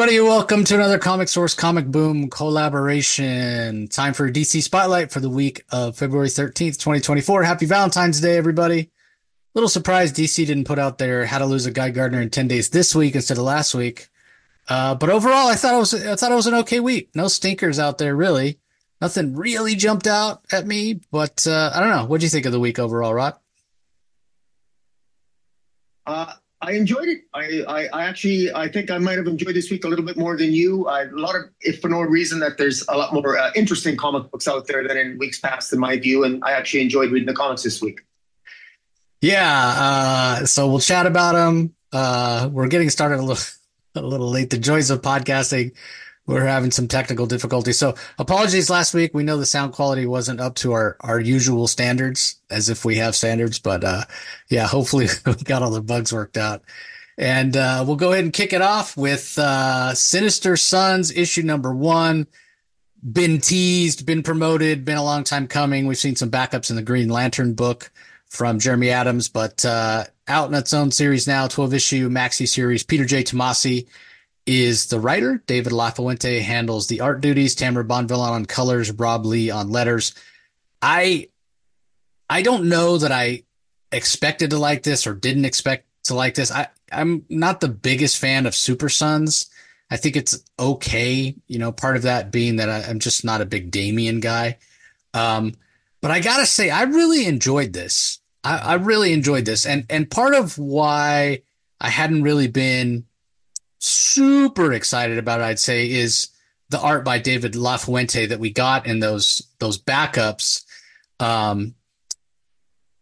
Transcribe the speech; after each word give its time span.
everybody. 0.00 0.26
Welcome 0.26 0.64
to 0.64 0.74
another 0.76 0.98
Comic 0.98 1.28
Source 1.28 1.52
Comic 1.54 1.84
Boom 1.84 2.30
collaboration. 2.30 3.86
Time 3.88 4.14
for 4.14 4.32
DC 4.32 4.62
Spotlight 4.62 5.12
for 5.12 5.20
the 5.20 5.28
week 5.28 5.62
of 5.70 5.94
February 5.94 6.28
13th, 6.28 6.78
2024. 6.78 7.42
Happy 7.42 7.66
Valentine's 7.66 8.18
Day, 8.18 8.38
everybody. 8.38 8.88
Little 9.52 9.68
surprised 9.68 10.16
DC 10.16 10.46
didn't 10.46 10.64
put 10.64 10.78
out 10.78 10.96
their 10.96 11.26
How 11.26 11.36
to 11.36 11.44
Lose 11.44 11.66
a 11.66 11.70
Guy 11.70 11.90
Gardner 11.90 12.22
in 12.22 12.30
10 12.30 12.48
Days 12.48 12.70
this 12.70 12.94
week 12.94 13.14
instead 13.14 13.36
of 13.36 13.44
last 13.44 13.74
week. 13.74 14.08
Uh, 14.70 14.94
but 14.94 15.10
overall, 15.10 15.48
I 15.48 15.54
thought 15.54 15.74
it 15.74 15.78
was 15.78 15.92
I 15.92 16.16
thought 16.16 16.32
it 16.32 16.36
was 16.36 16.46
an 16.46 16.54
okay 16.54 16.80
week. 16.80 17.10
No 17.14 17.28
stinkers 17.28 17.78
out 17.78 17.98
there, 17.98 18.16
really. 18.16 18.58
Nothing 19.02 19.36
really 19.36 19.74
jumped 19.74 20.06
out 20.06 20.42
at 20.50 20.66
me, 20.66 21.02
but 21.10 21.46
uh, 21.46 21.72
I 21.74 21.80
don't 21.80 21.90
know. 21.90 22.06
What 22.06 22.20
do 22.20 22.24
you 22.24 22.30
think 22.30 22.46
of 22.46 22.52
the 22.52 22.60
week 22.60 22.78
overall, 22.78 23.12
Rod? 23.12 23.34
Uh, 26.06 26.32
I 26.62 26.72
enjoyed 26.72 27.08
it. 27.08 27.22
I, 27.32 27.62
I, 27.66 27.86
I, 27.86 28.04
actually, 28.04 28.52
I 28.52 28.68
think 28.68 28.90
I 28.90 28.98
might 28.98 29.16
have 29.16 29.26
enjoyed 29.26 29.54
this 29.54 29.70
week 29.70 29.84
a 29.84 29.88
little 29.88 30.04
bit 30.04 30.18
more 30.18 30.36
than 30.36 30.52
you. 30.52 30.88
I, 30.88 31.04
a 31.04 31.10
lot 31.12 31.34
of, 31.34 31.44
if 31.62 31.80
for 31.80 31.88
no 31.88 32.02
reason 32.02 32.38
that 32.40 32.58
there's 32.58 32.84
a 32.88 32.96
lot 32.96 33.14
more 33.14 33.38
uh, 33.38 33.50
interesting 33.56 33.96
comic 33.96 34.30
books 34.30 34.46
out 34.46 34.66
there 34.66 34.86
than 34.86 34.98
in 34.98 35.18
weeks 35.18 35.40
past, 35.40 35.72
in 35.72 35.78
my 35.78 35.96
view. 35.96 36.24
And 36.24 36.44
I 36.44 36.52
actually 36.52 36.82
enjoyed 36.82 37.12
reading 37.12 37.26
the 37.26 37.34
comics 37.34 37.62
this 37.62 37.80
week. 37.80 38.00
Yeah. 39.22 39.74
Uh, 39.76 40.46
so 40.46 40.68
we'll 40.68 40.80
chat 40.80 41.06
about 41.06 41.32
them. 41.34 41.74
Uh, 41.92 42.50
we're 42.52 42.68
getting 42.68 42.90
started 42.90 43.20
a 43.20 43.22
little, 43.22 43.42
a 43.94 44.02
little 44.02 44.28
late. 44.28 44.50
The 44.50 44.58
joys 44.58 44.90
of 44.90 45.00
podcasting 45.00 45.72
we're 46.30 46.46
having 46.46 46.70
some 46.70 46.86
technical 46.86 47.26
difficulties. 47.26 47.78
So 47.78 47.94
apologies 48.18 48.70
last 48.70 48.94
week. 48.94 49.12
We 49.12 49.24
know 49.24 49.36
the 49.36 49.46
sound 49.46 49.72
quality 49.72 50.06
wasn't 50.06 50.40
up 50.40 50.54
to 50.56 50.72
our, 50.72 50.96
our 51.00 51.18
usual 51.18 51.66
standards 51.66 52.40
as 52.50 52.68
if 52.68 52.84
we 52.84 52.96
have 52.96 53.16
standards, 53.16 53.58
but, 53.58 53.82
uh, 53.82 54.04
yeah, 54.48 54.66
hopefully 54.66 55.08
we 55.26 55.34
got 55.34 55.62
all 55.62 55.70
the 55.70 55.82
bugs 55.82 56.12
worked 56.12 56.36
out. 56.36 56.62
And, 57.18 57.56
uh, 57.56 57.84
we'll 57.86 57.96
go 57.96 58.12
ahead 58.12 58.24
and 58.24 58.32
kick 58.32 58.52
it 58.52 58.62
off 58.62 58.96
with, 58.96 59.38
uh, 59.38 59.94
Sinister 59.94 60.56
Sons 60.56 61.10
issue 61.10 61.42
number 61.42 61.74
one. 61.74 62.26
Been 63.02 63.40
teased, 63.40 64.06
been 64.06 64.22
promoted, 64.22 64.84
been 64.84 64.98
a 64.98 65.04
long 65.04 65.24
time 65.24 65.48
coming. 65.48 65.86
We've 65.86 65.98
seen 65.98 66.16
some 66.16 66.30
backups 66.30 66.70
in 66.70 66.76
the 66.76 66.82
Green 66.82 67.08
Lantern 67.08 67.54
book 67.54 67.90
from 68.28 68.58
Jeremy 68.60 68.90
Adams, 68.90 69.28
but, 69.28 69.64
uh, 69.64 70.04
out 70.28 70.48
in 70.48 70.54
its 70.54 70.72
own 70.72 70.92
series 70.92 71.26
now, 71.26 71.48
12 71.48 71.74
issue 71.74 72.08
maxi 72.08 72.46
series. 72.46 72.84
Peter 72.84 73.04
J. 73.04 73.24
Tomasi 73.24 73.88
is 74.50 74.86
the 74.86 74.98
writer. 74.98 75.40
David 75.46 75.72
LaFuente 75.72 76.40
handles 76.40 76.88
the 76.88 77.00
art 77.00 77.20
duties. 77.20 77.54
Tamara 77.54 77.84
Bonvillain 77.84 78.32
on 78.32 78.46
colors. 78.46 78.90
Rob 78.90 79.24
Leigh 79.24 79.50
on 79.50 79.70
letters. 79.70 80.12
I 80.82 81.28
I 82.28 82.42
don't 82.42 82.68
know 82.68 82.98
that 82.98 83.12
I 83.12 83.44
expected 83.92 84.50
to 84.50 84.58
like 84.58 84.82
this 84.82 85.06
or 85.06 85.14
didn't 85.14 85.44
expect 85.44 85.86
to 86.04 86.14
like 86.14 86.34
this. 86.34 86.50
I 86.50 86.66
I'm 86.90 87.24
not 87.28 87.60
the 87.60 87.68
biggest 87.68 88.18
fan 88.18 88.44
of 88.46 88.56
Super 88.56 88.88
Sons. 88.88 89.48
I 89.88 89.96
think 89.96 90.16
it's 90.16 90.42
okay. 90.58 91.36
You 91.46 91.58
know, 91.58 91.70
part 91.70 91.96
of 91.96 92.02
that 92.02 92.32
being 92.32 92.56
that 92.56 92.68
I, 92.68 92.90
am 92.90 92.98
just 92.98 93.24
not 93.24 93.40
a 93.40 93.46
big 93.46 93.70
Damian 93.70 94.18
guy. 94.18 94.58
Um, 95.14 95.54
but 96.00 96.10
I 96.10 96.18
gotta 96.20 96.46
say, 96.46 96.70
I 96.70 96.82
really 96.82 97.26
enjoyed 97.26 97.72
this. 97.72 98.18
I, 98.42 98.58
I 98.58 98.74
really 98.74 99.12
enjoyed 99.12 99.44
this, 99.44 99.64
and 99.64 99.86
and 99.90 100.10
part 100.10 100.34
of 100.34 100.58
why 100.58 101.42
I 101.80 101.88
hadn't 101.88 102.22
really 102.22 102.48
been 102.48 103.06
super 103.80 104.72
excited 104.72 105.18
about, 105.18 105.40
I'd 105.40 105.58
say, 105.58 105.90
is 105.90 106.28
the 106.68 106.80
art 106.80 107.04
by 107.04 107.18
David 107.18 107.54
LaFuente 107.54 108.28
that 108.28 108.38
we 108.38 108.50
got 108.50 108.86
in 108.86 109.00
those 109.00 109.42
those 109.58 109.78
backups. 109.78 110.64
Um, 111.18 111.74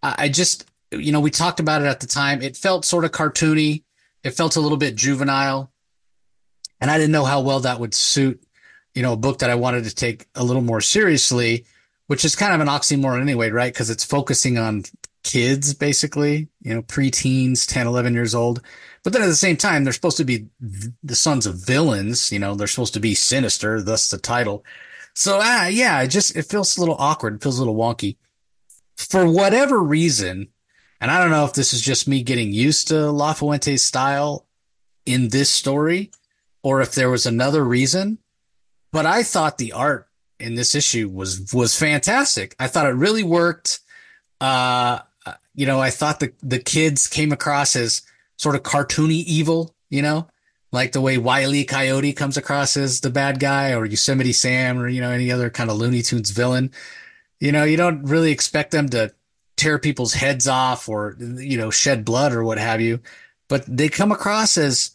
I, 0.02 0.28
just, 0.28 0.64
you 0.92 1.10
know, 1.12 1.20
we 1.20 1.30
talked 1.30 1.60
about 1.60 1.82
it 1.82 1.86
at 1.86 2.00
the 2.00 2.06
time. 2.06 2.40
It 2.40 2.56
felt 2.56 2.84
sort 2.84 3.04
of 3.04 3.10
cartoony. 3.10 3.82
It 4.22 4.30
felt 4.30 4.56
a 4.56 4.60
little 4.60 4.78
bit 4.78 4.94
juvenile, 4.94 5.72
and 6.80 6.90
I 6.90 6.98
didn't 6.98 7.12
know 7.12 7.24
how 7.24 7.40
well 7.40 7.60
that 7.60 7.80
would 7.80 7.94
suit, 7.94 8.42
you 8.94 9.02
know, 9.02 9.12
a 9.12 9.16
book 9.16 9.40
that 9.40 9.50
I 9.50 9.54
wanted 9.54 9.84
to 9.84 9.94
take 9.94 10.26
a 10.34 10.44
little 10.44 10.62
more 10.62 10.80
seriously, 10.80 11.66
which 12.06 12.24
is 12.24 12.36
kind 12.36 12.54
of 12.54 12.60
an 12.60 12.68
oxymoron 12.68 13.20
anyway, 13.20 13.50
right? 13.50 13.72
Because 13.72 13.90
it's 13.90 14.04
focusing 14.04 14.58
on 14.58 14.84
kids, 15.24 15.74
basically, 15.74 16.48
you 16.62 16.74
know, 16.74 16.82
preteens, 16.82 17.66
10, 17.68 17.86
11 17.86 18.14
years 18.14 18.34
old. 18.34 18.62
But 19.08 19.14
then 19.14 19.22
at 19.22 19.28
the 19.28 19.36
same 19.36 19.56
time, 19.56 19.84
they're 19.84 19.94
supposed 19.94 20.18
to 20.18 20.24
be 20.26 20.48
the 21.02 21.14
sons 21.14 21.46
of 21.46 21.54
villains. 21.54 22.30
You 22.30 22.38
know, 22.38 22.54
they're 22.54 22.66
supposed 22.66 22.92
to 22.92 23.00
be 23.00 23.14
sinister, 23.14 23.80
thus 23.80 24.10
the 24.10 24.18
title. 24.18 24.66
So, 25.14 25.38
ah, 25.40 25.66
yeah, 25.68 26.02
it 26.02 26.08
just, 26.08 26.36
it 26.36 26.42
feels 26.42 26.76
a 26.76 26.80
little 26.80 26.96
awkward. 26.98 27.36
It 27.36 27.42
feels 27.42 27.58
a 27.58 27.62
little 27.62 27.74
wonky. 27.74 28.18
For 28.96 29.26
whatever 29.26 29.82
reason, 29.82 30.48
and 31.00 31.10
I 31.10 31.22
don't 31.22 31.30
know 31.30 31.46
if 31.46 31.54
this 31.54 31.72
is 31.72 31.80
just 31.80 32.06
me 32.06 32.22
getting 32.22 32.52
used 32.52 32.88
to 32.88 33.10
LaFuente's 33.10 33.82
style 33.82 34.44
in 35.06 35.28
this 35.28 35.48
story 35.48 36.10
or 36.62 36.82
if 36.82 36.94
there 36.94 37.08
was 37.08 37.24
another 37.24 37.64
reason, 37.64 38.18
but 38.92 39.06
I 39.06 39.22
thought 39.22 39.56
the 39.56 39.72
art 39.72 40.06
in 40.38 40.54
this 40.54 40.74
issue 40.74 41.08
was, 41.08 41.50
was 41.54 41.74
fantastic. 41.74 42.54
I 42.60 42.66
thought 42.66 42.84
it 42.84 42.90
really 42.90 43.22
worked. 43.22 43.80
Uh, 44.38 44.98
you 45.54 45.64
know, 45.64 45.80
I 45.80 45.88
thought 45.88 46.20
the, 46.20 46.34
the 46.42 46.58
kids 46.58 47.06
came 47.06 47.32
across 47.32 47.74
as 47.74 48.02
sort 48.38 48.54
of 48.54 48.62
cartoony 48.62 49.24
evil, 49.24 49.74
you 49.90 50.00
know, 50.00 50.26
like 50.72 50.92
the 50.92 51.00
way 51.00 51.18
Wiley 51.18 51.64
Coyote 51.64 52.12
comes 52.14 52.36
across 52.36 52.76
as 52.76 53.00
the 53.00 53.10
bad 53.10 53.40
guy 53.40 53.74
or 53.74 53.84
Yosemite 53.84 54.32
Sam 54.32 54.78
or, 54.78 54.88
you 54.88 55.00
know, 55.00 55.10
any 55.10 55.30
other 55.30 55.50
kind 55.50 55.70
of 55.70 55.76
Looney 55.76 56.02
Tunes 56.02 56.30
villain. 56.30 56.70
You 57.40 57.52
know, 57.52 57.64
you 57.64 57.76
don't 57.76 58.04
really 58.04 58.32
expect 58.32 58.70
them 58.70 58.88
to 58.90 59.12
tear 59.56 59.78
people's 59.78 60.14
heads 60.14 60.46
off 60.48 60.88
or, 60.88 61.16
you 61.18 61.58
know, 61.58 61.70
shed 61.70 62.04
blood 62.04 62.32
or 62.32 62.44
what 62.44 62.58
have 62.58 62.80
you, 62.80 63.00
but 63.48 63.64
they 63.66 63.88
come 63.88 64.12
across 64.12 64.56
as, 64.56 64.92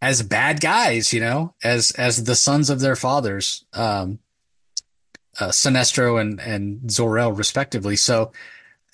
as 0.00 0.22
bad 0.22 0.60
guys, 0.60 1.12
you 1.12 1.20
know, 1.20 1.54
as, 1.64 1.90
as 1.92 2.24
the 2.24 2.36
sons 2.36 2.70
of 2.70 2.80
their 2.80 2.96
fathers, 2.96 3.64
um, 3.72 4.20
uh, 5.40 5.48
Sinestro 5.48 6.20
and, 6.20 6.40
and 6.40 6.90
Zor-El 6.90 7.32
respectively. 7.32 7.96
So 7.96 8.32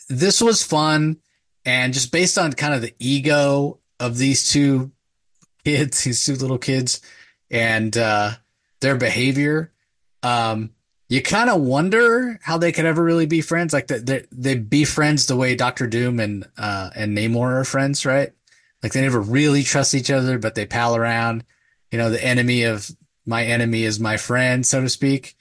this 0.09 0.41
was 0.41 0.62
fun. 0.62 1.19
And 1.64 1.94
just 1.94 2.10
based 2.10 2.38
on 2.38 2.53
kind 2.54 2.74
of 2.74 2.82
the 2.82 2.94
ego 2.98 3.78
of 4.03 4.19
these 4.19 4.51
two 4.51 4.91
kids, 5.65 6.03
these 6.03 6.25
two 6.25 6.35
little 6.35 6.59
kids, 6.59 7.01
and 7.51 7.97
uh, 7.97 8.33
their 8.81 8.97
behavior, 8.97 9.73
um, 10.25 10.71
you 11.09 11.23
kind 11.23 11.49
of 11.49 11.61
wonder 11.61 12.41
how 12.43 12.59
they 12.59 12.73
could 12.73 12.85
ever 12.85 13.03
really 13.03 13.27
be 13.27 13.43
friends. 13.43 13.73
Like 13.73 13.87
they 13.87 14.25
they 14.33 14.57
be 14.57 14.85
friends 14.85 15.27
the 15.27 15.37
way 15.37 15.55
Doctor 15.55 15.87
Doom 15.87 16.19
and 16.19 16.49
uh, 16.59 16.91
and 16.97 17.17
Namor 17.17 17.61
are 17.61 17.65
friends, 17.65 18.05
right? 18.05 18.33
Like 18.83 18.93
they 18.93 19.03
never 19.03 19.21
really 19.21 19.63
trust 19.63 19.95
each 19.95 20.11
other, 20.11 20.39
but 20.39 20.55
they 20.55 20.67
pal 20.67 20.97
around. 20.97 21.45
You 21.93 21.99
know, 21.99 22.11
the 22.11 22.25
enemy 22.25 22.65
of 22.65 22.91
my 23.25 23.45
enemy 23.45 23.84
is 23.84 24.01
my 24.01 24.17
friend, 24.17 24.67
so 24.67 24.81
to 24.81 24.89
speak. 24.89 25.37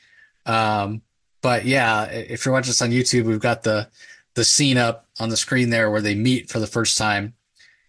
Um, 0.46 1.02
but 1.42 1.66
yeah, 1.66 2.04
if 2.06 2.46
you're 2.46 2.54
watching 2.54 2.70
this 2.70 2.82
on 2.82 2.92
YouTube, 2.92 3.24
we've 3.24 3.40
got 3.40 3.64
the 3.64 3.90
the 4.36 4.44
scene 4.44 4.78
up 4.78 5.08
on 5.20 5.30
the 5.30 5.38
screen 5.38 5.72
there 5.72 5.90
where 5.90 6.02
they 6.02 6.16
meet 6.16 6.50
for 6.50 6.60
the 6.60 6.68
first 6.68 6.98
time 6.98 7.34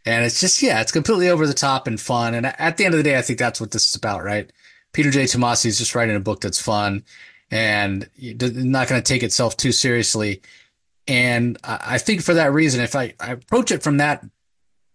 and 0.05 0.25
it's 0.25 0.41
just, 0.41 0.63
yeah, 0.63 0.81
it's 0.81 0.93
completely 0.93 1.29
over 1.29 1.47
the 1.47 1.55
top 1.55 1.87
and 1.87 2.01
fun. 2.01 2.35
And 2.35 2.47
at 2.47 2.77
the 2.77 2.85
end 2.85 2.95
of 2.95 2.99
the 2.99 3.05
day, 3.05 3.19
I 3.19 3.23
think 3.23 3.39
that's 3.39 3.61
what 3.61 3.71
this 3.71 3.89
is 3.89 3.95
about, 3.95 4.25
right? 4.25 4.51
Peter 4.93 5.11
J. 5.11 5.25
Tomasi 5.25 5.67
is 5.67 5.79
just 5.79 5.95
writing 5.95 6.17
a 6.17 6.21
book 6.21 6.41
that's 6.41 6.61
fun 6.61 7.05
and 7.51 8.09
not 8.21 8.89
going 8.89 9.03
to 9.03 9.13
take 9.13 9.23
itself 9.23 9.57
too 9.57 9.73
seriously. 9.73 10.43
And 11.09 11.59
I 11.65 11.99
think 11.99 12.23
for 12.23 12.35
that 12.35 12.53
reason, 12.53 12.81
if 12.81 12.95
I, 12.95 13.15
I 13.21 13.33
approach 13.33 13.71
it 13.71 13.83
from 13.83 13.99
that 13.99 14.25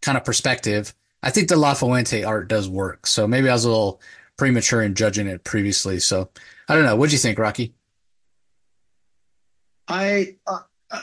kind 0.01 0.17
of 0.17 0.23
perspective, 0.23 0.93
I 1.23 1.31
think 1.31 1.49
the 1.49 1.55
La 1.55 1.73
Fuente 1.73 2.23
art 2.23 2.47
does 2.47 2.69
work. 2.69 3.07
So 3.07 3.27
maybe 3.27 3.49
I 3.49 3.53
was 3.53 3.65
a 3.65 3.69
little 3.69 4.01
premature 4.37 4.81
in 4.81 4.95
judging 4.95 5.27
it 5.27 5.43
previously. 5.43 5.99
So 5.99 6.29
I 6.69 6.75
don't 6.75 6.85
know. 6.85 6.95
What 6.95 7.09
do 7.09 7.15
you 7.15 7.19
think, 7.19 7.39
Rocky? 7.39 7.73
I 9.87 10.35
uh, 10.45 10.59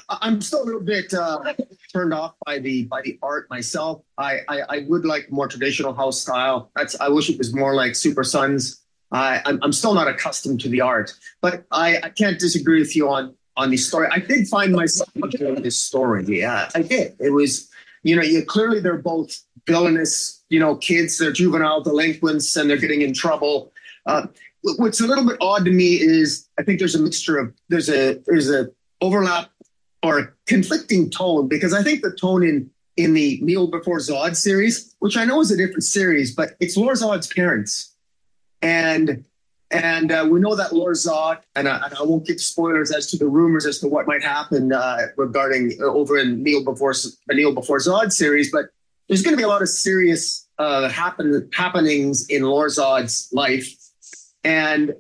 I'm 0.08 0.40
still 0.40 0.62
a 0.62 0.64
little 0.64 0.81
bit 0.81 1.12
uh, 1.12 1.52
turned 1.92 2.14
off 2.14 2.34
by 2.46 2.58
the 2.58 2.84
by 2.84 3.02
the 3.02 3.19
art 3.22 3.48
myself. 3.50 4.02
I, 4.16 4.40
I, 4.48 4.60
I 4.69 4.78
would 4.88 5.04
like 5.04 5.31
more 5.31 5.48
traditional 5.48 5.92
house 5.92 6.20
style. 6.20 6.70
That's 6.75 6.98
I 7.00 7.08
wish 7.08 7.28
it 7.28 7.38
was 7.38 7.54
more 7.54 7.75
like 7.75 7.94
Super 7.94 8.25
Sons. 8.25 8.82
I 9.12 9.42
I'm, 9.44 9.58
I'm 9.62 9.72
still 9.72 9.94
not 9.94 10.08
accustomed 10.08 10.60
to 10.62 10.69
the 10.69 10.81
art, 10.81 11.12
but 11.40 11.64
I, 11.70 11.98
I 12.02 12.08
can't 12.10 12.38
disagree 12.38 12.81
with 12.81 12.96
you 12.96 13.10
on 13.10 13.34
on 13.56 13.70
the 13.70 13.76
story. 13.76 14.08
I 14.10 14.19
did 14.19 14.48
find 14.48 14.72
myself 14.72 15.10
enjoying 15.14 15.62
this 15.62 15.78
story. 15.78 16.25
Yeah, 16.26 16.69
I 16.75 16.82
did. 16.82 17.16
It 17.20 17.31
was 17.31 17.70
you 18.02 18.16
know 18.16 18.22
you 18.22 18.44
clearly 18.44 18.81
they're 18.81 18.98
both 18.98 19.38
villainous 19.66 20.42
you 20.48 20.60
know 20.60 20.76
kids. 20.76 21.19
They're 21.19 21.32
juvenile 21.32 21.82
delinquents 21.82 22.56
and 22.56 22.69
they're 22.70 22.78
getting 22.78 23.02
in 23.02 23.12
trouble. 23.12 23.72
Uh, 24.06 24.26
what's 24.78 25.00
a 25.00 25.06
little 25.06 25.26
bit 25.26 25.36
odd 25.40 25.64
to 25.66 25.70
me 25.70 26.00
is 26.00 26.48
I 26.58 26.62
think 26.62 26.78
there's 26.78 26.94
a 26.94 27.02
mixture 27.02 27.38
of 27.38 27.52
there's 27.69 27.90
a 27.90 28.14
there's 28.26 28.50
a 28.50 28.70
overlap 29.00 29.50
or 30.05 30.37
conflicting 30.47 31.09
tone 31.09 31.49
because 31.49 31.73
I 31.73 31.83
think 31.83 32.03
the 32.03 32.12
tone 32.12 32.45
in 32.45 32.71
in 32.97 33.15
the 33.15 33.41
Kneel 33.43 33.67
Before 33.67 33.99
Zod 33.99 34.37
series, 34.37 34.95
which 35.01 35.17
I 35.17 35.25
know 35.25 35.41
is 35.41 35.51
a 35.51 35.56
different 35.56 35.83
series, 35.83 36.33
but 36.33 36.51
it's 36.61 36.77
Lorzod's 36.77 37.27
parents, 37.27 37.93
and 38.62 39.25
and 39.71 40.12
uh, 40.12 40.29
we 40.31 40.39
know 40.39 40.55
that 40.55 40.71
Lorzod, 40.71 41.39
and 41.56 41.69
I, 41.69 41.87
and 41.87 41.95
I, 41.95 42.03
won't 42.03 42.25
give 42.25 42.41
spoilers 42.41 42.93
as 42.93 43.09
to 43.09 43.17
the 43.17 43.27
rumors 43.27 43.67
as 43.67 43.81
to 43.81 43.89
what 43.89 44.06
might 44.06 44.23
happen 44.23 44.73
uh, 44.73 45.06
regarding 45.17 45.73
uh, 45.81 45.87
over 45.87 46.19
in 46.19 46.43
Kneel 46.43 46.62
Before 46.62 46.95
Kneel 47.29 47.53
Before 47.53 47.79
Zod 47.79 48.12
series, 48.12 48.53
but 48.53 48.67
there's 49.09 49.23
going 49.23 49.33
to 49.33 49.39
be 49.39 49.43
a 49.43 49.49
lot 49.49 49.62
of 49.62 49.69
serious 49.69 50.47
uh, 50.59 50.89
happen 50.89 51.49
happenings 51.53 52.29
in 52.29 52.43
Lorzod's 52.43 53.29
life, 53.33 53.75
and 54.45 54.95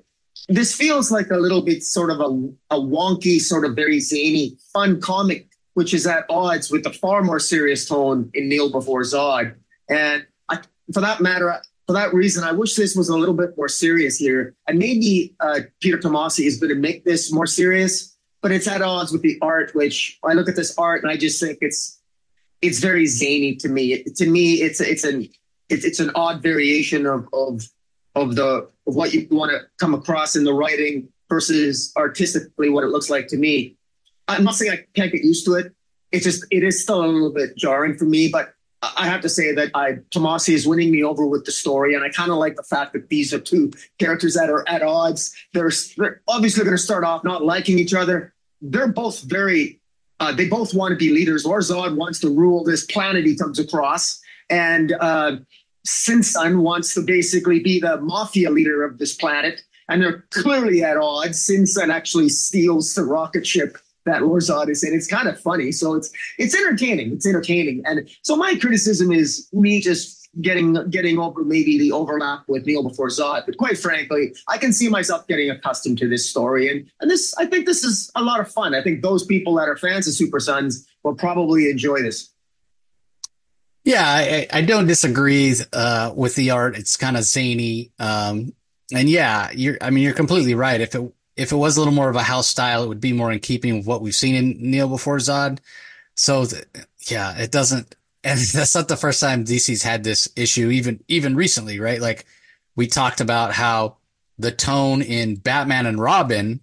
this 0.48 0.74
feels 0.74 1.10
like 1.10 1.30
a 1.30 1.36
little 1.36 1.62
bit 1.62 1.82
sort 1.82 2.10
of 2.10 2.20
a, 2.20 2.74
a 2.74 2.80
wonky, 2.80 3.40
sort 3.40 3.64
of 3.64 3.74
very 3.74 4.00
zany, 4.00 4.56
fun 4.72 5.00
comic, 5.00 5.48
which 5.74 5.94
is 5.94 6.06
at 6.06 6.24
odds 6.28 6.70
with 6.70 6.84
the 6.84 6.92
far 6.92 7.22
more 7.22 7.40
serious 7.40 7.88
tone 7.88 8.30
in 8.34 8.48
Kneel 8.48 8.70
Before 8.70 9.02
Zod. 9.02 9.54
And 9.88 10.26
I, 10.48 10.58
for 10.92 11.00
that 11.00 11.20
matter, 11.20 11.60
for 11.86 11.92
that 11.94 12.12
reason, 12.12 12.44
I 12.44 12.52
wish 12.52 12.74
this 12.74 12.94
was 12.94 13.08
a 13.08 13.16
little 13.16 13.34
bit 13.34 13.56
more 13.56 13.68
serious 13.68 14.16
here. 14.16 14.54
And 14.68 14.78
maybe 14.78 15.34
uh, 15.40 15.60
Peter 15.80 15.98
Tomasi 15.98 16.46
is 16.46 16.58
going 16.58 16.74
to 16.74 16.80
make 16.80 17.04
this 17.04 17.32
more 17.32 17.46
serious, 17.46 18.16
but 18.42 18.52
it's 18.52 18.68
at 18.68 18.82
odds 18.82 19.12
with 19.12 19.22
the 19.22 19.38
art. 19.42 19.74
Which 19.74 20.18
I 20.24 20.34
look 20.34 20.48
at 20.48 20.56
this 20.56 20.76
art 20.78 21.02
and 21.02 21.10
I 21.10 21.16
just 21.16 21.40
think 21.40 21.58
it's 21.60 22.00
it's 22.62 22.80
very 22.80 23.06
zany 23.06 23.56
to 23.56 23.68
me. 23.68 23.94
It, 23.94 24.16
to 24.16 24.28
me, 24.28 24.54
it's 24.62 24.80
it's 24.80 25.04
an 25.04 25.28
it's, 25.68 25.84
it's 25.84 26.00
an 26.00 26.10
odd 26.14 26.42
variation 26.42 27.06
of 27.06 27.28
of 27.32 27.62
of 28.14 28.36
the 28.36 28.68
of 28.86 28.94
what 28.94 29.12
you 29.12 29.26
want 29.30 29.50
to 29.50 29.60
come 29.78 29.94
across 29.94 30.36
in 30.36 30.44
the 30.44 30.52
writing 30.52 31.08
versus 31.28 31.92
artistically 31.96 32.68
what 32.68 32.84
it 32.84 32.88
looks 32.88 33.10
like 33.10 33.26
to 33.28 33.36
me. 33.36 33.76
I'm 34.28 34.44
not 34.44 34.54
saying 34.54 34.72
I 34.72 34.84
can't 34.94 35.12
get 35.12 35.22
used 35.22 35.44
to 35.46 35.54
it. 35.54 35.72
It's 36.12 36.24
just 36.24 36.44
it 36.50 36.62
is 36.62 36.82
still 36.82 37.04
a 37.04 37.06
little 37.06 37.32
bit 37.32 37.56
jarring 37.56 37.96
for 37.96 38.04
me, 38.04 38.28
but 38.28 38.54
I 38.96 39.06
have 39.06 39.20
to 39.22 39.28
say 39.28 39.52
that 39.54 39.70
I 39.74 39.94
Tomasi 40.10 40.54
is 40.54 40.66
winning 40.66 40.90
me 40.90 41.02
over 41.02 41.26
with 41.26 41.44
the 41.44 41.52
story, 41.52 41.94
and 41.94 42.04
I 42.04 42.08
kind 42.08 42.30
of 42.30 42.36
like 42.36 42.56
the 42.56 42.62
fact 42.62 42.92
that 42.92 43.08
these 43.08 43.32
are 43.32 43.38
two 43.38 43.72
characters 43.98 44.34
that 44.34 44.50
are 44.50 44.68
at 44.68 44.82
odds. 44.82 45.34
They're, 45.52 45.70
they're 45.96 46.22
obviously 46.28 46.64
going 46.64 46.76
to 46.76 46.82
start 46.82 47.04
off 47.04 47.24
not 47.24 47.44
liking 47.44 47.78
each 47.78 47.94
other. 47.94 48.34
They're 48.60 48.88
both 48.88 49.22
very. 49.22 49.80
Uh, 50.20 50.32
they 50.32 50.48
both 50.48 50.74
want 50.74 50.92
to 50.92 50.96
be 50.96 51.10
leaders. 51.10 51.44
Lorzod 51.44 51.96
wants 51.96 52.20
to 52.20 52.28
rule 52.28 52.62
this 52.62 52.84
planet 52.86 53.26
he 53.26 53.36
comes 53.36 53.58
across, 53.58 54.20
and 54.48 54.92
uh, 55.00 55.36
Sinson 55.86 56.60
wants 56.62 56.94
to 56.94 57.02
basically 57.02 57.60
be 57.60 57.80
the 57.80 58.00
mafia 58.00 58.50
leader 58.50 58.84
of 58.84 58.98
this 58.98 59.14
planet. 59.14 59.62
And 59.88 60.00
they're 60.00 60.24
clearly 60.30 60.82
at 60.82 60.96
odds. 60.96 61.46
Sinson 61.46 61.90
actually 61.90 62.30
steals 62.30 62.94
the 62.94 63.04
rocket 63.04 63.46
ship 63.46 63.76
that 64.06 64.22
Lorzod 64.22 64.68
is 64.70 64.82
in. 64.82 64.94
It's 64.94 65.06
kind 65.06 65.28
of 65.28 65.38
funny. 65.38 65.72
So 65.72 65.94
it's 65.94 66.10
it's 66.38 66.54
entertaining. 66.54 67.12
It's 67.12 67.26
entertaining. 67.26 67.82
And 67.84 68.08
so 68.22 68.36
my 68.36 68.54
criticism 68.56 69.12
is 69.12 69.48
me 69.52 69.80
just 69.80 70.28
getting 70.40 70.88
getting 70.90 71.18
over 71.18 71.44
maybe 71.44 71.78
the 71.78 71.92
overlap 71.92 72.44
with 72.48 72.66
Kneel 72.66 72.82
Before 72.82 73.08
Zod. 73.08 73.46
But 73.46 73.56
quite 73.56 73.78
frankly, 73.78 74.34
I 74.48 74.58
can 74.58 74.72
see 74.72 74.88
myself 74.88 75.26
getting 75.26 75.50
accustomed 75.50 75.98
to 75.98 76.08
this 76.08 76.28
story. 76.28 76.70
And 76.70 76.90
and 77.00 77.10
this 77.10 77.34
I 77.36 77.46
think 77.46 77.66
this 77.66 77.84
is 77.84 78.10
a 78.14 78.22
lot 78.22 78.40
of 78.40 78.50
fun. 78.50 78.74
I 78.74 78.82
think 78.82 79.02
those 79.02 79.24
people 79.24 79.54
that 79.56 79.68
are 79.68 79.76
fans 79.76 80.08
of 80.08 80.14
Super 80.14 80.40
Sons 80.40 80.86
will 81.02 81.14
probably 81.14 81.70
enjoy 81.70 82.00
this. 82.02 82.30
Yeah, 83.84 84.02
I, 84.06 84.46
I 84.50 84.62
don't 84.62 84.86
disagree 84.86 85.54
uh, 85.72 86.12
with 86.16 86.34
the 86.36 86.50
art. 86.50 86.76
It's 86.76 86.96
kind 86.96 87.16
of 87.16 87.24
zany. 87.24 87.92
Um, 87.98 88.54
and 88.92 89.08
yeah, 89.08 89.50
you're 89.52 89.76
I 89.80 89.90
mean 89.90 90.04
you're 90.04 90.14
completely 90.14 90.54
right. 90.54 90.80
If 90.80 90.94
it 90.94 91.12
if 91.36 91.52
it 91.52 91.56
was 91.56 91.76
a 91.76 91.80
little 91.80 91.92
more 91.94 92.08
of 92.08 92.16
a 92.16 92.22
house 92.22 92.46
style, 92.46 92.82
it 92.82 92.88
would 92.88 93.00
be 93.00 93.12
more 93.12 93.32
in 93.32 93.40
keeping 93.40 93.76
with 93.78 93.86
what 93.86 94.02
we've 94.02 94.14
seen 94.14 94.34
in 94.34 94.70
Kneel 94.70 94.88
Before 94.88 95.18
Zod. 95.18 95.58
So 96.14 96.44
th- 96.46 96.64
yeah, 97.08 97.36
it 97.38 97.50
doesn't, 97.50 97.94
and 98.24 98.38
that's 98.38 98.74
not 98.74 98.88
the 98.88 98.96
first 98.96 99.20
time 99.20 99.44
DC's 99.44 99.82
had 99.82 100.04
this 100.04 100.28
issue, 100.36 100.70
even 100.70 101.02
even 101.08 101.36
recently, 101.36 101.78
right? 101.80 102.00
Like 102.00 102.24
we 102.76 102.86
talked 102.86 103.20
about 103.20 103.52
how 103.52 103.96
the 104.38 104.50
tone 104.50 105.02
in 105.02 105.36
Batman 105.36 105.86
and 105.86 106.00
Robin 106.00 106.60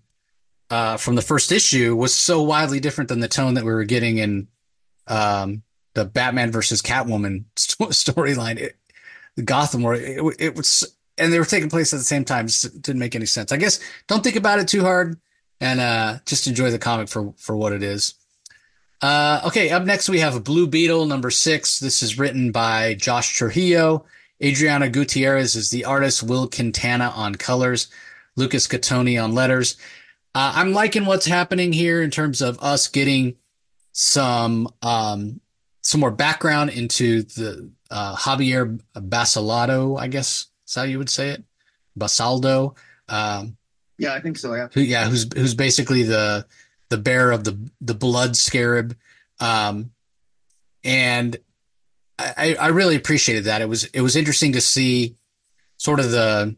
uh, 0.70 0.98
from 0.98 1.16
the 1.16 1.22
first 1.22 1.52
issue 1.52 1.96
was 1.96 2.14
so 2.16 2.42
wildly 2.42 2.80
different 2.80 3.10
than 3.10 3.20
the 3.20 3.28
tone 3.28 3.54
that 3.56 3.64
we 3.64 3.72
were 3.72 3.84
getting 3.84 4.18
in 4.18 4.48
um, 5.08 5.64
the 5.94 6.06
Batman 6.06 6.52
versus 6.52 6.82
Catwoman 6.82 7.46
st- 7.56 7.90
storyline. 7.92 8.72
Gotham, 9.46 9.82
where 9.84 9.94
it, 9.94 10.36
it 10.40 10.56
was 10.56 10.96
and 11.18 11.32
they 11.32 11.40
were 11.40 11.46
taking 11.46 11.70
place 11.70 11.94
at 11.94 11.98
the 11.98 12.04
same 12.04 12.26
time. 12.26 12.48
Didn't 12.82 13.00
make 13.00 13.16
any 13.16 13.26
sense. 13.26 13.52
I 13.52 13.58
guess 13.58 13.80
don't 14.08 14.24
think 14.24 14.36
about 14.36 14.60
it 14.60 14.68
too 14.68 14.82
hard 14.82 15.20
and 15.60 15.80
uh, 15.80 16.18
just 16.26 16.48
enjoy 16.48 16.72
the 16.72 16.80
comic 16.80 17.08
for 17.08 17.34
for 17.38 17.56
what 17.56 17.74
it 17.74 17.84
is. 17.84 18.16
Uh, 19.02 19.42
okay, 19.46 19.70
up 19.72 19.84
next 19.84 20.10
we 20.10 20.20
have 20.20 20.44
Blue 20.44 20.68
Beetle 20.68 21.06
number 21.06 21.32
six. 21.32 21.80
This 21.80 22.04
is 22.04 22.20
written 22.20 22.52
by 22.52 22.96
Josh 22.96 23.36
Trujillo. 23.36 24.06
Adrian 24.42 24.92
Gutierrez 24.92 25.56
is 25.56 25.70
the 25.70 25.86
artist. 25.86 26.24
Wil 26.24 26.48
Quintana 26.48 27.12
on 27.16 27.36
colors. 27.36 27.88
Lucas 28.36 28.68
Gattoni 28.68 29.24
on 29.24 29.34
letters. 29.34 29.78
Uh, 30.34 30.54
I'm 30.56 30.74
liking 30.74 31.06
what's 31.06 31.26
happening 31.26 31.74
here 31.74 32.02
in 32.02 32.10
terms 32.10 32.42
of 32.42 32.58
us 32.60 32.88
getting 32.88 33.36
some 33.92 34.70
um, 34.82 35.42
some 35.82 36.00
more 36.00 36.12
background 36.12 36.70
into 36.70 37.24
the 37.24 37.70
uh, 37.90 38.16
Javier 38.16 38.80
Basilado, 38.96 39.98
I 39.98 40.08
guess 40.08 40.48
is 40.68 40.76
how 40.76 40.84
you 40.84 40.98
would 40.98 41.10
say 41.10 41.30
it? 41.30 41.44
Basaldo. 41.98 42.78
Um, 43.10 43.58
yeah, 43.98 44.14
I 44.14 44.22
think 44.22 44.38
so. 44.38 44.54
Yeah. 44.54 44.68
Who, 44.74 44.82
yeah, 44.82 45.10
who's 45.10 45.28
who's 45.34 45.54
basically 45.54 46.04
the 46.04 46.46
the 46.90 46.98
bearer 46.98 47.32
of 47.32 47.44
the 47.44 47.58
the 47.82 47.94
blood 47.94 48.36
scarab, 48.36 48.96
um, 49.40 49.92
and 50.84 51.38
I, 52.18 52.56
I 52.60 52.68
really 52.68 52.96
appreciated 52.96 53.46
that. 53.46 53.62
It 53.62 53.70
was 53.70 53.86
it 53.86 54.02
was 54.02 54.16
interesting 54.16 54.54
to 54.54 54.62
see 54.62 55.16
sort 55.78 56.00
of 56.00 56.12
the 56.12 56.56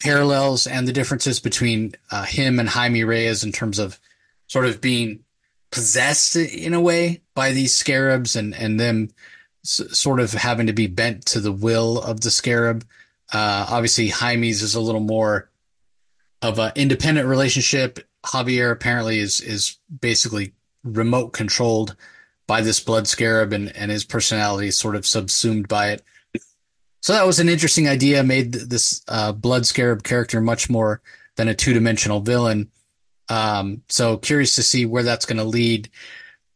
parallels 0.00 0.66
and 0.66 0.88
the 0.88 0.92
differences 0.92 1.40
between 1.40 1.94
uh, 2.10 2.24
him 2.24 2.58
and 2.58 2.68
Jaime 2.68 3.04
Reyes 3.04 3.44
in 3.44 3.52
terms 3.52 3.78
of 3.78 4.00
sort 4.46 4.66
of 4.66 4.80
being 4.80 5.20
possessed 5.70 6.36
in 6.36 6.74
a 6.74 6.80
way 6.80 7.22
by 7.34 7.52
these 7.52 7.74
scarabs 7.74 8.36
and 8.36 8.54
and 8.54 8.78
them 8.78 9.10
s- 9.64 9.82
sort 9.98 10.20
of 10.20 10.32
having 10.32 10.66
to 10.66 10.72
be 10.72 10.86
bent 10.86 11.24
to 11.26 11.40
the 11.40 11.52
will 11.52 12.00
of 12.00 12.20
the 12.20 12.30
scarab. 12.30 12.84
Uh, 13.32 13.66
obviously, 13.68 14.08
Jaime's 14.08 14.62
is 14.62 14.74
a 14.74 14.80
little 14.80 15.00
more 15.00 15.50
of 16.42 16.58
an 16.58 16.72
independent 16.74 17.28
relationship. 17.28 18.00
Javier 18.26 18.72
apparently 18.72 19.18
is 19.18 19.40
is 19.40 19.78
basically 20.00 20.52
remote 20.82 21.32
controlled 21.32 21.96
by 22.46 22.60
this 22.60 22.80
blood 22.80 23.06
scarab, 23.06 23.52
and 23.52 23.74
and 23.76 23.90
his 23.90 24.04
personality 24.04 24.68
is 24.68 24.78
sort 24.78 24.96
of 24.96 25.06
subsumed 25.06 25.68
by 25.68 25.90
it. 25.90 26.02
So 27.02 27.14
that 27.14 27.26
was 27.26 27.38
an 27.38 27.48
interesting 27.48 27.88
idea. 27.88 28.22
Made 28.22 28.52
this 28.52 29.02
uh, 29.08 29.32
blood 29.32 29.66
scarab 29.66 30.02
character 30.02 30.40
much 30.40 30.68
more 30.68 31.00
than 31.36 31.48
a 31.48 31.54
two 31.54 31.72
dimensional 31.72 32.20
villain. 32.20 32.70
Um, 33.30 33.82
so 33.88 34.18
curious 34.18 34.56
to 34.56 34.62
see 34.62 34.84
where 34.84 35.02
that's 35.02 35.24
going 35.24 35.38
to 35.38 35.44
lead. 35.44 35.88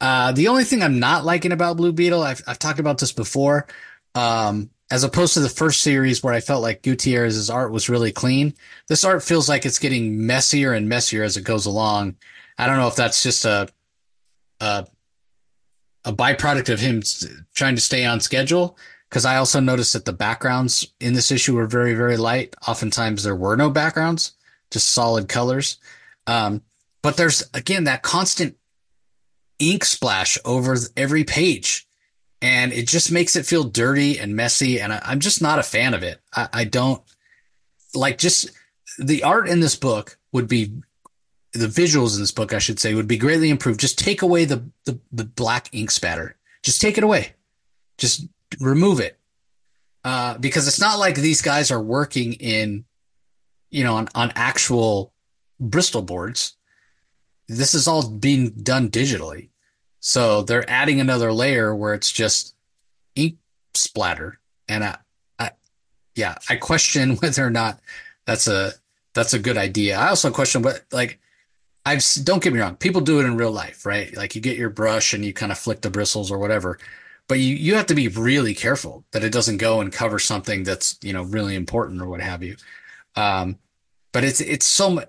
Uh, 0.00 0.32
the 0.32 0.48
only 0.48 0.64
thing 0.64 0.82
I'm 0.82 0.98
not 0.98 1.24
liking 1.24 1.52
about 1.52 1.78
Blue 1.78 1.92
Beetle, 1.92 2.22
I've, 2.22 2.42
I've 2.46 2.58
talked 2.58 2.80
about 2.80 2.98
this 2.98 3.12
before. 3.12 3.66
Um, 4.14 4.68
as 4.90 5.02
opposed 5.02 5.34
to 5.34 5.40
the 5.40 5.48
first 5.48 5.80
series 5.80 6.22
where 6.22 6.34
I 6.34 6.40
felt 6.40 6.62
like 6.62 6.82
Gutierrez's 6.82 7.48
art 7.48 7.72
was 7.72 7.88
really 7.88 8.12
clean. 8.12 8.54
This 8.86 9.04
art 9.04 9.22
feels 9.22 9.48
like 9.48 9.64
it's 9.64 9.78
getting 9.78 10.26
messier 10.26 10.72
and 10.74 10.88
messier 10.88 11.22
as 11.22 11.36
it 11.36 11.44
goes 11.44 11.64
along. 11.66 12.16
I 12.58 12.66
don't 12.66 12.76
know 12.76 12.88
if 12.88 12.96
that's 12.96 13.22
just 13.22 13.44
a 13.44 13.68
a, 14.60 14.86
a 16.04 16.12
byproduct 16.12 16.68
of 16.68 16.80
him 16.80 17.02
trying 17.54 17.76
to 17.76 17.80
stay 17.80 18.04
on 18.04 18.20
schedule. 18.20 18.76
Because 19.08 19.24
I 19.24 19.36
also 19.36 19.60
noticed 19.60 19.92
that 19.92 20.04
the 20.04 20.12
backgrounds 20.12 20.88
in 20.98 21.14
this 21.14 21.30
issue 21.30 21.54
were 21.54 21.66
very, 21.66 21.94
very 21.94 22.16
light. 22.16 22.56
Oftentimes 22.66 23.22
there 23.22 23.36
were 23.36 23.56
no 23.56 23.70
backgrounds, 23.70 24.32
just 24.72 24.90
solid 24.90 25.28
colors. 25.28 25.78
Um, 26.26 26.62
but 27.02 27.16
there's 27.16 27.42
again 27.52 27.84
that 27.84 28.02
constant 28.02 28.56
ink 29.58 29.84
splash 29.84 30.38
over 30.44 30.76
every 30.96 31.24
page 31.24 31.86
and 32.44 32.74
it 32.74 32.86
just 32.86 33.10
makes 33.10 33.36
it 33.36 33.46
feel 33.46 33.64
dirty 33.64 34.18
and 34.18 34.36
messy. 34.36 34.78
And 34.78 34.92
I, 34.92 35.00
am 35.12 35.18
just 35.18 35.40
not 35.40 35.58
a 35.58 35.62
fan 35.62 35.94
of 35.94 36.02
it. 36.02 36.20
I, 36.34 36.48
I, 36.52 36.64
don't 36.64 37.02
like 37.94 38.18
just 38.18 38.50
the 38.98 39.22
art 39.22 39.48
in 39.48 39.60
this 39.60 39.76
book 39.76 40.18
would 40.30 40.46
be 40.46 40.74
the 41.54 41.68
visuals 41.68 42.16
in 42.16 42.20
this 42.20 42.32
book, 42.32 42.52
I 42.52 42.58
should 42.58 42.78
say, 42.78 42.92
would 42.92 43.08
be 43.08 43.16
greatly 43.16 43.48
improved. 43.48 43.80
Just 43.80 43.98
take 43.98 44.20
away 44.20 44.44
the, 44.44 44.62
the, 44.84 44.98
the 45.10 45.24
black 45.24 45.70
ink 45.72 45.90
spatter. 45.90 46.36
Just 46.62 46.82
take 46.82 46.98
it 46.98 47.04
away. 47.04 47.32
Just 47.96 48.28
remove 48.60 49.00
it. 49.00 49.18
Uh, 50.04 50.36
because 50.36 50.68
it's 50.68 50.80
not 50.80 50.98
like 50.98 51.14
these 51.14 51.40
guys 51.40 51.70
are 51.70 51.80
working 51.80 52.34
in, 52.34 52.84
you 53.70 53.84
know, 53.84 53.94
on, 53.94 54.08
on 54.14 54.32
actual 54.34 55.13
Bristol 55.60 56.02
boards. 56.02 56.56
This 57.48 57.74
is 57.74 57.86
all 57.86 58.08
being 58.08 58.50
done 58.50 58.90
digitally. 58.90 59.50
So 60.00 60.42
they're 60.42 60.68
adding 60.68 61.00
another 61.00 61.32
layer 61.32 61.74
where 61.74 61.94
it's 61.94 62.12
just 62.12 62.54
ink 63.14 63.38
splatter. 63.74 64.38
And 64.68 64.84
I, 64.84 64.98
I, 65.38 65.50
yeah, 66.14 66.36
I 66.48 66.56
question 66.56 67.16
whether 67.20 67.44
or 67.44 67.50
not 67.50 67.80
that's 68.26 68.46
a, 68.46 68.72
that's 69.14 69.34
a 69.34 69.38
good 69.38 69.56
idea. 69.56 69.98
I 69.98 70.08
also 70.08 70.30
question 70.30 70.62
what, 70.62 70.84
like, 70.92 71.20
I've, 71.86 72.02
don't 72.22 72.42
get 72.42 72.52
me 72.52 72.60
wrong. 72.60 72.76
People 72.76 73.00
do 73.00 73.20
it 73.20 73.24
in 73.24 73.36
real 73.36 73.52
life, 73.52 73.84
right? 73.84 74.14
Like 74.16 74.34
you 74.34 74.40
get 74.40 74.58
your 74.58 74.70
brush 74.70 75.12
and 75.12 75.24
you 75.24 75.32
kind 75.32 75.52
of 75.52 75.58
flick 75.58 75.82
the 75.82 75.90
bristles 75.90 76.30
or 76.30 76.38
whatever, 76.38 76.78
but 77.28 77.38
you, 77.38 77.54
you 77.54 77.74
have 77.74 77.86
to 77.86 77.94
be 77.94 78.08
really 78.08 78.54
careful 78.54 79.04
that 79.12 79.24
it 79.24 79.32
doesn't 79.32 79.58
go 79.58 79.80
and 79.80 79.92
cover 79.92 80.18
something 80.18 80.64
that's, 80.64 80.98
you 81.02 81.12
know, 81.12 81.22
really 81.22 81.54
important 81.54 82.00
or 82.00 82.06
what 82.06 82.20
have 82.20 82.42
you. 82.42 82.56
Um, 83.16 83.58
but 84.12 84.24
it's, 84.24 84.40
it's 84.40 84.66
so, 84.66 85.02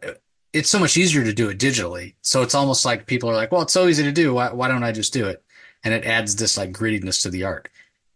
it's 0.56 0.70
so 0.70 0.80
much 0.80 0.96
easier 0.96 1.24
to 1.24 1.34
do 1.34 1.50
it 1.50 1.60
digitally. 1.60 2.14
So 2.22 2.42
it's 2.42 2.56
almost 2.56 2.86
like 2.86 3.06
people 3.06 3.30
are 3.30 3.36
like, 3.36 3.52
well, 3.52 3.62
it's 3.62 3.74
so 3.74 3.88
easy 3.88 4.04
to 4.04 4.12
do. 4.12 4.34
Why, 4.34 4.54
why 4.54 4.70
don't 4.70 4.86
I 4.86 4.94
just 4.94 5.12
do 5.12 5.28
it? 5.28 5.44
And 5.84 5.94
it 5.94 6.06
adds 6.06 6.38
this 6.38 6.58
like 6.58 6.72
grittiness 6.72 7.22
to 7.24 7.30
the 7.30 7.44
art. 7.44 7.68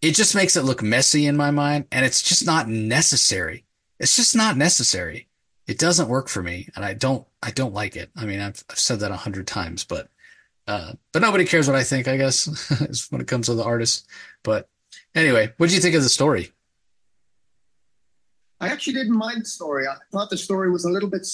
it 0.01 0.15
just 0.15 0.35
makes 0.35 0.55
it 0.55 0.63
look 0.63 0.81
messy 0.81 1.25
in 1.25 1.35
my 1.35 1.51
mind, 1.51 1.85
and 1.91 2.05
it's 2.05 2.23
just 2.23 2.45
not 2.45 2.69
necessary. 2.69 3.65
It's 3.99 4.15
just 4.15 4.35
not 4.35 4.55
necessary. 4.55 5.27
It 5.67 5.77
doesn't 5.77 6.07
work 6.07 6.29
for 6.29 6.41
me, 6.41 6.69
and 6.75 6.85
I 6.85 6.93
don't 6.93 7.27
I 7.43 7.51
don't 7.51 7.73
like 7.73 7.95
it. 7.97 8.09
I 8.15 8.25
mean, 8.25 8.39
I've, 8.39 8.63
I've 8.69 8.79
said 8.79 9.01
that 9.01 9.11
a 9.11 9.17
hundred 9.17 9.45
times, 9.45 9.83
but 9.83 10.07
uh, 10.67 10.93
but 11.11 11.21
nobody 11.21 11.45
cares 11.45 11.67
what 11.67 11.75
I 11.75 11.83
think, 11.83 12.07
I 12.07 12.17
guess, 12.17 13.07
when 13.09 13.21
it 13.21 13.27
comes 13.27 13.47
to 13.47 13.55
the 13.55 13.63
artist. 13.63 14.07
But 14.43 14.69
anyway, 15.13 15.53
what 15.57 15.69
do 15.69 15.75
you 15.75 15.81
think 15.81 15.95
of 15.95 16.03
the 16.03 16.09
story? 16.09 16.53
I 18.61 18.69
actually 18.69 18.93
didn't 18.93 19.17
mind 19.17 19.41
the 19.41 19.45
story. 19.45 19.87
I 19.87 19.95
thought 20.11 20.29
the 20.29 20.37
story 20.37 20.71
was 20.71 20.85
a 20.85 20.89
little 20.89 21.09
bit 21.09 21.25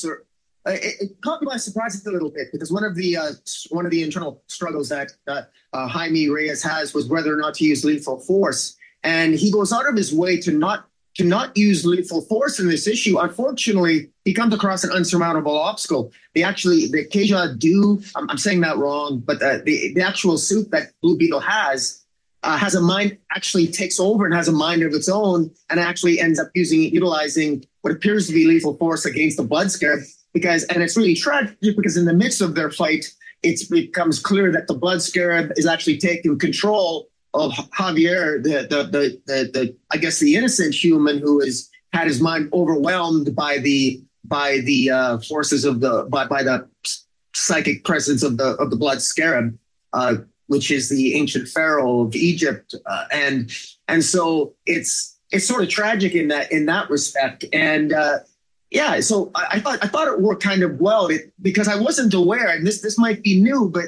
it, 0.72 0.95
it, 1.00 1.22
caught 1.22 1.41
me 1.41 1.48
by 1.50 1.57
surprise 1.57 2.05
a 2.05 2.12
little 2.12 2.31
bit 2.31 2.48
because 2.51 2.72
one 2.72 2.84
of 2.84 2.95
the 2.95 3.17
uh, 3.17 3.31
one 3.69 3.86
of 3.86 3.91
the 3.91 4.01
internal 4.01 4.41
struggles 4.48 4.89
that 4.89 5.12
uh, 5.27 5.43
uh, 5.74 5.88
Jaime 5.88 6.29
Reyes 6.29 6.63
has 6.63 6.93
was 6.93 7.07
whether 7.07 7.34
or 7.34 7.38
not 7.38 7.53
to 7.55 7.65
use 7.65 7.86
lethal 7.86 8.19
force, 8.19 8.75
and 9.03 9.36
he 9.36 9.51
goes 9.51 9.72
out 9.72 9.88
of 9.88 9.95
his 9.95 10.13
way 10.13 10.39
to 10.41 10.51
not 10.51 10.88
to 11.15 11.24
not 11.24 11.55
use 11.55 11.86
lethal 11.86 12.22
force 12.22 12.60
in 12.60 12.67
this 12.67 12.88
issue. 12.88 13.17
Unfortunately, 13.17 14.10
he 14.25 14.34
comes 14.34 14.53
across 14.53 14.84
an 14.84 14.91
unsurmountable 14.91 15.57
obstacle. 15.57 16.12
They 16.34 16.43
actually, 16.43 16.88
the 16.88 17.05
Keja 17.05 17.57
do, 17.57 18.01
I'm, 18.15 18.29
I'm 18.29 18.38
saying 18.38 18.60
that 18.62 18.77
wrong, 18.77 19.24
but 19.25 19.39
the, 19.39 19.62
the, 19.63 19.93
the 19.93 20.01
actual 20.01 20.38
suit 20.38 20.72
that 20.72 20.91
Blue 21.01 21.17
Beetle 21.17 21.39
has 21.39 22.05
uh, 22.43 22.57
has 22.57 22.75
a 22.75 22.81
mind, 22.81 23.17
actually 23.36 23.65
takes 23.65 24.00
over 24.00 24.25
and 24.25 24.34
has 24.34 24.48
a 24.48 24.51
mind 24.51 24.84
of 24.84 24.93
its 24.93 25.10
own, 25.10 25.50
and 25.69 25.79
actually 25.79 26.19
ends 26.19 26.39
up 26.39 26.48
using, 26.53 26.81
utilizing 26.93 27.65
what 27.81 27.91
appears 27.91 28.27
to 28.27 28.34
be 28.34 28.45
lethal 28.45 28.77
force 28.77 29.05
against 29.05 29.38
the 29.38 29.43
Blood 29.43 29.72
Scarab 29.72 30.01
because 30.36 30.65
and 30.65 30.84
it's 30.84 30.98
really 30.98 31.15
tragic 31.15 31.58
because 31.62 31.98
in 31.98 32.06
the 32.06 32.13
midst 32.13 32.42
of 32.42 32.54
their 32.54 32.70
fight, 32.70 33.06
it 33.42 33.68
becomes 33.72 34.20
clear 34.20 34.51
that 34.51 34.68
the 34.68 34.75
Blood 34.75 35.01
Scarab 35.01 35.54
is 35.56 35.65
actually 35.65 35.98
taking 35.98 36.38
control 36.38 37.08
of 37.34 37.54
Javier, 37.80 38.44
the 38.44 38.68
the 38.70 38.84
the 38.84 39.22
the, 39.25 39.50
the 39.54 39.75
I 39.92 39.98
guess 39.98 40.20
the 40.20 40.36
innocent 40.36 40.75
human 40.75 41.20
who 41.20 41.39
has 41.39 41.72
had 41.94 42.08
his 42.08 42.22
mind 42.22 42.50
overwhelmed 42.54 43.34
by 43.34 43.58
the 43.58 44.04
by 44.25 44.60
the 44.65 44.92
uh, 44.92 45.18
forces 45.20 45.63
of 45.63 45.80
the 45.80 46.06
by 46.10 46.27
by 46.27 46.44
the 46.44 46.68
psychic 47.34 47.86
presence 47.86 48.22
of 48.22 48.38
the 48.38 48.50
of 48.58 48.70
the 48.70 48.77
Blood 48.77 49.01
Scarab. 49.01 49.58
Uh, 49.94 50.18
which 50.48 50.70
is 50.70 50.89
the 50.89 51.15
ancient 51.15 51.48
pharaoh 51.48 52.01
of 52.01 52.15
Egypt, 52.15 52.75
uh, 52.86 53.06
and 53.12 53.51
and 53.88 54.04
so 54.04 54.54
it's 54.68 55.18
it's 55.32 55.48
sort 55.48 55.63
of 55.63 55.70
tragic 55.70 56.13
in 56.13 56.27
that 56.27 56.51
in 56.51 56.65
that 56.68 56.89
respect. 56.89 57.46
And 57.51 57.94
uh, 57.94 58.20
yeah, 58.75 59.00
so 59.00 59.32
I, 59.34 59.48
I, 59.51 59.60
thought 59.62 59.79
I 59.82 59.88
thought 59.88 60.10
it 60.10 60.20
worked 60.20 60.44
kind 60.44 60.62
of 60.62 60.82
well 60.82 61.08
it, 61.08 61.32
because 61.41 61.70
I 61.70 61.79
wasn't 61.79 62.13
aware, 62.13 62.50
and 62.50 62.67
this 62.67 62.82
this 62.82 62.98
might 62.98 63.24
be 63.24 63.39
new, 63.39 63.70
but 63.74 63.86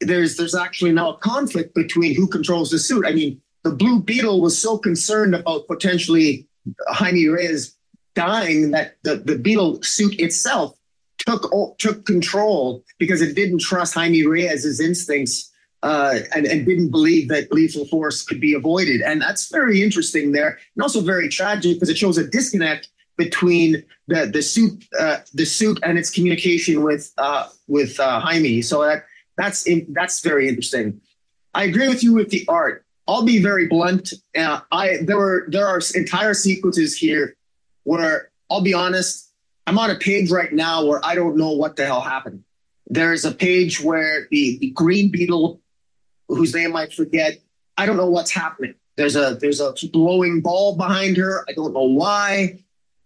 there's 0.00 0.36
there's 0.36 0.56
actually 0.56 0.90
now 0.90 1.12
a 1.12 1.18
conflict 1.18 1.72
between 1.72 2.16
who 2.16 2.26
controls 2.26 2.70
the 2.70 2.80
suit. 2.80 3.06
I 3.06 3.12
mean, 3.12 3.40
the 3.62 3.70
Blue 3.70 4.02
Beetle 4.02 4.40
was 4.40 4.60
so 4.60 4.76
concerned 4.76 5.36
about 5.36 5.68
potentially 5.68 6.48
Jaime 6.88 7.28
Reyes 7.28 7.76
dying 8.16 8.72
that 8.72 8.96
the, 9.04 9.18
the 9.18 9.38
Beetle 9.38 9.80
suit 9.84 10.18
itself 10.18 10.76
took 11.18 11.78
took 11.78 12.04
control 12.04 12.82
because 12.98 13.22
it 13.22 13.36
didn't 13.36 13.60
trust 13.60 13.94
Jaime 13.94 14.26
Reyes' 14.26 14.80
instincts 14.80 15.52
uh, 15.84 16.18
and, 16.34 16.44
and, 16.44 16.66
didn't 16.66 16.90
believe 16.90 17.28
that 17.28 17.52
lethal 17.52 17.86
force 17.86 18.22
could 18.24 18.40
be 18.40 18.54
avoided. 18.54 19.00
And 19.02 19.22
that's 19.22 19.48
very 19.48 19.80
interesting 19.80 20.32
there, 20.32 20.58
and 20.74 20.82
also 20.82 21.02
very 21.02 21.28
tragic 21.28 21.76
because 21.76 21.90
it 21.90 21.98
shows 21.98 22.18
a 22.18 22.26
disconnect 22.26 22.88
between 23.16 23.84
the 24.08 24.26
the 24.26 24.42
suit 24.42 24.84
uh, 24.98 25.18
the 25.32 25.44
suit 25.44 25.78
and 25.82 25.98
its 25.98 26.10
communication 26.10 26.82
with 26.82 27.12
uh, 27.18 27.48
with 27.68 27.98
uh, 28.00 28.20
Jaime. 28.20 28.62
So 28.62 28.82
that 28.82 29.04
that's 29.36 29.66
in, 29.66 29.86
that's 29.90 30.20
very 30.20 30.48
interesting. 30.48 31.00
I 31.54 31.64
agree 31.64 31.88
with 31.88 32.02
you 32.02 32.14
with 32.14 32.30
the 32.30 32.44
art. 32.48 32.84
I'll 33.06 33.24
be 33.24 33.42
very 33.42 33.66
blunt. 33.66 34.12
Uh, 34.36 34.60
I 34.72 34.98
there 35.02 35.16
were 35.16 35.46
there 35.48 35.66
are 35.66 35.80
entire 35.94 36.34
sequences 36.34 36.96
here 36.96 37.36
where 37.84 38.30
I'll 38.50 38.62
be 38.62 38.74
honest. 38.74 39.30
I'm 39.66 39.78
on 39.78 39.90
a 39.90 39.96
page 39.96 40.30
right 40.30 40.52
now 40.52 40.84
where 40.84 41.00
I 41.04 41.14
don't 41.14 41.36
know 41.36 41.52
what 41.52 41.76
the 41.76 41.86
hell 41.86 42.00
happened. 42.00 42.44
There's 42.86 43.24
a 43.24 43.32
page 43.32 43.80
where 43.80 44.28
the, 44.30 44.58
the 44.58 44.70
green 44.70 45.10
beetle, 45.10 45.62
whose 46.28 46.54
name 46.54 46.76
I 46.76 46.88
forget, 46.88 47.38
I 47.78 47.86
don't 47.86 47.96
know 47.96 48.10
what's 48.10 48.30
happening. 48.30 48.74
There's 48.96 49.16
a 49.16 49.36
there's 49.40 49.60
a 49.60 49.74
glowing 49.92 50.40
ball 50.40 50.76
behind 50.76 51.16
her. 51.16 51.44
I 51.48 51.52
don't 51.52 51.72
know 51.72 51.84
why. 51.84 52.63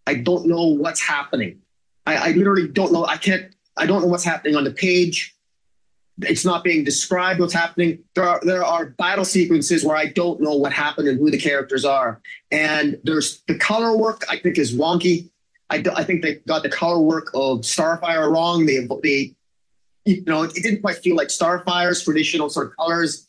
I 0.08 0.14
don't 0.14 0.46
know 0.46 0.68
what's 0.68 1.02
happening. 1.02 1.60
I, 2.06 2.16
I 2.16 2.32
literally 2.32 2.66
don't 2.66 2.92
know. 2.92 3.04
I 3.04 3.18
can't. 3.18 3.54
I 3.76 3.84
don't 3.84 4.00
know 4.00 4.08
what's 4.08 4.24
happening 4.24 4.56
on 4.56 4.64
the 4.64 4.70
page. 4.70 5.36
It's 6.22 6.46
not 6.46 6.64
being 6.64 6.82
described 6.82 7.40
what's 7.40 7.52
happening. 7.52 7.98
There 8.14 8.24
are 8.24 8.40
there 8.42 8.64
are 8.64 8.86
battle 8.86 9.26
sequences 9.26 9.84
where 9.84 9.96
I 9.96 10.06
don't 10.06 10.40
know 10.40 10.56
what 10.56 10.72
happened 10.72 11.08
and 11.08 11.18
who 11.18 11.30
the 11.30 11.36
characters 11.38 11.84
are. 11.84 12.22
And 12.50 12.98
there's 13.04 13.42
the 13.48 13.58
color 13.58 13.98
work. 13.98 14.24
I 14.30 14.38
think 14.38 14.56
is 14.56 14.74
wonky. 14.74 15.28
I, 15.68 15.84
I 15.94 16.04
think 16.04 16.22
they 16.22 16.36
got 16.46 16.62
the 16.62 16.70
color 16.70 17.00
work 17.00 17.28
of 17.34 17.60
Starfire 17.60 18.32
wrong. 18.32 18.64
They 18.64 18.88
they 19.02 19.34
you 20.06 20.24
know 20.24 20.44
it 20.44 20.54
didn't 20.54 20.80
quite 20.80 20.96
feel 20.96 21.16
like 21.16 21.28
Starfire's 21.28 22.02
traditional 22.02 22.48
sort 22.48 22.68
of 22.68 22.76
colors. 22.76 23.26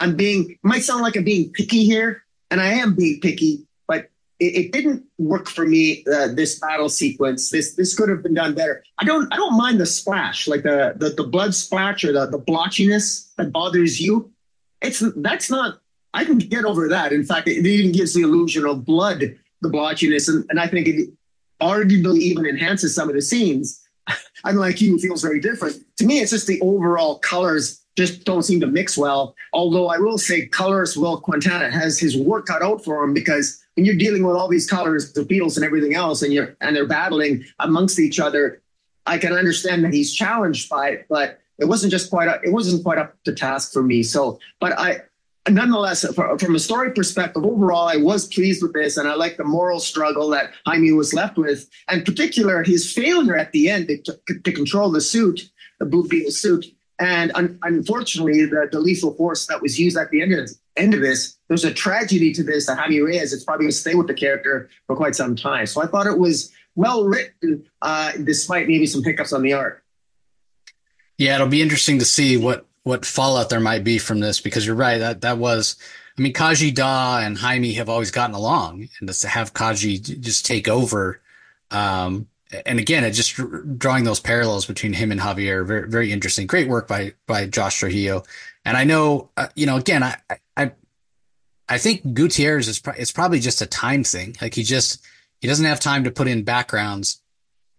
I'm 0.00 0.16
being 0.16 0.58
might 0.64 0.82
sound 0.82 1.02
like 1.02 1.14
I'm 1.14 1.22
being 1.22 1.52
picky 1.52 1.84
here, 1.84 2.24
and 2.50 2.60
I 2.60 2.72
am 2.82 2.96
being 2.96 3.20
picky, 3.20 3.67
it, 4.40 4.66
it 4.66 4.72
didn't 4.72 5.04
work 5.18 5.48
for 5.48 5.66
me. 5.66 6.04
Uh, 6.06 6.28
this 6.28 6.58
battle 6.58 6.88
sequence, 6.88 7.50
this 7.50 7.74
this 7.74 7.94
could 7.94 8.08
have 8.08 8.22
been 8.22 8.34
done 8.34 8.54
better. 8.54 8.84
I 8.98 9.04
don't 9.04 9.32
I 9.32 9.36
don't 9.36 9.56
mind 9.56 9.80
the 9.80 9.86
splash, 9.86 10.46
like 10.46 10.62
the 10.62 10.94
the, 10.96 11.10
the 11.10 11.24
blood 11.24 11.54
splash 11.54 12.04
or 12.04 12.12
the 12.12 12.26
the 12.26 12.38
blotchiness 12.38 13.34
that 13.36 13.52
bothers 13.52 14.00
you. 14.00 14.32
It's 14.80 15.02
that's 15.16 15.50
not. 15.50 15.80
I 16.14 16.24
can 16.24 16.38
get 16.38 16.64
over 16.64 16.88
that. 16.88 17.12
In 17.12 17.24
fact, 17.24 17.48
it 17.48 17.66
even 17.66 17.92
gives 17.92 18.14
the 18.14 18.22
illusion 18.22 18.64
of 18.64 18.84
blood, 18.84 19.36
the 19.60 19.68
blotchiness, 19.68 20.28
and, 20.28 20.44
and 20.48 20.58
I 20.58 20.66
think 20.66 20.88
it 20.88 21.10
arguably 21.60 22.18
even 22.20 22.46
enhances 22.46 22.94
some 22.94 23.08
of 23.08 23.14
the 23.14 23.22
scenes. 23.22 23.84
Unlike 24.44 24.80
you, 24.80 24.98
feels 24.98 25.22
very 25.22 25.40
different. 25.40 25.76
To 25.98 26.06
me, 26.06 26.20
it's 26.20 26.30
just 26.30 26.46
the 26.46 26.60
overall 26.60 27.18
colors 27.18 27.84
just 27.96 28.24
don't 28.24 28.44
seem 28.44 28.60
to 28.60 28.66
mix 28.66 28.96
well. 28.96 29.34
Although 29.52 29.88
I 29.88 29.98
will 29.98 30.18
say, 30.18 30.46
colors 30.46 30.96
Wil 30.96 31.20
Quintana 31.20 31.68
has 31.68 31.98
his 31.98 32.16
work 32.16 32.46
cut 32.46 32.62
out 32.62 32.84
for 32.84 33.02
him 33.02 33.12
because 33.12 33.60
when 33.78 33.84
you're 33.84 33.94
dealing 33.94 34.24
with 34.24 34.34
all 34.34 34.48
these 34.48 34.68
colors, 34.68 35.12
the 35.12 35.24
Beetles 35.24 35.56
and 35.56 35.64
everything 35.64 35.94
else, 35.94 36.22
and 36.22 36.32
you're 36.32 36.56
and 36.60 36.74
they're 36.74 36.84
battling 36.84 37.44
amongst 37.60 38.00
each 38.00 38.18
other, 38.18 38.60
I 39.06 39.18
can 39.18 39.32
understand 39.32 39.84
that 39.84 39.94
he's 39.94 40.12
challenged 40.12 40.68
by 40.68 40.88
it, 40.88 41.06
but 41.08 41.38
it 41.58 41.66
wasn't 41.66 41.92
just 41.92 42.10
quite 42.10 42.28
it 42.42 42.50
wasn't 42.50 42.82
quite 42.82 42.98
up 42.98 43.14
to 43.22 43.32
task 43.32 43.72
for 43.72 43.84
me. 43.84 44.02
So, 44.02 44.40
but 44.58 44.76
I 44.76 45.02
nonetheless, 45.48 46.04
from 46.12 46.56
a 46.56 46.58
story 46.58 46.90
perspective, 46.90 47.44
overall, 47.44 47.86
I 47.86 47.98
was 47.98 48.26
pleased 48.26 48.64
with 48.64 48.72
this, 48.72 48.96
and 48.96 49.06
I 49.06 49.14
like 49.14 49.36
the 49.36 49.44
moral 49.44 49.78
struggle 49.78 50.28
that 50.30 50.50
Jaime 50.66 50.90
was 50.90 51.14
left 51.14 51.38
with, 51.38 51.70
and 51.86 52.04
particular 52.04 52.64
his 52.64 52.92
failure 52.92 53.36
at 53.36 53.52
the 53.52 53.70
end 53.70 53.86
to, 54.06 54.18
to 54.42 54.52
control 54.52 54.90
the 54.90 55.00
suit, 55.00 55.52
the 55.78 55.86
Blue 55.86 56.08
Beetle 56.08 56.32
suit, 56.32 56.66
and 56.98 57.30
un- 57.36 57.60
unfortunately, 57.62 58.44
the, 58.44 58.68
the 58.72 58.80
lethal 58.80 59.14
force 59.14 59.46
that 59.46 59.62
was 59.62 59.78
used 59.78 59.96
at 59.96 60.10
the 60.10 60.20
end 60.20 60.32
of 60.32 60.40
this, 60.40 60.58
end 60.78 60.94
of 60.94 61.00
this, 61.00 61.36
there's 61.48 61.64
a 61.64 61.72
tragedy 61.72 62.32
to 62.32 62.42
this 62.42 62.66
that 62.66 62.78
Jaime 62.78 63.00
Reyes, 63.00 63.32
it's 63.32 63.44
probably 63.44 63.64
going 63.64 63.72
to 63.72 63.76
stay 63.76 63.94
with 63.94 64.06
the 64.06 64.14
character 64.14 64.68
for 64.86 64.96
quite 64.96 65.14
some 65.14 65.36
time. 65.36 65.66
So 65.66 65.82
I 65.82 65.86
thought 65.86 66.06
it 66.06 66.18
was 66.18 66.52
well 66.74 67.04
written, 67.04 67.66
uh, 67.82 68.12
despite 68.22 68.68
maybe 68.68 68.86
some 68.86 69.02
hiccups 69.02 69.32
on 69.32 69.42
the 69.42 69.52
art. 69.52 69.82
Yeah, 71.16 71.34
it'll 71.34 71.48
be 71.48 71.62
interesting 71.62 71.98
to 71.98 72.04
see 72.04 72.36
what 72.36 72.66
what 72.84 73.04
fallout 73.04 73.50
there 73.50 73.60
might 73.60 73.84
be 73.84 73.98
from 73.98 74.20
this 74.20 74.40
because 74.40 74.64
you're 74.64 74.76
right 74.76 74.98
that 74.98 75.20
that 75.22 75.38
was. 75.38 75.76
I 76.16 76.20
mean, 76.20 76.32
Khaji 76.32 76.74
Da 76.74 77.20
and 77.20 77.38
Jaime 77.38 77.74
have 77.74 77.88
always 77.88 78.10
gotten 78.10 78.34
along, 78.34 78.88
and 78.98 79.08
to 79.08 79.28
have 79.28 79.54
Khaji 79.54 80.20
just 80.20 80.46
take 80.46 80.66
over 80.66 81.20
um, 81.70 82.28
and 82.64 82.78
again, 82.78 83.04
it 83.04 83.10
just 83.10 83.38
drawing 83.78 84.04
those 84.04 84.20
parallels 84.20 84.64
between 84.66 84.94
him 84.94 85.12
and 85.12 85.20
Javier, 85.20 85.66
very, 85.66 85.88
very 85.88 86.12
interesting. 86.12 86.46
Great 86.46 86.68
work 86.68 86.88
by 86.88 87.12
by 87.26 87.46
Josh 87.46 87.78
Trujillo. 87.78 88.22
And 88.64 88.76
I 88.76 88.84
know, 88.84 89.30
uh, 89.36 89.48
you 89.54 89.66
know, 89.66 89.76
again, 89.76 90.02
I, 90.02 90.16
I 91.68 91.78
think 91.78 92.14
Gutierrez 92.14 92.68
is 92.68 92.78
pro- 92.78 92.94
it's 92.94 93.12
probably 93.12 93.40
just 93.40 93.62
a 93.62 93.66
time 93.66 94.04
thing. 94.04 94.36
Like 94.40 94.54
he 94.54 94.62
just 94.62 95.04
he 95.40 95.48
doesn't 95.48 95.64
have 95.64 95.80
time 95.80 96.04
to 96.04 96.10
put 96.10 96.28
in 96.28 96.42
backgrounds, 96.42 97.20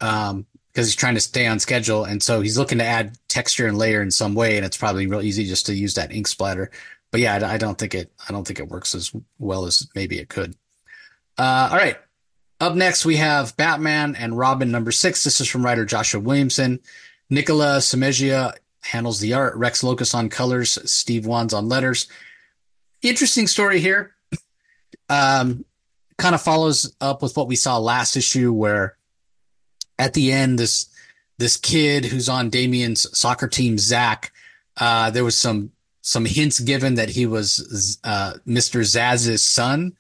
um, 0.02 0.46
because 0.72 0.88
he's 0.88 0.96
trying 0.96 1.16
to 1.16 1.22
stay 1.22 1.48
on 1.48 1.60
schedule, 1.60 2.06
and 2.06 2.22
so 2.22 2.42
he's 2.42 2.58
looking 2.58 2.78
to 2.78 2.86
add 2.86 3.18
texture 3.28 3.68
and 3.68 3.78
layer 3.78 4.02
in 4.02 4.12
some 4.12 4.36
way, 4.36 4.58
and 4.58 4.66
it's 4.66 4.78
probably 4.78 5.08
real 5.08 5.22
easy 5.22 5.46
just 5.46 5.66
to 5.66 5.74
use 5.74 5.96
that 5.96 6.14
ink 6.14 6.28
splatter. 6.28 6.72
But 7.12 7.22
yeah, 7.22 7.36
I, 7.36 7.54
I 7.54 7.58
don't 7.58 7.78
think 7.78 7.96
it 7.96 8.12
I 8.28 8.32
don't 8.32 8.46
think 8.46 8.60
it 8.60 8.70
works 8.70 8.94
as 8.94 9.12
well 9.40 9.66
as 9.66 9.88
maybe 9.96 10.20
it 10.20 10.30
could. 10.30 10.56
Uh, 11.38 11.70
all 11.72 11.78
right, 11.78 11.98
up 12.60 12.76
next, 12.76 13.06
we 13.06 13.16
have 13.16 13.56
Batman 13.58 14.16
and 14.16 14.38
Robin 14.38 14.70
number 14.70 14.92
six. 14.92 15.24
This 15.24 15.42
is 15.42 15.48
from 15.48 15.66
writer 15.66 15.86
Joshua 15.86 16.20
Williamson. 16.20 16.80
Nikola 17.30 17.78
Čižmešija 17.78 18.54
handles 18.82 19.20
the 19.20 19.34
art. 19.34 19.56
Rex 19.56 19.82
Lokus 19.82 20.14
on 20.14 20.30
colors. 20.30 20.78
Steve 20.92 21.26
Wands 21.26 21.54
on 21.54 21.70
letters. 21.70 22.08
Interesting 23.02 23.48
story 23.48 23.80
here. 23.80 24.12
Um, 25.10 25.66
kind 26.18 26.36
of 26.36 26.42
follows 26.42 26.96
up 27.02 27.22
with 27.22 27.36
what 27.36 27.48
we 27.48 27.56
saw 27.56 27.78
last 27.78 28.16
issue, 28.16 28.52
where 28.52 28.98
at 29.98 30.14
the 30.14 30.32
end, 30.32 30.60
this 30.60 30.90
this 31.38 31.58
kid 31.58 32.06
who's 32.06 32.28
on 32.28 32.50
Damian's 32.50 33.18
soccer 33.18 33.48
team, 33.48 33.78
Zach, 33.78 34.32
uh, 34.78 35.10
there 35.10 35.24
was 35.24 35.38
some 35.38 35.72
some 36.02 36.26
hints 36.26 36.60
given 36.60 36.96
that 36.96 37.10
he 37.10 37.26
was 37.26 38.00
uh, 38.04 38.34
Mr. 38.48 38.82
Zsasz's 38.82 39.44
son. 39.44 39.96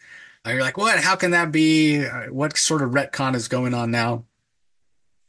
And 0.46 0.54
you're 0.54 0.64
like, 0.64 0.78
what? 0.78 1.00
How 1.00 1.16
can 1.16 1.32
that 1.32 1.52
be? 1.52 2.04
What 2.30 2.58
sort 2.58 2.82
of 2.82 2.92
retcon 2.92 3.36
is 3.36 3.48
going 3.48 3.74
on 3.74 3.92
now? 3.92 4.26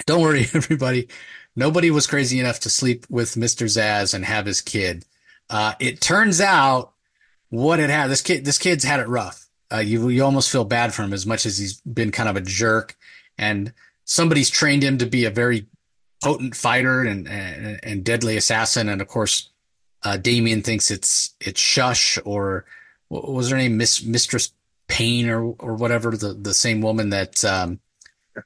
Don't 0.06 0.22
worry, 0.22 0.40
everybody. 0.54 1.08
Nobody 1.56 1.90
was 1.90 2.06
crazy 2.06 2.38
enough 2.40 2.60
to 2.60 2.70
sleep 2.70 3.06
with 3.10 3.34
Mr. 3.34 3.66
Zsasz 3.66 4.14
and 4.14 4.24
have 4.24 4.46
his 4.46 4.60
kid. 4.60 5.04
Uh, 5.48 5.74
it 5.80 6.00
turns 6.00 6.40
out 6.40 6.92
what 7.50 7.80
it 7.80 7.90
had. 7.90 8.08
This 8.08 8.22
kid, 8.22 8.44
this 8.44 8.58
kid's 8.58 8.84
had 8.84 9.00
it 9.00 9.08
rough. 9.08 9.46
Uh, 9.72 9.78
you 9.78 10.08
you 10.08 10.24
almost 10.24 10.50
feel 10.50 10.64
bad 10.64 10.94
for 10.94 11.02
him 11.02 11.12
as 11.12 11.26
much 11.26 11.46
as 11.46 11.58
he's 11.58 11.80
been 11.82 12.10
kind 12.10 12.28
of 12.28 12.36
a 12.36 12.40
jerk, 12.40 12.96
and 13.38 13.72
somebody's 14.04 14.50
trained 14.50 14.82
him 14.82 14.98
to 14.98 15.06
be 15.06 15.24
a 15.24 15.30
very 15.30 15.66
potent 16.22 16.56
fighter 16.56 17.02
and 17.02 17.28
and, 17.28 17.78
and 17.82 18.04
deadly 18.04 18.36
assassin. 18.36 18.88
And 18.88 19.00
of 19.00 19.08
course, 19.08 19.50
uh, 20.02 20.16
Damian 20.16 20.62
thinks 20.62 20.90
it's 20.90 21.34
it's 21.40 21.60
Shush 21.60 22.18
or 22.24 22.64
what 23.08 23.30
was 23.30 23.50
her 23.50 23.56
name, 23.56 23.76
Miss 23.76 24.02
Mistress 24.02 24.52
Payne 24.88 25.28
or 25.28 25.54
or 25.58 25.74
whatever 25.74 26.16
the 26.16 26.34
the 26.34 26.54
same 26.54 26.80
woman 26.80 27.10
that 27.10 27.44
um, 27.44 27.80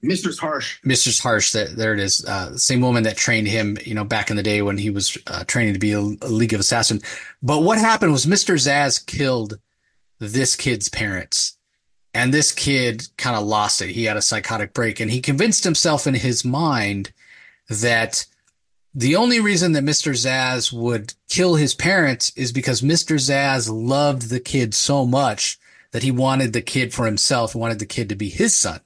Mistress 0.03 0.39
Harsh. 0.39 0.79
Mistress 0.85 1.19
Harsh. 1.19 1.53
That 1.53 1.77
there 1.77 1.95
it 1.95 2.01
is. 2.01 2.25
Uh, 2.25 2.57
same 2.57 2.81
woman 2.81 3.03
that 3.05 3.17
trained 3.17 3.49
him, 3.49 3.77
you 3.85 3.95
know, 3.95 4.05
back 4.05 4.31
in 4.31 4.37
the 4.37 4.43
day 4.43 4.63
when 4.63 4.79
he 4.79 4.91
was 4.91 5.17
uh, 5.27 5.45
training 5.45 5.75
to 5.75 5.81
be 5.81 5.93
a, 5.93 6.01
a 6.01 6.29
League 6.29 6.55
of 6.55 6.61
Assassin. 6.61 7.01
But 7.43 7.63
what 7.63 7.79
happened 7.79 8.13
was 8.13 8.27
Mister 8.27 8.55
Zsasz 8.55 9.05
killed 9.05 9.59
this 10.19 10.57
kid's 10.57 10.89
parents. 10.89 11.57
And 12.13 12.33
this 12.33 12.53
kid 12.53 13.09
kind 13.17 13.37
of 13.37 13.45
lost 13.45 13.83
it. 13.83 13.91
He 13.91 14.05
had 14.05 14.17
a 14.17 14.23
psychotic 14.23 14.73
break 14.73 15.01
and 15.01 15.11
he 15.11 15.21
convinced 15.21 15.65
himself 15.65 16.07
in 16.07 16.15
his 16.15 16.45
mind 16.45 17.13
that 17.69 18.25
the 18.95 19.17
only 19.17 19.41
reason 19.41 19.73
that 19.73 19.83
Mr. 19.83 20.13
Zsasz 20.13 20.73
would 20.73 21.15
kill 21.29 21.57
his 21.57 21.75
parents 21.75 22.33
is 22.37 22.53
because 22.53 22.81
Mr. 22.81 23.17
Zsasz 23.17 23.69
loved 23.69 24.31
the 24.31 24.39
kid 24.39 24.75
so 24.75 25.05
much 25.05 25.59
that 25.91 26.05
he 26.05 26.13
wanted 26.13 26.53
the 26.53 26.63
kid 26.63 26.95
for 26.95 27.05
himself, 27.05 27.57
wanted 27.57 27.81
the 27.81 27.87
kid 27.87 28.09
to 28.09 28.15
be 28.15 28.29
his 28.29 28.57
son, 28.57 28.81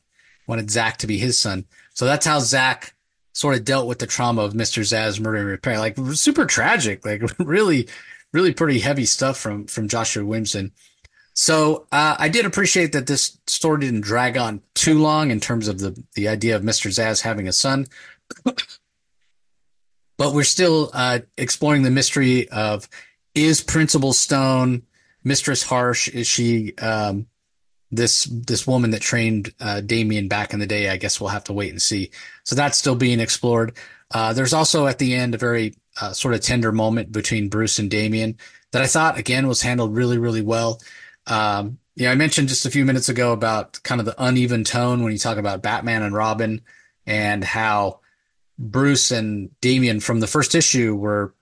wanted 0.49 0.71
Zach 0.71 0.97
to 0.99 1.07
be 1.07 1.19
his 1.19 1.39
son. 1.39 1.67
So 1.95 2.07
that's 2.07 2.27
how 2.27 2.41
Zach 2.41 2.95
sort 3.33 3.57
of 3.57 3.65
dealt 3.65 3.87
with 3.87 4.01
the 4.01 4.07
trauma 4.07 4.43
of 4.43 4.55
Mr. 4.55 4.83
Zsasz 4.83 5.21
murder 5.21 5.51
his 5.51 5.61
parents. 5.61 5.81
Like 5.81 6.17
super 6.17 6.45
tragic, 6.45 7.07
like 7.07 7.23
really, 7.39 7.89
really 8.33 8.53
pretty 8.53 8.81
heavy 8.81 9.05
stuff 9.05 9.39
from, 9.39 9.67
from 9.67 9.87
Joshua 9.87 10.25
Williamson. 10.25 10.73
So 11.35 11.87
uh, 11.93 12.17
I 12.19 12.29
did 12.29 12.47
appreciate 12.47 12.91
that 12.93 13.07
this 13.07 13.39
story 13.47 13.83
didn't 13.83 14.01
drag 14.01 14.37
on 14.37 14.61
too 14.75 14.99
long 14.99 15.31
in 15.31 15.39
terms 15.39 15.69
of 15.69 15.79
the 15.79 15.97
the 16.15 16.27
idea 16.27 16.57
of 16.57 16.63
Mr. 16.63 16.91
Zsasz 16.91 17.23
having 17.23 17.47
a 17.47 17.53
son, 17.53 17.87
but 18.45 20.35
we're 20.35 20.43
still 20.43 20.91
uh, 20.93 21.21
exploring 21.37 21.85
the 21.85 21.93
mystery 21.93 22.49
of 22.49 22.89
is 23.37 23.63
Principal 23.63 24.13
Stone 24.13 24.83
Mistress 25.23 25.63
Harsh? 25.63 26.09
Is 26.09 26.27
she 26.27 26.77
um, 26.79 27.29
this 27.91 28.25
this 28.25 28.67
woman 28.67 28.91
that 28.91 29.01
trained 29.01 29.53
uh, 29.61 29.81
Damian 29.81 30.29
back 30.29 30.53
in 30.53 30.61
the 30.61 30.67
day? 30.67 30.91
I 30.91 30.97
guess 30.97 31.21
we'll 31.21 31.31
have 31.31 31.45
to 31.45 31.53
wait 31.53 31.71
and 31.71 31.81
see. 31.81 32.11
So 32.45 32.55
that's 32.55 32.79
still 32.79 32.95
being 32.95 33.21
explored. 33.21 33.77
Uh, 34.11 34.33
there's 34.33 34.53
also 34.53 34.87
at 34.87 34.99
the 34.99 35.15
end 35.15 35.35
a 35.35 35.39
very 35.39 35.75
uh, 36.01 36.13
sort 36.13 36.35
of 36.35 36.41
tender 36.41 36.73
moment 36.73 37.13
between 37.13 37.49
Bruce 37.49 37.79
and 37.79 37.91
Damian 37.91 38.37
that 38.73 38.83
I 38.83 38.87
thought 38.87 39.19
again 39.19 39.49
was 39.49 39.63
handled 39.63 39.95
really 39.95 40.19
really 40.19 40.43
well. 40.43 40.81
Um, 41.27 41.79
I 42.07 42.15
mentioned 42.15 42.49
just 42.49 42.67
a 42.67 42.71
few 42.71 42.85
minutes 42.85 43.09
ago 43.09 43.33
about 43.33 43.83
kind 43.83 44.01
of 44.01 44.05
the 44.05 44.15
uneven 44.23 44.63
tone 44.63 45.03
when 45.03 45.13
you 45.13 45.19
talk 45.19 45.37
about 45.37 45.63
Batman 45.63 46.03
and 46.03 46.15
Robin 46.15 46.63
and 47.07 47.43
how 47.43 48.01
Bruce 48.59 49.11
and 49.11 49.51
Damian 49.61 50.01
from 50.01 50.21
the 50.21 50.27
first 50.27 50.55
issue 50.55 50.95
were 50.95 51.35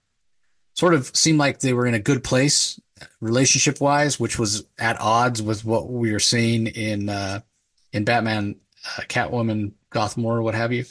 sort 0.74 0.94
of 0.94 1.14
seemed 1.14 1.38
like 1.38 1.60
they 1.60 1.72
were 1.72 1.86
in 1.86 1.94
a 1.94 1.98
good 1.98 2.24
place 2.24 2.80
relationship 3.20 3.80
wise, 3.80 4.18
which 4.18 4.38
was 4.38 4.64
at 4.78 5.00
odds 5.00 5.42
with 5.42 5.64
what 5.64 5.90
we 5.90 6.12
were 6.12 6.20
seeing 6.20 6.66
in 6.66 7.08
uh, 7.08 7.40
in 7.92 8.04
Batman, 8.04 8.56
uh, 8.86 9.02
Catwoman, 9.02 9.72
Gotham 9.90 10.22
War, 10.22 10.42
what 10.42 10.54
have 10.54 10.72
you. 10.72 10.84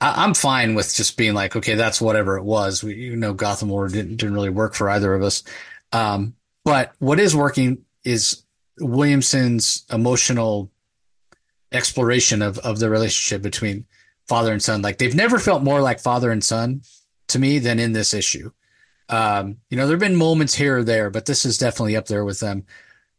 I- 0.00 0.24
am 0.24 0.34
fine 0.34 0.74
with 0.74 0.94
just 0.94 1.16
being 1.16 1.34
like, 1.34 1.56
okay, 1.56 1.74
that's 1.74 2.00
whatever 2.00 2.36
it 2.36 2.44
was. 2.44 2.82
We, 2.82 2.94
you 2.94 3.16
know, 3.16 3.32
Gotham 3.32 3.68
didn't 3.88 4.16
didn't 4.16 4.34
really 4.34 4.50
work 4.50 4.74
for 4.74 4.88
either 4.90 5.14
of 5.14 5.22
us. 5.22 5.42
Um, 5.92 6.34
but 6.64 6.92
what 6.98 7.20
is 7.20 7.34
working 7.34 7.84
is 8.04 8.42
Williamson's 8.78 9.84
emotional 9.90 10.70
exploration 11.72 12.42
of 12.42 12.58
of 12.58 12.78
the 12.78 12.90
relationship 12.90 13.42
between 13.42 13.86
father 14.28 14.52
and 14.52 14.62
son. 14.62 14.82
Like 14.82 14.98
they've 14.98 15.14
never 15.14 15.38
felt 15.38 15.62
more 15.62 15.80
like 15.80 16.00
father 16.00 16.30
and 16.30 16.42
son 16.44 16.82
to 17.28 17.38
me 17.38 17.58
than 17.58 17.78
in 17.78 17.92
this 17.92 18.12
issue. 18.12 18.50
Um, 19.08 19.58
you 19.70 19.76
know, 19.76 19.86
there've 19.86 20.00
been 20.00 20.16
moments 20.16 20.54
here 20.54 20.78
or 20.78 20.84
there, 20.84 21.10
but 21.10 21.26
this 21.26 21.44
is 21.44 21.58
definitely 21.58 21.96
up 21.96 22.06
there 22.06 22.24
with 22.24 22.40
them. 22.40 22.64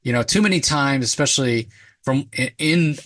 You 0.04 0.14
know, 0.14 0.24
too 0.24 0.42
many 0.42 0.60
times, 0.60 1.06
especially 1.06 1.70
from 2.04 2.30
in, 2.34 2.52
in 2.58 2.98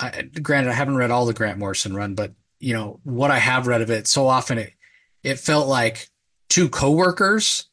granted, 0.41 0.71
I 0.71 0.75
haven't 0.75 0.97
read 0.97 1.11
all 1.11 1.25
the 1.25 1.33
Grant 1.33 1.59
Morrison 1.59 1.95
run, 1.95 2.15
but 2.15 2.33
you 2.59 2.73
know 2.73 2.99
what 3.03 3.31
I 3.31 3.39
have 3.39 3.67
read 3.67 3.81
of 3.81 3.89
it, 3.89 4.07
so 4.07 4.27
often 4.27 4.57
it 4.57 4.73
it 5.23 5.39
felt 5.39 5.67
like 5.67 6.09
two 6.49 6.69
coworkers, 6.69 7.69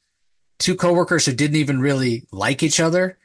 two 0.59 0.75
coworkers 0.75 1.27
who 1.27 1.33
didn't 1.33 1.57
even 1.57 1.81
really 1.81 2.27
like 2.31 2.63
each 2.63 2.81
other, 2.81 3.19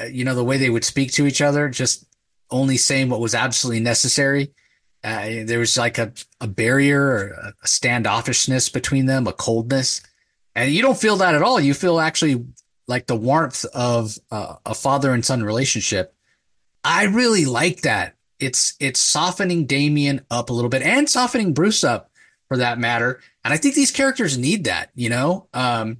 uh, 0.00 0.04
you 0.04 0.24
know, 0.24 0.34
the 0.34 0.44
way 0.44 0.56
they 0.56 0.70
would 0.70 0.84
speak 0.84 1.12
to 1.12 1.26
each 1.26 1.40
other, 1.40 1.68
just 1.68 2.04
only 2.50 2.76
saying 2.76 3.08
what 3.08 3.20
was 3.20 3.34
absolutely 3.34 3.80
necessary. 3.80 4.52
Uh, 5.04 5.44
there 5.44 5.58
was 5.58 5.76
like 5.76 5.98
a, 5.98 6.12
a 6.40 6.46
barrier 6.46 7.00
or 7.00 7.52
a 7.62 7.66
standoffishness 7.66 8.72
between 8.72 9.06
them, 9.06 9.26
a 9.26 9.32
coldness. 9.32 10.02
And 10.56 10.72
you 10.72 10.80
don't 10.80 10.98
feel 10.98 11.16
that 11.16 11.34
at 11.34 11.42
all. 11.42 11.60
You 11.60 11.74
feel 11.74 12.00
actually 12.00 12.46
like 12.88 13.06
the 13.06 13.14
warmth 13.14 13.66
of 13.66 14.18
uh, 14.30 14.56
a 14.64 14.74
father 14.74 15.12
and 15.12 15.24
son 15.24 15.42
relationship. 15.44 16.14
I 16.82 17.04
really 17.04 17.44
like 17.44 17.82
that. 17.82 18.14
It's 18.40 18.74
it's 18.80 18.98
softening 18.98 19.66
Damian 19.66 20.22
up 20.30 20.50
a 20.50 20.52
little 20.52 20.70
bit 20.70 20.82
and 20.82 21.08
softening 21.08 21.52
Bruce 21.52 21.84
up 21.84 22.10
for 22.48 22.56
that 22.56 22.78
matter. 22.78 23.20
And 23.44 23.52
I 23.52 23.58
think 23.58 23.74
these 23.74 23.90
characters 23.90 24.38
need 24.38 24.64
that, 24.64 24.90
you 24.94 25.10
know? 25.10 25.46
Um, 25.52 25.98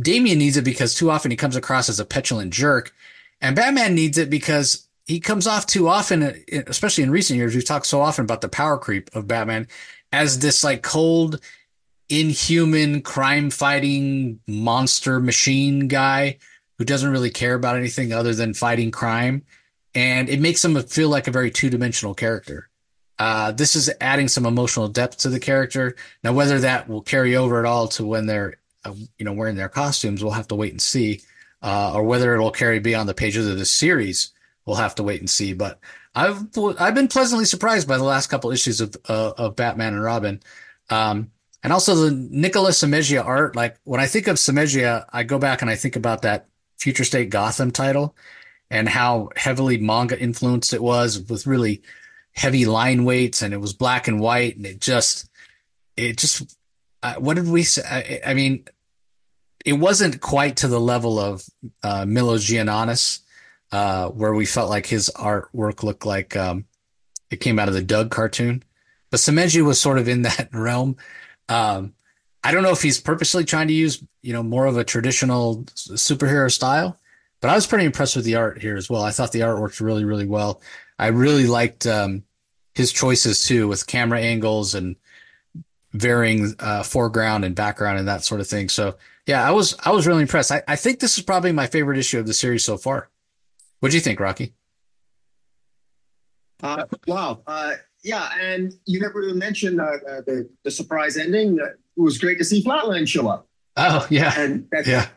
Damian 0.00 0.38
needs 0.38 0.56
it 0.56 0.64
because 0.64 0.94
too 0.94 1.10
often 1.10 1.30
he 1.30 1.36
comes 1.36 1.56
across 1.56 1.88
as 1.88 2.00
a 2.00 2.04
petulant 2.04 2.52
jerk, 2.52 2.94
and 3.40 3.56
Batman 3.56 3.94
needs 3.94 4.16
it 4.16 4.30
because 4.30 4.88
he 5.06 5.20
comes 5.20 5.46
off 5.46 5.66
too 5.66 5.88
often, 5.88 6.42
especially 6.66 7.04
in 7.04 7.10
recent 7.10 7.36
years. 7.36 7.54
We've 7.54 7.64
talked 7.64 7.86
so 7.86 8.00
often 8.00 8.24
about 8.24 8.40
the 8.40 8.48
power 8.48 8.78
creep 8.78 9.14
of 9.14 9.26
Batman 9.26 9.68
as 10.12 10.38
this 10.38 10.62
like 10.64 10.82
cold, 10.82 11.40
inhuman, 12.20 13.02
crime 13.02 13.50
fighting 13.50 14.40
monster 14.46 15.20
machine 15.20 15.88
guy 15.88 16.38
who 16.78 16.84
doesn't 16.84 17.10
really 17.10 17.30
care 17.30 17.54
about 17.54 17.76
anything 17.76 18.12
other 18.12 18.34
than 18.34 18.54
fighting 18.54 18.90
crime. 18.90 19.42
And 19.94 20.28
it 20.28 20.40
makes 20.40 20.64
him 20.64 20.80
feel 20.82 21.08
like 21.08 21.28
a 21.28 21.32
very 21.32 21.50
two 21.50 21.70
dimensional 21.70 22.14
character. 22.14 22.68
Uh, 23.18 23.52
this 23.52 23.76
is 23.76 23.90
adding 24.00 24.26
some 24.26 24.44
emotional 24.44 24.88
depth 24.88 25.18
to 25.18 25.28
the 25.28 25.38
character. 25.38 25.94
Now, 26.24 26.32
whether 26.32 26.58
that 26.60 26.88
will 26.88 27.02
carry 27.02 27.36
over 27.36 27.60
at 27.60 27.64
all 27.64 27.86
to 27.88 28.04
when 28.04 28.26
they're 28.26 28.56
uh, 28.84 28.92
you 29.18 29.24
know, 29.24 29.32
wearing 29.32 29.56
their 29.56 29.68
costumes, 29.68 30.22
we'll 30.22 30.32
have 30.32 30.48
to 30.48 30.54
wait 30.54 30.72
and 30.72 30.82
see. 30.82 31.22
Uh, 31.62 31.92
or 31.94 32.02
whether 32.02 32.34
it'll 32.34 32.50
carry 32.50 32.78
beyond 32.78 33.08
the 33.08 33.14
pages 33.14 33.48
of 33.48 33.58
the 33.58 33.64
series, 33.64 34.32
we'll 34.66 34.76
have 34.76 34.94
to 34.96 35.02
wait 35.02 35.20
and 35.20 35.30
see. 35.30 35.54
But 35.54 35.80
I've 36.14 36.46
I've 36.78 36.94
been 36.94 37.08
pleasantly 37.08 37.46
surprised 37.46 37.88
by 37.88 37.96
the 37.96 38.04
last 38.04 38.26
couple 38.26 38.50
issues 38.50 38.82
of 38.82 38.94
uh, 39.08 39.32
of 39.38 39.56
Batman 39.56 39.94
and 39.94 40.02
Robin, 40.02 40.40
um, 40.90 41.30
and 41.64 41.72
also 41.72 41.94
the 41.94 42.10
Nikola 42.10 42.70
Čižmešija 42.70 43.24
art. 43.24 43.56
Like 43.56 43.78
when 43.84 44.00
I 44.00 44.06
think 44.06 44.28
of 44.28 44.36
Čižmešija, 44.36 45.06
I 45.12 45.24
go 45.24 45.38
back 45.38 45.62
and 45.62 45.70
I 45.70 45.76
think 45.76 45.96
about 45.96 46.22
that 46.22 46.46
Future 46.78 47.04
State 47.04 47.30
Gotham 47.30 47.70
title 47.70 48.14
and 48.70 48.88
how 48.88 49.30
heavily 49.34 49.78
manga 49.78 50.20
influenced 50.20 50.74
it 50.74 50.82
was 50.82 51.18
with 51.28 51.46
really 51.46 51.82
heavy 52.32 52.66
line 52.66 53.04
weights 53.04 53.42
and 53.42 53.54
it 53.54 53.60
was 53.60 53.72
black 53.72 54.08
and 54.08 54.20
white 54.20 54.56
and 54.56 54.66
it 54.66 54.80
just 54.80 55.30
it 55.96 56.18
just 56.18 56.56
uh, 57.02 57.14
what 57.14 57.34
did 57.34 57.48
we 57.48 57.62
say? 57.62 57.82
I, 57.84 58.30
I, 58.30 58.34
mean, 58.34 58.64
it 59.64 59.74
wasn't 59.74 60.20
quite 60.20 60.56
to 60.58 60.68
the 60.68 60.80
level 60.80 61.18
of 61.18 61.44
uh, 61.82 62.06
Milos 62.06 62.46
Giannakis, 62.46 63.20
uh, 63.72 64.08
where 64.08 64.32
we 64.32 64.46
felt 64.46 64.70
like 64.70 64.86
his 64.86 65.10
artwork 65.14 65.82
looked 65.82 66.06
like 66.06 66.34
um, 66.34 66.64
it 67.30 67.40
came 67.40 67.58
out 67.58 67.68
of 67.68 67.74
the 67.74 67.82
Doug 67.82 68.10
cartoon. 68.10 68.62
But 69.10 69.20
Čižmešija 69.20 69.64
was 69.64 69.80
sort 69.80 69.98
of 69.98 70.08
in 70.08 70.22
that 70.22 70.48
realm. 70.52 70.96
Um, 71.48 71.94
I 72.42 72.52
don't 72.52 72.62
know 72.62 72.72
if 72.72 72.82
he's 72.82 73.00
purposely 73.00 73.44
trying 73.44 73.68
to 73.68 73.74
use, 73.74 74.02
you 74.22 74.32
know, 74.32 74.42
more 74.42 74.66
of 74.66 74.76
a 74.76 74.84
traditional 74.84 75.64
superhero 75.64 76.50
style, 76.52 76.98
but 77.40 77.50
I 77.50 77.54
was 77.54 77.66
pretty 77.66 77.84
impressed 77.84 78.16
with 78.16 78.24
the 78.24 78.36
art 78.36 78.60
here 78.60 78.76
as 78.76 78.90
well. 78.90 79.02
I 79.02 79.10
thought 79.10 79.32
the 79.32 79.42
art 79.42 79.60
worked 79.60 79.80
really, 79.80 80.04
really 80.04 80.26
well. 80.26 80.60
I 80.98 81.08
really 81.08 81.46
liked 81.46 81.86
um, 81.86 82.24
his 82.74 82.92
choices 82.92 83.44
too, 83.44 83.68
with 83.68 83.86
camera 83.86 84.20
angles 84.20 84.74
and 84.74 84.96
varying 85.92 86.54
uh, 86.58 86.82
foreground 86.82 87.44
and 87.44 87.54
background 87.54 87.98
and 87.98 88.08
that 88.08 88.24
sort 88.24 88.40
of 88.40 88.46
thing. 88.46 88.68
So 88.68 88.96
yeah, 89.26 89.46
I 89.46 89.52
was 89.52 89.74
I 89.84 89.90
was 89.90 90.06
really 90.06 90.22
impressed. 90.22 90.52
I, 90.52 90.62
I 90.68 90.76
think 90.76 91.00
this 91.00 91.16
is 91.16 91.24
probably 91.24 91.52
my 91.52 91.66
favorite 91.66 91.98
issue 91.98 92.18
of 92.18 92.26
the 92.26 92.34
series 92.34 92.64
so 92.64 92.76
far. 92.76 93.08
What 93.80 93.90
do 93.90 93.96
you 93.96 94.02
think, 94.02 94.20
Rocky? 94.20 94.52
Uh, 96.62 96.84
wow. 97.06 97.42
Uh, 97.46 97.74
yeah, 98.04 98.28
and 98.38 98.74
you 98.84 99.00
never 99.00 99.34
mentioned 99.34 99.80
uh, 99.80 99.84
uh, 99.84 100.20
the 100.26 100.48
the 100.62 100.70
surprise 100.70 101.16
ending. 101.16 101.58
it 101.58 102.00
was 102.00 102.18
great 102.18 102.38
to 102.38 102.44
see 102.44 102.62
Flatline 102.62 103.08
show 103.08 103.28
up. 103.28 103.48
Oh 103.76 104.06
yeah, 104.10 104.32
and 104.38 104.68
that's, 104.70 104.86
yeah. 104.86 105.08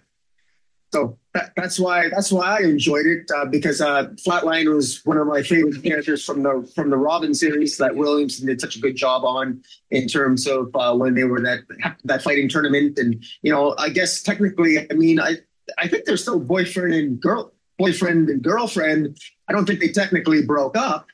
So 0.93 1.19
that, 1.33 1.51
that's 1.57 1.77
why 1.77 2.07
that's 2.09 2.31
why 2.31 2.59
I 2.59 2.61
enjoyed 2.61 3.05
it 3.05 3.29
uh, 3.35 3.45
because 3.45 3.81
uh, 3.81 4.07
Flatline 4.25 4.73
was 4.73 5.01
one 5.03 5.17
of 5.17 5.27
my 5.27 5.43
favorite 5.43 5.83
characters 5.83 6.23
from 6.23 6.43
the 6.43 6.71
from 6.73 6.89
the 6.89 6.97
Robin 6.97 7.33
series 7.33 7.77
that 7.77 7.95
Williamson 7.95 8.47
did 8.47 8.61
such 8.61 8.77
a 8.77 8.79
good 8.79 8.95
job 8.95 9.25
on 9.25 9.61
in 9.91 10.07
terms 10.07 10.47
of 10.47 10.69
uh, 10.73 10.95
when 10.95 11.13
they 11.13 11.25
were 11.25 11.41
that 11.41 11.59
that 12.05 12.21
fighting 12.21 12.47
tournament 12.47 12.97
and 12.97 13.23
you 13.41 13.51
know 13.51 13.75
I 13.77 13.89
guess 13.89 14.23
technically 14.23 14.79
I 14.89 14.93
mean 14.93 15.19
I 15.19 15.35
I 15.77 15.89
think 15.89 16.05
they're 16.05 16.15
still 16.15 16.39
boyfriend 16.39 16.93
and 16.93 17.19
girl 17.19 17.51
boyfriend 17.77 18.29
and 18.29 18.41
girlfriend. 18.41 19.17
I 19.49 19.51
don't 19.51 19.65
think 19.65 19.81
they 19.81 19.89
technically 19.89 20.41
broke 20.45 20.77
up, 20.77 21.07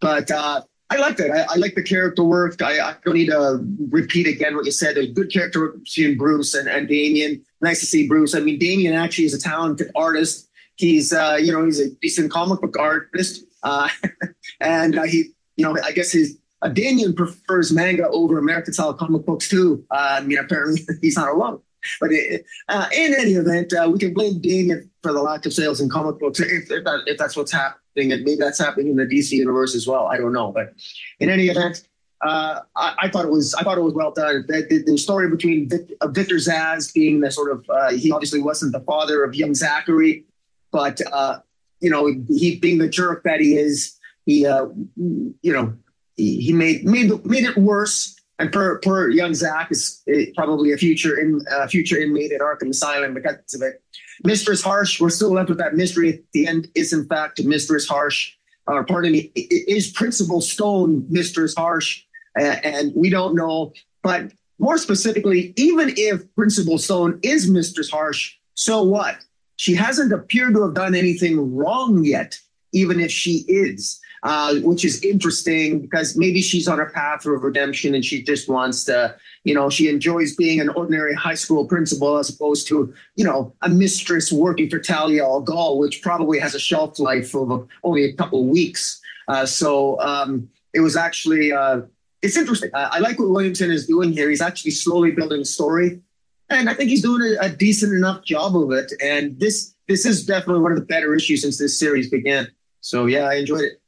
but 0.00 0.30
uh, 0.30 0.60
I 0.88 0.96
liked 0.98 1.18
it. 1.18 1.30
I, 1.30 1.46
I 1.48 1.56
like 1.56 1.74
the 1.74 1.82
character 1.82 2.22
work. 2.22 2.62
I, 2.62 2.80
I, 2.80 2.94
don't 3.04 3.14
need 3.14 3.26
to 3.26 3.60
repeat 3.90 4.28
again 4.28 4.54
what 4.54 4.66
you 4.66 4.70
said. 4.70 4.96
A 4.96 5.06
good 5.06 5.32
character 5.32 5.68
between 5.68 6.16
Bruce 6.16 6.54
and, 6.54 6.68
and 6.68 6.86
Damian. 6.86 7.44
Nice 7.60 7.80
to 7.80 7.86
see 7.86 8.06
Bruce. 8.06 8.34
I 8.34 8.40
mean, 8.40 8.58
Damian 8.58 8.94
actually 8.94 9.24
is 9.24 9.34
a 9.34 9.40
talented 9.40 9.90
artist. 9.96 10.48
He's, 10.76 11.12
uh, 11.12 11.38
you 11.40 11.52
know, 11.52 11.64
he's 11.64 11.80
a 11.80 11.90
decent 11.90 12.30
comic 12.30 12.60
book 12.60 12.78
artist. 12.78 13.44
Uh, 13.62 13.88
and 14.60 14.96
uh, 14.96 15.02
he, 15.02 15.30
you 15.56 15.64
know, 15.64 15.76
I 15.82 15.90
guess 15.90 16.12
his 16.12 16.38
uh, 16.62 16.68
Damian 16.68 17.14
prefers 17.14 17.72
manga 17.72 18.08
over 18.08 18.38
American 18.38 18.72
style 18.72 18.94
comic 18.94 19.26
books 19.26 19.48
too. 19.48 19.84
Uh, 19.90 20.18
I 20.18 20.20
mean, 20.20 20.38
apparently 20.38 20.82
he's 21.00 21.16
not 21.16 21.30
alone. 21.30 21.60
But 22.00 22.12
it, 22.12 22.44
uh, 22.68 22.88
in 22.96 23.14
any 23.14 23.32
event, 23.32 23.72
uh, 23.72 23.88
we 23.90 23.98
can 23.98 24.14
blame 24.14 24.40
Damian 24.40 24.90
for 25.02 25.12
the 25.12 25.22
lack 25.22 25.46
of 25.46 25.52
sales 25.52 25.80
in 25.80 25.88
comic 25.88 26.18
books 26.18 26.40
if, 26.40 26.70
if, 26.70 26.84
that, 26.84 27.02
if 27.06 27.18
that's 27.18 27.36
what's 27.36 27.52
happening 27.52 28.12
and 28.12 28.24
maybe 28.24 28.36
that's 28.36 28.58
happening 28.58 28.88
in 28.88 28.96
the 28.96 29.06
DC 29.06 29.32
universe 29.32 29.74
as 29.74 29.86
well. 29.86 30.06
I 30.06 30.18
don't 30.18 30.32
know, 30.32 30.52
but 30.52 30.74
in 31.20 31.30
any 31.30 31.46
event, 31.46 31.86
uh, 32.22 32.60
I, 32.74 32.94
I, 33.02 33.08
thought 33.08 33.24
it 33.24 33.30
was 33.30 33.54
I 33.54 33.62
thought 33.62 33.78
it 33.78 33.82
was 33.82 33.94
well 33.94 34.10
done. 34.10 34.44
The, 34.48 34.66
the, 34.68 34.82
the 34.92 34.98
story 34.98 35.28
between 35.28 35.68
uh, 36.00 36.08
Victor 36.08 36.36
Zsasz 36.36 36.92
being 36.92 37.20
the 37.20 37.30
sort 37.30 37.52
of 37.52 37.64
uh, 37.68 37.92
he 37.92 38.10
obviously 38.10 38.40
wasn't 38.40 38.72
the 38.72 38.80
father 38.80 39.22
of 39.22 39.34
young 39.34 39.54
Zachary, 39.54 40.24
but 40.72 41.00
uh, 41.12 41.40
you 41.80 41.90
know 41.90 42.06
he 42.28 42.56
being 42.56 42.78
the 42.78 42.88
jerk 42.88 43.22
that 43.24 43.40
he 43.40 43.56
is, 43.56 43.98
he 44.24 44.46
uh, 44.46 44.66
you 44.96 45.52
know 45.52 45.74
he, 46.16 46.40
he 46.40 46.52
made 46.52 46.84
made 46.84 47.24
made 47.26 47.44
it 47.44 47.56
worse. 47.56 48.15
And 48.38 48.52
per 48.52 48.78
per 48.80 49.08
young 49.08 49.34
Zach 49.34 49.68
is 49.70 50.02
probably 50.34 50.72
a 50.72 50.76
future 50.76 51.18
in 51.18 51.40
uh, 51.50 51.66
future 51.66 51.98
inmate 51.98 52.32
at 52.32 52.40
Arkham 52.40 52.70
Asylum 52.70 53.14
because 53.14 53.54
of 53.54 53.62
it. 53.62 53.82
Mistress 54.24 54.62
Harsh, 54.62 55.00
we're 55.00 55.10
still 55.10 55.32
left 55.32 55.48
with 55.48 55.58
that 55.58 55.74
mystery 55.74 56.14
at 56.14 56.20
the 56.32 56.46
end, 56.46 56.68
is 56.74 56.92
in 56.92 57.06
fact 57.06 57.42
Mistress 57.44 57.86
Harsh, 57.86 58.32
or 58.66 58.84
pardon 58.84 59.12
me, 59.12 59.32
is 59.34 59.90
Principal 59.90 60.40
Stone 60.40 61.06
Mistress 61.08 61.54
Harsh? 61.54 62.02
and 62.38 62.92
we 62.94 63.10
don't 63.10 63.34
know. 63.34 63.72
But 64.02 64.32
more 64.58 64.78
specifically, 64.78 65.52
even 65.56 65.92
if 65.96 66.22
Principal 66.34 66.78
Stone 66.78 67.20
is 67.22 67.50
Mistress 67.50 67.90
Harsh, 67.90 68.34
so 68.54 68.82
what? 68.82 69.16
She 69.56 69.74
hasn't 69.74 70.12
appeared 70.12 70.54
to 70.54 70.62
have 70.62 70.74
done 70.74 70.94
anything 70.94 71.54
wrong 71.54 72.04
yet, 72.04 72.38
even 72.72 73.00
if 73.00 73.10
she 73.10 73.44
is 73.48 74.00
uh, 74.22 74.56
which 74.56 74.84
is 74.84 75.02
interesting 75.02 75.80
because 75.80 76.16
maybe 76.16 76.40
she's 76.40 76.68
on 76.68 76.80
a 76.80 76.86
path 76.86 77.26
of 77.26 77.42
redemption 77.42 77.94
and 77.94 78.04
she 78.04 78.22
just 78.22 78.48
wants 78.48 78.84
to, 78.84 79.14
you 79.44 79.54
know, 79.54 79.70
she 79.70 79.88
enjoys 79.88 80.34
being 80.34 80.60
an 80.60 80.68
ordinary 80.70 81.14
high 81.14 81.34
school 81.34 81.66
principal 81.66 82.18
as 82.18 82.30
opposed 82.30 82.66
to, 82.68 82.92
you 83.14 83.24
know, 83.24 83.54
a 83.62 83.68
mistress 83.68 84.32
working 84.32 84.68
for 84.68 84.78
Talia 84.78 85.24
al 85.24 85.44
Ghul, 85.44 85.78
which 85.78 86.02
probably 86.02 86.38
has 86.38 86.54
a 86.54 86.58
shelf 86.58 86.98
life 86.98 87.34
of 87.34 87.68
only 87.84 88.04
a 88.04 88.12
couple 88.12 88.42
of 88.42 88.48
weeks. 88.48 89.00
Uh, 89.28 89.46
so 89.46 90.00
um, 90.00 90.48
it 90.72 90.80
was 90.80 90.96
actually, 90.96 91.52
uh, 91.52 91.82
it's 92.22 92.36
interesting. 92.36 92.70
I, 92.74 92.84
I, 92.92 92.98
like 92.98 93.18
what 93.18 93.28
Williamson 93.28 93.70
is 93.70 93.86
doing 93.86 94.12
here. 94.12 94.30
He's 94.30 94.40
actually 94.40 94.72
slowly 94.72 95.10
building 95.10 95.40
a 95.40 95.44
story. 95.44 96.00
And 96.48 96.70
I 96.70 96.74
think 96.74 96.90
he's 96.90 97.02
doing 97.02 97.36
a, 97.40 97.46
a 97.46 97.48
decent 97.48 97.92
enough 97.92 98.24
job 98.24 98.56
of 98.56 98.70
it. 98.72 98.92
And 99.02 99.38
this 99.38 99.74
this 99.88 100.04
is 100.04 100.26
definitely 100.26 100.62
one 100.62 100.72
of 100.72 100.78
the 100.78 100.84
better 100.84 101.14
issues 101.14 101.42
since 101.42 101.58
this 101.58 101.78
series 101.78 102.10
began. 102.10 102.48
So 102.80 103.06
yeah, 103.06 103.24
I 103.24 103.34
enjoyed 103.34 103.62
it. 103.62 103.80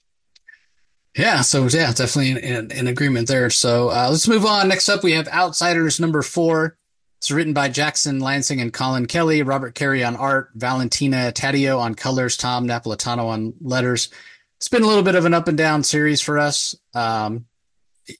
Yeah, 1.19 1.41
so 1.41 1.65
yeah, 1.65 1.93
definitely 1.93 2.31
in, 2.31 2.39
in, 2.39 2.71
in 2.71 2.87
agreement 2.87 3.27
there. 3.27 3.51
So 3.51 3.91
uh, 3.91 4.07
let's 4.09 4.29
move 4.29 4.47
on. 4.47 4.69
Next 4.69 4.89
up, 4.89 5.03
we 5.03 5.13
have 5.13 5.27
Outsiders 5.27 5.99
number 5.99 6.23
four. 6.23 6.79
It's 7.17 7.33
written 7.33 7.53
by 7.53 7.71
Jackson 7.71 8.21
Lanzing 8.21 8.63
and 8.63 8.73
Collin 8.73 9.07
Kelly, 9.07 9.43
Robert 9.43 9.75
Carey 9.75 10.05
on 10.05 10.15
art, 10.15 10.51
Valentina 10.55 11.33
Taddeo 11.33 11.81
on 11.81 11.97
colors, 11.97 12.37
Tom 12.37 12.69
Napolitano 12.69 13.25
on 13.25 13.55
letters. 13.61 14.11
It's 14.59 14.69
been 14.69 14.85
a 14.85 14.87
little 14.87 15.03
bit 15.03 15.17
of 15.17 15.25
an 15.25 15.35
up 15.35 15.49
and 15.49 15.59
down 15.59 15.83
series 15.83 16.21
for 16.21 16.39
us. 16.39 16.77
Um, 16.95 17.47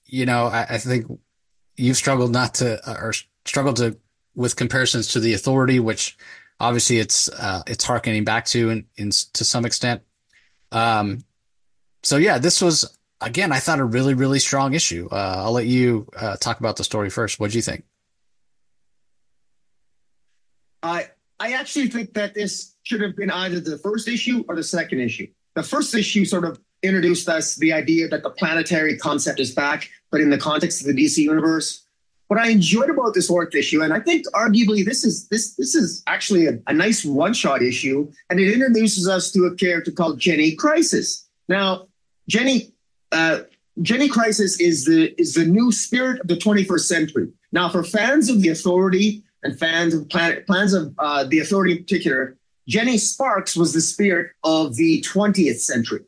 you 0.05 0.25
know, 0.25 0.47
I, 0.47 0.63
I, 0.71 0.77
think 0.77 1.05
you've 1.77 1.95
struggled 1.95 2.33
not 2.33 2.55
to 2.55 2.85
uh, 2.85 2.97
or 2.99 3.13
struggled 3.45 3.77
to 3.77 3.97
with 4.35 4.57
comparisons 4.57 5.07
to 5.13 5.21
the 5.21 5.33
Authority, 5.33 5.79
which 5.79 6.17
obviously 6.59 6.99
it's 6.99 7.29
uh, 7.29 7.63
it's 7.65 7.85
harkening 7.85 8.25
back 8.25 8.43
to 8.47 8.69
in, 8.69 8.85
in 8.97 9.11
to 9.11 9.45
some 9.45 9.63
extent. 9.63 10.01
Um, 10.73 11.23
so 12.03 12.17
yeah, 12.17 12.37
this 12.37 12.61
was 12.61 12.97
again, 13.21 13.51
I 13.51 13.59
thought 13.59 13.79
a 13.79 13.85
really, 13.85 14.13
really 14.13 14.39
strong 14.39 14.73
issue. 14.73 15.07
Uh, 15.11 15.43
I'll 15.43 15.51
let 15.51 15.65
you 15.65 16.07
uh, 16.15 16.37
talk 16.37 16.59
about 16.59 16.77
the 16.77 16.83
story 16.83 17.09
first. 17.09 17.39
What 17.39 17.51
do 17.51 17.57
you 17.57 17.61
think? 17.61 17.83
I 20.81 21.07
I 21.39 21.53
actually 21.53 21.87
think 21.87 22.13
that 22.13 22.33
this 22.33 22.75
should 22.83 23.01
have 23.01 23.15
been 23.15 23.31
either 23.31 23.59
the 23.59 23.77
first 23.77 24.07
issue 24.07 24.43
or 24.47 24.55
the 24.55 24.63
second 24.63 24.99
issue. 24.99 25.27
The 25.55 25.63
first 25.63 25.93
issue 25.95 26.25
sort 26.25 26.45
of 26.45 26.59
introduced 26.83 27.27
us 27.27 27.55
the 27.55 27.73
idea 27.73 28.07
that 28.07 28.23
the 28.23 28.29
planetary 28.29 28.97
concept 28.97 29.39
is 29.39 29.53
back, 29.53 29.89
but 30.11 30.21
in 30.21 30.29
the 30.29 30.37
context 30.37 30.81
of 30.81 30.87
the 30.87 30.93
DC 30.93 31.17
universe. 31.17 31.85
What 32.27 32.39
I 32.39 32.49
enjoyed 32.49 32.91
about 32.91 33.15
this 33.15 33.27
fourth 33.27 33.55
issue, 33.55 33.81
and 33.81 33.91
I 33.91 33.99
think 33.99 34.25
arguably 34.33 34.85
this 34.85 35.03
is 35.03 35.27
this 35.29 35.55
this 35.55 35.73
is 35.73 36.03
actually 36.05 36.45
a, 36.45 36.59
a 36.67 36.73
nice 36.73 37.03
one-shot 37.03 37.63
issue, 37.63 38.11
and 38.29 38.39
it 38.39 38.53
introduces 38.53 39.07
us 39.07 39.31
to 39.31 39.45
a 39.45 39.55
character 39.55 39.91
called 39.91 40.19
Jenny 40.19 40.55
Crisis. 40.55 41.27
Now, 41.47 41.88
Jenny, 42.29 42.71
uh, 43.11 43.41
Jenny 43.81 44.07
Crisis 44.07 44.59
is 44.59 44.85
the 44.85 45.19
is 45.19 45.33
the 45.33 45.45
new 45.45 45.71
spirit 45.71 46.21
of 46.21 46.27
the 46.27 46.37
21st 46.37 46.81
century. 46.81 47.27
Now, 47.51 47.69
for 47.69 47.83
fans 47.83 48.29
of 48.29 48.41
the 48.41 48.49
Authority 48.49 49.23
and 49.43 49.57
fans 49.57 49.93
of 49.95 50.07
plans 50.07 50.73
of 50.73 50.93
uh, 50.99 51.23
the 51.23 51.39
Authority 51.39 51.73
in 51.73 51.79
particular, 51.79 52.37
Jenny 52.67 52.97
Sparks 52.97 53.57
was 53.57 53.73
the 53.73 53.81
spirit 53.81 54.31
of 54.43 54.75
the 54.75 55.01
20th 55.01 55.59
century, 55.59 56.03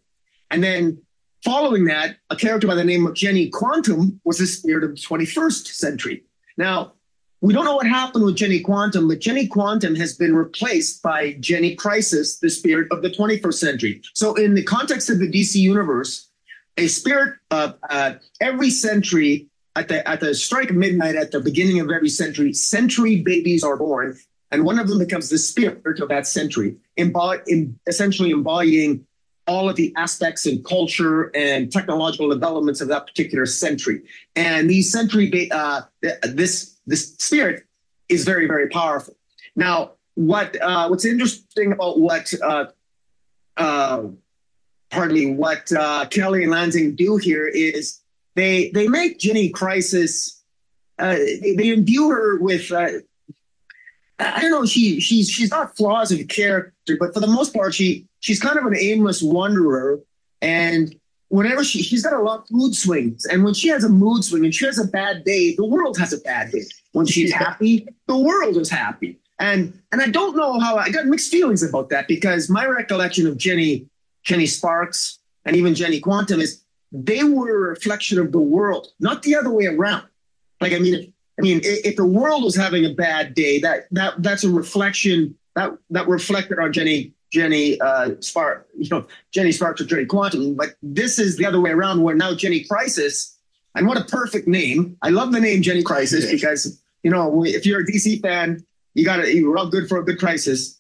and 0.51 0.63
then 0.63 1.01
following 1.43 1.86
that, 1.86 2.17
a 2.29 2.36
character 2.36 2.67
by 2.67 2.75
the 2.75 2.84
name 2.84 3.07
of 3.07 3.15
Jenny 3.15 3.49
Quantum 3.49 4.21
was 4.23 4.38
the 4.38 4.45
spirit 4.45 4.84
of 4.84 4.91
the 4.91 5.01
21st 5.01 5.67
century. 5.67 6.23
Now, 6.55 6.93
we 7.41 7.54
don't 7.54 7.65
know 7.65 7.75
what 7.75 7.88
happened 7.88 8.23
with 8.23 8.36
Jenny 8.36 8.60
Quantum, 8.60 9.08
but 9.08 9.19
Jenny 9.19 9.47
Quantum 9.47 9.95
has 9.95 10.15
been 10.15 10.36
replaced 10.36 11.01
by 11.01 11.34
Jenny 11.39 11.75
Crisis, 11.75 12.38
the 12.38 12.49
spirit 12.49 12.88
of 12.91 13.01
the 13.01 13.10
21st 13.10 13.54
century. 13.56 14.01
So, 14.13 14.36
in 14.36 14.54
the 14.54 14.63
context 14.63 15.10
of 15.10 15.17
the 15.19 15.30
DC 15.30 15.56
universe, 15.56 16.30
a 16.77 16.88
spirit 16.88 17.36
of 17.49 17.75
uh, 17.89 18.13
every 18.39 18.69
century 18.69 19.47
at 19.75 19.88
the 19.88 20.08
at 20.08 20.19
the 20.19 20.36
strike 20.36 20.69
of 20.69 20.75
midnight 20.75 21.15
at 21.15 21.32
the 21.32 21.39
beginning 21.39 21.80
of 21.80 21.89
every 21.89 22.10
century, 22.10 22.54
century 22.54 23.21
babies 23.23 23.63
are 23.63 23.75
born, 23.75 24.17
and 24.51 24.63
one 24.63 24.77
of 24.77 24.88
them 24.88 24.99
becomes 24.99 25.30
the 25.30 25.39
spirit 25.39 25.99
of 25.99 26.10
that 26.10 26.27
century, 26.27 26.75
embody, 26.97 27.41
in, 27.47 27.80
essentially 27.88 28.30
embodying 28.30 29.06
all 29.47 29.67
of 29.67 29.75
the 29.75 29.91
aspects 29.97 30.45
and 30.45 30.63
culture 30.63 31.36
and 31.36 31.71
technological 31.71 32.30
developments 32.30 32.80
of 32.80 32.88
that 32.88 33.08
particular 33.08 33.47
century. 33.47 34.04
And 34.36 34.69
these 34.69 34.91
century, 34.91 35.49
uh, 35.51 35.82
this 36.23 36.70
this 36.86 37.15
spirit 37.15 37.63
is 38.10 38.26
very, 38.26 38.48
very 38.48 38.70
powerful. 38.70 39.15
Now, 39.56 39.91
what 40.15 40.62
uh, 40.62 40.88
what's 40.88 41.06
interesting 41.06 41.72
about 41.72 42.00
what 42.00 42.34
uh, 42.44 42.65
uh, 43.58 44.04
me, 45.08 45.34
what 45.34 45.72
uh, 45.72 46.06
Kelly 46.08 46.44
and 46.44 46.52
Lanzing 46.52 46.96
do 46.96 47.17
here 47.17 47.48
is 47.48 48.02
they 48.36 48.70
they 48.72 48.88
make 48.88 49.20
Jenny 49.20 49.50
Crisis. 49.50 50.44
Uh, 51.00 51.15
they, 51.15 51.56
they 51.58 51.70
imbue 51.70 52.10
her 52.10 52.38
with 52.39 52.72
uh, 52.72 52.89
I 54.20 54.41
don't 54.41 54.52
know. 54.52 54.65
She 54.65 55.00
she's 55.00 55.30
she's 55.30 55.52
not 55.52 55.76
flaws 55.76 56.12
of 56.12 56.28
character, 56.28 56.98
but 57.00 57.13
for 57.13 57.20
the 57.20 57.28
most 57.28 57.54
part, 57.54 57.74
she 57.74 58.08
she's 58.20 58.39
kind 58.39 58.58
of 58.58 58.65
an 58.65 58.76
aimless 58.78 59.22
wanderer, 59.22 60.00
and 60.41 60.94
whenever 61.32 61.63
she 61.63 61.82
she's 61.82 62.04
got 62.04 62.13
a 62.13 62.22
lot 62.22 62.41
of 62.41 62.52
mood 62.52 62.76
swings, 62.76 63.26
and 63.26 63.44
when 63.44 63.54
she 63.54 63.70
has 63.70 63.84
a 63.84 63.89
mood 63.89 64.24
swing 64.24 64.44
and 64.44 64.54
she 64.54 64.65
has 64.65 64.78
a 64.78 64.86
bad 64.86 65.24
day, 65.24 65.56
the 65.56 65.65
world 65.65 65.98
has 65.98 66.13
a 66.13 66.20
bad 66.20 66.52
day. 66.52 66.63
When 66.91 67.06
she's 67.06 67.34
happy, 67.46 67.88
the 68.08 68.17
world 68.17 68.58
is 68.58 68.70
happy. 68.70 69.17
And 69.39 69.80
and 69.91 70.02
I 70.02 70.08
don't 70.08 70.36
know 70.36 70.60
how 70.60 70.78
I 70.78 70.89
got 70.89 71.06
mixed 71.08 71.32
feelings 71.32 71.63
about 71.63 71.89
that 71.89 72.08
because 72.08 72.50
my 72.50 72.65
recollection 72.65 73.26
of 73.26 73.38
Jenny 73.38 73.88
Jenny 74.24 74.46
Sparks 74.46 75.20
and 75.46 75.56
even 75.56 75.74
Jenny 75.74 76.00
Quantum 76.00 76.41
is 76.41 76.62
they 76.91 77.24
were 77.24 77.50
a 77.50 77.70
reflection 77.70 78.20
of 78.20 78.32
the 78.32 78.39
world, 78.39 78.89
not 79.00 79.24
the 79.24 79.36
other 79.36 79.50
way 79.50 79.65
around. 79.65 80.04
Like 80.60 80.74
I 80.74 80.80
mean, 80.80 80.94
if, 80.94 81.10
I 81.39 81.41
mean, 81.41 81.62
if 81.63 81.96
the 81.96 82.06
world 82.06 82.44
was 82.44 82.56
having 82.56 82.86
a 82.86 82.94
bad 82.94 83.34
day, 83.34 83.60
that 83.60 83.88
that 83.91 84.22
that's 84.22 84.44
a 84.44 84.50
reflection 84.50 85.36
that 85.56 85.72
that 85.89 86.08
reflected 86.08 86.60
on 86.60 86.74
Jenny 86.74 87.13
Jenny 87.32 87.80
uh, 87.80 88.12
Spark, 88.20 88.67
you 88.78 88.89
know, 88.89 89.06
Jenny 89.32 89.52
Sparks 89.52 89.82
or 89.82 89.86
Jenny 89.86 90.06
Quantum. 90.06 90.56
But 90.56 90.76
this 90.84 91.17
is 91.17 91.38
the 91.38 91.46
other 91.46 91.62
way 91.62 91.72
around, 91.72 92.04
where 92.04 92.15
now 92.15 92.36
Jenny 92.36 92.63
Crisis, 92.63 93.38
and 93.76 93.88
what 93.88 93.98
a 93.98 94.04
perfect 94.04 94.48
name! 94.48 94.98
I 95.02 95.10
love 95.10 95.32
the 95.32 95.39
name 95.39 95.62
Jenny 95.62 95.84
Crisis 95.84 96.30
because 96.30 96.82
you 97.04 97.12
know, 97.12 97.44
if 97.46 97.65
you're 97.65 97.82
a 97.82 97.86
DC 97.86 98.22
fan, 98.22 98.65
you 98.94 99.06
got 99.06 99.17
to 99.17 99.34
you're 99.34 99.58
all 99.58 99.70
good 99.70 99.88
for 99.88 100.00
a 100.00 100.06
good 100.06 100.20
crisis. 100.20 100.80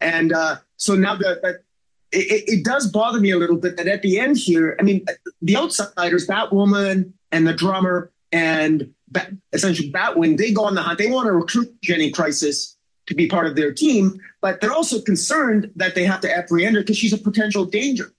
And 0.00 0.32
uh, 0.32 0.56
so 0.76 0.94
now 0.96 1.16
that, 1.16 1.42
that 1.42 1.62
it, 2.10 2.44
it, 2.48 2.64
does 2.64 2.90
bother 2.90 3.20
me 3.20 3.30
a 3.30 3.36
little 3.36 3.56
bit 3.56 3.76
that 3.76 3.86
at 3.86 4.02
the 4.02 4.18
end 4.18 4.36
here, 4.36 4.76
I 4.80 4.82
mean, 4.82 5.04
the 5.40 5.56
outsiders, 5.56 6.26
Batwoman 6.26 7.12
and 7.30 7.46
the 7.46 7.52
drummer 7.52 8.10
and 8.32 8.92
Bat, 9.08 9.32
essentially 9.52 9.92
Batwing, 9.92 10.38
they 10.38 10.52
go 10.52 10.64
on 10.64 10.74
the 10.74 10.82
hunt. 10.82 10.98
They 10.98 11.10
want 11.10 11.26
to 11.26 11.32
recruit 11.32 11.80
Jenny 11.82 12.10
Crisis 12.10 12.76
to 13.06 13.14
be 13.14 13.26
part 13.26 13.46
of 13.46 13.56
their 13.56 13.72
team, 13.72 14.20
but 14.40 14.60
they're 14.60 14.72
also 14.72 15.00
concerned 15.00 15.70
that 15.76 15.94
they 15.94 16.04
have 16.04 16.20
to 16.20 16.36
apprehend 16.36 16.76
her 16.76 16.82
because 16.82 16.96
she's 16.96 17.12
a 17.12 17.18
potential 17.18 17.64
danger. 17.64 18.12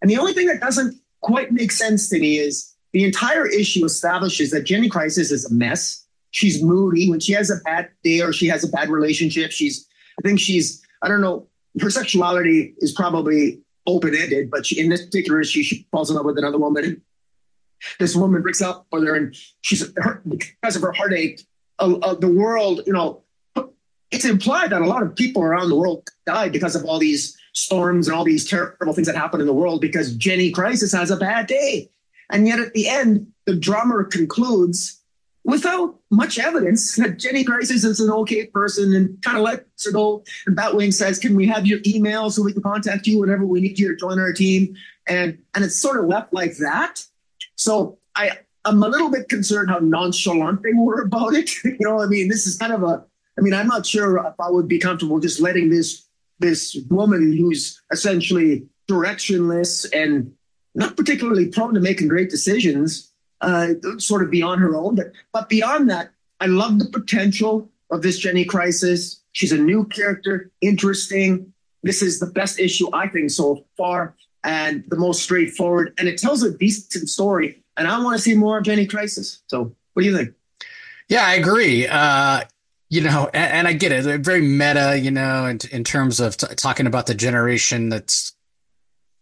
And 0.00 0.10
the 0.10 0.18
only 0.18 0.32
thing 0.32 0.46
that 0.46 0.60
doesn't 0.60 0.98
quite 1.20 1.52
make 1.52 1.72
sense 1.72 2.08
to 2.10 2.18
me 2.18 2.38
is 2.38 2.74
the 2.92 3.04
entire 3.04 3.46
issue 3.46 3.84
establishes 3.84 4.50
that 4.50 4.64
Jenny 4.64 4.88
Crisis 4.88 5.30
is 5.30 5.50
a 5.50 5.52
mess. 5.52 6.06
She's 6.30 6.62
moody 6.62 7.10
when 7.10 7.20
she 7.20 7.32
has 7.32 7.50
a 7.50 7.56
bad 7.64 7.90
day 8.02 8.20
or 8.20 8.32
she 8.32 8.46
has 8.48 8.64
a 8.64 8.68
bad 8.68 8.88
relationship. 8.88 9.50
She's, 9.50 9.86
I 10.18 10.26
think 10.26 10.40
she's, 10.40 10.82
I 11.02 11.08
don't 11.08 11.20
know, 11.20 11.48
her 11.80 11.90
sexuality 11.90 12.74
is 12.78 12.92
probably 12.92 13.60
open 13.86 14.14
ended, 14.14 14.50
but 14.50 14.66
she, 14.66 14.80
in 14.80 14.88
this 14.88 15.04
particular 15.04 15.40
issue, 15.40 15.62
she 15.62 15.86
falls 15.90 16.10
in 16.10 16.16
love 16.16 16.24
with 16.24 16.38
another 16.38 16.58
woman. 16.58 17.02
This 17.98 18.16
woman 18.16 18.42
breaks 18.42 18.62
up 18.62 18.86
with 18.92 19.04
her, 19.04 19.14
and 19.14 19.36
she's 19.60 19.92
her, 19.96 20.22
because 20.26 20.76
of 20.76 20.82
her 20.82 20.92
heartache. 20.92 21.42
Uh, 21.78 21.98
uh, 22.02 22.14
the 22.14 22.28
world, 22.28 22.82
you 22.86 22.92
know, 22.92 23.23
it's 24.14 24.24
implied 24.24 24.70
that 24.70 24.80
a 24.80 24.86
lot 24.86 25.02
of 25.02 25.16
people 25.16 25.42
around 25.42 25.68
the 25.68 25.76
world 25.76 26.08
died 26.24 26.52
because 26.52 26.76
of 26.76 26.84
all 26.84 27.00
these 27.00 27.36
storms 27.52 28.06
and 28.06 28.16
all 28.16 28.24
these 28.24 28.48
terrible 28.48 28.92
things 28.92 29.08
that 29.08 29.16
happen 29.16 29.40
in 29.40 29.46
the 29.46 29.52
world 29.52 29.80
because 29.80 30.14
Jenny 30.14 30.52
Crisis 30.52 30.92
has 30.92 31.10
a 31.10 31.16
bad 31.16 31.48
day. 31.48 31.90
And 32.30 32.46
yet 32.46 32.60
at 32.60 32.72
the 32.74 32.88
end, 32.88 33.26
the 33.46 33.56
drummer 33.56 34.04
concludes 34.04 35.02
without 35.42 35.98
much 36.10 36.38
evidence 36.38 36.94
that 36.96 37.18
Jenny 37.18 37.42
Crisis 37.42 37.82
is 37.82 37.98
an 37.98 38.10
okay 38.10 38.46
person 38.46 38.94
and 38.94 39.20
kind 39.22 39.36
of 39.36 39.42
lets 39.42 39.84
her 39.84 39.90
go. 39.90 40.22
And 40.46 40.56
Batwing 40.56 40.92
says, 40.92 41.18
Can 41.18 41.34
we 41.34 41.46
have 41.48 41.66
your 41.66 41.80
email 41.84 42.30
so 42.30 42.42
we 42.42 42.52
can 42.52 42.62
contact 42.62 43.08
you 43.08 43.18
whenever 43.18 43.44
we 43.44 43.60
need 43.60 43.78
you 43.78 43.88
to 43.88 43.96
join 43.96 44.20
our 44.20 44.32
team? 44.32 44.76
And 45.08 45.38
and 45.54 45.64
it's 45.64 45.76
sort 45.76 45.98
of 45.98 46.06
left 46.06 46.32
like 46.32 46.56
that. 46.58 47.04
So 47.56 47.98
I 48.14 48.38
I'm 48.64 48.82
a 48.82 48.88
little 48.88 49.10
bit 49.10 49.28
concerned 49.28 49.70
how 49.70 49.80
nonchalant 49.80 50.62
they 50.62 50.72
were 50.72 51.02
about 51.02 51.34
it. 51.34 51.50
you 51.64 51.76
know, 51.80 52.00
I 52.00 52.06
mean, 52.06 52.28
this 52.28 52.46
is 52.46 52.56
kind 52.56 52.72
of 52.72 52.84
a 52.84 53.04
I 53.38 53.42
mean, 53.42 53.54
I'm 53.54 53.66
not 53.66 53.86
sure 53.86 54.18
if 54.18 54.34
I 54.40 54.50
would 54.50 54.68
be 54.68 54.78
comfortable 54.78 55.18
just 55.20 55.40
letting 55.40 55.70
this 55.70 56.06
this 56.40 56.76
woman 56.90 57.36
who's 57.36 57.80
essentially 57.92 58.66
directionless 58.88 59.86
and 59.92 60.32
not 60.74 60.96
particularly 60.96 61.48
prone 61.48 61.74
to 61.74 61.80
making 61.80 62.08
great 62.08 62.28
decisions 62.28 63.12
uh, 63.40 63.68
sort 63.98 64.22
of 64.22 64.30
be 64.30 64.42
on 64.42 64.58
her 64.58 64.74
own. 64.74 64.96
But, 64.96 65.12
but 65.32 65.48
beyond 65.48 65.90
that, 65.90 66.10
I 66.40 66.46
love 66.46 66.78
the 66.78 66.86
potential 66.86 67.70
of 67.90 68.02
this 68.02 68.18
Jenny 68.18 68.44
Crisis. 68.44 69.22
She's 69.32 69.52
a 69.52 69.58
new 69.58 69.84
character, 69.86 70.50
interesting. 70.60 71.52
This 71.82 72.02
is 72.02 72.18
the 72.18 72.26
best 72.26 72.58
issue, 72.58 72.88
I 72.92 73.08
think, 73.08 73.30
so 73.30 73.64
far, 73.76 74.16
and 74.42 74.84
the 74.88 74.96
most 74.96 75.22
straightforward. 75.22 75.94
And 75.98 76.08
it 76.08 76.18
tells 76.18 76.42
a 76.42 76.56
decent 76.56 77.08
story. 77.08 77.62
And 77.76 77.86
I 77.86 78.02
want 78.02 78.16
to 78.16 78.22
see 78.22 78.34
more 78.34 78.58
of 78.58 78.64
Jenny 78.64 78.86
Crisis. 78.86 79.42
So, 79.48 79.74
what 79.92 80.02
do 80.02 80.08
you 80.08 80.16
think? 80.16 80.30
Yeah, 81.08 81.26
I 81.26 81.34
agree. 81.34 81.86
Uh, 81.86 82.42
you 82.94 83.00
know, 83.00 83.28
and, 83.34 83.52
and, 83.52 83.68
I 83.68 83.72
get 83.72 83.90
it. 83.90 84.20
Very 84.20 84.40
meta, 84.40 84.96
you 84.96 85.10
know, 85.10 85.46
in, 85.46 85.58
in 85.72 85.82
terms 85.82 86.20
of 86.20 86.36
t- 86.36 86.46
talking 86.54 86.86
about 86.86 87.06
the 87.06 87.14
generation 87.14 87.88
that's, 87.88 88.36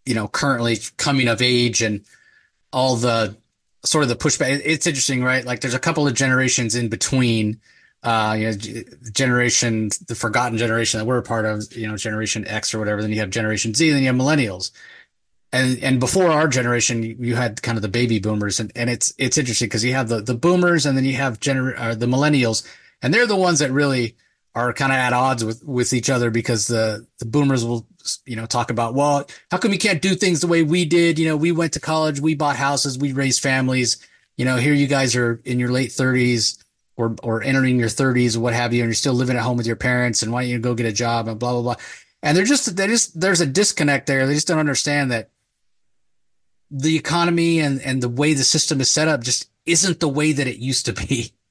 you 0.05 0.15
know, 0.15 0.29
currently 0.29 0.77
coming 0.99 1.27
of 1.27 1.41
age 1.41 1.81
and 1.81 2.05
all 2.71 2.97
the 2.97 3.35
sort 3.83 4.03
of 4.03 4.11
the 4.11 4.15
pushback. 4.15 4.61
It's 4.63 4.87
interesting, 4.87 5.25
right? 5.25 5.43
Like 5.43 5.63
there's 5.63 5.73
a 5.73 5.79
couple 5.79 6.07
of 6.07 6.13
generations 6.13 6.75
in 6.75 6.91
between, 6.91 7.63
uh, 8.03 8.37
you 8.39 8.51
know, 8.51 8.83
generation, 9.11 9.89
the 10.07 10.17
forgotten 10.17 10.59
generation 10.59 11.01
that 11.01 11.07
we're 11.07 11.17
a 11.17 11.23
part 11.23 11.47
of, 11.47 11.73
you 11.75 11.89
know, 11.89 11.97
generation 11.97 12.47
X 12.47 12.75
or 12.75 12.79
whatever. 12.79 13.01
Then 13.01 13.11
you 13.11 13.21
have 13.21 13.31
generation 13.31 13.73
Z, 13.73 13.91
then 13.91 14.03
you 14.03 14.09
have 14.09 14.17
millennials. 14.17 14.71
And, 15.51 15.83
and 15.83 15.99
before 15.99 16.31
our 16.31 16.47
generation, 16.47 17.03
you 17.03 17.37
had 17.37 17.63
kind 17.63 17.79
of 17.79 17.83
the 17.83 17.89
baby 17.89 18.19
boomers 18.19 18.61
and, 18.61 18.71
and 18.77 18.91
it's, 18.91 19.15
it's 19.17 19.39
interesting 19.39 19.69
because 19.69 19.83
you 19.83 19.95
have 19.95 20.09
the, 20.09 20.21
the 20.21 20.35
boomers 20.35 20.85
and 20.85 20.95
then 20.95 21.07
you 21.07 21.15
have 21.15 21.41
gener, 21.41 21.75
uh, 21.79 21.95
the 21.95 22.07
millennials 22.07 22.67
and 23.03 23.12
they're 23.12 23.27
the 23.27 23.37
ones 23.37 23.59
that 23.59 23.73
really 23.73 24.17
are 24.55 24.73
kind 24.73 24.93
of 24.93 24.99
at 24.99 25.12
odds 25.12 25.45
with, 25.45 25.65
with 25.65 25.93
each 25.93 26.11
other 26.11 26.31
because 26.31 26.67
the, 26.67 27.07
the 27.19 27.25
boomers 27.25 27.65
will, 27.65 27.87
you 28.27 28.37
know, 28.37 28.47
talk 28.47 28.71
about, 28.71 28.95
well, 28.95 29.27
how 29.51 29.59
come 29.59 29.73
you 29.73 29.79
can't 29.79 30.03
do 30.03 30.15
things 30.15 30.41
the 30.41 30.47
way 30.47 30.62
we 30.62 30.85
did? 30.85 31.19
You 31.19 31.29
know, 31.29 31.37
we 31.37 31.53
went 31.53 31.73
to 31.73 31.81
college, 31.81 32.21
we 32.21 32.35
bought 32.35 32.57
houses, 32.57 32.99
we 32.99 33.12
raised 33.12 33.43
families. 33.43 34.07
You 34.37 34.45
know, 34.45 34.57
here 34.57 34.75
you 34.75 34.87
guys 34.87 35.17
are 35.17 35.41
in 35.45 35.59
your 35.59 35.71
late 35.71 35.93
thirties 35.93 36.62
or, 36.97 37.17
or 37.23 37.43
entering 37.43 37.79
your 37.79 37.88
thirties 37.88 38.37
or 38.37 38.41
what 38.41 38.53
have 38.53 38.75
you, 38.75 38.83
and 38.83 38.88
you're 38.88 38.95
still 38.95 39.15
living 39.15 39.37
at 39.37 39.43
home 39.43 39.57
with 39.57 39.67
your 39.67 39.77
parents 39.77 40.23
and 40.23 40.33
why 40.33 40.43
don't 40.43 40.51
you 40.51 40.59
go 40.59 40.75
get 40.75 40.87
a 40.87 40.93
job 40.93 41.29
and 41.29 41.38
blah, 41.38 41.53
blah, 41.53 41.62
blah. 41.62 41.77
And 42.23 42.37
they're 42.37 42.45
just, 42.45 42.77
they 42.77 42.87
just, 42.87 43.19
there's 43.19 43.41
a 43.41 43.47
disconnect 43.47 44.07
there. 44.07 44.27
They 44.27 44.35
just 44.35 44.49
don't 44.49 44.59
understand 44.59 45.11
that 45.11 45.31
the 46.71 46.97
economy 46.97 47.61
and, 47.61 47.81
and 47.83 48.03
the 48.03 48.09
way 48.09 48.35
the 48.35 48.45
system 48.45 48.81
is 48.81 48.91
set 48.91 49.09
up 49.09 49.23
just 49.23 49.49
isn't 49.67 50.01
the 50.01 50.09
way 50.09 50.33
that 50.33 50.47
it 50.47 50.57
used 50.57 50.87
to 50.87 50.93
be 50.93 51.33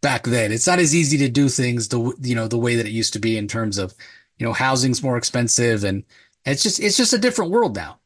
back 0.00 0.24
then. 0.24 0.52
It's 0.52 0.66
not 0.66 0.78
as 0.78 0.94
easy 0.94 1.18
to 1.18 1.28
do 1.28 1.48
things 1.48 1.88
the 1.88 2.14
you 2.20 2.34
know 2.34 2.48
the 2.48 2.58
way 2.58 2.76
that 2.76 2.86
it 2.86 2.92
used 2.92 3.12
to 3.14 3.18
be 3.18 3.36
in 3.36 3.48
terms 3.48 3.78
of 3.78 3.94
you 4.38 4.46
know 4.46 4.52
housing's 4.52 5.02
more 5.02 5.16
expensive 5.16 5.84
and 5.84 6.04
it's 6.44 6.62
just 6.62 6.80
it's 6.80 6.96
just 6.96 7.12
a 7.12 7.18
different 7.18 7.50
world 7.50 7.76
now. 7.76 7.98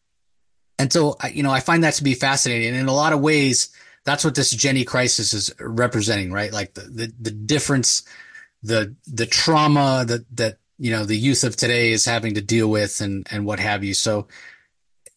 And 0.78 0.92
so 0.92 1.16
you 1.32 1.42
know 1.42 1.50
I 1.50 1.60
find 1.60 1.84
that 1.84 1.94
to 1.94 2.04
be 2.04 2.14
fascinating. 2.14 2.68
And 2.68 2.76
in 2.76 2.88
a 2.88 2.94
lot 2.94 3.12
of 3.12 3.20
ways, 3.20 3.74
that's 4.04 4.24
what 4.24 4.34
this 4.34 4.50
Jenny 4.50 4.84
crisis 4.84 5.34
is 5.34 5.54
representing, 5.60 6.32
right? 6.32 6.52
Like 6.52 6.74
the 6.74 6.82
the, 6.82 7.12
the 7.20 7.30
difference, 7.30 8.04
the 8.62 8.94
the 9.06 9.26
trauma 9.26 10.04
that 10.06 10.24
that 10.36 10.58
you 10.78 10.90
know 10.90 11.04
the 11.04 11.16
youth 11.16 11.44
of 11.44 11.56
today 11.56 11.92
is 11.92 12.04
having 12.04 12.34
to 12.34 12.40
deal 12.40 12.68
with 12.68 13.00
and 13.00 13.26
and 13.30 13.44
what 13.44 13.60
have 13.60 13.84
you. 13.84 13.94
So 13.94 14.28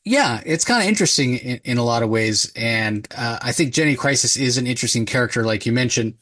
yeah, 0.03 0.41
it's 0.45 0.65
kind 0.65 0.83
of 0.83 0.87
interesting 0.87 1.37
in, 1.37 1.59
in, 1.63 1.77
a 1.79 1.83
lot 1.83 2.03
of 2.03 2.09
ways. 2.09 2.51
And 2.55 3.07
uh, 3.17 3.39
I 3.41 3.51
think 3.51 3.73
Jenny 3.73 3.95
Crisis 3.95 4.37
is 4.37 4.59
an 4.59 4.67
interesting 4.67 5.07
character, 5.07 5.43
like 5.43 5.65
you 5.65 5.71
mentioned 5.71 6.13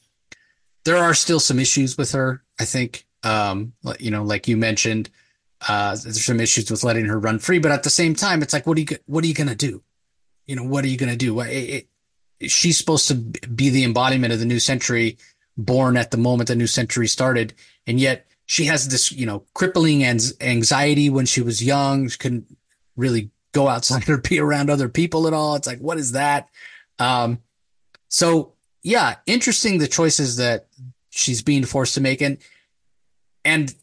there 0.85 0.97
are 0.97 1.13
still 1.13 1.39
some 1.39 1.59
issues 1.59 1.97
with 1.97 2.11
her. 2.11 2.43
I 2.59 2.65
think, 2.65 3.05
um, 3.23 3.73
you 3.99 4.11
know, 4.11 4.23
like 4.23 4.47
you 4.47 4.57
mentioned, 4.57 5.09
uh, 5.67 5.95
there's 5.95 6.25
some 6.25 6.39
issues 6.39 6.69
with 6.69 6.83
letting 6.83 7.05
her 7.05 7.19
run 7.19 7.39
free, 7.39 7.59
but 7.59 7.71
at 7.71 7.83
the 7.83 7.89
same 7.89 8.15
time, 8.15 8.41
it's 8.41 8.53
like, 8.53 8.67
what 8.67 8.77
are 8.77 8.81
you, 8.81 8.87
what 9.05 9.23
are 9.23 9.27
you 9.27 9.33
to 9.49 9.55
do? 9.55 9.81
You 10.45 10.55
know, 10.55 10.63
what 10.63 10.83
are 10.83 10.89
you 10.89 10.97
to 10.97 11.15
do? 11.15 11.39
It, 11.39 11.87
it, 12.39 12.51
she's 12.51 12.77
supposed 12.77 13.07
to 13.07 13.15
be 13.15 13.69
the 13.69 13.83
embodiment 13.83 14.33
of 14.33 14.39
the 14.39 14.45
new 14.45 14.59
century 14.59 15.17
born 15.55 15.97
at 15.97 16.11
the 16.11 16.17
moment 16.17 16.47
the 16.47 16.55
new 16.55 16.67
century 16.67 17.07
started. 17.07 17.53
And 17.87 17.99
yet 17.99 18.25
she 18.45 18.65
has 18.65 18.89
this, 18.89 19.11
you 19.11 19.25
know, 19.25 19.43
crippling 19.53 20.03
anxiety 20.03 21.09
when 21.09 21.25
she 21.25 21.41
was 21.41 21.63
young. 21.63 22.09
She 22.09 22.17
couldn't 22.17 22.57
really 22.97 23.29
go 23.53 23.67
outside 23.67 24.09
or 24.09 24.17
be 24.17 24.39
around 24.39 24.69
other 24.69 24.89
people 24.89 25.27
at 25.27 25.33
all. 25.33 25.55
It's 25.55 25.67
like, 25.67 25.79
what 25.79 25.97
is 25.97 26.11
that? 26.11 26.49
Um, 26.99 27.39
so 28.09 28.53
yeah, 28.83 29.15
interesting 29.25 29.77
the 29.77 29.87
choices 29.87 30.37
that 30.37 30.67
she's 31.13 31.41
being 31.41 31.65
forced 31.65 31.93
to 31.95 32.01
make. 32.01 32.21
And 32.21 32.37
and 33.45 33.73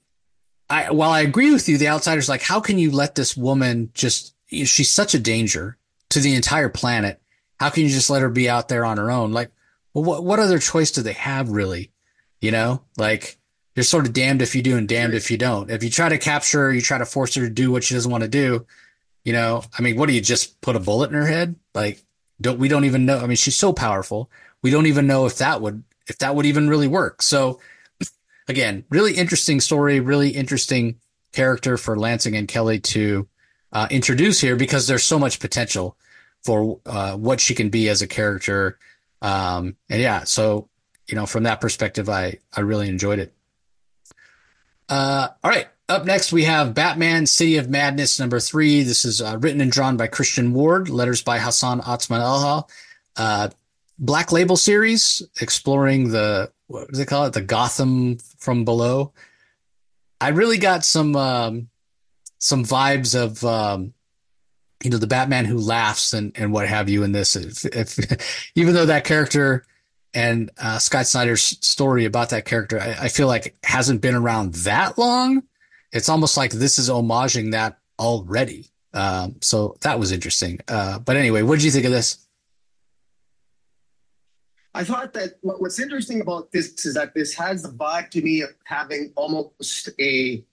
I 0.69 0.90
while 0.90 1.11
I 1.11 1.21
agree 1.21 1.53
with 1.53 1.69
you, 1.69 1.79
the 1.79 1.88
outsider's 1.88 2.29
like, 2.29 2.43
how 2.43 2.61
can 2.61 2.79
you 2.79 2.90
let 2.90 3.14
this 3.14 3.37
woman 3.37 3.90
just 3.95 4.35
she's 4.49 4.93
such 4.93 5.14
a 5.14 5.19
danger 5.19 5.77
to 6.11 6.21
the 6.21 6.35
entire 6.35 6.69
planet. 6.69 7.21
How 7.59 7.71
can 7.71 7.85
you 7.85 7.88
just 7.88 8.11
let 8.11 8.23
her 8.23 8.31
be 8.31 8.49
out 8.49 8.69
there 8.69 8.85
on 8.85 8.97
her 8.97 9.11
own? 9.11 9.33
Like, 9.33 9.51
well, 9.95 10.05
what 10.05 10.25
what 10.25 10.38
other 10.38 10.59
choice 10.59 10.90
do 10.90 11.03
they 11.03 11.12
have 11.12 11.51
really? 11.51 11.90
You 12.40 12.51
know, 12.51 12.83
like 12.97 13.38
you're 13.75 13.85
sort 13.85 14.07
of 14.07 14.12
damned 14.12 14.43
if 14.43 14.55
you 14.55 14.62
do 14.62 14.77
and 14.77 14.88
damned 14.88 15.14
if 15.14 15.31
you 15.31 15.38
don't. 15.38 15.71
If 15.71 15.85
you 15.85 15.90
try 15.90 16.09
to 16.09 16.19
capture 16.19 16.61
her, 16.61 16.73
you 16.73 16.81
try 16.81 16.99
to 16.99 17.07
force 17.07 17.35
her 17.35 17.43
to 17.43 17.51
do 17.51 17.71
what 17.71 17.85
she 17.85 17.95
doesn't 17.95 18.11
want 18.11 18.25
to 18.25 18.29
do. 18.29 18.66
You 19.25 19.35
know, 19.35 19.62
I 19.79 19.83
mean, 19.83 19.97
what 19.97 20.09
do 20.09 20.14
you 20.14 20.21
just 20.21 20.61
put 20.62 20.77
a 20.77 20.81
bullet 20.81 21.11
in 21.11 21.16
her 21.16 21.27
head? 21.27 21.55
Like, 21.75 22.03
don't 22.40 22.59
we 22.59 22.69
don't 22.69 22.87
even 22.87 23.05
know? 23.05 23.19
I 23.19 23.27
mean, 23.27 23.37
she's 23.37 23.57
so 23.57 23.73
powerful 23.73 24.31
we 24.62 24.71
don't 24.71 24.87
even 24.87 25.07
know 25.07 25.27
if 25.27 25.38
that 25.38 25.61
would 25.61 25.83
if 26.11 26.18
that 26.18 26.35
would 26.35 26.44
even 26.44 26.68
really 26.68 26.88
work. 26.88 27.23
So 27.23 27.61
again, 28.49 28.85
really 28.90 29.14
interesting 29.14 29.61
story, 29.61 30.01
really 30.01 30.31
interesting 30.31 30.96
character 31.33 31.79
for 31.79 31.96
Lanzing 31.96 32.37
and 32.37 32.49
Kelly 32.49 32.81
to 32.81 33.29
uh, 33.73 33.87
introduce 33.90 34.40
here 34.40 34.57
because 34.57 34.88
there's 34.88 35.05
so 35.05 35.18
much 35.18 35.38
potential 35.38 35.96
for 36.42 36.81
uh, 36.85 37.16
what 37.16 37.40
she 37.40 37.55
can 37.55 37.70
be 37.70 37.88
as 37.88 38.03
a 38.03 38.09
character. 38.09 38.79
Um, 39.23 39.77
and 39.88 40.03
yeah, 40.03 40.25
so 40.25 40.68
you 41.07 41.14
know, 41.14 41.27
from 41.27 41.44
that 41.44 41.61
perspective, 41.61 42.09
I 42.09 42.38
I 42.53 42.61
really 42.61 42.88
enjoyed 42.88 43.20
it. 43.20 43.33
Uh, 44.88 45.29
all 45.44 45.51
right, 45.51 45.68
up 45.88 46.05
next 46.05 46.33
we 46.33 46.44
have 46.44 46.75
Batman: 46.75 47.27
City 47.27 47.57
of 47.57 47.70
Madness 47.70 48.18
number 48.18 48.40
three. 48.40 48.83
This 48.83 49.05
is 49.05 49.20
uh, 49.20 49.38
written 49.40 49.61
and 49.61 49.70
drawn 49.70 49.96
by 49.96 50.09
Christian 50.09 50.53
Ward, 50.53 50.88
letters 50.88 51.23
by 51.23 51.38
Hassan 51.38 51.81
Otsmane 51.83 52.20
Elhaou. 52.20 52.68
Black 54.01 54.33
Label 54.33 54.57
series 54.57 55.23
exploring 55.41 56.11
the 56.11 56.51
what 56.69 56.91
do 56.91 56.97
they 56.97 57.05
call 57.05 57.27
it? 57.27 57.35
The 57.35 57.43
Gotham 57.43 58.17
from 58.39 58.65
below. 58.65 59.13
I 60.21 60.29
really 60.29 60.59
got 60.59 60.85
some 60.85 61.15
um, 61.17 61.69
some 62.39 62.65
vibes 62.65 63.15
of 63.15 63.45
um, 63.45 63.93
you 64.83 64.91
know 64.91 64.97
the 64.97 65.07
Batman 65.07 65.45
who 65.45 65.59
laughs 65.59 66.15
and 66.15 66.33
and 66.35 66.53
what 66.53 66.67
have 66.67 66.89
you 66.89 67.03
in 67.03 67.13
this. 67.13 67.37
If, 67.37 67.67
if 67.67 68.51
even 68.55 68.75
though 68.75 68.87
that 68.87 69.05
character 69.05 69.65
And 70.13 70.51
uh, 70.59 70.79
Scott 70.79 71.07
Snyder's 71.07 71.43
story 71.43 72.05
about 72.05 72.31
that 72.31 72.45
character, 72.45 72.81
I, 72.81 73.05
I, 73.05 73.09
feel 73.09 73.29
like 73.29 73.55
hasn't 73.63 74.01
been 74.01 74.17
around 74.17 74.55
that 74.55 74.99
long. 74.99 75.45
It's 75.93 76.09
almost 76.09 76.37
like 76.37 76.51
this 76.51 76.79
is 76.81 76.89
homaging 76.91 77.53
that 77.53 77.79
already. 77.97 78.67
Um, 78.93 79.37
so 79.41 79.77
that 79.83 80.01
was 80.01 80.11
interesting. 80.11 80.59
Uh, 80.67 80.99
but 80.99 81.17
anyway, 81.17 81.43
what 81.43 81.57
did 81.57 81.65
you 81.65 81.71
think 81.71 81.85
of 81.85 81.93
this? 81.93 82.27
I 84.75 84.85
thought 84.85 85.13
that 85.15 85.35
what's 85.43 85.81
interesting 85.81 86.21
about 86.21 86.53
this 86.53 86.85
is 86.87 86.95
that 86.95 87.13
this 87.15 87.35
has 87.35 87.63
the 87.63 87.71
vibe 87.71 88.11
to 88.11 88.23
me 88.23 88.43
of 88.43 88.51
having 88.65 89.13
almost 89.17 89.89
a, 89.99 90.45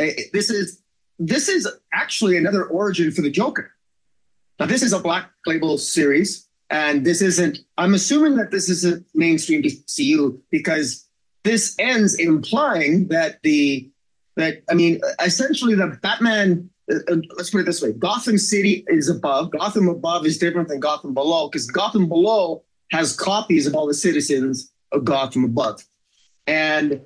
a 0.00 0.16
this 0.32 0.50
is 0.50 0.82
this 1.18 1.48
is 1.48 1.68
actually 1.92 2.36
another 2.36 2.64
origin 2.64 3.12
for 3.12 3.22
the 3.22 3.30
Joker. 3.30 3.70
Now 4.58 4.66
this 4.66 4.82
is 4.82 4.92
a 4.92 4.98
Black 4.98 5.30
Label 5.46 5.78
series, 5.78 6.48
and 6.70 7.06
this 7.06 7.22
isn't. 7.22 7.58
I'm 7.78 7.94
assuming 7.94 8.36
that 8.36 8.50
this 8.50 8.68
isn't 8.68 9.06
mainstream 9.14 9.62
DCU 9.62 10.40
because 10.50 11.08
this 11.44 11.76
ends 11.78 12.16
implying 12.16 13.08
that 13.08 13.42
the 13.42 13.88
that 14.36 14.62
I 14.68 14.74
mean 14.74 15.00
essentially 15.20 15.76
the 15.76 15.98
Batman. 16.02 16.68
Uh, 16.90 16.96
uh 17.08 17.16
let's 17.36 17.50
put 17.50 17.60
it 17.60 17.66
this 17.66 17.80
way: 17.80 17.92
Gotham 17.92 18.38
City 18.38 18.84
is 18.88 19.08
above. 19.08 19.52
Gotham 19.52 19.88
above 19.88 20.26
is 20.26 20.36
different 20.38 20.68
than 20.68 20.80
Gotham 20.80 21.14
below 21.14 21.48
because 21.48 21.70
Gotham 21.70 22.08
below 22.08 22.64
has 22.92 23.16
copies 23.16 23.66
of 23.66 23.74
all 23.74 23.86
the 23.86 23.94
citizens 23.94 24.70
of 24.92 25.04
Gotham 25.04 25.44
above. 25.44 25.82
And 26.46 27.00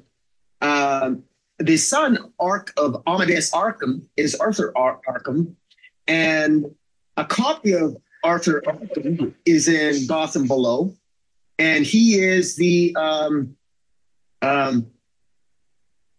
uh, 0.61 1.12
the 1.59 1.77
son 1.77 2.18
arc 2.38 2.72
of 2.77 3.03
Amadeus 3.07 3.53
Arkham 3.53 4.03
is 4.16 4.35
Arthur 4.35 4.77
Ar- 4.77 5.01
Arkham, 5.09 5.55
and 6.09 6.66
a 7.16 7.25
copy 7.25 7.72
of 7.72 7.96
Arthur 8.25 8.62
Arkham 8.66 9.35
is 9.46 9.68
in 9.68 10.07
Gotham 10.07 10.49
Below, 10.49 10.92
and 11.59 11.87
he 11.87 12.18
is 12.18 12.57
the 12.57 12.94
um, 12.96 13.57
um, 14.42 14.87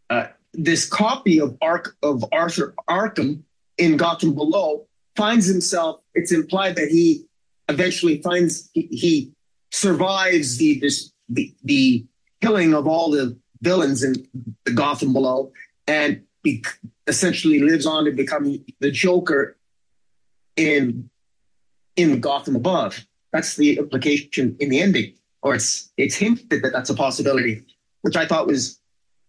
uh, 0.10 0.28
this 0.54 0.88
copy 0.88 1.42
of 1.42 1.58
Arc 1.62 1.96
of 2.02 2.24
Arthur 2.32 2.74
Arkham 2.90 3.42
in 3.78 3.98
Gotham 3.98 4.34
Below 4.34 4.88
finds 5.16 5.46
himself. 5.46 6.00
It's 6.14 6.32
implied 6.32 6.78
that 6.78 6.90
he 6.90 7.26
eventually 7.70 8.22
finds 8.22 8.70
he, 8.74 8.88
he 8.92 9.34
survives 9.72 10.58
the 10.58 10.80
this 10.80 11.12
the, 11.30 11.54
the 11.64 12.06
killing 12.42 12.74
of 12.74 12.88
all 12.88 13.12
the 13.12 13.38
villains 13.62 14.04
in 14.04 14.28
the 14.66 14.72
Gotham 14.72 15.14
below, 15.14 15.52
and 15.88 16.22
be, 16.44 16.64
essentially 17.08 17.60
lives 17.60 17.86
on 17.86 18.06
to 18.06 18.12
become 18.12 18.64
the 18.80 18.92
Joker 18.92 19.58
in 20.56 21.10
in 21.96 22.20
Gotham 22.20 22.56
above. 22.56 23.06
That's 23.34 23.56
the 23.56 23.78
implication 23.78 24.56
in 24.60 24.70
the 24.70 24.80
ending, 24.80 25.14
or 25.42 25.56
it's 25.56 25.92
it's 25.98 26.16
hinted 26.16 26.62
that 26.62 26.72
that's 26.72 26.90
a 26.90 26.96
possibility, 26.96 27.64
which 28.02 28.16
I 28.16 28.26
thought 28.26 28.48
was 28.48 28.80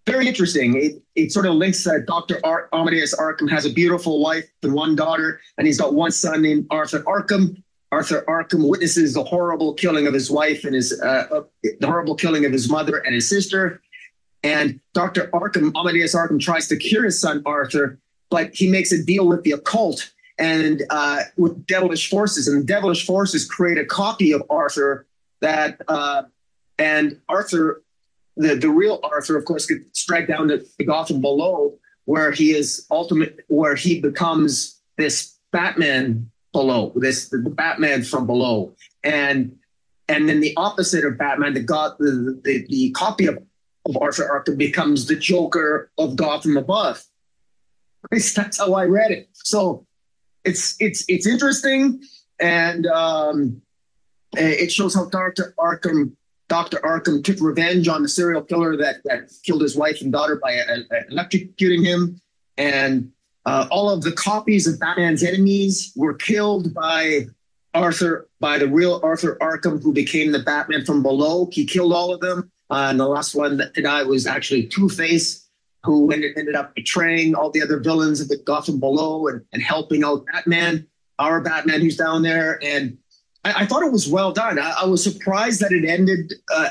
very 0.06 0.26
interesting. 0.26 0.76
It, 0.76 1.02
it 1.14 1.32
sort 1.32 1.46
of 1.46 1.54
links 1.54 1.86
uh, 1.86 1.92
that 1.92 2.06
Dr. 2.06 2.40
Ar- 2.42 2.68
Amadeus 2.72 3.14
Arkham 3.14 3.50
has 3.50 3.66
a 3.66 3.70
beautiful 3.70 4.22
wife 4.22 4.48
and 4.62 4.72
one 4.72 4.96
daughter, 4.96 5.40
and 5.58 5.66
he's 5.66 5.78
got 5.78 5.94
one 5.94 6.10
son 6.10 6.42
named 6.42 6.66
Arthur 6.70 7.00
Arkham, 7.00 7.62
Arthur 7.90 8.24
Arkham 8.28 8.68
witnesses 8.68 9.14
the 9.14 9.24
horrible 9.24 9.74
killing 9.74 10.06
of 10.06 10.14
his 10.14 10.30
wife 10.30 10.64
and 10.64 10.74
his 10.74 10.98
uh, 11.00 11.26
uh, 11.30 11.42
the 11.62 11.86
horrible 11.86 12.14
killing 12.14 12.44
of 12.44 12.52
his 12.52 12.68
mother 12.70 12.98
and 12.98 13.14
his 13.14 13.28
sister. 13.28 13.80
And 14.42 14.80
Dr. 14.94 15.28
Arkham, 15.32 15.72
Amadeus 15.74 16.14
Arkham, 16.14 16.38
tries 16.40 16.68
to 16.68 16.76
cure 16.76 17.04
his 17.04 17.20
son 17.20 17.42
Arthur, 17.44 17.98
but 18.30 18.54
he 18.54 18.70
makes 18.70 18.92
a 18.92 19.02
deal 19.02 19.26
with 19.26 19.42
the 19.42 19.52
occult 19.52 20.12
and 20.38 20.82
uh, 20.90 21.22
with 21.36 21.66
devilish 21.66 22.08
forces. 22.08 22.46
And 22.46 22.62
the 22.62 22.66
devilish 22.66 23.04
forces 23.04 23.46
create 23.46 23.78
a 23.78 23.84
copy 23.84 24.32
of 24.32 24.42
Arthur 24.48 25.06
that, 25.40 25.80
uh, 25.88 26.24
and 26.78 27.20
Arthur, 27.28 27.82
the, 28.36 28.54
the 28.54 28.70
real 28.70 29.00
Arthur, 29.02 29.36
of 29.36 29.44
course, 29.44 29.66
gets 29.66 30.04
dragged 30.04 30.28
down 30.28 30.48
to 30.48 30.64
the 30.78 30.84
Gotham 30.84 31.20
below, 31.20 31.76
where 32.04 32.30
he 32.30 32.52
is 32.52 32.86
ultimate, 32.90 33.40
where 33.48 33.74
he 33.74 34.00
becomes 34.00 34.80
this 34.96 35.36
Batman 35.50 36.30
below 36.52 36.92
this 36.96 37.28
the 37.28 37.38
Batman 37.38 38.02
from 38.02 38.26
below, 38.26 38.74
and 39.02 39.56
and 40.08 40.28
then 40.28 40.40
the 40.40 40.54
opposite 40.56 41.04
of 41.04 41.18
Batman, 41.18 41.54
the 41.54 41.60
God, 41.60 41.96
the, 41.98 42.40
the, 42.42 42.64
the 42.68 42.90
copy 42.92 43.26
of, 43.26 43.38
of 43.84 43.96
Arthur 44.00 44.24
Arkham 44.24 44.56
becomes 44.56 45.06
the 45.06 45.16
Joker 45.16 45.90
of 45.98 46.16
Gotham 46.16 46.56
above. 46.56 47.04
That's 48.10 48.58
how 48.58 48.72
I 48.72 48.84
read 48.84 49.10
it. 49.10 49.28
So 49.34 49.86
it's 50.44 50.76
it's 50.80 51.04
it's 51.08 51.26
interesting, 51.26 52.02
and 52.40 52.86
um, 52.86 53.62
it 54.32 54.72
shows 54.72 54.94
how 54.94 55.06
Doctor 55.06 55.54
Arkham 55.58 56.12
Dr. 56.48 56.78
Arkham 56.78 57.22
took 57.22 57.40
revenge 57.40 57.88
on 57.88 58.02
the 58.02 58.08
serial 58.08 58.42
killer 58.42 58.76
that, 58.78 58.96
that 59.04 59.30
killed 59.44 59.60
his 59.60 59.76
wife 59.76 60.00
and 60.00 60.10
daughter 60.10 60.40
by 60.42 60.56
uh, 60.56 60.78
electrocuting 61.12 61.84
him. 61.84 62.20
And 62.56 63.12
uh, 63.48 63.68
all 63.70 63.88
of 63.88 64.02
the 64.02 64.12
copies 64.12 64.66
of 64.66 64.78
Batman's 64.78 65.22
enemies 65.22 65.92
were 65.96 66.14
killed 66.14 66.74
by 66.74 67.26
Arthur, 67.72 68.28
by 68.40 68.58
the 68.58 68.68
real 68.68 69.00
Arthur 69.02 69.38
Arkham, 69.40 69.82
who 69.82 69.92
became 69.92 70.32
the 70.32 70.40
Batman 70.40 70.84
from 70.84 71.02
below. 71.02 71.48
He 71.50 71.64
killed 71.64 71.92
all 71.92 72.12
of 72.12 72.20
them. 72.20 72.50
Uh, 72.70 72.88
and 72.90 73.00
the 73.00 73.08
last 73.08 73.34
one 73.34 73.56
that 73.56 73.74
died 73.74 74.06
was 74.06 74.26
actually 74.26 74.66
Two 74.66 74.90
Face, 74.90 75.48
who 75.84 76.12
ended, 76.12 76.36
ended 76.36 76.54
up 76.56 76.74
betraying 76.74 77.34
all 77.34 77.50
the 77.50 77.62
other 77.62 77.80
villains 77.80 78.20
of 78.20 78.28
the 78.28 78.36
Gotham 78.36 78.78
below 78.78 79.28
and, 79.28 79.42
and 79.54 79.62
helping 79.62 80.04
out 80.04 80.26
Batman, 80.30 80.86
our 81.18 81.40
Batman 81.40 81.80
who's 81.80 81.96
down 81.96 82.20
there. 82.20 82.58
And 82.62 82.98
I, 83.44 83.62
I 83.62 83.66
thought 83.66 83.82
it 83.82 83.92
was 83.92 84.06
well 84.08 84.32
done. 84.32 84.58
I, 84.58 84.74
I 84.82 84.84
was 84.84 85.02
surprised 85.02 85.60
that 85.60 85.72
it 85.72 85.88
ended 85.88 86.34
uh, 86.54 86.70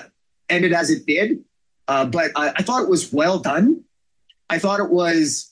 ended 0.49 0.73
as 0.73 0.91
it 0.91 1.07
did, 1.07 1.43
uh, 1.87 2.05
but 2.05 2.31
I, 2.35 2.53
I 2.57 2.61
thought 2.61 2.83
it 2.83 2.89
was 2.89 3.11
well 3.11 3.39
done. 3.39 3.83
I 4.49 4.59
thought 4.59 4.79
it 4.79 4.91
was 4.91 5.51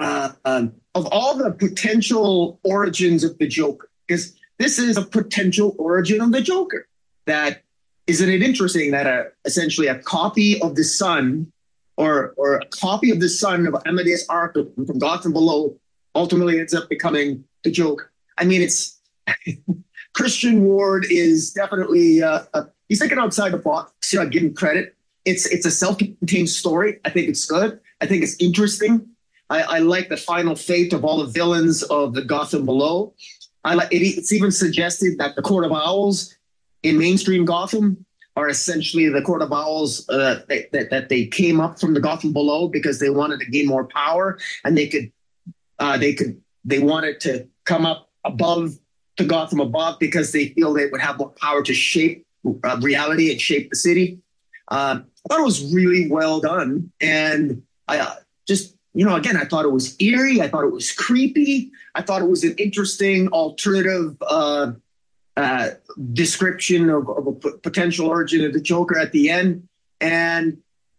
uh, 0.00 0.32
um, 0.44 0.72
of 0.94 1.06
all 1.12 1.36
the 1.36 1.52
potential 1.52 2.58
origins 2.64 3.22
of 3.22 3.38
the 3.38 3.46
Joker, 3.46 3.90
because 4.06 4.34
this 4.58 4.78
is 4.78 4.96
a 4.96 5.02
potential 5.02 5.76
origin 5.78 6.20
of 6.20 6.32
the 6.32 6.40
Joker. 6.40 6.88
That 7.26 7.62
isn't 8.06 8.28
it 8.28 8.42
interesting 8.42 8.90
that 8.90 9.06
a 9.06 9.28
essentially 9.44 9.86
a 9.86 9.98
copy 9.98 10.60
of 10.62 10.74
the 10.74 10.84
son, 10.84 11.52
or 11.96 12.34
or 12.36 12.56
a 12.56 12.66
copy 12.66 13.10
of 13.10 13.20
the 13.20 13.28
son 13.28 13.66
of 13.66 13.76
Amadeus 13.86 14.26
Arkham 14.28 14.74
from 14.74 14.98
Gotham 14.98 15.32
Below, 15.32 15.78
ultimately 16.14 16.58
ends 16.58 16.74
up 16.74 16.88
becoming 16.88 17.44
the 17.62 17.70
Joker. 17.70 18.10
I 18.38 18.44
mean, 18.44 18.62
it's 18.62 19.00
Christian 20.14 20.64
Ward 20.64 21.06
is 21.10 21.52
definitely 21.52 22.22
uh, 22.22 22.44
uh, 22.54 22.64
he's 22.88 22.98
thinking 22.98 23.18
outside 23.18 23.52
the 23.52 23.58
box. 23.58 24.12
You 24.12 24.20
know, 24.20 24.28
give 24.28 24.42
him 24.42 24.54
credit. 24.54 24.96
It's 25.26 25.46
it's 25.46 25.66
a 25.66 25.70
self-contained 25.70 26.48
story. 26.48 26.98
I 27.04 27.10
think 27.10 27.28
it's 27.28 27.44
good. 27.44 27.78
I 28.00 28.06
think 28.06 28.22
it's 28.22 28.36
interesting. 28.40 29.09
I, 29.50 29.62
I 29.62 29.78
like 29.80 30.08
the 30.08 30.16
final 30.16 30.54
fate 30.54 30.92
of 30.92 31.04
all 31.04 31.18
the 31.18 31.30
villains 31.30 31.82
of 31.82 32.14
the 32.14 32.22
Gotham 32.22 32.64
Below. 32.64 33.12
I 33.64 33.74
like 33.74 33.92
it, 33.92 33.98
it's 33.98 34.32
even 34.32 34.52
suggested 34.52 35.18
that 35.18 35.36
the 35.36 35.42
Court 35.42 35.64
of 35.64 35.72
Owls 35.72 36.34
in 36.82 36.96
mainstream 36.96 37.44
Gotham 37.44 38.06
are 38.36 38.48
essentially 38.48 39.08
the 39.08 39.20
Court 39.20 39.42
of 39.42 39.52
Owls 39.52 40.08
uh, 40.08 40.42
that, 40.48 40.70
that, 40.72 40.90
that 40.90 41.08
they 41.08 41.26
came 41.26 41.60
up 41.60 41.80
from 41.80 41.94
the 41.94 42.00
Gotham 42.00 42.32
Below 42.32 42.68
because 42.68 43.00
they 43.00 43.10
wanted 43.10 43.40
to 43.40 43.46
gain 43.46 43.66
more 43.66 43.86
power 43.86 44.38
and 44.64 44.78
they 44.78 44.86
could 44.86 45.12
uh, 45.80 45.98
they 45.98 46.14
could 46.14 46.40
they 46.64 46.78
wanted 46.78 47.20
to 47.20 47.48
come 47.64 47.84
up 47.84 48.08
above 48.24 48.78
to 49.16 49.24
Gotham 49.24 49.60
above 49.60 49.98
because 49.98 50.30
they 50.32 50.48
feel 50.50 50.72
they 50.72 50.86
would 50.86 51.00
have 51.00 51.18
more 51.18 51.30
power 51.40 51.62
to 51.62 51.74
shape 51.74 52.24
uh, 52.64 52.78
reality 52.80 53.30
and 53.30 53.40
shape 53.40 53.70
the 53.70 53.76
city. 53.76 54.20
Uh, 54.68 55.00
I 55.02 55.28
thought 55.28 55.40
it 55.40 55.44
was 55.44 55.74
really 55.74 56.08
well 56.08 56.40
done, 56.40 56.92
and 57.00 57.62
I 57.88 57.98
uh, 57.98 58.14
just 58.46 58.76
you 58.92 59.04
know, 59.04 59.14
again, 59.14 59.36
I 59.36 59.44
thought 59.44 59.64
it 59.64 59.72
was 59.72 59.96
eerie. 60.00 60.40
I 60.40 60.48
thought 60.48 60.64
it 60.64 60.72
was 60.72 60.92
creepy. 60.92 61.70
I 61.94 62.02
thought 62.02 62.22
it 62.22 62.28
was 62.28 62.42
an 62.42 62.54
interesting 62.58 63.28
alternative 63.28 64.16
uh, 64.22 64.72
uh, 65.36 65.70
description 66.12 66.90
of, 66.90 67.08
of, 67.08 67.26
a 67.28 67.32
p- 67.32 67.58
potential 67.62 68.08
origin 68.08 68.44
of 68.44 68.52
the 68.52 68.60
Joker 68.60 68.98
at 68.98 69.12
the 69.12 69.30
end. 69.30 69.68
And 70.00 70.58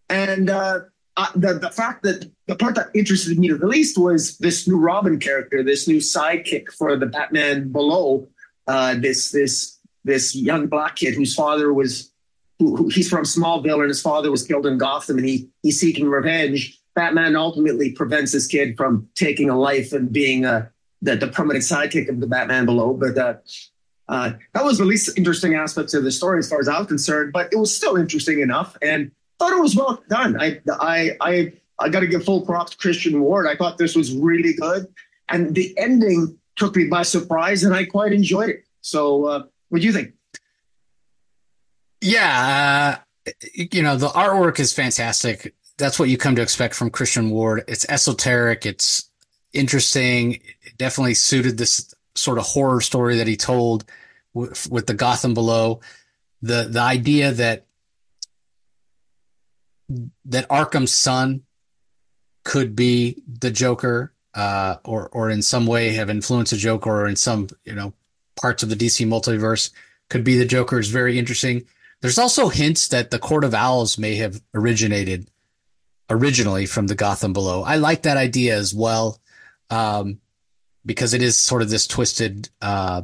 and 0.09 0.49
uh, 0.49 0.79
uh, 1.17 1.27
the 1.35 1.53
the 1.55 1.69
fact 1.69 2.03
that 2.03 2.31
the 2.47 2.55
part 2.55 2.75
that 2.75 2.87
interested 2.93 3.37
me 3.37 3.49
the 3.49 3.67
least 3.67 3.97
was 3.97 4.37
this 4.37 4.67
new 4.67 4.77
Robin 4.77 5.19
character, 5.19 5.63
this 5.63 5.87
new 5.87 5.97
sidekick 5.97 6.71
for 6.71 6.95
the 6.95 7.07
Batman 7.07 7.71
below. 7.71 8.27
Uh, 8.67 8.95
this 8.95 9.31
this 9.31 9.79
this 10.05 10.35
young 10.35 10.67
black 10.67 10.95
kid 10.95 11.13
whose 11.13 11.35
father 11.35 11.73
was 11.73 12.11
who, 12.59 12.75
who, 12.75 12.87
he's 12.89 13.09
from 13.09 13.23
Smallville 13.23 13.79
and 13.79 13.89
his 13.89 14.01
father 14.01 14.31
was 14.31 14.43
killed 14.43 14.65
in 14.65 14.77
Gotham 14.77 15.17
and 15.17 15.27
he 15.27 15.49
he's 15.61 15.79
seeking 15.79 16.07
revenge 16.07 16.80
Batman 16.95 17.35
ultimately 17.35 17.91
prevents 17.91 18.31
this 18.31 18.47
kid 18.47 18.75
from 18.77 19.07
taking 19.15 19.49
a 19.49 19.57
life 19.57 19.93
and 19.93 20.11
being 20.11 20.45
uh, 20.45 20.67
the, 21.01 21.15
the 21.15 21.27
permanent 21.27 21.63
sidekick 21.63 22.09
of 22.09 22.19
the 22.19 22.27
Batman 22.27 22.65
below. 22.65 22.93
But 22.93 23.17
uh, 23.17 23.35
uh, 24.09 24.33
that 24.53 24.63
was 24.63 24.77
the 24.77 24.85
least 24.85 25.17
interesting 25.17 25.55
aspect 25.55 25.93
of 25.93 26.03
the 26.03 26.11
story 26.11 26.39
as 26.39 26.49
far 26.49 26.59
as 26.59 26.67
I 26.67 26.77
was 26.77 26.87
concerned. 26.87 27.31
But 27.33 27.51
it 27.53 27.55
was 27.55 27.75
still 27.75 27.95
interesting 27.95 28.41
enough, 28.41 28.77
and 28.81 29.11
thought 29.39 29.53
it 29.53 29.61
was 29.61 29.75
well 29.75 30.03
done. 30.09 30.39
I 30.39 30.59
I 30.69 31.17
I 31.21 31.53
I 31.79 31.89
got 31.89 32.01
to 32.01 32.07
give 32.07 32.23
full 32.23 32.45
props 32.45 32.71
to 32.71 32.77
Christian 32.77 33.21
Ward. 33.21 33.47
I 33.47 33.55
thought 33.55 33.77
this 33.77 33.95
was 33.95 34.13
really 34.13 34.53
good, 34.53 34.87
and 35.29 35.55
the 35.55 35.73
ending 35.77 36.37
took 36.55 36.75
me 36.75 36.85
by 36.85 37.03
surprise, 37.03 37.63
and 37.63 37.73
I 37.73 37.85
quite 37.85 38.13
enjoyed 38.13 38.49
it. 38.49 38.65
So, 38.81 39.25
uh, 39.25 39.43
what 39.69 39.81
do 39.81 39.87
you 39.87 39.93
think? 39.93 40.13
Yeah, 42.01 42.99
uh, 43.27 43.31
you 43.53 43.81
know, 43.81 43.95
the 43.95 44.09
artwork 44.09 44.59
is 44.59 44.73
fantastic. 44.73 45.53
That's 45.81 45.97
what 45.97 46.09
you 46.09 46.17
come 46.17 46.35
to 46.35 46.43
expect 46.43 46.75
from 46.75 46.91
Christian 46.91 47.31
Ward. 47.31 47.63
It's 47.67 47.87
esoteric, 47.89 48.67
it's 48.67 49.09
interesting. 49.51 50.33
It 50.61 50.77
definitely 50.77 51.15
suited 51.15 51.57
this 51.57 51.93
sort 52.13 52.37
of 52.37 52.45
horror 52.45 52.81
story 52.81 53.17
that 53.17 53.27
he 53.27 53.35
told 53.35 53.85
with, 54.33 54.69
with 54.71 54.85
the 54.85 54.93
Gotham 54.93 55.33
Below. 55.33 55.81
The 56.43 56.67
the 56.69 56.79
idea 56.79 57.31
that 57.31 57.65
that 60.25 60.47
Arkham's 60.49 60.93
son 60.93 61.41
could 62.43 62.75
be 62.75 63.21
the 63.27 63.49
Joker, 63.49 64.13
uh, 64.35 64.75
or 64.85 65.09
or 65.09 65.31
in 65.31 65.41
some 65.41 65.65
way 65.65 65.89
have 65.93 66.11
influenced 66.11 66.51
the 66.51 66.57
Joker, 66.57 66.91
or 66.91 67.07
in 67.07 67.15
some 67.15 67.47
you 67.65 67.73
know 67.73 67.93
parts 68.39 68.61
of 68.61 68.69
the 68.69 68.75
DC 68.75 69.05
multiverse 69.07 69.71
could 70.09 70.23
be 70.23 70.37
the 70.37 70.45
Joker 70.45 70.79
is 70.79 70.89
very 70.89 71.17
interesting. 71.17 71.65
There's 72.01 72.19
also 72.19 72.49
hints 72.49 72.87
that 72.89 73.09
the 73.09 73.19
Court 73.19 73.43
of 73.43 73.55
Owls 73.55 73.97
may 73.97 74.15
have 74.15 74.41
originated 74.53 75.27
originally 76.11 76.65
from 76.65 76.87
the 76.87 76.95
Gotham 76.95 77.33
Below. 77.33 77.63
I 77.63 77.77
like 77.77 78.03
that 78.03 78.17
idea 78.17 78.55
as 78.55 78.73
well, 78.75 79.19
um, 79.69 80.19
because 80.85 81.13
it 81.13 81.21
is 81.21 81.37
sort 81.37 81.61
of 81.61 81.69
this 81.69 81.87
twisted, 81.87 82.49
uh, 82.61 83.01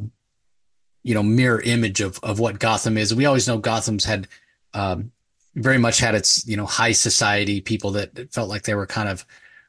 you 1.04 1.14
know, 1.14 1.24
mirror 1.24 1.62
image 1.62 2.02
of 2.02 2.20
of 2.22 2.40
what 2.40 2.60
Gotham 2.60 2.98
is. 2.98 3.16
We 3.16 3.26
always 3.26 3.48
know 3.48 3.58
Gotham's 3.58 4.06
had 4.06 4.28
um, 4.74 5.12
very 5.56 5.78
much 5.78 6.00
had 6.00 6.16
its 6.16 6.46
you 6.46 6.58
know 6.58 6.66
high 6.66 6.92
society 6.92 7.62
people 7.62 7.92
that 7.92 8.34
felt 8.34 8.50
like 8.50 8.64
they 8.64 8.76
were 8.76 8.86
kind 8.86 9.10
of 9.10 9.26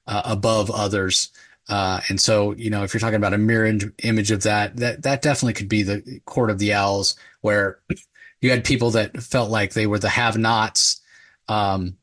uh, 0.06 0.22
above 0.24 0.70
others. 0.70 1.30
Uh, 1.68 2.00
and 2.08 2.18
so, 2.18 2.54
you 2.54 2.70
know, 2.70 2.82
if 2.82 2.94
you're 2.94 3.00
talking 3.00 3.16
about 3.16 3.34
a 3.34 3.38
mirror 3.38 3.70
image 4.02 4.30
of 4.30 4.42
that, 4.42 4.76
that 4.78 5.02
that 5.02 5.22
definitely 5.22 5.52
could 5.52 5.68
be 5.68 5.82
the 5.82 6.20
court 6.24 6.50
of 6.50 6.58
the 6.58 6.72
owls, 6.72 7.14
where 7.42 7.78
you 8.40 8.50
had 8.50 8.64
people 8.64 8.90
that 8.90 9.22
felt 9.22 9.50
like 9.50 9.74
they 9.74 9.86
were 9.86 9.98
the 9.98 10.08
have-nots 10.08 11.00
um, 11.48 11.96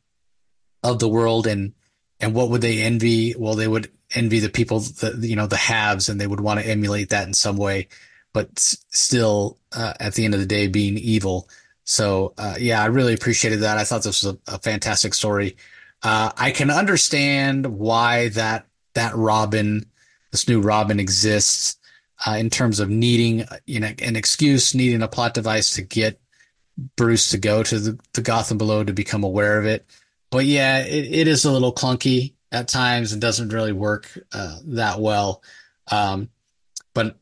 of 0.92 1.00
the 1.00 1.10
world, 1.10 1.48
and 1.48 1.74
and 2.20 2.34
what 2.34 2.50
would 2.50 2.62
they 2.62 2.82
envy? 2.82 3.36
Well, 3.38 3.56
they 3.56 3.68
would 3.68 3.92
envy 4.14 4.40
the 4.40 4.50
people 4.50 4.80
that 4.80 5.18
you 5.22 5.36
know 5.36 5.48
the 5.48 5.58
haves, 5.58 6.10
and 6.10 6.20
they 6.20 6.28
would 6.28 6.40
want 6.40 6.60
to 6.60 6.68
emulate 6.68 7.10
that 7.10 7.28
in 7.28 7.34
some 7.34 7.58
way, 7.58 7.88
but 8.34 8.60
still, 8.60 9.58
uh, 9.76 9.94
at 10.00 10.14
the 10.14 10.26
end 10.26 10.34
of 10.34 10.40
the 10.40 10.46
day, 10.46 10.68
being 10.68 10.98
evil. 10.98 11.50
So 11.84 12.34
uh, 12.38 12.56
yeah, 12.60 12.82
I 12.82 12.88
really 12.88 13.14
appreciated 13.14 13.62
that. 13.62 13.78
I 13.78 13.84
thought 13.84 14.04
this 14.04 14.24
was 14.24 14.36
a, 14.36 14.56
a 14.56 14.60
fantastic 14.60 15.14
story. 15.14 15.58
Uh, 16.04 16.32
I 16.38 16.52
can 16.52 16.70
understand 16.70 17.66
why 17.66 18.30
that 18.30 18.66
that 18.94 19.16
Robin, 19.16 19.86
this 20.32 20.48
new 20.48 20.62
Robin, 20.62 21.00
exists 21.00 21.78
uh, 22.26 22.38
in 22.38 22.50
terms 22.50 22.80
of 22.80 22.90
needing 22.90 23.46
you 23.66 23.80
know 23.80 23.92
an 24.02 24.16
excuse, 24.16 24.76
needing 24.76 25.02
a 25.02 25.08
plot 25.08 25.34
device 25.34 25.76
to 25.76 25.82
get 25.82 26.20
Bruce 26.96 27.30
to 27.32 27.38
go 27.38 27.64
to 27.64 27.80
the, 27.80 28.00
the 28.14 28.22
Gotham 28.22 28.58
Below 28.58 28.84
to 28.84 28.94
become 28.94 29.24
aware 29.24 29.60
of 29.60 29.66
it. 29.66 29.86
But 30.32 30.46
yeah, 30.46 30.80
it, 30.80 31.14
it 31.14 31.28
is 31.28 31.46
a 31.46 31.52
little 31.52 31.74
clunky 31.74 32.34
at 32.52 32.68
times 32.68 33.12
and 33.12 33.22
doesn't 33.22 33.54
really 33.54 33.74
work 33.74 34.08
uh, 34.34 34.58
that 34.66 35.00
well. 35.00 35.44
Um, 35.92 36.30
but 36.94 37.18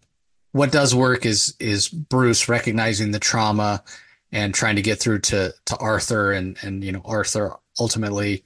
what 0.51 0.71
does 0.71 0.95
work 0.95 1.25
is 1.25 1.55
is 1.59 1.89
Bruce 1.89 2.47
recognizing 2.47 3.11
the 3.11 3.19
trauma 3.19 3.83
and 4.31 4.53
trying 4.53 4.75
to 4.75 4.81
get 4.81 4.99
through 4.99 5.19
to 5.19 5.53
to 5.65 5.77
Arthur 5.77 6.31
and 6.31 6.57
and 6.61 6.83
you 6.83 6.91
know 6.91 7.01
Arthur 7.05 7.55
ultimately 7.79 8.43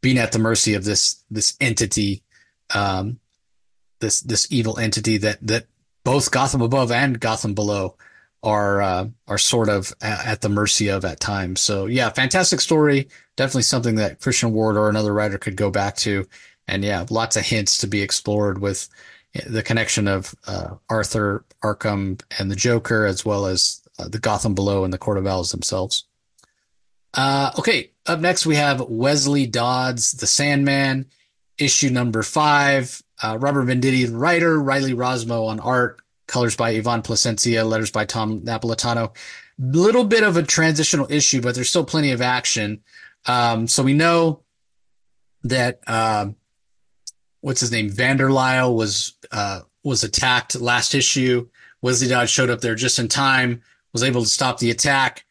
being 0.00 0.18
at 0.18 0.32
the 0.32 0.38
mercy 0.38 0.74
of 0.74 0.84
this 0.84 1.22
this 1.30 1.56
entity 1.60 2.22
um, 2.74 3.20
this 4.00 4.20
this 4.22 4.50
evil 4.50 4.78
entity 4.78 5.18
that 5.18 5.38
that 5.46 5.66
both 6.04 6.30
Gotham 6.30 6.62
above 6.62 6.90
and 6.90 7.20
Gotham 7.20 7.54
below 7.54 7.96
are 8.42 8.80
uh, 8.80 9.08
are 9.28 9.38
sort 9.38 9.68
of 9.68 9.92
at, 10.00 10.26
at, 10.26 10.40
the 10.40 10.48
mercy 10.48 10.88
of 10.88 11.04
at 11.04 11.20
times. 11.20 11.60
So 11.60 11.86
yeah, 11.86 12.08
fantastic 12.08 12.60
story. 12.60 13.08
Definitely 13.40 13.62
something 13.62 13.94
that 13.94 14.20
Christian 14.20 14.52
Ward 14.52 14.76
or 14.76 14.90
another 14.90 15.14
writer 15.14 15.38
could 15.38 15.56
go 15.56 15.70
back 15.70 15.96
to, 15.96 16.26
and 16.68 16.84
yeah, 16.84 17.06
lots 17.08 17.36
of 17.36 17.42
hints 17.46 17.78
to 17.78 17.86
be 17.86 18.02
explored 18.02 18.60
with 18.60 18.86
the 19.46 19.62
connection 19.62 20.06
of 20.08 20.34
uh, 20.46 20.74
Arthur 20.90 21.46
Arkham 21.64 22.20
and 22.38 22.50
the 22.50 22.54
Joker, 22.54 23.06
as 23.06 23.24
well 23.24 23.46
as 23.46 23.80
uh, 23.98 24.08
the 24.08 24.18
Gotham 24.18 24.54
Below 24.54 24.84
and 24.84 24.92
the 24.92 24.98
Court 24.98 25.16
of 25.16 25.26
Owls 25.26 25.52
themselves. 25.52 26.04
Uh, 27.14 27.50
okay, 27.58 27.92
up 28.04 28.20
next 28.20 28.44
we 28.44 28.56
have 28.56 28.82
Wesley 28.82 29.46
Dodds, 29.46 30.12
The 30.12 30.26
Sandman, 30.26 31.06
issue 31.56 31.88
number 31.88 32.22
five. 32.22 33.02
Uh, 33.22 33.38
Robert 33.40 33.68
Venditti, 33.68 34.06
writer, 34.12 34.60
Riley 34.60 34.92
Rossmo 34.92 35.48
on 35.48 35.60
art, 35.60 36.02
colors 36.26 36.56
by 36.56 36.72
Ivan 36.72 37.00
Plascencia, 37.00 37.66
letters 37.66 37.90
by 37.90 38.04
Tom 38.04 38.42
Napolitano. 38.42 39.16
Little 39.58 40.04
bit 40.04 40.24
of 40.24 40.36
a 40.36 40.42
transitional 40.42 41.10
issue, 41.10 41.40
but 41.40 41.54
there's 41.54 41.70
still 41.70 41.86
plenty 41.86 42.12
of 42.12 42.20
action. 42.20 42.82
Um, 43.26 43.66
so 43.66 43.82
we 43.82 43.94
know 43.94 44.42
that 45.44 45.80
uh, 45.86 46.28
what's 47.40 47.60
his 47.60 47.72
name, 47.72 47.90
Vanderlyle 47.90 48.74
was 48.74 49.14
uh, 49.32 49.60
was 49.82 50.04
attacked 50.04 50.60
last 50.60 50.94
issue. 50.94 51.48
Wesley 51.82 52.08
Dodds 52.08 52.30
showed 52.30 52.50
up 52.50 52.60
there 52.60 52.74
just 52.74 52.98
in 52.98 53.08
time 53.08 53.62
was 53.92 54.02
able 54.02 54.22
to 54.22 54.28
stop 54.28 54.58
the 54.58 54.70
attack. 54.70 55.24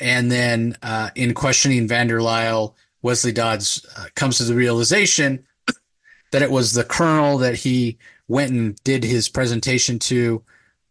And 0.00 0.30
then 0.30 0.76
uh, 0.82 1.10
in 1.14 1.34
questioning 1.34 1.86
Vanderlyle, 1.86 2.74
Wesley 3.02 3.32
Dodds 3.32 3.86
uh, 3.96 4.06
comes 4.14 4.38
to 4.38 4.44
the 4.44 4.54
realization 4.54 5.46
that 6.32 6.42
it 6.42 6.50
was 6.50 6.72
the 6.72 6.84
colonel 6.84 7.38
that 7.38 7.56
he 7.56 7.98
went 8.28 8.50
and 8.50 8.82
did 8.84 9.04
his 9.04 9.28
presentation 9.28 9.98
to 9.98 10.42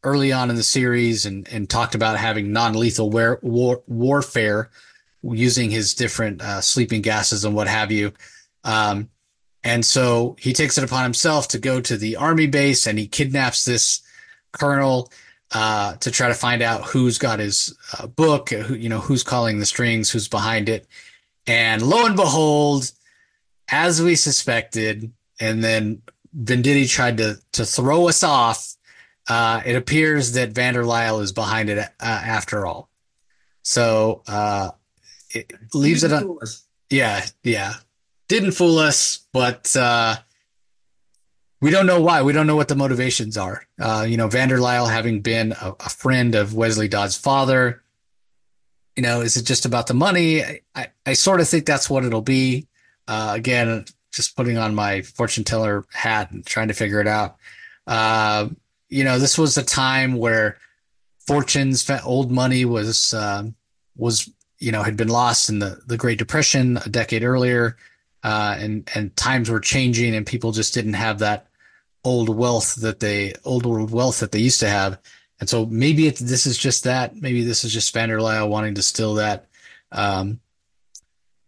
early 0.04 0.32
on 0.32 0.50
in 0.50 0.56
the 0.56 0.64
series 0.64 1.26
and, 1.26 1.48
and 1.50 1.70
talked 1.70 1.96
about 1.96 2.18
having 2.18 2.52
non-lethal 2.52 3.10
war, 3.10 3.40
war, 3.42 3.82
warfare 3.88 4.70
using 5.24 5.70
his 5.70 5.94
different 5.94 6.42
uh, 6.42 6.62
sleeping 6.62 7.02
gases 7.02 7.46
and 7.46 7.56
what 7.56 7.68
have 7.68 7.92
you. 7.92 8.14
Um, 8.64 9.10
and 9.64 9.86
so 9.86 10.36
he 10.40 10.54
takes 10.54 10.78
it 10.78 10.84
upon 10.84 11.04
himself 11.04 11.48
to 11.50 11.60
go 11.60 11.80
to 11.82 11.98
the 11.98 12.16
army 12.16 12.48
base 12.48 12.88
and 12.88 12.98
he 12.98 13.08
kidnaps 13.08 13.64
this 13.66 14.02
colonel 14.52 15.12
uh, 15.52 15.96
to 15.98 16.10
try 16.10 16.28
to 16.28 16.34
find 16.34 16.62
out 16.62 16.86
who's 16.86 17.18
got 17.18 17.40
his 17.40 17.78
uh, 18.00 18.08
book, 18.08 18.50
who, 18.50 18.74
you 18.74 18.90
know, 18.90 19.00
who's 19.00 19.24
calling 19.24 19.60
the 19.60 19.66
strings, 19.66 20.10
who's 20.10 20.28
behind 20.28 20.70
it. 20.70 20.88
And 21.46 21.82
lo 21.82 22.06
and 22.06 22.16
behold, 22.16 22.92
as 23.70 24.02
we 24.02 24.16
suspected, 24.16 25.12
and 25.40 25.64
then 25.64 26.02
Venditti 26.38 26.90
tried 26.90 27.18
to, 27.18 27.38
to 27.54 27.66
throw 27.66 28.08
us 28.08 28.24
off, 28.24 28.76
uh, 29.28 29.62
it 29.66 29.76
appears 29.76 30.34
that 30.34 30.54
Vanderlyle 30.54 31.22
is 31.22 31.32
behind 31.32 31.70
it 31.70 31.78
uh, 31.78 31.88
after 32.00 32.66
all. 32.66 32.90
So 33.64 34.24
uh, 34.28 34.72
it 35.34 35.54
leaves 35.74 36.02
Didn't 36.02 36.24
it 36.24 36.28
on. 36.28 36.48
Yeah, 36.90 37.26
yeah. 37.44 37.74
Didn't 38.28 38.52
fool 38.52 38.80
us, 38.80 39.26
but 39.34 39.76
uh, 39.76 40.18
we 41.62 41.70
don't 41.70 41.86
know 41.86 42.02
why. 42.02 42.22
We 42.22 42.34
don't 42.34 42.48
know 42.48 42.56
what 42.56 42.68
the 42.68 42.76
motivations 42.76 43.38
are. 43.38 43.66
Uh, 43.80 44.06
you 44.08 44.18
know, 44.18 44.28
Vanderlyle 44.28 44.90
having 44.90 45.22
been 45.22 45.54
a, 45.54 45.74
a, 45.80 45.90
friend 45.90 46.36
of 46.36 46.54
Wesley 46.54 46.88
Dodd's 46.88 47.18
father, 47.18 47.84
you 48.96 49.04
know, 49.04 49.22
is 49.22 49.38
it 49.38 49.44
just 49.44 49.66
about 49.66 49.88
the 49.88 49.94
money? 49.94 50.44
I, 50.44 50.62
I, 50.76 50.88
I 51.06 51.14
sort 51.14 51.40
of 51.40 51.48
think 51.48 51.66
that's 51.66 51.90
what 51.90 52.04
it'll 52.04 52.22
be. 52.22 52.68
Uh, 53.08 53.34
again, 53.36 53.86
just 54.12 54.36
putting 54.36 54.58
on 54.58 54.76
my 54.76 55.02
fortune 55.02 55.44
teller 55.44 55.86
hat 55.94 56.32
and 56.32 56.46
trying 56.46 56.68
to 56.68 56.74
figure 56.74 57.00
it 57.00 57.08
out. 57.08 57.38
Uh, 57.88 58.50
you 58.90 59.04
know, 59.04 59.20
this 59.20 59.38
was 59.38 59.58
a 59.58 59.64
time 59.64 60.16
where 60.16 60.58
fortunes, 61.26 61.90
old 62.04 62.32
money 62.32 62.66
was 62.66 63.14
uh, 63.14 63.44
was 63.96 64.30
you 64.62 64.72
know 64.72 64.84
had 64.84 64.96
been 64.96 65.10
lost 65.10 65.50
in 65.50 65.60
the 65.60 65.82
the 65.88 65.98
Great 65.98 66.20
Depression 66.20 66.78
a 66.86 66.90
decade 66.90 67.24
earlier, 67.24 67.76
uh, 68.24 68.56
and 68.58 68.90
and 68.96 69.16
times 69.18 69.50
were 69.50 69.60
changing, 69.60 70.16
and 70.16 70.26
people 70.26 70.52
just 70.52 70.74
didn't 70.74 70.94
have 70.94 71.20
that 71.20 71.48
old 72.04 72.30
wealth 72.30 72.76
that 72.76 73.00
they 73.00 73.34
old 73.44 73.66
world 73.66 73.92
wealth 73.92 74.20
that 74.20 74.32
they 74.32 74.40
used 74.40 74.60
to 74.62 74.70
have. 74.70 75.00
And 75.40 75.50
so 75.50 75.66
maybe 75.66 76.08
it, 76.08 76.18
this 76.18 76.46
is 76.46 76.58
just 76.58 76.84
that. 76.84 77.16
Maybe 77.16 77.44
this 77.44 77.64
is 77.64 77.74
just 77.74 77.92
Van 77.94 78.10
der 78.10 78.20
Vanderlyle 78.20 78.50
wanting 78.50 78.76
to 78.76 78.84
steal 78.84 79.16
that 79.16 79.48
um, 79.92 80.40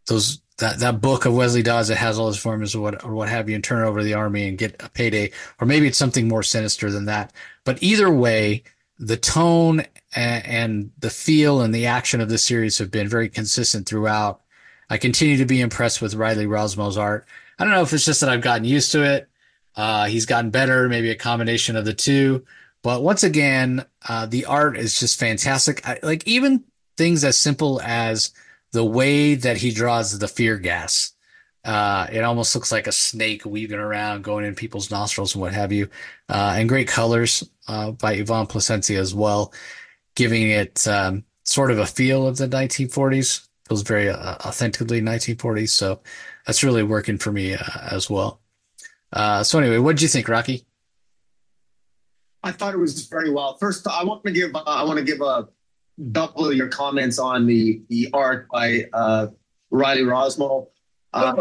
those 0.07 0.41
that 0.57 0.79
that 0.79 0.99
book 0.99 1.25
of 1.25 1.35
Wesley 1.35 1.61
Dodds 1.61 1.89
that 1.89 1.97
has 1.97 2.17
all 2.17 2.27
his 2.27 2.37
formulas 2.37 2.73
or 2.75 2.81
what 2.81 3.03
or 3.03 3.13
what 3.13 3.29
have 3.29 3.47
you, 3.47 3.55
and 3.55 3.63
turn 3.63 3.83
over 3.83 4.03
the 4.03 4.15
army 4.15 4.47
and 4.47 4.57
get 4.57 4.81
a 4.83 4.89
payday. 4.89 5.31
Or 5.61 5.67
maybe 5.67 5.87
it's 5.87 5.97
something 5.97 6.27
more 6.27 6.43
sinister 6.43 6.91
than 6.91 7.05
that. 7.05 7.31
But 7.63 7.81
either 7.83 8.11
way, 8.11 8.63
the 8.97 9.17
tone 9.17 9.85
and, 10.15 10.91
the 10.99 11.09
feel 11.09 11.61
and 11.61 11.73
the 11.73 11.87
action 11.87 12.21
of 12.21 12.29
the 12.29 12.37
series 12.37 12.77
have 12.77 12.91
been 12.91 13.07
very 13.07 13.29
consistent 13.29 13.87
throughout. 13.87 14.41
I 14.89 14.97
continue 14.97 15.37
to 15.37 15.45
be 15.45 15.61
impressed 15.61 16.01
with 16.01 16.15
Riley 16.15 16.45
Rossmo's 16.45 16.97
art. 16.97 17.25
I 17.57 17.63
don't 17.63 17.73
know 17.73 17.81
if 17.81 17.93
it's 17.93 18.05
just 18.05 18.21
that 18.21 18.29
I've 18.29 18.41
gotten 18.41 18.65
used 18.65 18.91
to 18.91 19.03
it 19.03 19.29
uh, 19.75 20.05
he's 20.05 20.25
gotten 20.25 20.51
better, 20.51 20.87
maybe 20.87 21.09
a 21.09 21.15
combination 21.15 21.75
of 21.75 21.85
the 21.85 21.93
two. 21.93 22.45
But 22.81 23.01
once 23.01 23.23
again, 23.23 23.85
uh, 24.07 24.25
the 24.25 24.45
art 24.45 24.77
is 24.77 24.99
just 24.99 25.19
fantastic. 25.19 25.87
I, 25.87 25.99
like 26.03 26.27
even 26.27 26.63
things 26.97 27.23
as 27.23 27.37
simple 27.37 27.81
as 27.81 28.31
the 28.71 28.83
way 28.83 29.35
that 29.35 29.57
he 29.57 29.71
draws 29.71 30.17
the 30.17 30.27
fear 30.27 30.57
gas. 30.57 31.11
Uh, 31.63 32.07
it 32.11 32.23
almost 32.23 32.53
looks 32.55 32.73
like 32.73 32.87
a 32.87 32.91
snake 32.91 33.45
weaving 33.45 33.79
around, 33.79 34.21
going 34.21 34.43
in 34.43 34.53
people's 34.53 34.91
nostrils 34.91 35.33
and 35.33 35.41
what 35.41 35.53
have 35.53 35.71
you. 35.71 35.87
Uh, 36.27 36.55
and 36.57 36.67
great 36.67 36.89
colors 36.89 37.49
uh, 37.69 37.91
by 37.91 38.13
Ivan 38.13 38.47
Plascencia 38.47 38.97
as 38.97 39.15
well, 39.15 39.53
giving 40.15 40.49
it 40.49 40.87
um, 40.87 41.23
sort 41.43 41.71
of 41.71 41.79
a 41.79 41.85
feel 41.85 42.27
of 42.27 42.37
the 42.37 42.47
1940s. 42.47 43.47
Feels 43.67 43.81
very 43.81 44.09
uh, 44.09 44.35
authentically 44.45 45.01
1940s. 45.01 45.69
So 45.69 46.01
that's 46.45 46.63
really 46.63 46.83
working 46.83 47.17
for 47.17 47.31
me 47.31 47.53
uh, 47.53 47.63
as 47.91 48.09
well. 48.09 48.41
Uh, 49.11 49.43
so 49.43 49.59
anyway, 49.59 49.77
what 49.77 49.95
did 49.95 50.01
you 50.01 50.07
think, 50.07 50.27
Rocky? 50.27 50.65
I 52.43 52.51
thought 52.51 52.73
it 52.73 52.79
was 52.79 53.07
very 53.07 53.31
well. 53.31 53.57
First, 53.57 53.87
I 53.87 54.03
want 54.03 54.23
to 54.25 54.31
give 54.31 54.53
uh, 54.55 54.63
I 54.65 54.83
want 54.83 54.99
to 54.99 55.05
give 55.05 55.21
a 55.21 55.47
double 56.11 56.51
your 56.51 56.67
comments 56.67 57.19
on 57.19 57.45
the 57.45 57.81
the 57.87 58.09
art 58.13 58.47
by 58.51 58.85
uh, 58.91 59.27
Riley 59.71 60.01
Rossmo 60.01 60.67
uh, 61.13 61.33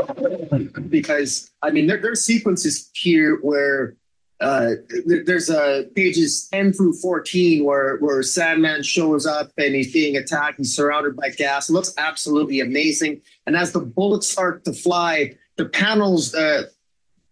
because 0.89 1.51
I 1.63 1.71
mean 1.71 1.87
there, 1.87 1.99
there 1.99 2.13
are 2.13 2.17
sequences 2.17 2.91
here 2.95 3.39
where 3.43 3.97
uh, 4.43 4.71
there's 5.07 5.49
uh, 5.49 5.85
pages 5.95 6.49
10 6.53 6.73
through 6.73 6.95
14 6.95 7.65
where, 7.65 7.97
where 7.99 8.23
Sandman 8.23 8.83
shows 8.83 9.25
up 9.25 9.51
and 9.57 9.75
he's 9.75 9.93
being 9.93 10.17
attacked. 10.17 10.59
He's 10.59 10.75
surrounded 10.75 11.17
by 11.17 11.31
gas. 11.31 11.71
It 11.71 11.73
looks 11.73 11.95
absolutely 11.97 12.61
amazing. 12.61 13.23
And 13.47 13.57
as 13.57 13.73
the 13.73 13.81
bullets 13.81 14.29
start 14.29 14.65
to 14.65 14.73
fly, 14.73 15.35
the 15.57 15.67
panels, 15.67 16.35
uh, 16.35 16.65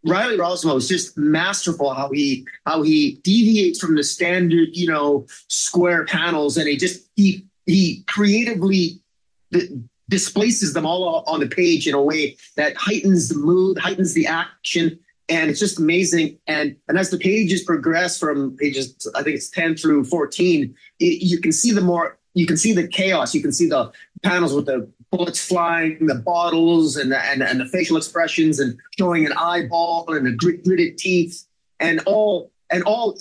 Riley 0.04 0.38
Rossmo 0.38 0.76
is 0.76 0.88
just 0.88 1.18
masterful 1.18 1.92
how 1.92 2.10
he 2.10 2.46
how 2.64 2.82
he 2.82 3.20
deviates 3.22 3.80
from 3.80 3.96
the 3.96 4.04
standard, 4.04 4.68
you 4.72 4.86
know, 4.86 5.26
square 5.48 6.06
panels 6.06 6.56
and 6.56 6.66
he 6.66 6.76
just 6.76 7.10
he 7.16 7.44
he 7.66 8.02
creatively 8.06 9.00
displaces 10.08 10.72
them 10.72 10.86
all 10.86 11.22
on 11.26 11.40
the 11.40 11.46
page 11.46 11.86
in 11.86 11.94
a 11.94 12.02
way 12.02 12.36
that 12.56 12.76
heightens 12.76 13.28
the 13.28 13.34
mood, 13.34 13.78
heightens 13.78 14.14
the 14.14 14.26
action, 14.26 14.98
and 15.30 15.50
it's 15.50 15.60
just 15.60 15.78
amazing. 15.78 16.38
And 16.46 16.76
and 16.88 16.98
as 16.98 17.10
the 17.10 17.18
pages 17.18 17.62
progress 17.62 18.18
from 18.18 18.56
pages, 18.56 19.08
I 19.14 19.22
think 19.22 19.36
it's 19.36 19.48
ten 19.48 19.76
through 19.76 20.04
fourteen, 20.04 20.74
it, 20.98 21.22
you 21.22 21.40
can 21.40 21.52
see 21.52 21.72
the 21.72 21.80
more 21.80 22.18
you 22.34 22.46
can 22.46 22.56
see 22.56 22.72
the 22.72 22.86
chaos. 22.86 23.34
You 23.34 23.42
can 23.42 23.52
see 23.52 23.68
the 23.68 23.92
panels 24.22 24.52
with 24.52 24.66
the 24.66 24.90
bullets 25.10 25.44
flying, 25.44 26.06
the 26.06 26.14
bottles, 26.14 26.96
and 26.96 27.10
the, 27.10 27.18
and, 27.24 27.42
and 27.42 27.60
the 27.60 27.66
facial 27.66 27.96
expressions, 27.96 28.60
and 28.60 28.78
showing 28.98 29.26
an 29.26 29.32
eyeball 29.32 30.12
and 30.12 30.26
the 30.26 30.32
gritted 30.32 30.98
teeth, 30.98 31.46
and 31.78 32.00
all 32.06 32.52
and 32.70 32.82
all 32.84 33.16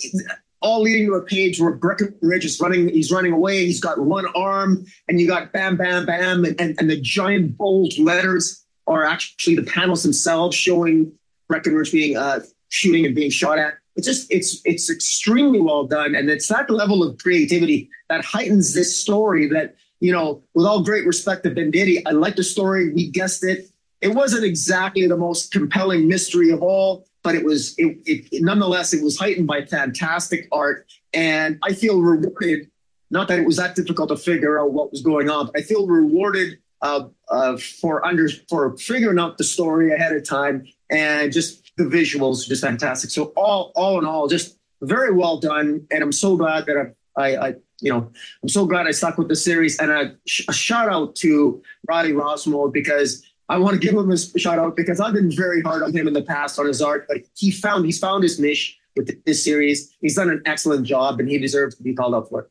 all 0.62 0.82
leading 0.82 1.06
to 1.06 1.14
a 1.14 1.22
page 1.22 1.58
where 1.58 1.72
Breckenridge 1.72 2.44
is 2.44 2.60
running, 2.60 2.90
he's 2.90 3.10
running 3.10 3.32
away, 3.32 3.64
he's 3.64 3.80
got 3.80 3.98
one 3.98 4.26
arm, 4.34 4.84
and 5.08 5.18
you 5.18 5.26
got 5.26 5.52
bam, 5.52 5.76
bam, 5.76 6.04
bam, 6.04 6.44
and, 6.44 6.60
and, 6.60 6.76
and 6.78 6.90
the 6.90 7.00
giant 7.00 7.56
bold 7.56 7.96
letters 7.98 8.62
are 8.86 9.04
actually 9.04 9.56
the 9.56 9.62
panels 9.62 10.02
themselves 10.02 10.54
showing 10.54 11.12
Breckenridge 11.50 11.92
being 11.92 12.16
uh, 12.16 12.40
shooting 12.68 13.04
and 13.04 13.14
being 13.14 13.30
shot 13.30 13.58
at. 13.58 13.74
It's 13.96 14.06
just 14.06 14.32
it's 14.32 14.62
it's 14.64 14.88
extremely 14.88 15.60
well 15.60 15.84
done, 15.84 16.14
and 16.14 16.30
it's 16.30 16.46
that 16.48 16.70
level 16.70 17.02
of 17.02 17.18
creativity 17.18 17.90
that 18.08 18.24
heightens 18.24 18.72
this 18.72 18.96
story. 18.96 19.48
That 19.48 19.74
you 19.98 20.12
know, 20.12 20.42
with 20.54 20.64
all 20.64 20.82
great 20.82 21.04
respect 21.04 21.42
to 21.42 21.50
Venditti, 21.50 22.00
I 22.06 22.12
like 22.12 22.36
the 22.36 22.44
story. 22.44 22.92
We 22.94 23.10
guessed 23.10 23.44
it. 23.44 23.68
It 24.00 24.14
wasn't 24.14 24.44
exactly 24.44 25.06
the 25.06 25.16
most 25.16 25.52
compelling 25.52 26.08
mystery 26.08 26.50
of 26.50 26.62
all, 26.62 27.04
but 27.22 27.34
it 27.34 27.44
was 27.44 27.74
it, 27.76 27.98
it, 28.06 28.28
it 28.32 28.42
nonetheless 28.42 28.94
it 28.94 29.02
was 29.02 29.18
heightened 29.18 29.48
by 29.48 29.66
fantastic 29.66 30.48
art, 30.52 30.86
and 31.12 31.58
I 31.62 31.74
feel 31.74 32.00
rewarded. 32.00 32.70
Not 33.10 33.26
that 33.26 33.40
it 33.40 33.44
was 33.44 33.56
that 33.56 33.74
difficult 33.74 34.08
to 34.10 34.16
figure 34.16 34.60
out 34.60 34.72
what 34.72 34.92
was 34.92 35.02
going 35.02 35.28
on. 35.28 35.50
I 35.56 35.62
feel 35.62 35.88
rewarded 35.88 36.58
uh, 36.80 37.08
uh, 37.30 37.56
for 37.56 38.04
under 38.04 38.28
for 38.48 38.76
figuring 38.76 39.18
out 39.18 39.38
the 39.38 39.44
story 39.44 39.92
ahead 39.92 40.12
of 40.12 40.28
time 40.28 40.66
and 40.90 41.32
just 41.32 41.72
the 41.76 41.84
visuals 41.84 42.46
just 42.46 42.62
fantastic. 42.62 43.10
So 43.10 43.32
all 43.36 43.72
all 43.74 43.98
in 43.98 44.04
all, 44.04 44.28
just 44.28 44.58
very 44.82 45.12
well 45.12 45.38
done, 45.38 45.86
and 45.90 46.02
I'm 46.02 46.12
so 46.12 46.36
glad 46.36 46.66
that 46.66 46.94
I, 47.16 47.22
I, 47.22 47.48
I 47.48 47.54
you 47.80 47.92
know 47.92 48.10
I'm 48.42 48.48
so 48.48 48.66
glad 48.66 48.86
I 48.86 48.90
stuck 48.90 49.18
with 49.18 49.28
the 49.28 49.36
series. 49.36 49.78
And 49.78 49.90
a, 49.90 50.16
a 50.48 50.52
shout 50.52 50.88
out 50.88 51.14
to 51.16 51.62
Roddy 51.88 52.12
Rossmo 52.12 52.72
because 52.72 53.24
I 53.48 53.58
want 53.58 53.74
to 53.74 53.80
give 53.80 53.94
him 53.94 54.10
a 54.10 54.16
shout 54.16 54.58
out 54.58 54.76
because 54.76 55.00
I've 55.00 55.14
been 55.14 55.30
very 55.30 55.60
hard 55.62 55.82
on 55.82 55.92
him 55.92 56.06
in 56.06 56.14
the 56.14 56.22
past 56.22 56.58
on 56.58 56.66
his 56.66 56.82
art, 56.82 57.06
but 57.08 57.18
he 57.34 57.50
found 57.50 57.84
he's 57.84 57.98
found 57.98 58.22
his 58.22 58.38
niche 58.38 58.78
with 58.96 59.24
this 59.24 59.44
series. 59.44 59.96
He's 60.00 60.16
done 60.16 60.30
an 60.30 60.42
excellent 60.46 60.86
job, 60.86 61.20
and 61.20 61.28
he 61.28 61.38
deserves 61.38 61.76
to 61.76 61.82
be 61.82 61.94
called 61.94 62.14
up 62.14 62.28
for 62.28 62.42
it. 62.42 62.50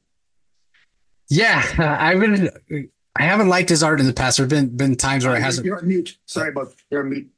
Yeah, 1.30 1.64
I've 2.00 2.20
been. 2.20 2.90
I 3.16 3.24
haven't 3.24 3.50
liked 3.50 3.70
his 3.70 3.84
art 3.84 4.00
in 4.00 4.06
the 4.06 4.14
past. 4.14 4.38
There've 4.38 4.50
been 4.50 4.76
been 4.76 4.96
times 4.96 5.26
where 5.26 5.36
it 5.36 5.42
hasn't. 5.42 5.66
You're 5.66 5.80
on 5.80 5.88
mute. 5.88 6.18
Sorry 6.26 6.50
about 6.50 6.74
you're 6.90 7.02
on 7.04 7.10
mute. 7.10 7.30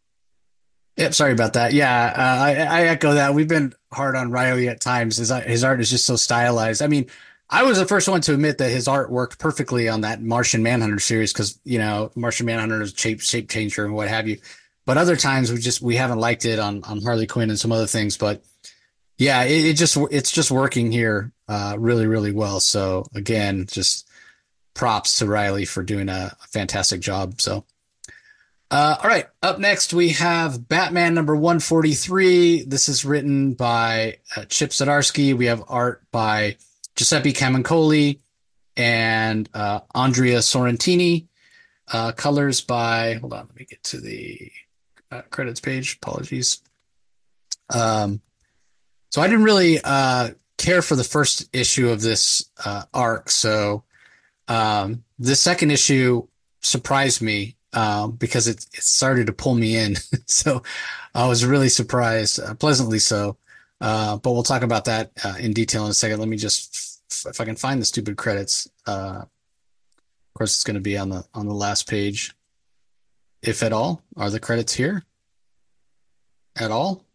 Yep, 0.98 1.14
sorry 1.14 1.32
about 1.32 1.54
that. 1.54 1.74
Yeah, 1.74 2.14
uh, 2.16 2.44
I, 2.44 2.52
I 2.52 2.82
echo 2.88 3.14
that. 3.14 3.34
We've 3.34 3.48
been 3.48 3.74
hard 3.92 4.16
on 4.16 4.30
Riley 4.32 4.68
at 4.68 4.82
times. 4.82 5.18
His 5.18 5.30
his 5.30 5.64
art 5.64 5.80
is 5.80 5.90
just 5.90 6.06
so 6.06 6.16
stylized. 6.16 6.82
I 6.82 6.88
mean, 6.88 7.08
I 7.50 7.64
was 7.64 7.78
the 7.78 7.86
first 7.86 8.08
one 8.08 8.22
to 8.22 8.34
admit 8.34 8.60
that 8.60 8.70
his 8.70 8.88
art 8.88 9.10
worked 9.10 9.40
perfectly 9.40 9.90
on 9.90 10.02
that 10.02 10.22
Martian 10.22 10.64
Manhunter 10.64 11.00
series 11.00 11.34
because 11.34 11.60
you 11.64 11.80
know 11.80 12.12
Martian 12.16 12.46
Manhunter 12.46 12.82
is 12.82 12.94
shape 12.96 13.22
shape 13.22 13.50
changer 13.50 13.86
and 13.86 13.94
what 13.94 14.10
have 14.10 14.28
you. 14.28 14.38
But 14.86 14.98
other 14.98 15.16
times 15.16 15.52
we 15.52 15.60
just 15.60 15.82
we 15.82 15.96
haven't 15.96 16.20
liked 16.20 16.46
it 16.46 16.60
on 16.60 16.84
on 16.84 17.02
Harley 17.02 17.28
Quinn 17.28 17.50
and 17.50 17.60
some 17.60 17.72
other 17.72 17.88
things. 17.88 18.18
But 18.18 18.44
yeah, 19.18 19.44
it, 19.44 19.66
it 19.66 19.74
just 19.74 19.98
it's 20.12 20.32
just 20.32 20.52
working 20.52 20.92
here 20.92 21.32
uh, 21.48 21.76
really 21.80 22.06
really 22.06 22.32
well. 22.32 22.60
So 22.60 23.06
again, 23.16 23.66
just 23.68 24.08
props 24.74 25.20
to 25.20 25.26
Riley 25.26 25.66
for 25.66 25.84
doing 25.84 26.10
a, 26.10 26.36
a 26.42 26.48
fantastic 26.48 27.02
job. 27.02 27.42
So 27.42 27.66
uh, 28.72 28.96
all 29.04 29.10
right. 29.10 29.28
Up 29.44 29.60
next, 29.60 29.94
we 29.94 30.10
have 30.10 30.70
Batman 30.70 31.14
number 31.14 31.36
143. 31.36 32.64
This 32.64 32.88
is 32.88 33.04
written 33.04 33.54
by 33.54 34.20
uh, 34.36 34.46
Chip 34.46 34.70
Zdarsky. 34.70 35.36
We 35.36 35.48
have 35.48 35.62
art 35.68 36.04
by 36.14 36.56
Giuseppe 36.96 37.34
Camuncoli 37.34 38.20
and 38.78 39.50
uh, 39.54 39.82
Andrea 39.94 40.40
Sorrentino. 40.40 41.28
Uh, 41.92 42.14
colors 42.14 42.62
by, 42.62 43.16
hold 43.16 43.34
on, 43.34 43.48
let 43.48 43.60
me 43.60 43.66
get 43.70 43.84
to 43.84 44.00
the 44.00 44.50
uh, 45.12 45.22
credits 45.24 45.60
page. 45.60 45.98
Apologies. 46.02 46.62
Um, 47.76 48.22
so 49.10 49.22
I 49.22 49.28
didn't 49.28 49.44
really 49.44 49.80
uh, 49.84 50.30
care 50.58 50.82
for 50.82 50.96
the 50.96 51.04
first 51.04 51.50
issue 51.52 51.90
of 51.90 52.00
this 52.00 52.50
arc. 52.94 53.30
So 53.30 53.84
um, 54.52 55.04
the 55.18 55.36
second 55.36 55.72
issue 55.72 56.28
surprised 56.60 57.22
me 57.22 57.56
um, 57.72 58.12
because 58.12 58.48
it, 58.50 58.66
it 58.74 58.84
started 58.84 59.28
to 59.28 59.34
pull 59.34 59.56
me 59.56 59.78
in. 59.78 59.96
so 60.26 60.62
I 61.16 61.26
was 61.28 61.46
really 61.46 61.70
surprised, 61.70 62.40
uh, 62.40 62.54
pleasantly 62.56 63.00
so. 63.00 63.38
Uh, 63.80 64.18
but 64.18 64.34
we'll 64.34 64.44
talk 64.44 64.62
about 64.62 64.86
that 64.86 65.12
uh, 65.24 65.36
in 65.40 65.54
detail 65.54 65.86
in 65.86 65.92
a 65.92 65.94
second. 65.94 66.20
Let 66.20 66.28
me 66.28 66.36
just, 66.36 67.02
f- 67.10 67.32
if 67.32 67.40
I 67.40 67.46
can 67.46 67.56
find 67.56 67.82
the 67.82 67.86
stupid 67.86 68.18
credits. 68.18 68.70
Uh, 68.86 69.24
of 69.24 70.38
course, 70.38 70.56
it's 70.56 70.66
going 70.66 70.76
to 70.76 70.82
be 70.82 70.98
on 70.98 71.10
the 71.10 71.26
on 71.34 71.48
the 71.48 71.54
last 71.54 71.90
page, 71.90 72.34
if 73.42 73.64
at 73.64 73.74
all. 73.74 74.02
Are 74.18 74.30
the 74.30 74.40
credits 74.40 74.74
here? 74.74 75.04
At 76.56 76.72
all? 76.72 77.06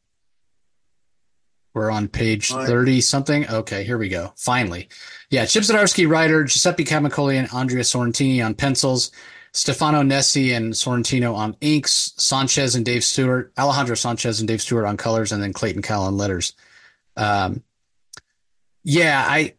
We're 1.77 1.91
on 1.91 2.09
page 2.09 2.49
30 2.49 3.03
something. 3.03 3.47
Okay, 3.51 3.85
here 3.85 3.99
we 3.99 4.09
go. 4.09 4.33
Finally. 4.35 4.89
Yeah, 5.29 5.45
Chip 5.45 5.62
Zdarsky 5.62 6.09
writer, 6.09 6.43
Giuseppe 6.43 6.87
Camuncoli 6.87 7.35
and 7.35 7.53
Andrea 7.53 7.83
Sorrentino 7.83 8.47
on 8.47 8.55
pencils. 8.55 9.11
Stefano 9.53 10.01
Nesi 10.03 10.57
and 10.57 10.72
Sorrentino 10.72 11.35
on 11.35 11.55
inks, 11.61 12.14
Sanchez 12.16 12.77
and 12.77 12.85
Dave 12.87 13.05
Stewart, 13.05 13.53
Alejandro 13.59 13.95
Sanchez 13.95 14.41
and 14.41 14.49
Dave 14.49 14.62
Stewart 14.62 14.87
on 14.87 14.97
colors, 14.97 15.33
and 15.33 15.43
then 15.43 15.53
Clayton 15.53 15.83
Cowles 15.83 16.07
on 16.07 16.16
letters. 16.16 16.55
Um, 17.14 17.62
yeah, 18.83 19.22
I 19.29 19.53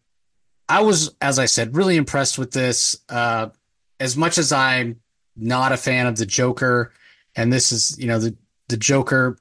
I 0.67 0.81
was, 0.81 1.15
as 1.21 1.37
I 1.37 1.45
said, 1.45 1.75
really 1.75 1.97
impressed 1.97 2.39
with 2.39 2.49
this. 2.49 2.97
Uh, 3.07 3.49
as 3.99 4.17
much 4.17 4.39
as 4.39 4.51
I'm 4.51 5.01
not 5.35 5.71
a 5.71 5.77
fan 5.77 6.07
of 6.07 6.17
the 6.17 6.25
Joker, 6.25 6.93
and 7.35 7.53
this 7.53 7.71
is, 7.71 7.95
you 7.99 8.07
know, 8.07 8.17
the 8.17 8.35
the 8.69 8.77
Joker 8.77 9.37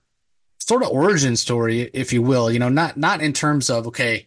sort 0.67 0.83
of 0.83 0.91
origin 0.91 1.37
story, 1.37 1.83
if 1.93 2.13
you 2.13 2.23
will, 2.23 2.51
you 2.51 2.59
know, 2.59 2.69
not 2.69 2.97
not 2.97 3.21
in 3.21 3.33
terms 3.33 3.71
of 3.71 3.87
okay, 3.87 4.27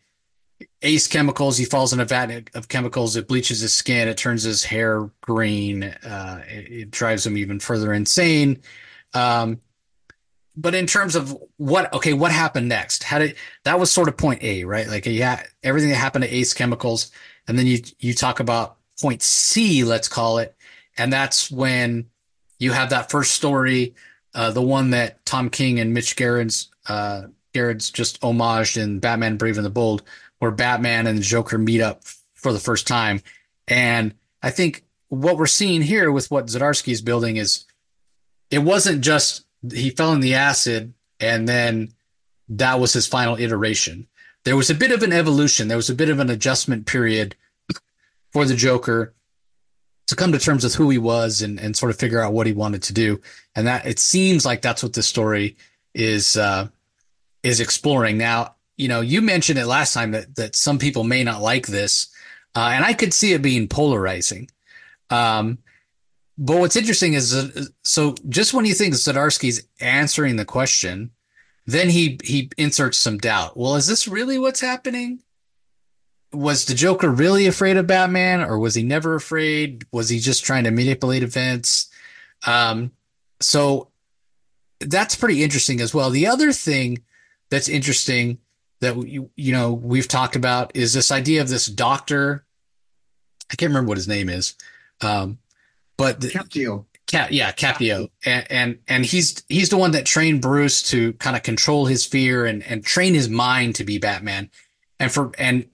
Ace 0.81 1.07
chemicals. 1.07 1.57
He 1.57 1.65
falls 1.65 1.93
in 1.93 1.99
a 1.99 2.05
vat 2.05 2.49
of 2.55 2.67
chemicals. 2.67 3.15
It 3.15 3.27
bleaches 3.27 3.59
his 3.59 3.73
skin. 3.73 4.07
It 4.07 4.17
turns 4.17 4.43
his 4.43 4.63
hair 4.63 5.09
green. 5.21 5.83
Uh, 5.83 6.43
it, 6.47 6.71
it, 6.71 6.91
drives 6.91 7.25
him 7.25 7.37
even 7.37 7.59
further 7.59 7.93
insane. 7.93 8.61
Um, 9.13 9.61
but 10.55 10.75
in 10.75 10.87
terms 10.87 11.15
of 11.15 11.37
what, 11.57 11.93
okay, 11.93 12.13
what 12.13 12.31
happened 12.31 12.67
next? 12.67 13.03
How 13.03 13.19
did 13.19 13.35
that 13.63 13.79
was 13.79 13.91
sort 13.91 14.09
of 14.09 14.17
point 14.17 14.43
A, 14.43 14.63
right? 14.65 14.87
Like, 14.87 15.05
yeah, 15.05 15.43
everything 15.63 15.89
that 15.89 15.95
happened 15.95 16.23
to 16.25 16.33
Ace 16.33 16.53
chemicals, 16.53 17.11
and 17.47 17.57
then 17.57 17.67
you 17.67 17.79
you 17.99 18.13
talk 18.13 18.39
about 18.39 18.77
point 19.01 19.21
C, 19.21 19.83
let's 19.83 20.07
call 20.07 20.39
it, 20.39 20.55
and 20.97 21.11
that's 21.11 21.49
when 21.49 22.09
you 22.57 22.73
have 22.73 22.89
that 22.89 23.09
first 23.09 23.31
story, 23.31 23.95
uh, 24.33 24.51
the 24.51 24.61
one 24.61 24.91
that 24.91 25.25
Tom 25.25 25.49
King 25.49 25.79
and 25.79 25.93
Mitch 25.93 26.15
Gerads 26.15 26.69
uh, 26.87 27.23
Gerads 27.53 27.89
just 27.91 28.21
homaged 28.21 28.81
in 28.81 28.99
Batman 28.99 29.37
Brave 29.37 29.57
and 29.57 29.65
the 29.65 29.71
Bold 29.71 30.03
where 30.39 30.51
Batman 30.51 31.07
and 31.07 31.17
the 31.17 31.23
Joker 31.23 31.57
meet 31.57 31.81
up 31.81 32.03
for 32.33 32.53
the 32.53 32.59
first 32.59 32.87
time. 32.87 33.21
And 33.67 34.13
I 34.41 34.51
think 34.51 34.85
what 35.09 35.37
we're 35.37 35.47
seeing 35.47 35.81
here 35.81 36.11
with 36.11 36.31
what 36.31 36.47
Zdarsky 36.47 36.93
is 36.93 37.01
building 37.01 37.37
is 37.37 37.65
it 38.49 38.59
wasn't 38.59 39.01
just 39.01 39.45
he 39.71 39.89
fell 39.89 40.13
in 40.13 40.21
the 40.21 40.35
acid 40.35 40.93
and 41.19 41.47
then 41.47 41.93
that 42.47 42.79
was 42.79 42.93
his 42.93 43.07
final 43.07 43.35
iteration. 43.35 44.07
There 44.45 44.55
was 44.55 44.69
a 44.69 44.75
bit 44.75 44.91
of 44.91 45.03
an 45.03 45.11
evolution. 45.11 45.67
There 45.67 45.77
was 45.77 45.89
a 45.89 45.95
bit 45.95 46.09
of 46.09 46.19
an 46.19 46.29
adjustment 46.29 46.85
period 46.85 47.35
for 48.31 48.45
the 48.45 48.55
Joker 48.55 49.13
to 50.09 50.15
come 50.15 50.31
to 50.31 50.39
terms 50.39 50.63
with 50.63 50.73
who 50.73 50.89
he 50.89 50.97
was 50.97 51.43
and, 51.43 51.59
and 51.59 51.77
sort 51.77 51.91
of 51.91 51.99
figure 51.99 52.19
out 52.19 52.33
what 52.33 52.47
he 52.47 52.53
wanted 52.53 52.81
to 52.81 52.93
do. 52.93 53.21
And 53.55 53.67
that 53.67 53.85
it 53.85 53.99
seems 53.99 54.43
like 54.43 54.61
that's 54.61 54.81
what 54.81 54.93
this 54.93 55.07
story 55.07 55.55
is 55.93 56.35
uh, 56.35 56.67
is 57.43 57.59
exploring. 57.59 58.17
Now, 58.17 58.55
you 58.75 58.87
know, 58.87 59.01
you 59.01 59.21
mentioned 59.21 59.59
it 59.59 59.67
last 59.67 59.93
time 59.93 60.11
that 60.11 60.35
that 60.35 60.55
some 60.55 60.79
people 60.79 61.03
may 61.03 61.23
not 61.23 61.43
like 61.43 61.67
this, 61.67 62.07
uh, 62.55 62.71
and 62.73 62.83
I 62.83 62.93
could 62.93 63.13
see 63.13 63.33
it 63.33 63.43
being 63.43 63.67
polarizing. 63.67 64.49
Um, 65.11 65.59
but 66.39 66.57
what's 66.57 66.75
interesting 66.75 67.13
is 67.13 67.35
uh, 67.35 67.65
so 67.83 68.15
just 68.29 68.55
when 68.55 68.65
you 68.65 68.73
think 68.73 68.95
Zdarsky's 68.95 69.67
answering 69.79 70.37
the 70.37 70.45
question, 70.45 71.11
then 71.67 71.87
he 71.87 72.19
he 72.23 72.49
inserts 72.57 72.97
some 72.97 73.19
doubt. 73.19 73.55
Well, 73.55 73.75
is 73.75 73.85
this 73.85 74.07
really 74.07 74.39
what's 74.39 74.61
happening? 74.61 75.19
Was 76.31 76.65
the 76.65 76.73
Joker 76.73 77.09
really 77.09 77.47
afraid 77.47 77.77
of 77.77 77.87
Batman 77.87 78.41
or 78.41 78.59
was 78.59 78.75
he 78.75 78.83
never 78.83 79.15
afraid? 79.15 79.85
Was 79.91 80.09
he 80.09 80.19
just 80.19 80.43
trying 80.43 80.65
to 80.65 80.71
manipulate 80.71 81.23
events? 81.23 81.89
Um, 82.45 82.91
so 83.39 83.89
that's 84.79 85.15
pretty 85.15 85.43
interesting 85.43 85.81
as 85.81 85.93
well. 85.93 86.09
The 86.09 86.27
other 86.27 86.51
thing 86.51 87.03
that's 87.49 87.67
interesting 87.67 88.37
that 88.81 88.95
you, 89.07 89.29
you 89.35 89.51
know, 89.51 89.73
we've 89.73 90.07
talked 90.07 90.35
about 90.35 90.71
is 90.75 90.93
this 90.93 91.11
idea 91.11 91.41
of 91.41 91.49
this 91.49 91.65
doctor. 91.65 92.45
I 93.51 93.55
can't 93.55 93.71
remember 93.71 93.89
what 93.89 93.97
his 93.97 94.07
name 94.07 94.29
is. 94.29 94.55
Um, 95.01 95.39
but 95.97 96.21
the, 96.21 96.29
Caprio. 96.29 96.85
Cap, 97.07 97.29
yeah, 97.31 97.51
Caprio. 97.51 98.09
And, 98.23 98.51
and, 98.51 98.79
and 98.87 99.05
he's, 99.05 99.43
he's 99.49 99.69
the 99.69 99.77
one 99.77 99.91
that 99.91 100.05
trained 100.05 100.41
Bruce 100.41 100.83
to 100.91 101.13
kind 101.13 101.35
of 101.35 101.41
control 101.41 101.87
his 101.87 102.05
fear 102.05 102.45
and, 102.45 102.61
and 102.63 102.85
train 102.85 103.15
his 103.15 103.27
mind 103.27 103.75
to 103.75 103.83
be 103.83 103.97
Batman. 103.97 104.51
And 104.99 105.11
for, 105.11 105.31
and 105.39 105.65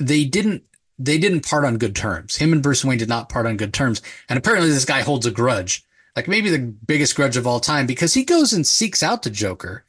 they 0.00 0.24
didn't 0.24 0.64
they 0.98 1.16
didn't 1.16 1.48
part 1.48 1.64
on 1.64 1.78
good 1.78 1.96
terms. 1.96 2.36
Him 2.36 2.52
and 2.52 2.62
Bruce 2.62 2.84
Wayne 2.84 2.98
did 2.98 3.08
not 3.08 3.30
part 3.30 3.46
on 3.46 3.56
good 3.56 3.72
terms. 3.72 4.02
And 4.28 4.38
apparently 4.38 4.68
this 4.68 4.84
guy 4.84 5.00
holds 5.00 5.24
a 5.24 5.30
grudge, 5.30 5.82
like 6.14 6.28
maybe 6.28 6.50
the 6.50 6.58
biggest 6.58 7.16
grudge 7.16 7.38
of 7.38 7.46
all 7.46 7.58
time 7.58 7.86
because 7.86 8.12
he 8.12 8.22
goes 8.22 8.52
and 8.52 8.66
seeks 8.66 9.02
out 9.02 9.22
the 9.22 9.30
Joker. 9.30 9.84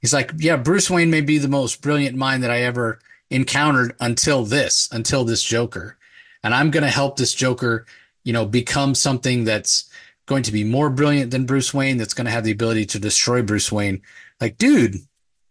He's 0.00 0.14
like, 0.14 0.32
yeah, 0.38 0.56
Bruce 0.56 0.88
Wayne 0.88 1.10
may 1.10 1.20
be 1.20 1.36
the 1.36 1.48
most 1.48 1.82
brilliant 1.82 2.16
mind 2.16 2.42
that 2.42 2.50
I 2.50 2.62
ever 2.62 2.98
encountered 3.30 3.94
until 4.00 4.44
this, 4.44 4.88
until 4.90 5.24
this 5.24 5.42
Joker. 5.42 5.98
And 6.42 6.54
I'm 6.54 6.70
going 6.70 6.84
to 6.84 6.88
help 6.88 7.16
this 7.18 7.34
Joker, 7.34 7.84
you 8.24 8.32
know, 8.32 8.46
become 8.46 8.94
something 8.94 9.44
that's 9.44 9.90
going 10.24 10.44
to 10.44 10.52
be 10.52 10.64
more 10.64 10.88
brilliant 10.88 11.30
than 11.30 11.46
Bruce 11.46 11.74
Wayne, 11.74 11.98
that's 11.98 12.14
going 12.14 12.26
to 12.26 12.30
have 12.30 12.44
the 12.44 12.52
ability 12.52 12.86
to 12.86 12.98
destroy 12.98 13.42
Bruce 13.42 13.72
Wayne. 13.72 14.00
Like, 14.40 14.56
dude, 14.56 14.96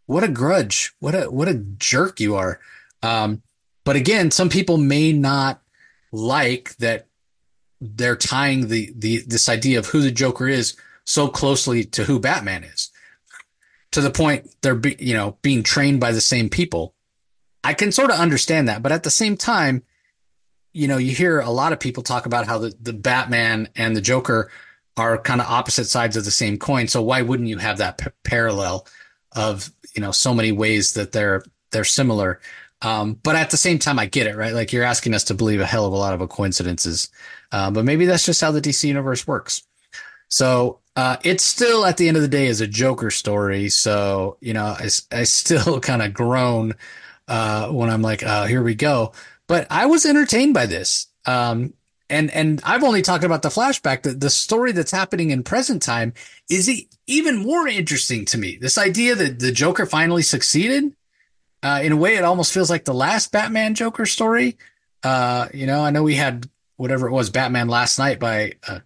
what 0.06 0.24
a 0.24 0.28
grudge. 0.28 0.93
What 1.00 1.14
a, 1.14 1.30
what 1.30 1.50
a 1.50 1.56
jerk 1.56 2.20
you 2.20 2.36
are. 2.36 2.60
Um, 3.04 3.43
but 3.88 3.96
again, 3.96 4.32
some 4.32 4.50
people 4.50 4.76
may 4.76 5.14
not 5.14 5.62
like 6.12 6.76
that 6.80 7.08
they're 7.80 8.18
tying 8.18 8.68
the, 8.68 8.92
the 8.94 9.24
this 9.26 9.48
idea 9.48 9.80
of 9.80 9.86
who 9.86 10.02
the 10.02 10.12
Joker 10.12 10.46
is 10.46 10.76
so 11.06 11.30
closely 11.30 11.86
to 11.86 12.04
who 12.04 12.20
Batman 12.20 12.66
is, 12.66 12.92
to 13.94 14.02
the 14.02 14.10
point 14.10 14.54
they're 14.62 14.76
be, 14.76 14.98
you 15.00 15.14
know 15.14 15.38
being 15.42 15.64
trained 15.64 16.02
by 16.02 16.12
the 16.12 16.20
same 16.20 16.50
people. 16.50 16.96
I 17.64 17.74
can 17.74 17.94
sort 17.94 18.12
of 18.12 18.20
understand 18.20 18.68
that, 18.68 18.84
but 18.84 18.92
at 18.92 19.04
the 19.04 19.10
same 19.10 19.38
time, 19.38 19.84
you 20.74 20.90
know, 20.90 20.98
you 20.98 21.16
hear 21.16 21.40
a 21.40 21.50
lot 21.50 21.72
of 21.72 21.80
people 21.80 22.04
talk 22.04 22.26
about 22.26 22.46
how 22.46 22.58
the, 22.58 22.74
the 22.82 22.92
Batman 22.92 23.70
and 23.78 23.96
the 23.96 24.02
Joker 24.02 24.52
are 24.98 25.18
kind 25.18 25.40
of 25.40 25.48
opposite 25.48 25.86
sides 25.86 26.18
of 26.18 26.26
the 26.26 26.32
same 26.32 26.58
coin. 26.58 26.90
So 26.90 27.02
why 27.02 27.22
wouldn't 27.22 27.48
you 27.48 27.60
have 27.60 27.78
that 27.78 28.00
p- 28.00 28.10
parallel 28.26 28.86
of 29.32 29.72
you 29.96 30.02
know 30.02 30.12
so 30.12 30.34
many 30.34 30.52
ways 30.52 30.96
that 30.96 31.14
they're 31.14 31.42
they're 31.72 31.86
similar? 31.86 32.42
Um, 32.82 33.20
but 33.24 33.36
at 33.36 33.50
the 33.50 33.58
same 33.58 33.80
time, 33.80 33.98
I 34.00 34.06
get 34.06 34.28
it, 34.28 34.36
right? 34.36 34.54
Like 34.54 34.72
you're 34.72 34.84
asking 34.84 35.14
us 35.14 35.24
to 35.26 35.34
believe 35.34 35.60
a 35.60 35.66
hell 35.66 35.86
of 35.86 35.94
a 35.94 35.98
lot 35.98 36.20
of 36.20 36.30
coincidences. 36.30 37.10
Uh, 37.52 37.72
but 37.72 37.86
maybe 37.86 38.06
that's 38.06 38.26
just 38.26 38.42
how 38.42 38.52
the 38.52 38.62
DC 38.62 38.84
universe 38.84 39.26
works. 39.26 39.64
So 40.30 40.80
uh, 40.96 41.18
it's 41.24 41.44
still 41.44 41.86
at 41.86 41.98
the 41.98 42.08
end 42.08 42.18
of 42.18 42.24
the 42.24 42.30
day 42.30 42.48
is 42.48 42.62
a 42.62 42.68
Joker 42.68 43.12
story. 43.12 43.70
So 43.70 44.38
you 44.42 44.54
know, 44.54 44.66
I, 44.66 44.90
I 45.12 45.24
still 45.24 45.80
kind 45.82 46.02
of 46.02 46.14
groan 46.14 46.74
uh, 47.28 47.70
when 47.70 47.90
I'm 47.90 48.02
like, 48.02 48.24
oh, 48.26 48.46
here 48.46 48.64
we 48.64 48.76
go. 48.76 49.14
But 49.48 49.68
I 49.70 49.86
was 49.86 50.06
entertained 50.06 50.54
by 50.54 50.66
this. 50.66 51.08
Um, 51.26 51.74
and 52.10 52.32
and 52.32 52.62
I've 52.64 52.84
only 52.84 53.02
talked 53.02 53.24
about 53.24 53.42
the 53.42 53.50
flashback. 53.50 54.04
The, 54.04 54.12
the 54.12 54.30
story 54.30 54.72
that's 54.72 54.92
happening 54.92 55.32
in 55.32 55.44
present 55.44 55.82
time 55.82 56.14
is 56.50 56.86
even 57.06 57.38
more 57.38 57.68
interesting 57.68 58.24
to 58.26 58.38
me. 58.38 58.58
This 58.58 58.78
idea 58.78 59.16
that 59.16 59.40
the 59.40 59.52
Joker 59.52 59.86
finally 59.86 60.22
succeeded 60.22 60.96
uh, 61.64 61.82
in 61.84 61.91
a 61.91 61.97
way, 61.97 62.16
it 62.16 62.24
almost 62.24 62.53
feels 62.53 62.70
like 62.70 62.86
the 62.86 62.93
last 62.93 63.32
Batman 63.32 63.76
Joker 63.76 64.05
story. 64.05 64.58
Uh, 65.03 65.47
you 65.53 65.66
know, 65.66 65.82
I 65.82 65.89
know 65.89 66.03
we 66.03 66.16
had 66.16 66.49
whatever 66.78 67.08
it 67.08 67.12
was, 67.12 67.30
Batman 67.30 67.68
Last 67.68 67.97
Knight 67.97 68.20
by 68.20 68.53
uh, 68.68 68.80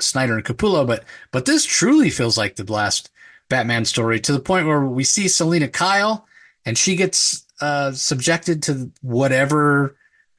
Snyder 0.00 0.36
and 0.36 0.44
Capullo, 0.44 0.86
but 0.86 1.04
but 1.30 1.46
this 1.46 1.64
truly 1.64 2.10
feels 2.10 2.36
like 2.36 2.56
the 2.56 2.70
last 2.70 3.10
Batman 3.48 3.84
story 3.84 4.20
to 4.20 4.32
the 4.32 4.40
point 4.40 4.66
where 4.66 4.84
we 4.84 5.04
see 5.04 5.28
Selina 5.28 5.68
Kyle 5.68 6.26
and 6.66 6.76
she 6.76 6.96
gets 6.96 7.46
uh, 7.60 7.92
subjected 7.92 8.62
to 8.64 8.90
whatever 9.00 9.96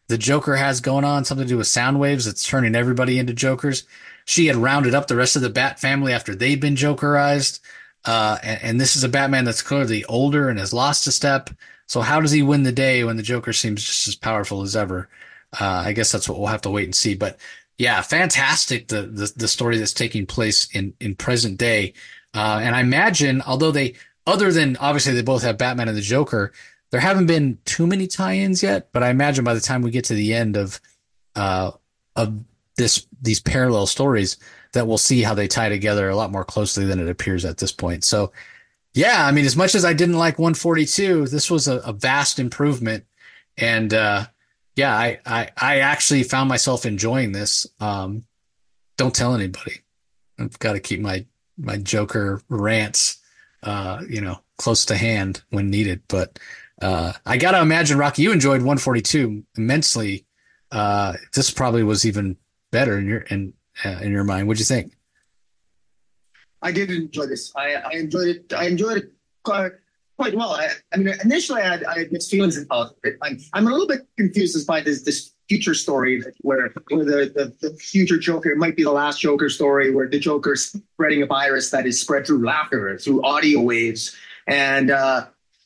the 0.08 0.18
Joker 0.18 0.56
has 0.56 0.82
going 0.82 1.06
on, 1.06 1.26
something 1.26 1.46
to 1.46 1.54
do 1.54 1.58
with 1.58 1.68
sound 1.68 2.00
waves 2.00 2.26
that's 2.26 2.46
turning 2.46 2.76
everybody 2.76 3.20
into 3.20 3.34
Jokers. 3.34 3.84
She 4.26 4.48
had 4.48 4.56
rounded 4.56 4.94
up 4.94 5.08
the 5.08 5.16
rest 5.16 5.36
of 5.36 5.42
the 5.42 5.50
Bat 5.50 5.80
family 5.80 6.14
after 6.14 6.36
they'd 6.36 6.60
been 6.60 6.76
Jokerized. 6.76 7.60
Uh, 8.06 8.38
and, 8.44 8.60
and, 8.64 8.82
this 8.82 8.96
is 8.96 9.04
a 9.04 9.10
Batman 9.10 9.44
that's 9.44 9.62
clearly 9.62 10.06
older 10.06 10.48
and 10.48 10.58
has 10.58 10.72
lost 10.72 11.06
a 11.06 11.12
step. 11.12 11.50
So 11.90 12.02
how 12.02 12.22
does 12.22 12.32
he 12.32 12.44
win 12.44 12.62
the 12.62 12.72
day 12.72 13.04
when 13.04 13.18
the 13.18 13.24
Joker 13.24 13.52
seems 13.52 13.84
just 13.84 14.08
as 14.08 14.16
powerful 14.16 14.62
as 14.62 14.76
ever? 14.76 15.10
Uh, 15.60 15.84
I 15.88 15.94
guess 15.94 16.12
that's 16.12 16.30
what 16.30 16.38
we'll 16.38 16.48
have 16.48 16.62
to 16.62 16.70
wait 16.70 16.86
and 16.86 16.94
see. 16.94 17.16
But 17.16 17.40
yeah, 17.80 18.02
fantastic 18.02 18.90
the 18.90 19.02
the, 19.02 19.34
the 19.36 19.48
story 19.48 19.78
that's 19.78 19.92
taking 19.92 20.28
place 20.28 20.70
in 20.72 20.94
in 21.00 21.16
present 21.16 21.58
day. 21.58 21.94
Uh, 22.36 22.60
and 22.62 22.76
I 22.76 22.82
imagine, 22.82 23.42
although 23.42 23.72
they, 23.72 23.96
other 24.28 24.52
than 24.52 24.78
obviously 24.78 25.14
they 25.14 25.24
both 25.24 25.42
have 25.42 25.58
Batman 25.58 25.88
and 25.88 25.98
the 25.98 26.02
Joker, 26.02 26.54
there 26.92 27.00
haven't 27.00 27.26
been 27.26 27.58
too 27.66 27.88
many 27.88 28.06
tie-ins 28.06 28.62
yet. 28.62 28.90
But 28.92 29.02
I 29.02 29.10
imagine 29.10 29.44
by 29.44 29.56
the 29.56 29.60
time 29.60 29.82
we 29.82 29.90
get 29.90 30.06
to 30.06 30.14
the 30.14 30.36
end 30.36 30.58
of 30.58 30.80
uh, 31.36 31.72
of 32.16 32.40
this 32.78 33.08
these 33.20 33.40
parallel 33.40 33.88
stories, 33.88 34.38
that 34.74 34.86
we'll 34.86 35.00
see 35.00 35.24
how 35.24 35.34
they 35.34 35.48
tie 35.48 35.70
together 35.70 36.08
a 36.08 36.16
lot 36.16 36.32
more 36.32 36.46
closely 36.46 36.86
than 36.86 37.00
it 37.00 37.10
appears 37.10 37.46
at 37.46 37.58
this 37.58 37.72
point. 37.72 38.04
So 38.04 38.32
yeah, 38.94 39.26
I 39.26 39.32
mean, 39.32 39.46
as 39.46 39.56
much 39.56 39.76
as 39.76 39.86
I 39.86 39.94
didn't 39.94 40.18
like 40.18 40.40
142, 40.40 41.28
this 41.28 41.52
was 41.52 41.68
a, 41.68 41.78
a 41.78 41.94
vast 41.94 42.40
improvement. 42.40 43.06
And 43.58 43.94
uh, 43.94 44.26
yeah, 44.76 44.96
I, 44.96 45.20
I, 45.26 45.50
I 45.58 45.80
actually 45.80 46.24
found 46.24 46.50
myself 46.50 46.86
enjoying 46.86 47.32
this. 47.32 47.68
Um, 47.80 48.24
don't 48.98 49.16
tell 49.16 49.36
anybody. 49.36 49.82
I've 50.40 50.58
got 50.60 50.74
to 50.74 50.80
keep 50.80 51.00
my 51.02 51.26
my 51.58 51.78
Joker 51.78 52.42
rants, 52.48 53.18
uh, 53.64 54.02
you 54.08 54.22
know, 54.22 54.40
close 54.58 54.86
to 54.86 54.96
hand 54.96 55.44
when 55.50 55.70
needed. 55.70 56.02
But 56.08 56.40
uh, 56.82 57.14
I 57.26 57.38
got 57.38 57.52
to 57.52 57.62
imagine, 57.62 57.98
Rocky, 57.98 58.22
you 58.22 58.32
enjoyed 58.32 58.62
142 58.62 59.44
immensely. 59.58 60.26
Uh, 60.72 61.14
this 61.34 61.52
probably 61.52 61.84
was 61.84 62.06
even 62.06 62.38
better 62.72 62.98
in 62.98 63.08
your 63.08 63.22
in 63.22 63.54
uh, 63.84 64.00
in 64.02 64.12
your 64.12 64.24
mind. 64.24 64.48
What'd 64.48 64.60
you 64.60 64.66
think? 64.66 64.94
I 66.62 66.72
did 66.72 66.92
enjoy 66.92 67.26
this. 67.26 67.52
I, 67.56 67.76
I 67.76 67.92
enjoyed 67.94 68.28
it. 68.28 68.54
I 68.54 68.68
enjoyed 68.68 68.98
it 68.98 69.12
quite, 69.44 69.72
quite 70.18 70.36
well. 70.36 70.52
I, 70.52 70.70
I 70.94 70.98
mean, 70.98 71.16
initially 71.24 71.62
I 71.62 71.70
had, 71.70 71.84
I 71.86 72.00
had 72.00 72.12
mixed 72.12 72.30
feelings 72.30 72.58
about 72.58 72.96
it. 73.04 73.18
I'm, 73.22 73.40
I'm 73.54 73.68
a 73.68 73.72
little 73.72 73.88
bit 73.88 74.08
confused 74.18 74.56
as 74.56 74.66
by 74.66 74.82
this 74.82 75.04
this 75.04 75.32
future 75.50 75.74
story 75.74 76.24
where, 76.42 76.72
where 76.90 77.04
the, 77.04 77.32
the, 77.34 77.70
the 77.70 77.76
future 77.78 78.18
Joker 78.18 78.56
might 78.56 78.76
be 78.76 78.84
the 78.84 78.92
last 78.92 79.20
Joker 79.20 79.50
story 79.50 79.94
where 79.94 80.08
the 80.08 80.20
Joker's 80.20 80.68
spreading 80.68 81.24
a 81.24 81.26
virus 81.26 81.72
that 81.72 81.88
is 81.88 82.00
spread 82.00 82.28
through 82.28 82.46
laughter, 82.46 82.98
through 83.00 83.24
audio 83.26 83.60
waves, 83.60 84.16
and 84.48 84.92
uh, 84.92 85.26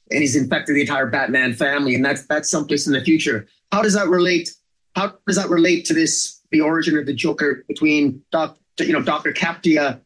and 0.10 0.22
he's 0.22 0.36
infected 0.36 0.76
the 0.76 0.82
entire 0.82 1.08
Batman 1.08 1.54
family, 1.54 1.96
and 1.96 2.06
that's 2.06 2.26
that's 2.28 2.50
someplace 2.50 2.88
in 2.88 2.94
the 2.94 3.02
future. 3.02 3.48
How 3.72 3.82
does 3.82 3.94
that 3.94 4.08
relate? 4.08 4.54
How 4.96 5.14
does 5.28 5.36
that 5.36 5.50
relate 5.50 5.86
to 5.86 5.94
this 5.94 6.41
the 6.52 6.62
origin 6.62 6.98
of 6.98 7.06
the 7.06 7.14
Joker 7.14 7.66
between 7.68 8.22
Doc, 8.32 8.58
you 8.80 8.94
know, 8.94 9.02
Doctor 9.02 9.34
Captia 9.34 10.00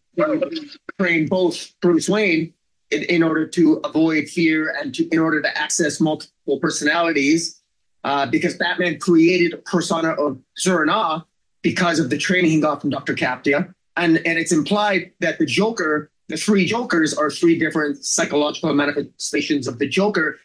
train 1.00 1.28
both 1.28 1.74
Bruce 1.82 2.10
Wayne 2.10 2.54
in, 2.92 3.04
in, 3.04 3.24
order 3.24 3.46
to 3.48 3.74
avoid 3.84 4.28
fear 4.28 4.76
and 4.80 4.94
to, 4.96 5.08
in 5.10 5.20
order 5.20 5.42
to 5.42 5.58
access 5.58 6.00
multiple 6.00 6.60
personalities. 6.60 7.62
Uh, 8.04 8.26
because 8.26 8.56
Batman 8.56 8.98
created 9.00 9.54
a 9.54 9.58
persona 9.58 10.12
of 10.12 10.40
Zur-En-Arrh 10.58 11.26
because 11.62 12.00
of 12.00 12.10
the 12.10 12.18
training 12.18 12.52
he 12.52 12.62
got 12.62 12.80
from 12.80 12.90
Dr. 12.90 13.14
Captia. 13.14 13.74
And, 13.98 14.18
and 14.18 14.38
it's 14.38 14.54
implied 14.54 15.12
that 15.20 15.40
the 15.40 15.46
Joker, 15.46 16.10
the 16.30 16.38
three 16.38 16.66
Jokers, 16.66 17.14
are 17.14 17.30
three 17.30 17.60
different 17.60 18.06
psychological 18.06 18.74
manifestations 18.74 19.68
of 19.68 19.80
the 19.80 19.88
Joker 19.88 20.40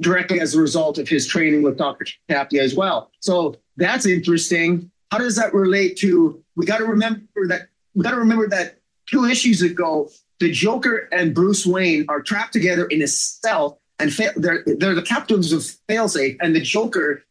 directly 0.00 0.40
as 0.40 0.54
a 0.54 0.60
result 0.60 0.98
of 0.98 1.08
his 1.08 1.26
training 1.26 1.62
with 1.62 1.78
Dr. 1.78 2.06
Captia 2.28 2.60
as 2.60 2.74
well. 2.74 3.10
So 3.20 3.56
that's 3.76 4.04
interesting. 4.04 4.90
How 5.10 5.18
does 5.18 5.36
that 5.36 5.54
relate 5.54 5.96
to? 5.98 6.42
We 6.56 6.66
got 6.66 6.78
to 6.78 6.84
remember 6.84 7.46
that 7.48 7.68
we 7.94 8.02
got 8.02 8.12
to 8.12 8.18
remember 8.18 8.48
that 8.48 8.78
two 9.06 9.24
issues 9.24 9.62
ago, 9.62 10.10
the 10.40 10.50
Joker 10.50 11.08
and 11.12 11.34
Bruce 11.34 11.64
Wayne 11.66 12.04
are 12.08 12.20
trapped 12.20 12.52
together 12.52 12.86
in 12.86 13.02
a 13.02 13.06
cell, 13.06 13.80
and 13.98 14.12
fa- 14.12 14.32
they're 14.36 14.64
they're 14.78 14.94
the 14.94 15.02
captains 15.02 15.52
of 15.52 15.60
failsafe, 15.88 16.36
and 16.40 16.54
the 16.54 16.60
Joker 16.60 17.24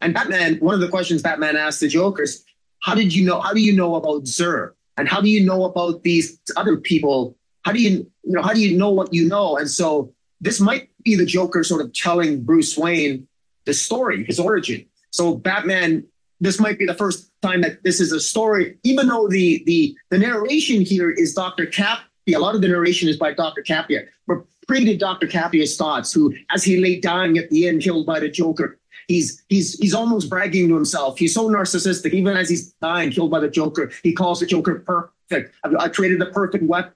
And 0.00 0.14
Batman, 0.14 0.56
one 0.58 0.74
of 0.74 0.80
the 0.80 0.88
questions 0.88 1.22
Batman 1.22 1.56
asked 1.56 1.80
the 1.80 1.88
Joker 1.88 2.22
is, 2.22 2.44
how 2.80 2.94
did 2.94 3.14
you 3.14 3.24
know? 3.24 3.40
How 3.40 3.52
do 3.52 3.60
you 3.60 3.74
know 3.74 3.96
about 3.96 4.26
Zur? 4.26 4.74
And 4.96 5.08
how 5.08 5.20
do 5.20 5.28
you 5.28 5.44
know 5.44 5.64
about 5.64 6.02
these 6.02 6.40
other 6.56 6.76
people? 6.76 7.36
How 7.62 7.72
do 7.72 7.80
you, 7.80 7.90
you 7.90 8.32
know, 8.32 8.42
how 8.42 8.52
do 8.52 8.60
you 8.60 8.76
know 8.76 8.90
what 8.90 9.12
you 9.12 9.28
know? 9.28 9.56
And 9.56 9.70
so 9.70 10.12
this 10.40 10.60
might 10.60 10.90
be 11.04 11.14
the 11.16 11.26
Joker 11.26 11.64
sort 11.64 11.80
of 11.80 11.92
telling 11.92 12.42
Bruce 12.42 12.76
Wayne 12.76 13.26
the 13.64 13.74
story, 13.74 14.24
his 14.24 14.38
origin. 14.38 14.86
So 15.10 15.34
Batman, 15.34 16.04
this 16.40 16.60
might 16.60 16.78
be 16.78 16.86
the 16.86 16.94
first 16.94 17.30
time 17.42 17.60
that 17.62 17.82
this 17.82 18.00
is 18.00 18.12
a 18.12 18.20
story, 18.20 18.78
even 18.84 19.08
though 19.08 19.28
the 19.28 19.62
the 19.66 19.96
the 20.10 20.18
narration 20.18 20.80
here 20.80 21.10
is 21.10 21.34
Dr. 21.34 21.66
Cap. 21.66 22.00
A 22.28 22.36
lot 22.36 22.54
of 22.54 22.60
the 22.60 22.68
narration 22.68 23.08
is 23.08 23.16
by 23.16 23.32
Dr. 23.32 23.62
Capia. 23.62 24.06
But 24.26 24.44
printed 24.66 25.00
Dr. 25.00 25.26
Capia's 25.26 25.76
thoughts, 25.78 26.12
who, 26.12 26.34
as 26.54 26.62
he 26.62 26.78
lay 26.78 27.00
dying 27.00 27.38
at 27.38 27.48
the 27.48 27.66
end, 27.66 27.82
killed 27.82 28.04
by 28.04 28.20
the 28.20 28.28
Joker, 28.28 28.78
he's 29.08 29.42
he's 29.48 29.78
he's 29.78 29.94
almost 29.94 30.30
bragging 30.30 30.68
to 30.68 30.74
himself. 30.74 31.18
He's 31.18 31.34
so 31.34 31.48
narcissistic. 31.48 32.12
Even 32.12 32.36
as 32.36 32.48
he's 32.48 32.72
dying, 32.74 33.10
killed 33.10 33.30
by 33.30 33.40
the 33.40 33.48
Joker, 33.48 33.90
he 34.02 34.12
calls 34.12 34.40
the 34.40 34.46
Joker 34.46 34.80
perfect. 34.80 35.54
I, 35.64 35.84
I 35.84 35.88
created 35.88 36.20
the 36.20 36.26
perfect 36.26 36.64
weapon. 36.64 36.94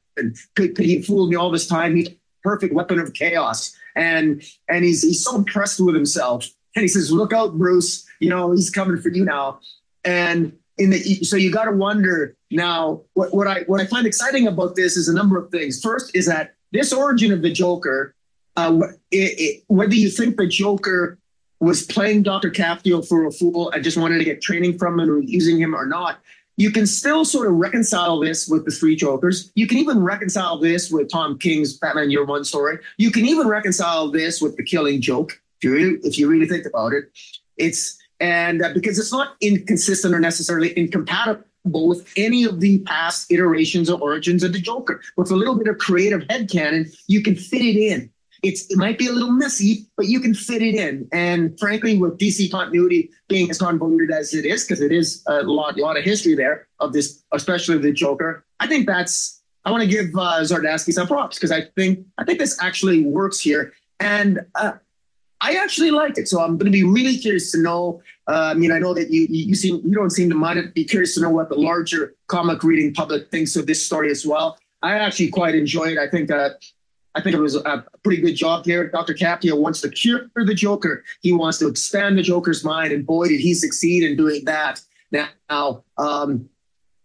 Could, 0.55 0.77
could 0.77 0.85
he 0.85 1.03
fool 1.03 1.27
me 1.27 1.37
all 1.37 1.51
this 1.51 1.67
time? 1.67 1.97
He's 1.97 2.11
perfect 2.43 2.75
weapon 2.75 2.99
of 2.99 3.13
chaos. 3.15 3.75
And 3.97 4.43
and 4.69 4.85
he's 4.85 5.03
he's 5.03 5.25
so 5.25 5.37
impressed 5.37 5.81
with 5.81 5.95
himself. 5.95 6.47
And 6.77 6.83
he 6.83 6.89
says, 6.89 7.11
"Look 7.11 7.33
out, 7.33 7.59
Bruce! 7.59 8.07
You 8.23 8.31
know 8.31 8.53
he's 8.53 8.71
coming 8.71 9.01
for 9.01 9.11
you 9.11 9.25
now." 9.25 9.61
And 10.05 10.53
in 10.79 10.91
the 10.91 10.99
so 11.25 11.37
you 11.37 11.53
got 11.53 11.65
to 11.65 11.73
wonder 11.73 12.37
now. 12.51 13.03
What 13.15 13.35
what 13.35 13.47
I 13.47 13.63
what 13.67 13.81
I 13.81 13.87
find 13.87 14.07
exciting 14.07 14.47
about 14.47 14.77
this 14.77 14.97
is 14.97 15.09
a 15.09 15.15
number 15.15 15.39
of 15.39 15.51
things. 15.51 15.81
First 15.81 16.15
is 16.15 16.27
that 16.27 16.55
this 16.73 16.93
origin 16.93 17.33
of 17.33 17.43
the 17.43 17.53
Joker, 17.53 18.15
uh, 18.57 18.81
it, 19.11 19.39
it, 19.39 19.65
whether 19.67 19.95
you 19.95 20.09
think 20.09 20.37
the 20.37 20.47
Joker 20.47 21.19
was 21.61 21.85
playing 21.85 22.25
Dr. 22.25 22.51
Caprio 22.51 23.07
for 23.07 23.27
a 23.27 23.31
fool 23.31 23.71
and 23.71 23.85
just 23.85 23.97
wanted 23.97 24.19
to 24.19 24.25
get 24.25 24.43
training 24.43 24.79
from 24.79 24.99
him 24.99 25.09
or 25.09 25.19
using 25.21 25.61
him 25.61 25.77
or 25.77 25.87
not, 25.87 26.19
you 26.57 26.73
can 26.73 26.87
still 26.87 27.25
sort 27.25 27.47
of 27.47 27.55
reconcile 27.55 28.19
this 28.19 28.49
with 28.49 28.65
the 28.65 28.71
three 28.71 28.97
Jokers. 28.97 29.53
You 29.55 29.67
can 29.67 29.79
even 29.79 30.03
reconcile 30.03 30.59
this 30.59 30.91
with 30.91 31.09
Tom 31.09 31.39
King's 31.39 31.79
Batman 31.79 32.11
Year 32.11 32.25
One 32.25 32.45
story. 32.45 32.79
You 32.97 33.11
can 33.11 33.27
even 33.27 33.47
reconcile 33.47 34.11
this 34.11 34.41
with 34.43 34.57
the 34.57 34.65
Killing 34.65 35.01
Joke, 35.01 35.41
if 35.59 35.65
you 35.65 35.73
really, 35.73 35.99
if 36.03 36.19
you 36.19 36.29
really 36.29 36.47
think 36.47 36.67
about 36.67 36.95
it. 36.95 37.05
It's 37.57 37.99
and 38.23 38.63
uh, 38.63 38.71
because 38.73 38.99
it's 38.99 39.13
not 39.13 39.35
inconsistent 39.41 40.15
or 40.15 40.21
necessarily 40.21 40.73
incompatible 40.79 41.45
with 41.65 42.11
any 42.17 42.45
of 42.45 42.61
the 42.61 42.79
past 42.81 43.31
iterations 43.31 43.91
or 43.91 44.01
origins 44.01 44.45
of 44.45 44.53
the 44.53 44.61
Joker. 44.61 45.03
With 45.17 45.33
a 45.33 45.37
little 45.37 45.57
bit 45.57 45.67
of 45.67 45.79
creative 45.79 46.23
headcanon, 46.23 46.97
you 47.09 47.21
can 47.23 47.35
fit 47.35 47.63
it 47.63 47.77
in. 47.77 48.11
It's 48.45 48.71
it 48.71 48.79
might 48.79 48.97
be 48.97 49.09
a 49.09 49.13
little 49.13 49.33
messy, 49.33 49.87
but 49.97 50.07
you 50.07 50.21
can 50.21 50.35
fit 50.35 50.63
it 50.63 50.77
in. 50.77 51.09
And 51.13 51.59
frankly, 51.59 51.99
with 51.99 52.17
DC 52.19 52.51
continuity 52.51 53.11
being 53.29 53.51
as 53.51 53.59
convoluted 53.59 54.11
as 54.13 54.35
it 54.35 54.45
is, 54.45 54.65
because 54.65 54.81
it 54.81 54.93
is 54.93 55.23
a 55.27 55.43
lot, 55.43 55.77
lot 55.77 55.97
of 55.97 56.05
history 56.05 56.35
there 56.35 56.69
of 56.79 56.93
this, 56.93 57.23
especially 57.33 57.79
the 57.79 57.93
Joker, 57.93 58.45
I 58.61 58.69
think 58.69 58.87
that's 58.87 59.43
I 59.65 59.71
want 59.71 59.83
to 59.83 59.89
give 59.89 60.07
uh, 60.17 60.41
Zardasky 60.43 60.93
some 60.93 61.09
props 61.09 61.39
because 61.39 61.53
I 61.53 61.63
think 61.77 62.07
I 62.19 62.25
think 62.25 62.39
this 62.39 62.61
actually 62.63 63.05
works 63.05 63.41
here. 63.41 63.73
And 64.01 64.41
uh, 64.57 64.73
I 65.43 65.55
actually 65.57 65.91
liked 65.91 66.19
it. 66.19 66.29
So 66.29 66.41
I'm 66.41 66.57
going 66.57 66.71
to 66.71 66.79
be 66.79 66.85
really 66.85 67.17
curious 67.17 67.51
to 67.53 67.61
know. 67.61 68.01
Uh, 68.29 68.53
I 68.53 68.55
mean, 68.55 68.71
I 68.71 68.79
know 68.79 68.95
that 68.95 69.11
you 69.11 69.27
you 69.29 69.57
seem 69.57 69.83
you 69.85 69.95
don't 69.95 70.11
seem 70.11 70.29
to 70.31 70.37
mind 70.37 70.61
it. 70.61 70.73
Be 70.73 70.85
curious 70.85 71.15
to 71.17 71.21
know 71.21 71.31
what 71.31 71.49
the 71.49 71.57
larger 71.57 72.15
comic 72.29 72.63
reading 72.63 72.95
public 72.95 73.31
thinks 73.31 73.57
of 73.57 73.67
this 73.67 73.85
story 73.85 74.11
as 74.11 74.25
well. 74.25 74.57
I 74.83 74.99
actually 74.99 75.31
quite 75.31 75.57
enjoy 75.57 75.87
it. 75.87 75.99
I 75.99 76.09
think 76.09 76.31
uh, 76.31 76.51
I 77.17 77.21
think 77.21 77.35
it 77.35 77.41
was 77.41 77.57
a 77.57 77.85
pretty 78.05 78.23
good 78.23 78.35
job 78.35 78.65
here. 78.65 78.89
Dr. 78.89 79.15
Caprio 79.15 79.59
wants 79.59 79.81
to 79.83 79.91
cure 79.91 80.31
the 80.35 80.55
Joker. 80.55 81.05
He 81.21 81.33
wants 81.33 81.59
to 81.59 81.67
expand 81.67 82.17
the 82.17 82.23
Joker's 82.23 82.65
mind, 82.65 82.93
and 82.93 83.05
boy, 83.05 83.29
did 83.29 83.41
he 83.41 83.53
succeed 83.53 84.05
in 84.05 84.17
doing 84.17 84.45
that. 84.45 84.81
Now, 85.11 85.85
um, 85.99 86.49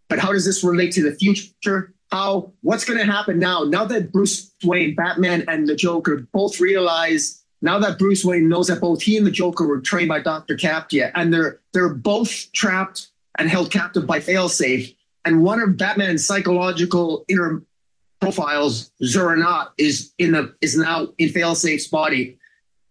but 0.10 0.20
how 0.20 0.32
does 0.32 0.46
this 0.46 0.64
relate 0.64 0.94
to 0.94 1.04
the 1.04 1.16
future? 1.16 1.94
How 2.12 2.54
what's 2.62 2.86
going 2.86 3.00
to 3.00 3.12
happen 3.12 3.40
now? 3.40 3.64
Now 3.64 3.84
that 3.86 4.14
Bruce 4.14 4.52
Wayne, 4.64 4.96
Batman, 4.96 5.44
and 5.48 5.68
the 5.68 5.76
Joker 5.76 6.28
both 6.32 6.62
realize 6.62 7.44
now 7.62 7.80
that 7.80 7.98
Bruce 7.98 8.24
Wayne 8.24 8.50
knows 8.50 8.68
that 8.68 8.82
both 8.82 9.02
he 9.02 9.18
and 9.18 9.26
the 9.26 9.32
Joker 9.32 9.66
were 9.66 9.82
trained 9.82 10.10
by 10.10 10.20
Dr. 10.20 10.56
Captia, 10.56 11.18
and 11.18 11.34
they're 11.34 11.60
they're 11.74 11.94
both 11.94 12.52
trapped 12.54 13.08
and 13.38 13.50
held 13.50 13.72
captive 13.72 14.06
by 14.06 14.20
Failsafe, 14.20 14.96
and 15.26 15.44
one 15.44 15.62
of 15.62 15.78
Batman's 15.78 16.26
psychological 16.26 17.26
inner 17.28 17.64
profiles, 18.20 18.92
Zur-En-Arrh, 19.04 19.70
is 19.78 20.14
in 20.18 20.32
the 20.32 20.56
is 20.62 20.78
now 20.78 21.08
in 21.18 21.30
Failsafe's 21.30 21.88
body. 21.88 22.38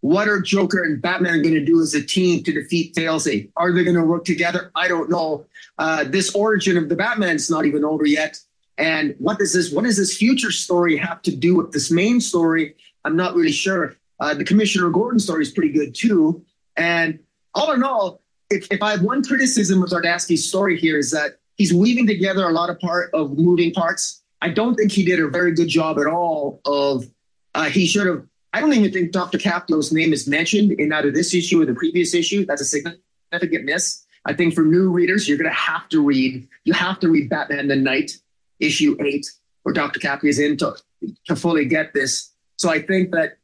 What 0.00 0.28
are 0.28 0.40
Joker 0.40 0.84
and 0.84 1.00
Batman 1.00 1.42
going 1.42 1.54
to 1.54 1.64
do 1.64 1.80
as 1.80 1.94
a 1.94 2.02
team 2.02 2.42
to 2.44 2.52
defeat 2.52 2.94
Failsafe? 2.94 3.50
Are 3.56 3.72
they 3.72 3.82
going 3.82 3.96
to 3.96 4.04
work 4.04 4.24
together? 4.24 4.70
I 4.76 4.86
don't 4.86 5.10
know. 5.10 5.46
Uh, 5.78 6.04
this 6.04 6.34
origin 6.34 6.76
of 6.76 6.88
the 6.88 6.94
Batman 6.94 7.36
is 7.36 7.50
not 7.50 7.64
even 7.66 7.84
over 7.84 8.06
yet. 8.06 8.38
And 8.78 9.14
what 9.18 9.38
does 9.38 9.54
this 9.54 9.72
what 9.72 9.84
does 9.84 9.96
this 9.96 10.16
future 10.16 10.50
story 10.50 10.96
have 10.96 11.22
to 11.22 11.34
do 11.34 11.56
with 11.56 11.72
this 11.72 11.90
main 11.90 12.20
story? 12.20 12.76
I'm 13.04 13.16
not 13.16 13.34
really 13.34 13.52
sure. 13.52 13.96
Uh, 14.18 14.34
the 14.34 14.44
Commissioner 14.44 14.90
Gordon 14.90 15.18
story 15.18 15.42
is 15.42 15.50
pretty 15.50 15.72
good 15.72 15.94
too. 15.94 16.44
And 16.76 17.18
all 17.54 17.72
in 17.72 17.82
all, 17.82 18.22
if, 18.50 18.66
if 18.70 18.82
I 18.82 18.92
have 18.92 19.02
one 19.02 19.24
criticism 19.24 19.82
of 19.82 19.90
Zardasky's 19.90 20.46
story 20.46 20.78
here 20.78 20.98
is 20.98 21.10
that 21.10 21.38
he's 21.56 21.72
weaving 21.72 22.06
together 22.06 22.44
a 22.48 22.52
lot 22.52 22.70
of 22.70 22.78
part 22.78 23.10
of 23.12 23.38
moving 23.38 23.72
parts. 23.72 24.22
I 24.42 24.50
don't 24.50 24.74
think 24.74 24.92
he 24.92 25.04
did 25.04 25.20
a 25.20 25.28
very 25.28 25.52
good 25.52 25.68
job 25.68 25.98
at 25.98 26.06
all 26.06 26.60
of. 26.64 27.06
Uh, 27.54 27.64
he 27.64 27.86
should 27.86 28.06
have. 28.06 28.26
I 28.52 28.60
don't 28.60 28.72
even 28.72 28.92
think 28.92 29.12
Dr. 29.12 29.38
Caprio's 29.38 29.92
name 29.92 30.12
is 30.12 30.26
mentioned 30.26 30.72
in 30.72 30.92
either 30.92 31.10
this 31.10 31.34
issue 31.34 31.60
or 31.60 31.66
the 31.66 31.74
previous 31.74 32.14
issue. 32.14 32.46
That's 32.46 32.62
a 32.62 32.64
significant 32.64 33.64
miss. 33.64 34.04
I 34.24 34.32
think 34.32 34.54
for 34.54 34.62
new 34.62 34.90
readers, 34.90 35.28
you're 35.28 35.38
going 35.38 35.50
to 35.50 35.56
have 35.56 35.88
to 35.90 36.00
read. 36.00 36.46
You 36.64 36.72
have 36.72 36.98
to 37.00 37.08
read 37.08 37.28
Batman 37.28 37.68
the 37.68 37.76
Knight 37.76 38.12
issue 38.60 38.96
eight, 39.00 39.26
where 39.62 39.72
Dr. 39.72 40.00
Caprio 40.00 40.28
is 40.28 40.38
in 40.38 40.56
to, 40.58 40.74
to 41.26 41.36
fully 41.36 41.64
get 41.64 41.92
this. 41.94 42.32
So 42.56 42.70
I 42.70 42.80
think 42.80 43.10
that 43.12 43.38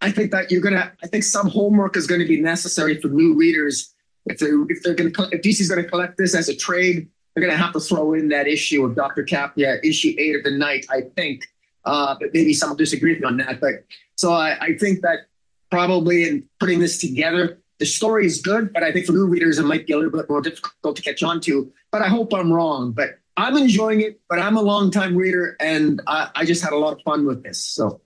I 0.00 0.10
think 0.10 0.30
that 0.30 0.50
you're 0.50 0.60
gonna. 0.60 0.92
I 1.02 1.06
think 1.06 1.24
some 1.24 1.48
homework 1.48 1.96
is 1.96 2.06
going 2.06 2.20
to 2.20 2.26
be 2.26 2.40
necessary 2.40 3.00
for 3.00 3.08
new 3.08 3.34
readers 3.34 3.94
if 4.26 4.38
they're 4.38 4.62
if 4.68 4.82
they're 4.82 4.94
going 4.94 5.12
to 5.12 5.28
if 5.32 5.42
DC's 5.42 5.68
going 5.68 5.82
to 5.82 5.88
collect 5.88 6.16
this 6.16 6.34
as 6.34 6.48
a 6.48 6.56
trade. 6.56 7.08
They're 7.34 7.46
going 7.46 7.56
to 7.56 7.62
have 7.62 7.72
to 7.74 7.80
throw 7.80 8.14
in 8.14 8.28
that 8.30 8.48
issue 8.48 8.84
of 8.84 8.96
Doctor 8.96 9.22
Capia, 9.22 9.78
issue 9.84 10.12
eight 10.18 10.34
of 10.34 10.42
the 10.42 10.50
Knight, 10.50 10.86
I 10.90 11.02
think, 11.14 11.46
uh, 11.84 12.16
but 12.18 12.30
maybe 12.34 12.52
some 12.52 12.70
will 12.70 12.76
disagree 12.76 13.12
with 13.12 13.20
me 13.20 13.26
on 13.26 13.36
that. 13.36 13.60
But 13.60 13.84
so 14.16 14.32
I, 14.32 14.58
I 14.60 14.76
think 14.76 15.02
that 15.02 15.26
probably 15.70 16.28
in 16.28 16.48
putting 16.58 16.80
this 16.80 16.98
together, 16.98 17.60
the 17.78 17.86
story 17.86 18.26
is 18.26 18.40
good, 18.40 18.72
but 18.72 18.82
I 18.82 18.90
think 18.90 19.06
for 19.06 19.12
new 19.12 19.26
readers 19.26 19.58
it 19.58 19.64
might 19.64 19.86
be 19.86 19.92
a 19.92 19.96
little 19.96 20.10
bit 20.10 20.28
more 20.28 20.40
difficult 20.40 20.96
to 20.96 21.02
catch 21.02 21.22
on 21.22 21.40
to. 21.42 21.72
But 21.92 22.02
I 22.02 22.08
hope 22.08 22.34
I'm 22.34 22.52
wrong. 22.52 22.90
But 22.90 23.18
I'm 23.36 23.56
enjoying 23.56 24.00
it. 24.00 24.20
But 24.28 24.40
I'm 24.40 24.56
a 24.56 24.62
long 24.62 24.90
time 24.90 25.16
reader, 25.16 25.56
and 25.60 26.02
I, 26.06 26.30
I 26.34 26.44
just 26.44 26.62
had 26.62 26.72
a 26.72 26.76
lot 26.76 26.94
of 26.94 27.02
fun 27.02 27.24
with 27.24 27.44
this. 27.44 27.60
So 27.60 28.00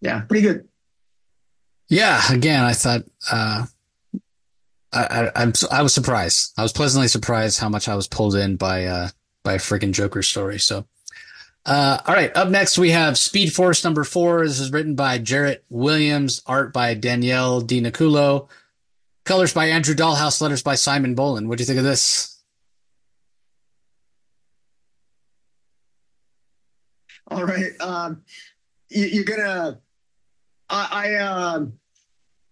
yeah, 0.00 0.20
pretty 0.20 0.42
good. 0.42 0.68
Yeah, 1.88 2.20
again, 2.32 2.64
I 2.64 2.72
thought 2.72 3.02
uh, 3.30 3.66
I, 4.92 5.30
I, 5.34 5.42
am 5.42 5.52
I 5.70 5.82
was 5.82 5.94
surprised. 5.94 6.52
I 6.56 6.62
was 6.62 6.72
pleasantly 6.72 7.08
surprised 7.08 7.60
how 7.60 7.68
much 7.68 7.88
I 7.88 7.94
was 7.94 8.08
pulled 8.08 8.34
in 8.34 8.56
by 8.56 8.86
uh, 8.86 9.08
by 9.44 9.54
a 9.54 9.58
freaking 9.58 9.92
Joker 9.92 10.22
story. 10.22 10.58
So, 10.58 10.86
uh, 11.64 12.00
all 12.06 12.14
right, 12.14 12.34
up 12.36 12.48
next 12.48 12.78
we 12.78 12.90
have 12.90 13.18
Speed 13.18 13.52
Force 13.52 13.84
number 13.84 14.02
four. 14.02 14.46
This 14.46 14.58
is 14.58 14.72
written 14.72 14.94
by 14.94 15.18
Jarrett 15.18 15.64
Williams, 15.68 16.42
art 16.46 16.72
by 16.72 16.94
Danielle 16.94 17.60
Di 17.60 17.80
Nicuolo, 17.80 18.48
colors 19.24 19.52
by 19.52 19.66
Andrew 19.66 19.94
Dalhouse, 19.94 20.40
letters 20.40 20.62
by 20.62 20.74
Simon 20.74 21.14
Bowland. 21.14 21.48
What 21.48 21.58
do 21.58 21.62
you 21.62 21.66
think 21.66 21.78
of 21.78 21.84
this? 21.84 22.32
All 27.28 27.44
right, 27.44 27.72
um, 27.80 28.22
you, 28.88 29.20
are 29.20 29.24
gonna 29.24 29.80
I, 30.68 30.88
I 30.92 31.14
um, 31.16 31.72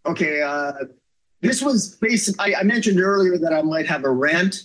okay. 0.06 0.42
Uh, 0.42 0.72
this 1.40 1.62
was 1.62 1.96
based. 1.96 2.34
I, 2.38 2.54
I, 2.54 2.62
mentioned 2.62 3.00
earlier 3.00 3.36
that 3.38 3.52
I 3.52 3.62
might 3.62 3.86
have 3.86 4.04
a 4.04 4.10
rant, 4.10 4.62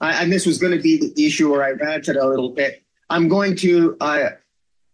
I, 0.00 0.22
and 0.22 0.32
this 0.32 0.46
was 0.46 0.58
going 0.58 0.72
to 0.72 0.82
be 0.82 0.98
the 0.98 1.26
issue 1.26 1.50
where 1.50 1.64
I 1.64 1.70
ranted 1.70 2.16
a 2.16 2.26
little 2.26 2.50
bit. 2.50 2.82
I'm 3.10 3.28
going 3.28 3.56
to. 3.56 3.96
I 4.00 4.30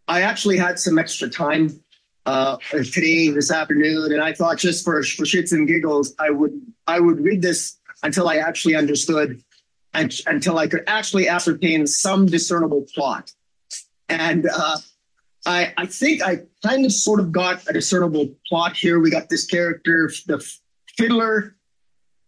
I 0.06 0.22
actually 0.22 0.56
had 0.56 0.78
some 0.78 0.98
extra 0.98 1.28
time 1.28 1.80
uh, 2.24 2.56
today, 2.70 3.28
this 3.30 3.50
afternoon, 3.50 4.12
and 4.12 4.22
I 4.22 4.32
thought 4.32 4.58
just 4.58 4.84
for 4.84 5.02
for 5.02 5.24
shits 5.24 5.52
and 5.52 5.66
giggles, 5.66 6.14
I 6.18 6.30
would 6.30 6.52
I 6.86 7.00
would 7.00 7.20
read 7.20 7.42
this 7.42 7.78
until 8.02 8.28
I 8.28 8.36
actually 8.36 8.74
understood, 8.74 9.42
and 9.94 10.14
until 10.26 10.58
I 10.58 10.66
could 10.66 10.84
actually 10.86 11.28
ascertain 11.28 11.86
some 11.86 12.26
discernible 12.26 12.86
plot. 12.94 13.32
And 14.08 14.48
uh, 14.50 14.78
I, 15.48 15.72
I 15.78 15.86
think 15.86 16.22
I 16.22 16.42
kind 16.62 16.84
of 16.84 16.92
sort 16.92 17.20
of 17.20 17.32
got 17.32 17.66
a 17.68 17.72
discernible 17.72 18.28
plot 18.46 18.76
here. 18.76 19.00
We 19.00 19.10
got 19.10 19.30
this 19.30 19.46
character, 19.46 20.10
the 20.26 20.46
fiddler 20.96 21.56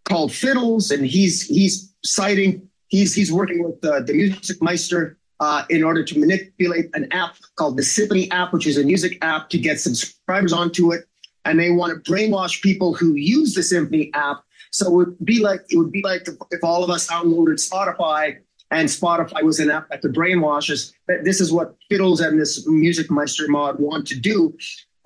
called 0.09 0.33
Fiddles, 0.33 0.91
and 0.91 1.05
he's 1.05 1.43
he's 1.43 1.95
citing 2.03 2.67
he's 2.89 3.15
he's 3.15 3.31
working 3.31 3.63
with 3.63 3.79
the, 3.83 4.03
the 4.07 4.15
music 4.15 4.63
meister 4.63 5.19
uh, 5.39 5.65
in 5.69 5.85
order 5.85 6.03
to 6.03 6.19
manipulate 6.19 6.89
an 6.95 7.13
app 7.13 7.37
called 7.57 7.77
the 7.77 7.83
Symphony 7.83 8.31
app, 8.31 8.55
which 8.55 8.67
is 8.67 8.79
a 8.79 8.85
music 8.85 9.19
app 9.21 9.51
to 9.51 9.59
get 9.59 9.79
subscribers 9.79 10.55
onto 10.55 10.93
it. 10.93 11.05
And 11.45 11.61
they 11.61 11.71
want 11.71 11.93
to 11.93 12.11
brainwash 12.11 12.63
people 12.63 12.95
who 12.95 13.15
use 13.15 13.55
the 13.55 13.63
Symphony 13.63 14.11
app 14.15 14.45
So 14.71 14.87
it 14.87 14.93
would 14.95 15.25
be 15.25 15.41
like 15.41 15.61
it 15.69 15.77
would 15.77 15.93
be 15.93 16.03
like 16.03 16.27
if, 16.27 16.37
if 16.51 16.65
all 16.65 16.83
of 16.83 16.89
us 16.89 17.07
downloaded 17.09 17.59
Spotify 17.61 18.39
and 18.71 18.89
Spotify 18.89 19.43
was 19.43 19.59
an 19.59 19.71
app 19.71 19.89
that 19.89 20.01
could 20.01 20.15
brainwash 20.15 20.71
us. 20.71 20.93
That 21.09 21.25
this 21.25 21.41
is 21.41 21.53
what 21.53 21.77
Fiddles 21.91 22.21
and 22.21 22.41
this 22.41 22.67
Music 22.67 23.11
Meister 23.11 23.49
mod 23.49 23.79
want 23.79 24.07
to 24.09 24.19
do. 24.19 24.57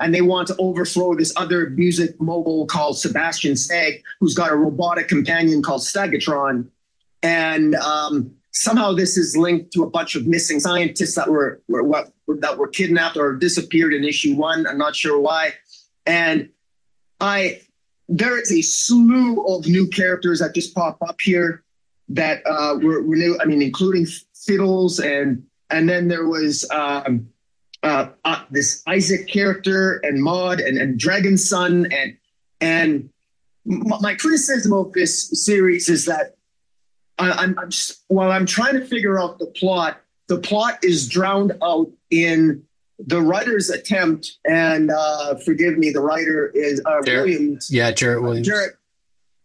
And 0.00 0.12
they 0.12 0.22
want 0.22 0.48
to 0.48 0.56
overthrow 0.58 1.14
this 1.14 1.32
other 1.36 1.70
music 1.70 2.20
mogul 2.20 2.66
called 2.66 2.98
Sebastian 2.98 3.56
Stagg, 3.56 4.02
who's 4.18 4.34
got 4.34 4.50
a 4.50 4.56
robotic 4.56 5.08
companion 5.08 5.62
called 5.62 5.82
Stagatron. 5.82 6.68
And 7.22 7.76
um, 7.76 8.34
somehow 8.50 8.92
this 8.92 9.16
is 9.16 9.36
linked 9.36 9.72
to 9.72 9.82
a 9.82 9.90
bunch 9.90 10.14
of 10.16 10.26
missing 10.26 10.60
scientists 10.60 11.14
that 11.14 11.30
were, 11.30 11.62
were 11.68 11.84
what 11.84 12.12
that 12.26 12.58
were 12.58 12.68
kidnapped 12.68 13.16
or 13.16 13.34
disappeared 13.34 13.94
in 13.94 14.04
issue 14.04 14.34
one. 14.34 14.66
I'm 14.66 14.78
not 14.78 14.96
sure 14.96 15.18
why. 15.18 15.54
And 16.06 16.50
I 17.20 17.60
there 18.08 18.38
is 18.38 18.52
a 18.52 18.60
slew 18.60 19.42
of 19.46 19.66
new 19.66 19.88
characters 19.88 20.40
that 20.40 20.54
just 20.54 20.74
pop 20.74 20.98
up 21.08 21.20
here 21.20 21.63
that 22.08 22.42
uh, 22.46 22.76
were, 22.80 23.02
were 23.02 23.16
new. 23.16 23.38
I 23.40 23.44
mean, 23.44 23.62
including 23.62 24.06
Fiddles 24.34 25.00
and 25.00 25.44
and 25.70 25.88
then 25.88 26.08
there 26.08 26.26
was 26.26 26.68
um, 26.70 27.28
uh, 27.82 28.08
uh, 28.24 28.44
this 28.50 28.82
Isaac 28.86 29.26
character 29.28 30.00
and 30.02 30.22
Maud 30.22 30.60
and, 30.60 30.78
and 30.78 30.98
Dragon 30.98 31.36
Son 31.38 31.86
and 31.90 32.16
and 32.60 33.10
my 33.64 34.14
criticism 34.14 34.72
of 34.72 34.92
this 34.92 35.30
series 35.44 35.88
is 35.88 36.04
that 36.04 36.36
I, 37.18 37.44
am 37.44 37.56
just 37.68 38.04
while 38.08 38.30
I'm 38.30 38.46
trying 38.46 38.74
to 38.74 38.84
figure 38.84 39.18
out 39.18 39.38
the 39.38 39.46
plot, 39.46 40.00
the 40.28 40.38
plot 40.38 40.78
is 40.82 41.08
drowned 41.08 41.52
out 41.62 41.90
in 42.10 42.64
the 42.98 43.20
writer's 43.20 43.70
attempt. 43.70 44.38
And 44.44 44.90
uh, 44.90 45.36
forgive 45.36 45.78
me, 45.78 45.90
the 45.90 46.00
writer 46.00 46.50
is 46.54 46.80
uh, 46.84 47.00
Williams. 47.04 47.70
Yeah, 47.70 47.90
Jarrett 47.92 48.22
Williams. 48.22 48.46
Jarrett, 48.46 48.76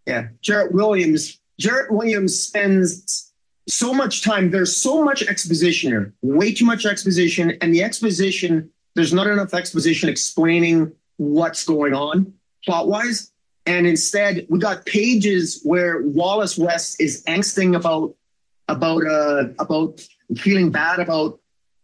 yeah, 0.05 0.27
Jarrett 0.41 0.73
Williams. 0.73 1.38
Jarrett 1.59 1.91
Williams 1.91 2.39
spends 2.39 3.31
so 3.67 3.93
much 3.93 4.23
time. 4.23 4.49
There's 4.49 4.75
so 4.75 5.03
much 5.03 5.21
exposition 5.23 5.91
here, 5.91 6.13
way 6.21 6.53
too 6.53 6.65
much 6.65 6.85
exposition, 6.85 7.51
and 7.61 7.73
the 7.73 7.83
exposition. 7.83 8.71
There's 8.95 9.13
not 9.13 9.27
enough 9.27 9.53
exposition 9.53 10.09
explaining 10.09 10.91
what's 11.17 11.65
going 11.65 11.93
on 11.93 12.33
plot 12.65 12.87
wise. 12.87 13.31
And 13.65 13.85
instead, 13.85 14.47
we 14.49 14.57
got 14.57 14.85
pages 14.85 15.61
where 15.63 16.01
Wallace 16.01 16.57
West 16.57 16.99
is 16.99 17.23
angsting 17.25 17.75
about 17.75 18.15
about 18.67 19.05
uh, 19.05 19.49
about 19.59 20.01
feeling 20.37 20.71
bad 20.71 20.99
about 20.99 21.39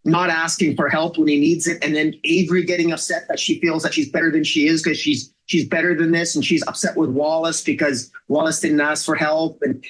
not 0.06 0.30
asking 0.30 0.76
for 0.76 0.88
help 0.88 1.18
when 1.18 1.28
he 1.28 1.40
needs 1.40 1.68
it, 1.68 1.84
and 1.84 1.96
then 1.96 2.14
Avery 2.24 2.64
getting 2.64 2.92
upset 2.92 3.28
that 3.28 3.40
she 3.40 3.60
feels 3.60 3.84
that 3.84 3.94
she's 3.94 4.10
better 4.10 4.32
than 4.32 4.44
she 4.44 4.68
is 4.68 4.82
because 4.82 4.98
she's 4.98 5.34
she's 5.46 5.68
better 5.68 5.96
than 5.96 6.12
this, 6.12 6.36
and 6.36 6.44
she's 6.44 6.66
upset 6.68 6.96
with 6.96 7.10
Wallace 7.10 7.64
because 7.64 8.12
Wallace 8.28 8.60
didn't 8.60 8.82
ask 8.82 9.06
for 9.06 9.16
help, 9.16 9.62
and 9.62 9.84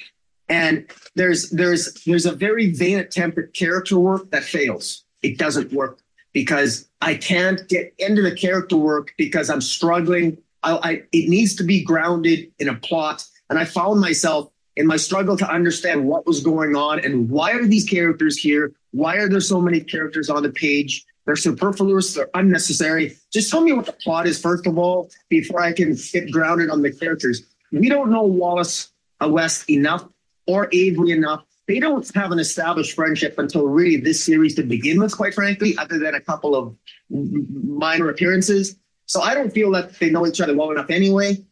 and 0.50 0.88
there's 1.16 1.50
there's 1.50 1.94
there's 2.06 2.26
a 2.26 2.34
very 2.34 2.72
vain 2.72 3.00
attempt 3.00 3.38
at 3.38 3.54
character 3.54 3.98
work 3.98 4.32
that 4.32 4.44
fails. 4.44 5.04
It 5.22 5.38
doesn't 5.38 5.74
work 5.74 6.00
because 6.34 6.88
I 7.02 7.16
can't 7.16 7.68
get 7.68 7.94
into 7.98 8.22
the 8.22 8.36
character 8.36 8.78
work 8.78 9.14
because 9.18 9.50
I'm 9.50 9.62
struggling 9.62 10.38
I, 10.66 10.90
I, 10.90 10.92
it 11.12 11.30
needs 11.30 11.56
to 11.56 11.64
be 11.64 11.84
grounded 11.84 12.52
in 12.60 12.68
a 12.68 12.76
plot. 12.76 13.24
And 13.50 13.60
I 13.60 13.66
found 13.66 14.02
myself 14.02 14.50
in 14.76 14.88
my 14.88 14.98
struggle 14.98 15.38
to 15.38 15.50
understand 15.50 16.06
what 16.06 16.26
was 16.26 16.42
going 16.42 16.76
on 16.76 17.00
and 17.00 17.30
why 17.30 17.52
are 17.52 17.66
these 17.66 17.86
characters 17.86 18.36
here? 18.36 18.74
Why 18.92 19.16
are 19.18 19.30
there 19.30 19.40
so 19.40 19.62
many 19.62 19.80
characters 19.80 20.30
on 20.30 20.44
the 20.44 20.50
page? 20.50 21.06
They're 21.26 21.36
superfluous, 21.36 22.14
they're 22.14 22.30
unnecessary. 22.34 23.18
Just 23.34 23.50
tell 23.50 23.62
me 23.62 23.74
what 23.74 23.86
the 23.86 23.94
plot 23.94 24.28
is, 24.28 24.40
first 24.40 24.68
of 24.68 24.78
all, 24.78 25.10
before 25.30 25.62
I 25.62 25.74
can 25.74 25.98
get 26.14 26.32
grounded 26.32 26.70
on 26.70 26.82
the 26.82 26.92
characters. 26.92 27.44
We 27.72 27.90
don't 27.90 28.12
know 28.12 28.24
Wallace 28.24 28.92
uh, 29.24 29.28
West 29.28 29.70
enough 29.70 30.08
or 30.48 30.70
Avery 30.72 31.12
enough. 31.12 31.44
They 31.68 31.80
don't 31.80 32.08
have 32.14 32.32
an 32.32 32.38
established 32.38 32.96
friendship 32.96 33.40
until 33.40 33.66
really 33.66 33.98
this 33.98 34.24
series 34.24 34.54
to 34.56 34.64
begin 34.64 35.00
with, 35.00 35.18
quite 35.18 35.34
frankly, 35.34 35.76
other 35.78 35.98
than 35.98 36.14
a 36.14 36.22
couple 36.22 36.56
of 36.56 36.76
minor 37.10 38.10
appearances. 38.10 38.78
So 39.08 39.22
I 39.22 39.34
don't 39.34 39.52
feel 39.52 39.72
that 39.72 39.98
they 40.00 40.12
know 40.12 40.28
each 40.28 40.42
other 40.42 40.56
well 40.56 40.72
enough 40.72 40.90
anyway. 40.90 41.44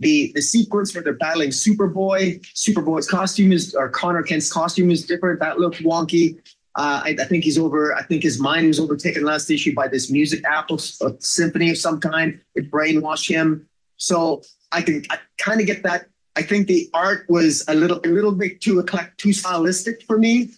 The 0.00 0.32
the 0.34 0.42
sequence 0.42 0.92
where 0.92 1.02
they're 1.02 1.14
battling 1.14 1.50
Superboy, 1.50 2.44
Superboy's 2.54 3.08
costume 3.08 3.52
is 3.52 3.74
or 3.74 3.88
Conner 3.88 4.22
Kent's 4.22 4.52
costume 4.52 4.90
is 4.90 5.06
different. 5.06 5.40
That 5.40 5.58
looked 5.58 5.82
wonky. 5.82 6.40
Uh, 6.76 7.02
I, 7.04 7.16
I, 7.20 7.24
think 7.24 7.44
he's 7.44 7.56
over. 7.56 7.94
I 7.94 8.02
think 8.02 8.24
his 8.24 8.40
mind 8.40 8.66
was 8.66 8.80
overtaken 8.80 9.22
last 9.22 9.48
issue 9.48 9.74
by 9.74 9.86
this 9.86 10.10
music 10.10 10.44
apple 10.44 10.78
symphony 10.78 11.70
of 11.70 11.78
some 11.78 12.00
kind. 12.00 12.40
It 12.56 12.68
brainwashed 12.70 13.28
him. 13.28 13.68
So 13.96 14.42
I 14.72 14.82
can 14.82 15.04
kind 15.38 15.60
of 15.60 15.66
get 15.66 15.84
that. 15.84 16.06
I 16.34 16.42
think 16.42 16.66
the 16.66 16.90
art 16.92 17.26
was 17.28 17.64
a 17.68 17.74
little 17.74 18.00
a 18.04 18.08
little 18.08 18.32
bit 18.32 18.60
too 18.60 18.80
eclectic, 18.80 19.16
too 19.18 19.32
stylistic 19.32 20.02
for 20.02 20.18
me. 20.18 20.50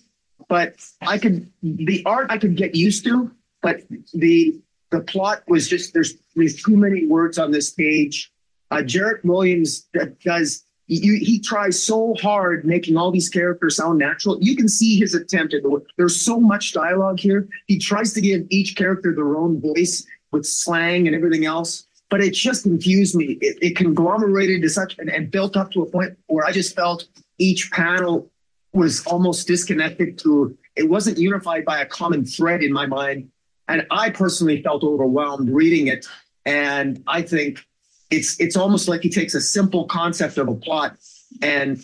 But 0.48 0.76
I 1.02 1.18
could 1.18 1.52
the 1.62 2.02
art 2.06 2.30
I 2.30 2.38
could 2.38 2.56
get 2.56 2.74
used 2.74 3.04
to. 3.04 3.30
But 3.60 3.82
the 4.14 4.58
the 4.90 5.00
plot 5.00 5.42
was 5.48 5.68
just 5.68 5.92
there's 5.92 6.14
there's 6.34 6.62
too 6.62 6.76
many 6.76 7.06
words 7.06 7.38
on 7.38 7.50
this 7.50 7.72
page. 7.72 8.32
Uh, 8.70 8.82
Jarrett 8.82 9.24
Williams 9.24 9.86
does 10.24 10.64
he, 10.86 11.18
he 11.18 11.40
tries 11.40 11.82
so 11.82 12.14
hard 12.20 12.64
making 12.64 12.96
all 12.96 13.10
these 13.10 13.28
characters 13.28 13.76
sound 13.76 13.98
natural. 13.98 14.38
You 14.40 14.56
can 14.56 14.68
see 14.68 14.98
his 14.98 15.14
attempt 15.14 15.54
at 15.54 15.62
the, 15.62 15.84
there's 15.96 16.20
so 16.20 16.38
much 16.38 16.72
dialogue 16.72 17.18
here. 17.18 17.48
He 17.66 17.78
tries 17.78 18.12
to 18.14 18.20
give 18.20 18.46
each 18.50 18.76
character 18.76 19.14
their 19.14 19.36
own 19.36 19.60
voice 19.60 20.06
with 20.30 20.46
slang 20.46 21.06
and 21.06 21.16
everything 21.16 21.44
else, 21.44 21.86
but 22.08 22.20
it 22.20 22.34
just 22.34 22.62
confused 22.62 23.16
me. 23.16 23.38
It, 23.40 23.58
it 23.60 23.76
conglomerated 23.76 24.62
to 24.62 24.68
such 24.68 24.96
and, 24.98 25.10
and 25.10 25.30
built 25.30 25.56
up 25.56 25.72
to 25.72 25.82
a 25.82 25.86
point 25.86 26.16
where 26.26 26.46
I 26.46 26.52
just 26.52 26.76
felt 26.76 27.06
each 27.38 27.70
panel 27.72 28.30
was 28.72 29.04
almost 29.06 29.46
disconnected 29.46 30.18
to 30.18 30.56
it 30.76 30.88
wasn't 30.88 31.16
unified 31.18 31.64
by 31.64 31.80
a 31.80 31.86
common 31.86 32.26
thread 32.26 32.62
in 32.62 32.70
my 32.70 32.86
mind 32.86 33.30
and 33.68 33.86
I 33.90 34.10
personally 34.10 34.62
felt 34.62 34.84
overwhelmed 34.84 35.50
reading 35.50 35.88
it. 35.88 36.06
And 36.44 37.02
I 37.06 37.22
think 37.22 37.64
it's 38.10 38.38
it's 38.40 38.56
almost 38.56 38.88
like 38.88 39.02
he 39.02 39.10
takes 39.10 39.34
a 39.34 39.40
simple 39.40 39.86
concept 39.86 40.38
of 40.38 40.48
a 40.48 40.54
plot 40.54 40.96
and 41.42 41.82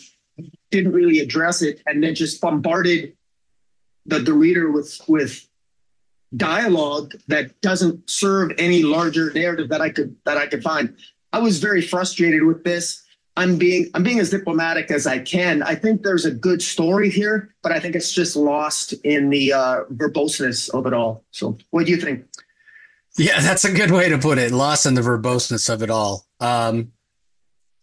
didn't 0.71 0.91
really 0.91 1.19
address 1.19 1.61
it, 1.61 1.81
and 1.85 2.03
then 2.03 2.15
just 2.15 2.41
bombarded 2.41 3.15
the, 4.05 4.19
the 4.19 4.33
reader 4.33 4.71
with 4.71 4.99
with 5.07 5.47
dialogue 6.35 7.13
that 7.27 7.61
doesn't 7.61 8.09
serve 8.09 8.51
any 8.57 8.81
larger 8.81 9.31
narrative 9.33 9.69
that 9.69 9.81
I 9.81 9.89
could 9.89 10.15
that 10.25 10.37
I 10.37 10.47
could 10.47 10.63
find. 10.63 10.95
I 11.31 11.39
was 11.39 11.59
very 11.59 11.81
frustrated 11.81 12.43
with 12.43 12.63
this. 12.63 13.03
I'm 13.35 13.57
being 13.57 13.89
I'm 13.93 14.03
being 14.03 14.19
as 14.19 14.29
diplomatic 14.29 14.91
as 14.91 15.07
I 15.07 15.19
can. 15.19 15.63
I 15.63 15.75
think 15.75 16.03
there's 16.03 16.25
a 16.25 16.31
good 16.31 16.61
story 16.61 17.09
here, 17.09 17.53
but 17.63 17.71
I 17.71 17.79
think 17.79 17.95
it's 17.95 18.13
just 18.13 18.35
lost 18.35 18.93
in 19.03 19.29
the 19.29 19.53
uh, 19.53 19.83
verboseness 19.93 20.69
of 20.69 20.85
it 20.85 20.93
all. 20.93 21.23
So, 21.31 21.57
what 21.71 21.85
do 21.85 21.91
you 21.91 21.97
think? 21.97 22.25
Yeah, 23.17 23.39
that's 23.41 23.65
a 23.65 23.71
good 23.71 23.91
way 23.91 24.09
to 24.09 24.17
put 24.17 24.37
it. 24.37 24.51
Lost 24.51 24.85
in 24.85 24.95
the 24.95 25.01
verboseness 25.01 25.71
of 25.71 25.83
it 25.83 25.89
all. 25.89 26.25
Um, 26.39 26.93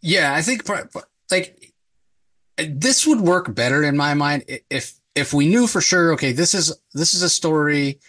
yeah, 0.03 0.35
I 0.35 0.43
think 0.43 0.69
like 1.31 1.73
this 2.59 3.07
would 3.07 3.21
work 3.21 3.55
better 3.55 3.83
in 3.83 3.97
my 3.97 4.15
mind 4.15 4.45
if 4.71 4.95
if 5.15 5.33
we 5.33 5.49
knew 5.49 5.67
for 5.67 5.81
sure. 5.81 6.13
Okay, 6.15 6.33
this 6.33 6.55
is 6.55 6.77
this 6.95 7.15
is 7.15 7.23
a 7.23 7.31
story 7.31 8.01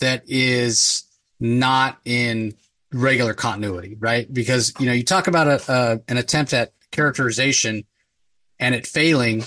that 0.00 0.24
is 0.26 1.04
not 1.38 1.98
in 2.04 2.54
regular 2.92 3.34
continuity, 3.34 3.96
right? 3.98 4.32
Because 4.32 4.72
you 4.78 4.86
know 4.86 4.92
you 4.92 5.04
talk 5.04 5.26
about 5.26 5.46
a, 5.46 5.72
a 5.72 6.00
an 6.08 6.16
attempt 6.16 6.52
at 6.52 6.72
characterization 6.90 7.84
and 8.58 8.74
it 8.74 8.86
failing. 8.86 9.44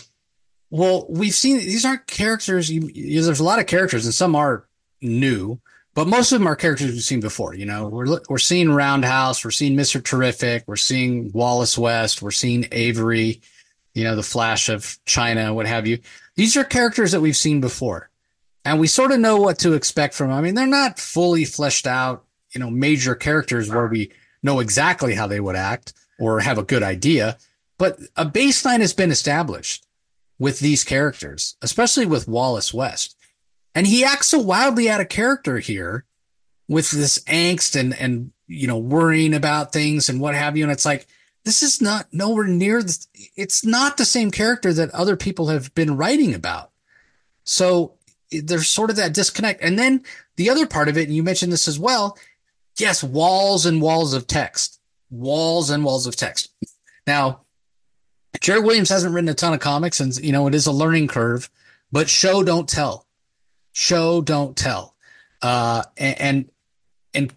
Well, 0.69 1.05
we've 1.09 1.36
seen 1.36 1.57
these 1.57 1.86
aren't 1.86 2.07
characters. 2.07 2.69
You, 2.69 2.89
you, 2.93 3.21
there's 3.21 3.39
a 3.39 3.43
lot 3.43 3.59
of 3.59 3.67
characters, 3.67 4.05
and 4.05 4.13
some 4.13 4.36
are 4.36 4.67
new, 5.01 5.59
but 5.97 6.07
most 6.07 6.31
of 6.31 6.37
them 6.37 6.47
are 6.47 6.55
characters 6.55 6.91
we've 6.91 7.01
seen 7.01 7.21
before. 7.21 7.55
You 7.55 7.65
know, 7.65 7.87
we're 7.87 8.19
we're 8.29 8.37
seeing 8.37 8.69
Roundhouse, 8.69 9.43
we're 9.43 9.49
seeing 9.49 9.75
Mister 9.75 9.99
Terrific, 9.99 10.63
we're 10.67 10.75
seeing 10.75 11.31
Wallace 11.31 11.75
West, 11.75 12.21
we're 12.21 12.29
seeing 12.29 12.67
Avery. 12.71 13.41
You 13.95 14.03
know, 14.03 14.15
the 14.15 14.21
Flash 14.21 14.69
of 14.69 14.99
China, 15.05 15.55
what 15.55 15.65
have 15.65 15.87
you. 15.87 15.97
These 16.35 16.55
are 16.55 16.63
characters 16.63 17.13
that 17.13 17.21
we've 17.21 17.35
seen 17.35 17.61
before, 17.61 18.11
and 18.63 18.79
we 18.79 18.85
sort 18.85 19.11
of 19.11 19.19
know 19.19 19.37
what 19.37 19.57
to 19.59 19.73
expect 19.73 20.13
from 20.13 20.27
them. 20.27 20.37
I 20.37 20.41
mean, 20.41 20.53
they're 20.53 20.67
not 20.67 20.99
fully 20.99 21.45
fleshed 21.45 21.87
out, 21.87 22.23
you 22.51 22.59
know, 22.59 22.69
major 22.69 23.15
characters 23.15 23.67
where 23.67 23.87
we 23.87 24.11
know 24.43 24.59
exactly 24.59 25.15
how 25.15 25.25
they 25.25 25.39
would 25.39 25.55
act 25.55 25.93
or 26.19 26.41
have 26.41 26.59
a 26.59 26.63
good 26.63 26.83
idea. 26.83 27.39
But 27.79 27.97
a 28.15 28.23
baseline 28.27 28.81
has 28.81 28.93
been 28.93 29.09
established 29.09 29.87
with 30.37 30.59
these 30.59 30.83
characters, 30.83 31.57
especially 31.63 32.05
with 32.05 32.27
Wallace 32.27 32.71
West. 32.71 33.16
And 33.78 33.86
he 33.86 34.03
acts 34.03 34.30
so 34.30 34.39
wildly 34.39 34.89
out 34.89 35.01
of 35.01 35.09
character 35.09 35.59
here 35.59 36.03
with 36.67 36.89
this 36.89 37.19
angst 37.25 37.80
and, 37.80 37.93
and, 37.93 38.32
you 38.47 38.65
know, 38.65 38.80
worrying 38.80 39.36
about 39.36 39.71
things 39.71 40.09
and 40.09 40.19
what 40.19 40.34
have 40.34 40.57
you. 40.57 40.63
And 40.63 40.71
it's 40.71 40.86
like, 40.86 41.05
this 41.45 41.61
is 41.61 41.80
not 41.80 42.07
nowhere 42.11 42.47
near 42.47 42.82
the, 42.82 43.05
it's 43.36 43.63
not 43.63 43.97
the 43.97 44.05
same 44.05 44.32
character 44.32 44.73
that 44.73 44.89
other 44.89 45.15
people 45.15 45.49
have 45.49 45.75
been 45.75 45.95
writing 45.95 46.34
about. 46.34 46.71
So 47.43 47.93
there's 48.32 48.67
sort 48.67 48.89
of 48.89 48.95
that 48.95 49.13
disconnect. 49.13 49.61
And 49.61 49.78
then 49.78 50.03
the 50.38 50.49
other 50.49 50.65
part 50.65 50.89
of 50.89 50.97
it, 50.97 51.07
and 51.07 51.15
you 51.15 51.21
mentioned 51.21 51.53
this 51.53 51.67
as 51.67 51.78
well. 51.78 52.17
Yes, 52.80 53.03
walls 53.03 53.65
and 53.65 53.80
walls 53.80 54.13
of 54.13 54.25
text 54.25 54.78
walls 55.09 55.69
and 55.69 55.84
walls 55.84 56.07
of 56.07 56.15
text. 56.15 56.51
Now, 57.05 57.41
Jarrett 58.41 58.63
Williams 58.63 58.89
hasn't 58.89 59.13
written 59.13 59.30
a 59.30 59.34
ton 59.34 59.53
of 59.53 59.59
comics, 59.59 59.99
and 59.99 60.15
you 60.17 60.32
know 60.32 60.47
it 60.47 60.55
is 60.55 60.67
a 60.67 60.71
learning 60.71 61.07
curve. 61.07 61.49
But 61.91 62.09
show 62.09 62.43
don't 62.43 62.67
tell, 62.67 63.07
show 63.78 64.21
don't 64.21 64.57
tell, 64.57 64.95
uh, 65.41 65.84
and, 65.97 66.49
and 67.13 67.34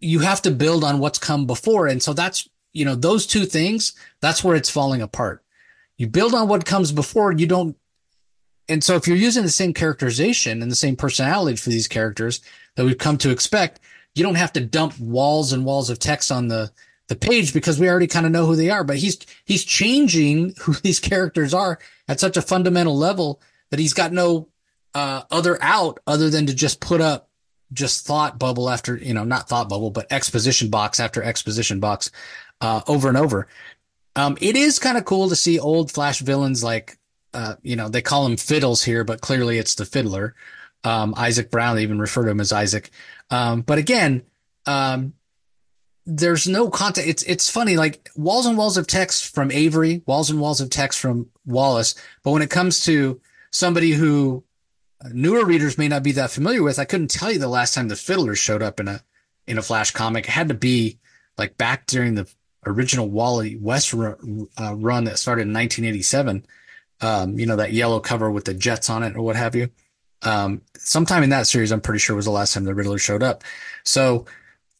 you 0.00 0.18
have 0.20 0.42
to 0.42 0.50
build 0.50 0.82
on 0.84 0.98
what's 0.98 1.18
come 1.18 1.46
before, 1.46 1.86
and 1.86 2.02
so 2.02 2.12
that's 2.12 2.48
you 2.72 2.84
know 2.84 2.94
those 2.94 3.26
two 3.26 3.44
things. 3.44 3.92
That's 4.20 4.42
where 4.42 4.56
it's 4.56 4.70
falling 4.70 5.02
apart. 5.02 5.44
You 5.96 6.08
build 6.08 6.34
on 6.34 6.48
what 6.48 6.66
comes 6.66 6.92
before. 6.92 7.32
You 7.32 7.46
don't 7.46 7.76
and 8.68 8.82
so 8.82 8.96
if 8.96 9.06
you're 9.06 9.16
using 9.16 9.44
the 9.44 9.50
same 9.50 9.72
characterization 9.72 10.62
and 10.62 10.70
the 10.70 10.76
same 10.76 10.96
personality 10.96 11.56
for 11.56 11.70
these 11.70 11.88
characters 11.88 12.40
that 12.74 12.84
we've 12.84 12.98
come 12.98 13.16
to 13.18 13.30
expect, 13.30 13.80
you 14.14 14.22
don't 14.22 14.34
have 14.34 14.52
to 14.54 14.60
dump 14.60 14.98
walls 14.98 15.52
and 15.52 15.64
walls 15.64 15.90
of 15.90 15.98
text 15.98 16.32
on 16.32 16.48
the 16.48 16.70
the 17.08 17.14
page 17.14 17.54
because 17.54 17.78
we 17.78 17.88
already 17.88 18.08
kind 18.08 18.26
of 18.26 18.32
know 18.32 18.46
who 18.46 18.56
they 18.56 18.70
are. 18.70 18.82
But 18.82 18.96
he's 18.96 19.18
he's 19.44 19.64
changing 19.64 20.54
who 20.60 20.72
these 20.82 21.00
characters 21.00 21.54
are 21.54 21.78
at 22.08 22.20
such 22.20 22.36
a 22.36 22.42
fundamental 22.42 22.96
level 22.96 23.40
that 23.70 23.80
he's 23.80 23.94
got 23.94 24.12
no 24.12 24.48
uh, 24.96 25.22
other 25.30 25.58
out 25.62 26.00
other 26.06 26.30
than 26.30 26.46
to 26.46 26.54
just 26.54 26.80
put 26.80 27.00
up 27.00 27.28
just 27.72 28.06
thought 28.06 28.38
bubble 28.38 28.70
after 28.70 28.96
you 28.96 29.12
know 29.12 29.24
not 29.24 29.48
thought 29.48 29.68
bubble 29.68 29.90
but 29.90 30.10
exposition 30.10 30.70
box 30.70 30.98
after 31.00 31.22
exposition 31.22 31.80
box 31.80 32.10
uh, 32.62 32.80
over 32.88 33.08
and 33.08 33.16
over. 33.18 33.46
Um, 34.14 34.38
it 34.40 34.56
is 34.56 34.78
kind 34.78 34.96
of 34.96 35.04
cool 35.04 35.28
to 35.28 35.36
see 35.36 35.58
old 35.58 35.92
Flash 35.92 36.20
villains 36.20 36.64
like 36.64 36.98
uh, 37.36 37.56
you 37.62 37.76
know, 37.76 37.90
they 37.90 38.00
call 38.00 38.24
him 38.24 38.36
Fiddles 38.36 38.82
here, 38.82 39.04
but 39.04 39.20
clearly 39.20 39.58
it's 39.58 39.74
the 39.74 39.84
fiddler. 39.84 40.34
Um, 40.84 41.12
Isaac 41.18 41.50
Bowin, 41.50 41.76
they 41.76 41.82
even 41.82 41.98
refer 41.98 42.24
to 42.24 42.30
him 42.30 42.40
as 42.40 42.50
Isaac. 42.50 42.90
Um, 43.30 43.60
but 43.60 43.76
again, 43.76 44.22
um, 44.64 45.12
there's 46.06 46.48
no 46.48 46.70
content. 46.70 47.08
It's, 47.08 47.22
it's 47.24 47.50
funny, 47.50 47.76
like 47.76 48.08
walls 48.16 48.46
and 48.46 48.56
walls 48.56 48.78
of 48.78 48.86
text 48.86 49.34
from 49.34 49.50
Avery, 49.50 50.02
walls 50.06 50.30
and 50.30 50.40
walls 50.40 50.62
of 50.62 50.70
text 50.70 50.98
from 50.98 51.28
Wallace. 51.44 51.94
But 52.22 52.30
when 52.30 52.40
it 52.40 52.48
comes 52.48 52.86
to 52.86 53.20
somebody 53.50 53.90
who 53.90 54.42
newer 55.12 55.44
readers 55.44 55.78
may 55.78 55.88
not 55.88 56.02
be 56.02 56.12
that 56.12 56.30
familiar 56.30 56.62
with, 56.62 56.78
I 56.78 56.84
couldn't 56.84 57.10
tell 57.10 57.30
you 57.30 57.38
the 57.38 57.48
last 57.48 57.74
time 57.74 57.88
the 57.88 57.96
fiddler 57.96 58.34
showed 58.34 58.62
up 58.62 58.80
in 58.80 58.88
a, 58.88 59.02
in 59.46 59.58
a 59.58 59.62
flash 59.62 59.90
comic. 59.90 60.26
It 60.26 60.30
had 60.30 60.48
to 60.48 60.54
be 60.54 60.98
like 61.38 61.56
back 61.56 61.86
during 61.86 62.14
the 62.14 62.28
original 62.64 63.08
Wally 63.08 63.56
West 63.56 63.92
run, 63.92 64.48
uh, 64.60 64.74
run 64.74 65.04
that 65.04 65.18
started 65.18 65.42
in 65.42 65.52
1987 65.52 66.46
um, 67.00 67.38
you 67.38 67.46
know, 67.46 67.56
that 67.56 67.72
yellow 67.72 68.00
cover 68.00 68.30
with 68.30 68.44
the 68.44 68.54
Jets 68.54 68.90
on 68.90 69.02
it 69.02 69.16
or 69.16 69.22
what 69.22 69.36
have 69.36 69.54
you. 69.54 69.70
Um, 70.22 70.62
sometime 70.76 71.22
in 71.22 71.30
that 71.30 71.46
series, 71.46 71.72
I'm 71.72 71.80
pretty 71.80 71.98
sure 71.98 72.16
was 72.16 72.24
the 72.24 72.30
last 72.30 72.54
time 72.54 72.64
the 72.64 72.74
Riddler 72.74 72.98
showed 72.98 73.22
up. 73.22 73.44
So, 73.84 74.26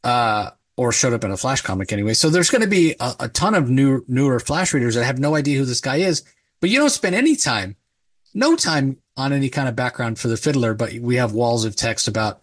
uh, 0.03 0.51
or 0.77 0.93
showed 0.93 1.13
up 1.13 1.25
in 1.25 1.31
a 1.31 1.37
Flash 1.37 1.63
comic 1.63 1.93
anyway. 1.93 2.15
So 2.15 2.29
there's 2.29 2.51
going 2.51 2.63
to 2.63 2.69
be 2.69 2.95
a, 3.01 3.15
a, 3.21 3.29
ton 3.29 3.55
of 3.55 3.71
new, 3.71 4.05
newer 4.09 4.39
Flash 4.41 4.75
readers 4.75 4.95
that 4.95 5.05
have 5.05 5.19
no 5.19 5.35
idea 5.35 5.59
who 5.59 5.65
this 5.65 5.81
guy 5.81 5.97
is, 5.97 6.23
but 6.61 6.69
you 6.69 6.79
don't 6.79 6.91
spend 6.91 7.15
any 7.15 7.35
time, 7.35 7.77
no 8.37 8.55
time 8.55 8.99
on 9.17 9.33
any 9.33 9.49
kind 9.49 9.69
of 9.69 9.75
background 9.75 10.19
for 10.19 10.29
the 10.29 10.37
Fiddler, 10.37 10.75
but 10.75 10.93
we 10.95 11.17
have 11.17 11.33
walls 11.33 11.65
of 11.65 11.75
text 11.75 12.07
about, 12.07 12.41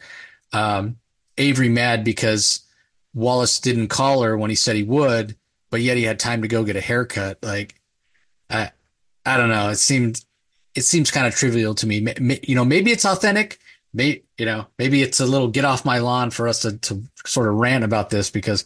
um, 0.52 0.98
Avery 1.38 1.70
mad 1.70 2.04
because 2.04 2.62
Wallace 3.14 3.60
didn't 3.60 3.88
call 3.88 4.24
her 4.24 4.38
when 4.38 4.50
he 4.50 4.56
said 4.56 4.76
he 4.76 4.84
would, 4.84 5.36
but 5.70 5.82
yet 5.82 5.98
he 5.98 6.04
had 6.04 6.20
time 6.20 6.42
to 6.42 6.48
go 6.48 6.64
get 6.64 6.76
a 6.76 6.82
haircut. 6.82 7.38
Like, 7.42 7.76
I, 8.50 8.72
I 9.26 9.38
don't 9.38 9.50
know. 9.50 9.70
It 9.70 9.78
seemed 9.78 10.24
it 10.76 10.82
seems 10.82 11.12
kind 11.12 11.28
of 11.28 11.36
trivial 11.36 11.76
to 11.76 11.88
me. 11.88 12.06
You 12.44 12.56
know, 12.56 12.66
maybe 12.66 12.92
it's 12.92 13.06
authentic. 13.06 13.60
Maybe 13.94 14.24
you 14.38 14.46
know, 14.46 14.68
maybe 14.80 15.02
it's 15.02 15.20
a 15.20 15.26
little 15.26 15.48
get 15.48 15.66
off 15.66 15.86
my 15.86 16.00
lawn 16.00 16.32
for 16.32 16.48
us 16.48 16.62
to 16.62 16.78
to 16.78 17.04
sort 17.26 17.48
of 17.48 17.56
rant 17.56 17.84
about 17.84 18.10
this 18.10 18.30
because 18.30 18.66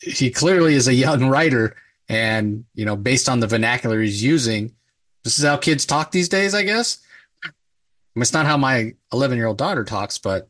he 0.00 0.30
clearly 0.30 0.74
is 0.74 0.88
a 0.88 0.94
young 0.94 1.28
writer, 1.28 1.76
and 2.08 2.64
you 2.74 2.84
know, 2.84 2.96
based 2.96 3.28
on 3.28 3.40
the 3.40 3.46
vernacular 3.46 4.00
he's 4.00 4.22
using, 4.22 4.72
this 5.24 5.38
is 5.38 5.44
how 5.44 5.56
kids 5.56 5.86
talk 5.86 6.10
these 6.10 6.28
days. 6.28 6.54
I 6.54 6.62
guess. 6.62 6.98
I 7.44 7.48
mean, 8.14 8.22
it's 8.22 8.32
not 8.32 8.46
how 8.46 8.56
my 8.56 8.94
11 9.12 9.36
year 9.36 9.48
old 9.48 9.58
daughter 9.58 9.82
talks, 9.82 10.18
but 10.18 10.48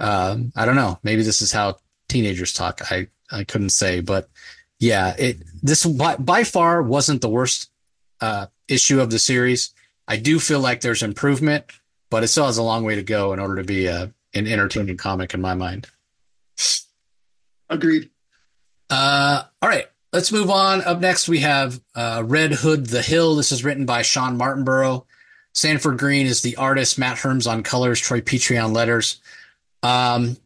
um, 0.00 0.52
I 0.56 0.64
don't 0.64 0.74
know. 0.74 0.98
Maybe 1.04 1.22
this 1.22 1.40
is 1.40 1.52
how 1.52 1.76
teenagers 2.08 2.52
talk. 2.52 2.80
I 2.90 3.08
I 3.30 3.44
couldn't 3.44 3.70
say, 3.70 4.00
but 4.00 4.28
yeah, 4.78 5.14
it 5.18 5.42
this 5.62 5.84
by, 5.84 6.16
by 6.16 6.44
far 6.44 6.82
wasn't 6.82 7.22
the 7.22 7.28
worst 7.28 7.70
uh, 8.20 8.46
issue 8.68 9.00
of 9.00 9.10
the 9.10 9.18
series. 9.18 9.72
I 10.08 10.16
do 10.16 10.38
feel 10.38 10.60
like 10.60 10.80
there's 10.80 11.02
improvement, 11.02 11.64
but 12.10 12.22
it 12.22 12.28
still 12.28 12.46
has 12.46 12.58
a 12.58 12.62
long 12.62 12.84
way 12.84 12.94
to 12.94 13.02
go 13.02 13.32
in 13.32 13.40
order 13.40 13.56
to 13.56 13.64
be 13.64 13.86
a, 13.86 14.02
uh, 14.02 14.06
an 14.34 14.46
entertaining 14.46 14.96
comic 14.96 15.32
in 15.34 15.40
my 15.40 15.54
mind. 15.54 15.86
Agreed. 17.70 18.10
Uh, 18.90 19.42
all 19.62 19.68
right, 19.68 19.86
let's 20.16 20.32
move 20.32 20.48
on. 20.48 20.80
Up 20.80 20.98
next, 20.98 21.28
we 21.28 21.40
have 21.40 21.78
uh, 21.94 22.22
Red 22.24 22.52
Hood 22.52 22.86
the 22.86 23.02
Hill. 23.02 23.36
This 23.36 23.52
is 23.52 23.62
written 23.62 23.84
by 23.84 24.00
Shawn 24.00 24.38
Martinbrough. 24.38 25.04
Sanford 25.52 25.98
Green 25.98 26.26
is 26.26 26.40
the 26.40 26.56
artist. 26.56 26.98
Matt 26.98 27.18
Herms 27.18 27.46
on 27.46 27.62
colors. 27.62 28.00
Troy 28.00 28.22
Peteri 28.22 28.58
on 28.58 28.72
letters. 28.72 29.20
Um, 29.82 30.38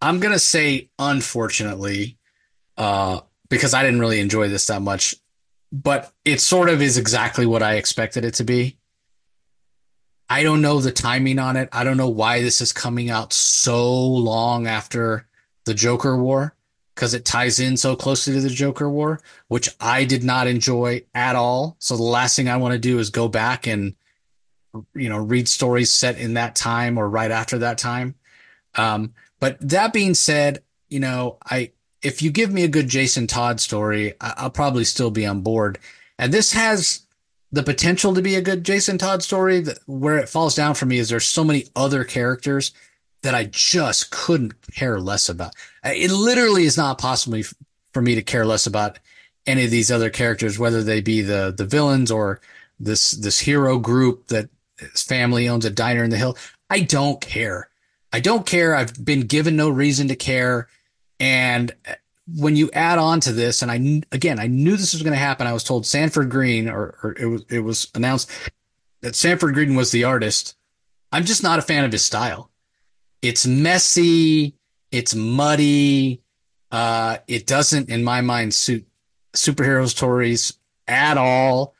I'm 0.00 0.20
gonna 0.20 0.38
say 0.38 0.88
unfortunately, 1.00 2.16
uh, 2.76 3.22
because 3.48 3.74
I 3.74 3.82
didn't 3.82 3.98
really 3.98 4.20
enjoy 4.20 4.48
this 4.48 4.68
that 4.68 4.82
much 4.82 5.16
but 5.72 6.12
it 6.24 6.40
sort 6.40 6.68
of 6.68 6.80
is 6.80 6.96
exactly 6.96 7.44
what 7.44 7.62
I 7.62 7.74
expected 7.74 8.24
it 8.24 8.34
to 8.34 8.44
be. 8.44 8.78
I 10.30 10.44
don't 10.44 10.62
know 10.62 10.80
the 10.80 10.92
timing 10.92 11.40
on 11.40 11.56
it. 11.56 11.68
I 11.72 11.82
don't 11.82 11.96
know 11.96 12.08
why 12.08 12.40
this 12.40 12.60
is 12.60 12.72
coming 12.72 13.10
out 13.10 13.32
so 13.32 14.06
long 14.06 14.68
after 14.68 15.26
the 15.64 15.74
Joker 15.74 16.16
War 16.16 16.55
because 16.96 17.12
it 17.12 17.26
ties 17.26 17.60
in 17.60 17.76
so 17.76 17.94
closely 17.94 18.32
to 18.32 18.40
the 18.40 18.48
Joker 18.48 18.88
War, 18.88 19.20
which 19.48 19.68
I 19.78 20.04
did 20.04 20.24
not 20.24 20.46
enjoy 20.46 21.02
at 21.14 21.36
all. 21.36 21.76
So 21.78 21.94
the 21.94 22.02
last 22.02 22.34
thing 22.34 22.48
I 22.48 22.56
want 22.56 22.72
to 22.72 22.78
do 22.78 22.98
is 22.98 23.10
go 23.10 23.28
back 23.28 23.66
and 23.66 23.94
you 24.94 25.08
know 25.08 25.18
read 25.18 25.48
stories 25.48 25.92
set 25.92 26.18
in 26.18 26.34
that 26.34 26.56
time 26.56 26.98
or 26.98 27.08
right 27.08 27.30
after 27.30 27.58
that 27.58 27.78
time. 27.78 28.14
Um, 28.74 29.12
but 29.38 29.58
that 29.60 29.92
being 29.92 30.14
said, 30.14 30.62
you 30.88 30.98
know, 30.98 31.36
I 31.44 31.72
if 32.02 32.22
you 32.22 32.30
give 32.30 32.50
me 32.50 32.64
a 32.64 32.68
good 32.68 32.88
Jason 32.88 33.26
Todd 33.26 33.60
story, 33.60 34.14
I'll 34.20 34.50
probably 34.50 34.84
still 34.84 35.10
be 35.10 35.26
on 35.26 35.42
board. 35.42 35.78
And 36.18 36.32
this 36.32 36.52
has 36.54 37.06
the 37.52 37.62
potential 37.62 38.14
to 38.14 38.22
be 38.22 38.36
a 38.36 38.42
good 38.42 38.64
Jason 38.64 38.96
Todd 38.96 39.22
story. 39.22 39.66
Where 39.84 40.16
it 40.16 40.30
falls 40.30 40.54
down 40.54 40.74
for 40.74 40.86
me 40.86 40.98
is 40.98 41.10
there's 41.10 41.26
so 41.26 41.44
many 41.44 41.66
other 41.76 42.04
characters 42.04 42.72
that 43.26 43.34
I 43.34 43.44
just 43.44 44.12
couldn't 44.12 44.54
care 44.72 45.00
less 45.00 45.28
about. 45.28 45.52
It 45.84 46.12
literally 46.12 46.64
is 46.64 46.76
not 46.76 46.98
possible 46.98 47.40
for 47.92 48.00
me 48.00 48.14
to 48.14 48.22
care 48.22 48.46
less 48.46 48.66
about 48.66 49.00
any 49.46 49.64
of 49.64 49.70
these 49.70 49.90
other 49.90 50.10
characters, 50.10 50.58
whether 50.58 50.82
they 50.82 51.00
be 51.00 51.22
the 51.22 51.52
the 51.56 51.64
villains 51.64 52.10
or 52.10 52.40
this 52.78 53.10
this 53.10 53.40
hero 53.40 53.78
group 53.78 54.28
that 54.28 54.48
his 54.78 55.02
family 55.02 55.48
owns 55.48 55.64
a 55.64 55.70
diner 55.70 56.04
in 56.04 56.10
the 56.10 56.16
hill. 56.16 56.36
I 56.70 56.80
don't 56.80 57.20
care. 57.20 57.68
I 58.12 58.20
don't 58.20 58.46
care. 58.46 58.76
I've 58.76 59.04
been 59.04 59.22
given 59.22 59.56
no 59.56 59.70
reason 59.70 60.08
to 60.08 60.16
care. 60.16 60.68
And 61.18 61.74
uh, 61.88 61.94
when 62.36 62.54
you 62.54 62.70
add 62.72 62.98
on 62.98 63.20
to 63.20 63.32
this, 63.32 63.60
and 63.60 63.72
I 63.72 64.02
again 64.12 64.38
I 64.38 64.46
knew 64.46 64.76
this 64.76 64.92
was 64.92 65.02
going 65.02 65.14
to 65.14 65.18
happen. 65.18 65.48
I 65.48 65.52
was 65.52 65.64
told 65.64 65.84
Sanford 65.84 66.30
Green, 66.30 66.68
or, 66.68 66.96
or 67.02 67.16
it 67.18 67.26
was 67.26 67.44
it 67.50 67.60
was 67.60 67.88
announced 67.94 68.30
that 69.00 69.16
Sanford 69.16 69.54
Green 69.54 69.74
was 69.74 69.90
the 69.90 70.04
artist. 70.04 70.54
I'm 71.10 71.24
just 71.24 71.42
not 71.42 71.58
a 71.58 71.62
fan 71.62 71.84
of 71.84 71.92
his 71.92 72.04
style. 72.04 72.50
It's 73.22 73.46
messy. 73.46 74.54
It's 74.90 75.14
muddy. 75.14 76.22
Uh, 76.70 77.18
it 77.26 77.46
doesn't, 77.46 77.88
in 77.88 78.04
my 78.04 78.20
mind, 78.20 78.54
suit 78.54 78.86
superhero 79.34 79.88
stories 79.88 80.54
at 80.88 81.18
all. 81.18 81.74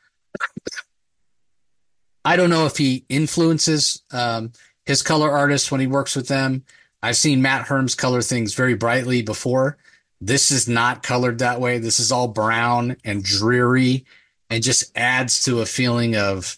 I 2.23 2.35
don't 2.35 2.49
know 2.49 2.65
if 2.65 2.77
he 2.77 3.05
influences 3.09 4.03
um, 4.11 4.51
his 4.85 5.01
color 5.01 5.31
artists 5.31 5.71
when 5.71 5.81
he 5.81 5.87
works 5.87 6.15
with 6.15 6.27
them. 6.27 6.63
I've 7.01 7.15
seen 7.15 7.41
Matt 7.41 7.67
Herms 7.67 7.95
color 7.95 8.21
things 8.21 8.53
very 8.53 8.73
brightly 8.73 9.21
before. 9.21 9.77
This 10.19 10.51
is 10.51 10.67
not 10.67 11.03
colored 11.03 11.39
that 11.39 11.61
way. 11.61 11.77
This 11.77 11.99
is 11.99 12.11
all 12.11 12.27
brown 12.27 12.97
and 13.05 13.23
dreary 13.23 14.05
and 14.49 14.63
just 14.63 14.91
adds 14.97 15.43
to 15.45 15.61
a 15.61 15.65
feeling 15.65 16.15
of 16.15 16.57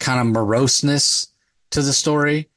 kind 0.00 0.20
of 0.20 0.34
moroseness 0.34 1.28
to 1.70 1.82
the 1.82 1.92
story. 1.92 2.48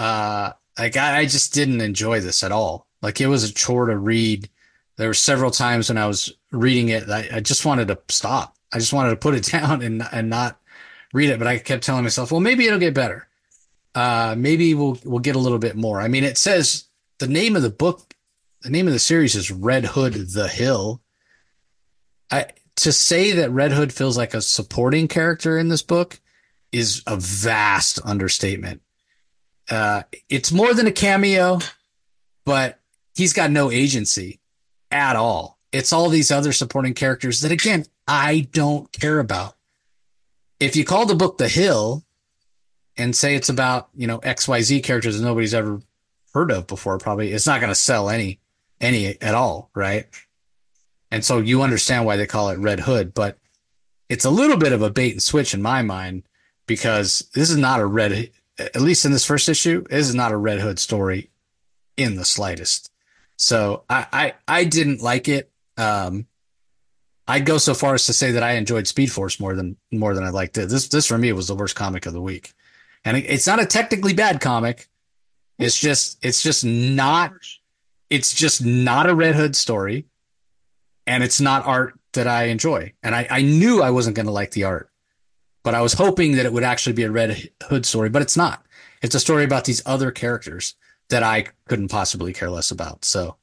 Uh, 0.00 0.52
like 0.78 0.96
I, 0.96 1.20
I 1.20 1.24
just 1.26 1.52
didn't 1.52 1.80
enjoy 1.80 2.20
this 2.20 2.42
at 2.42 2.52
all. 2.52 2.86
Like 3.02 3.20
it 3.20 3.26
was 3.26 3.44
a 3.44 3.52
chore 3.52 3.86
to 3.86 3.96
read. 3.96 4.48
There 4.96 5.08
were 5.08 5.14
several 5.14 5.50
times 5.50 5.88
when 5.88 5.98
I 5.98 6.06
was 6.06 6.32
reading 6.50 6.88
it, 6.88 7.08
I, 7.08 7.28
I 7.34 7.40
just 7.40 7.64
wanted 7.64 7.88
to 7.88 7.98
stop. 8.08 8.56
I 8.72 8.78
just 8.78 8.92
wanted 8.92 9.10
to 9.10 9.16
put 9.16 9.34
it 9.34 9.44
down 9.52 9.82
and 9.82 10.02
and 10.10 10.30
not 10.30 10.58
read 11.12 11.30
it. 11.30 11.38
But 11.38 11.48
I 11.48 11.58
kept 11.58 11.84
telling 11.84 12.04
myself, 12.04 12.32
well, 12.32 12.40
maybe 12.40 12.66
it'll 12.66 12.78
get 12.78 12.94
better 12.94 13.28
uh, 13.94 14.34
maybe 14.36 14.74
we'll 14.74 14.98
we'll 15.04 15.20
get 15.20 15.36
a 15.36 15.40
little 15.40 15.58
bit 15.58 15.76
more. 15.76 16.00
I 16.00 16.08
mean, 16.08 16.24
it 16.24 16.38
says 16.38 16.84
the 17.18 17.28
name 17.28 17.56
of 17.56 17.62
the 17.62 17.70
book, 17.70 18.14
the 18.62 18.70
name 18.70 18.86
of 18.86 18.92
the 18.92 18.98
series 18.98 19.34
is 19.34 19.50
Red 19.50 19.84
Hood 19.84 20.14
the 20.14 20.48
Hill. 20.48 21.02
I 22.30 22.46
to 22.76 22.92
say 22.92 23.32
that 23.32 23.50
Red 23.50 23.72
Hood 23.72 23.92
feels 23.92 24.16
like 24.16 24.34
a 24.34 24.40
supporting 24.40 25.08
character 25.08 25.58
in 25.58 25.68
this 25.68 25.82
book 25.82 26.20
is 26.72 27.02
a 27.06 27.16
vast 27.16 27.98
understatement. 28.04 28.80
Uh, 29.70 30.02
it's 30.28 30.50
more 30.50 30.74
than 30.74 30.86
a 30.88 30.92
cameo, 30.92 31.60
but 32.44 32.80
he's 33.14 33.32
got 33.32 33.50
no 33.50 33.70
agency 33.70 34.40
at 34.90 35.14
all. 35.16 35.58
it's 35.72 35.92
all 35.92 36.08
these 36.08 36.32
other 36.32 36.52
supporting 36.52 36.94
characters 36.94 37.40
that 37.42 37.52
again 37.52 37.84
I 38.08 38.48
don't 38.52 38.90
care 38.90 39.20
about. 39.20 39.54
If 40.58 40.74
you 40.74 40.84
call 40.84 41.06
the 41.06 41.14
book 41.14 41.38
The 41.38 41.48
Hill 41.48 42.04
and 42.96 43.14
say 43.14 43.36
it's 43.36 43.48
about 43.48 43.88
you 43.94 44.06
know 44.06 44.18
X 44.18 44.48
Y 44.48 44.60
Z 44.62 44.80
characters 44.82 45.18
that 45.18 45.24
nobody's 45.24 45.54
ever 45.54 45.80
heard 46.34 46.50
of 46.50 46.66
before, 46.66 46.98
probably 46.98 47.32
it's 47.32 47.46
not 47.46 47.60
going 47.60 47.70
to 47.70 47.76
sell 47.76 48.10
any 48.10 48.40
any 48.80 49.20
at 49.20 49.34
all, 49.34 49.70
right? 49.74 50.06
And 51.12 51.24
so 51.24 51.38
you 51.38 51.62
understand 51.62 52.04
why 52.04 52.16
they 52.16 52.26
call 52.26 52.50
it 52.50 52.58
Red 52.58 52.80
Hood, 52.80 53.14
but 53.14 53.38
it's 54.08 54.24
a 54.24 54.30
little 54.30 54.56
bit 54.56 54.72
of 54.72 54.82
a 54.82 54.90
bait 54.90 55.12
and 55.12 55.22
switch 55.22 55.54
in 55.54 55.62
my 55.62 55.82
mind 55.82 56.24
because 56.66 57.28
this 57.34 57.50
is 57.50 57.56
not 57.56 57.80
a 57.80 57.86
red 57.86 58.30
at 58.60 58.80
least 58.80 59.04
in 59.04 59.12
this 59.12 59.24
first 59.24 59.48
issue, 59.48 59.84
is 59.90 60.14
not 60.14 60.32
a 60.32 60.36
Red 60.36 60.60
Hood 60.60 60.78
story 60.78 61.30
in 61.96 62.16
the 62.16 62.24
slightest. 62.24 62.90
So 63.36 63.84
I 63.88 64.06
I, 64.12 64.34
I 64.46 64.64
didn't 64.64 65.02
like 65.02 65.28
it. 65.28 65.50
Um, 65.76 66.26
I'd 67.26 67.46
go 67.46 67.58
so 67.58 67.74
far 67.74 67.94
as 67.94 68.06
to 68.06 68.12
say 68.12 68.32
that 68.32 68.42
I 68.42 68.52
enjoyed 68.52 68.88
Speed 68.88 69.12
Force 69.12 69.38
more 69.38 69.54
than 69.54 69.76
more 69.92 70.14
than 70.14 70.24
I 70.24 70.30
liked 70.30 70.58
it. 70.58 70.68
This 70.68 70.88
this 70.88 71.06
for 71.06 71.16
me 71.16 71.32
was 71.32 71.46
the 71.46 71.54
worst 71.54 71.76
comic 71.76 72.06
of 72.06 72.12
the 72.12 72.20
week, 72.20 72.52
and 73.04 73.16
it, 73.16 73.20
it's 73.20 73.46
not 73.46 73.62
a 73.62 73.66
technically 73.66 74.14
bad 74.14 74.40
comic. 74.40 74.88
It's 75.58 75.78
just 75.78 76.18
it's 76.24 76.42
just 76.42 76.64
not 76.64 77.32
it's 78.10 78.34
just 78.34 78.64
not 78.64 79.08
a 79.08 79.14
Red 79.14 79.36
Hood 79.36 79.54
story, 79.54 80.06
and 81.06 81.22
it's 81.22 81.40
not 81.40 81.66
art 81.66 81.94
that 82.14 82.26
I 82.26 82.44
enjoy. 82.44 82.92
And 83.02 83.14
I 83.14 83.26
I 83.30 83.42
knew 83.42 83.80
I 83.80 83.90
wasn't 83.90 84.16
going 84.16 84.26
to 84.26 84.32
like 84.32 84.50
the 84.50 84.64
art, 84.64 84.89
but 85.62 85.74
I 85.74 85.80
was 85.82 85.94
hoping 85.94 86.36
that 86.36 86.46
it 86.46 86.52
would 86.52 86.62
actually 86.62 86.94
be 86.94 87.02
a 87.02 87.10
Red 87.10 87.50
Hood 87.64 87.86
story. 87.86 88.08
But 88.08 88.22
it's 88.22 88.36
not. 88.36 88.64
It's 89.02 89.14
a 89.14 89.20
story 89.20 89.44
about 89.44 89.64
these 89.64 89.82
other 89.86 90.10
characters 90.10 90.74
that 91.08 91.22
I 91.22 91.46
couldn't 91.66 91.88
possibly 91.88 92.32
care 92.32 92.50
less 92.50 92.70
about. 92.70 93.04
So 93.04 93.36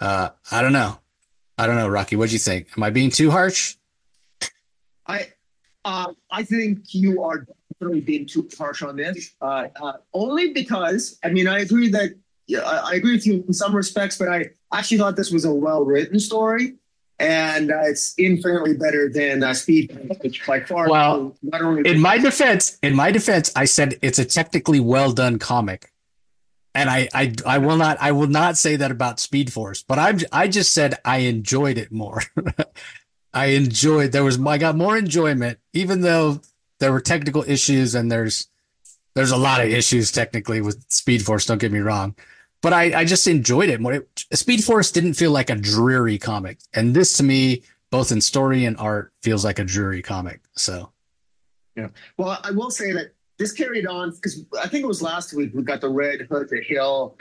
uh, 0.00 0.30
I 0.50 0.62
don't 0.62 0.72
know. 0.72 0.98
I 1.58 1.66
don't 1.66 1.76
know, 1.76 1.88
Rocky. 1.88 2.16
What 2.16 2.30
do 2.30 2.34
you 2.34 2.38
think? 2.38 2.68
Am 2.76 2.82
I 2.82 2.90
being 2.90 3.10
too 3.10 3.30
harsh? 3.30 3.76
I 5.06 5.28
uh, 5.84 6.12
I 6.30 6.42
think 6.42 6.94
you 6.94 7.22
are 7.22 7.46
definitely 7.72 8.00
being 8.00 8.26
too 8.26 8.48
harsh 8.56 8.82
on 8.82 8.96
this. 8.96 9.34
Uh, 9.40 9.68
uh, 9.80 9.92
only 10.14 10.52
because 10.52 11.18
I 11.22 11.30
mean 11.30 11.48
I 11.48 11.60
agree 11.60 11.88
that 11.90 12.14
yeah, 12.46 12.60
I, 12.60 12.92
I, 12.92 12.94
agree 12.94 13.12
with 13.12 13.26
you 13.26 13.44
in 13.46 13.52
some 13.52 13.74
respects, 13.76 14.18
but 14.18 14.28
I 14.28 14.50
actually 14.72 14.98
thought 14.98 15.16
this 15.16 15.30
was 15.30 15.44
a 15.44 15.52
well 15.52 15.84
written 15.84 16.18
story, 16.18 16.74
and 17.20 17.70
uh, 17.70 17.82
it's 17.82 18.14
infinitely 18.18 18.74
better 18.74 19.08
than 19.08 19.44
uh, 19.44 19.54
Speed, 19.54 20.16
which 20.22 20.44
by 20.46 20.60
far. 20.60 20.88
Well, 20.88 21.36
not 21.42 21.62
only 21.62 21.88
in 21.88 22.00
my 22.00 22.18
defense, 22.18 22.78
in 22.82 22.96
my 22.96 23.12
defense, 23.12 23.52
I 23.54 23.66
said 23.66 23.98
it's 24.02 24.18
a 24.18 24.24
technically 24.24 24.80
well 24.80 25.12
done 25.12 25.38
comic 25.38 25.92
and 26.74 26.88
I, 26.88 27.08
I 27.14 27.34
I 27.44 27.58
will 27.58 27.76
not 27.76 27.98
I 28.00 28.12
will 28.12 28.28
not 28.28 28.56
say 28.56 28.76
that 28.76 28.90
about 28.90 29.20
Speed 29.20 29.52
Force, 29.52 29.82
but 29.82 29.98
I'm 29.98 30.20
I 30.32 30.48
just 30.48 30.72
said 30.72 30.98
I 31.04 31.18
enjoyed 31.18 31.78
it 31.78 31.90
more. 31.90 32.22
I 33.34 33.46
enjoyed 33.46 34.12
there 34.12 34.24
was 34.24 34.40
I 34.44 34.58
got 34.58 34.76
more 34.76 34.96
enjoyment, 34.96 35.58
even 35.72 36.00
though 36.00 36.40
there 36.78 36.92
were 36.92 37.00
technical 37.00 37.44
issues 37.46 37.94
and 37.94 38.10
there's 38.10 38.48
there's 39.14 39.32
a 39.32 39.36
lot 39.36 39.60
of 39.60 39.68
issues 39.68 40.12
technically 40.12 40.60
with 40.60 40.84
Speed 40.88 41.24
Force. 41.24 41.46
Don't 41.46 41.58
get 41.58 41.72
me 41.72 41.80
wrong, 41.80 42.14
but 42.62 42.72
I 42.72 43.00
I 43.00 43.04
just 43.04 43.26
enjoyed 43.26 43.68
it. 43.68 43.80
It, 43.80 44.26
Speed 44.32 44.64
Force 44.64 44.90
didn't 44.90 45.14
feel 45.14 45.30
like 45.30 45.50
a 45.50 45.56
dreary 45.56 46.18
comic, 46.18 46.58
and 46.74 46.94
this 46.94 47.16
to 47.18 47.22
me, 47.22 47.62
both 47.90 48.12
in 48.12 48.20
story 48.20 48.64
and 48.64 48.76
art, 48.76 49.12
feels 49.22 49.44
like 49.44 49.58
a 49.58 49.64
dreary 49.64 50.02
comic. 50.02 50.40
So, 50.56 50.92
yeah. 51.76 51.88
Well, 52.16 52.38
I 52.42 52.50
will 52.50 52.70
say 52.70 52.92
that 52.92 53.12
this 53.38 53.52
carried 53.52 53.86
on 53.86 54.10
because 54.10 54.44
I 54.62 54.68
think 54.68 54.84
it 54.84 54.86
was 54.86 55.00
last 55.00 55.32
week 55.32 55.52
we 55.54 55.62
got 55.62 55.80
the 55.80 55.88
Red 55.88 56.28
Hood, 56.30 56.48
the 56.50 56.62
Hill, 56.62 57.16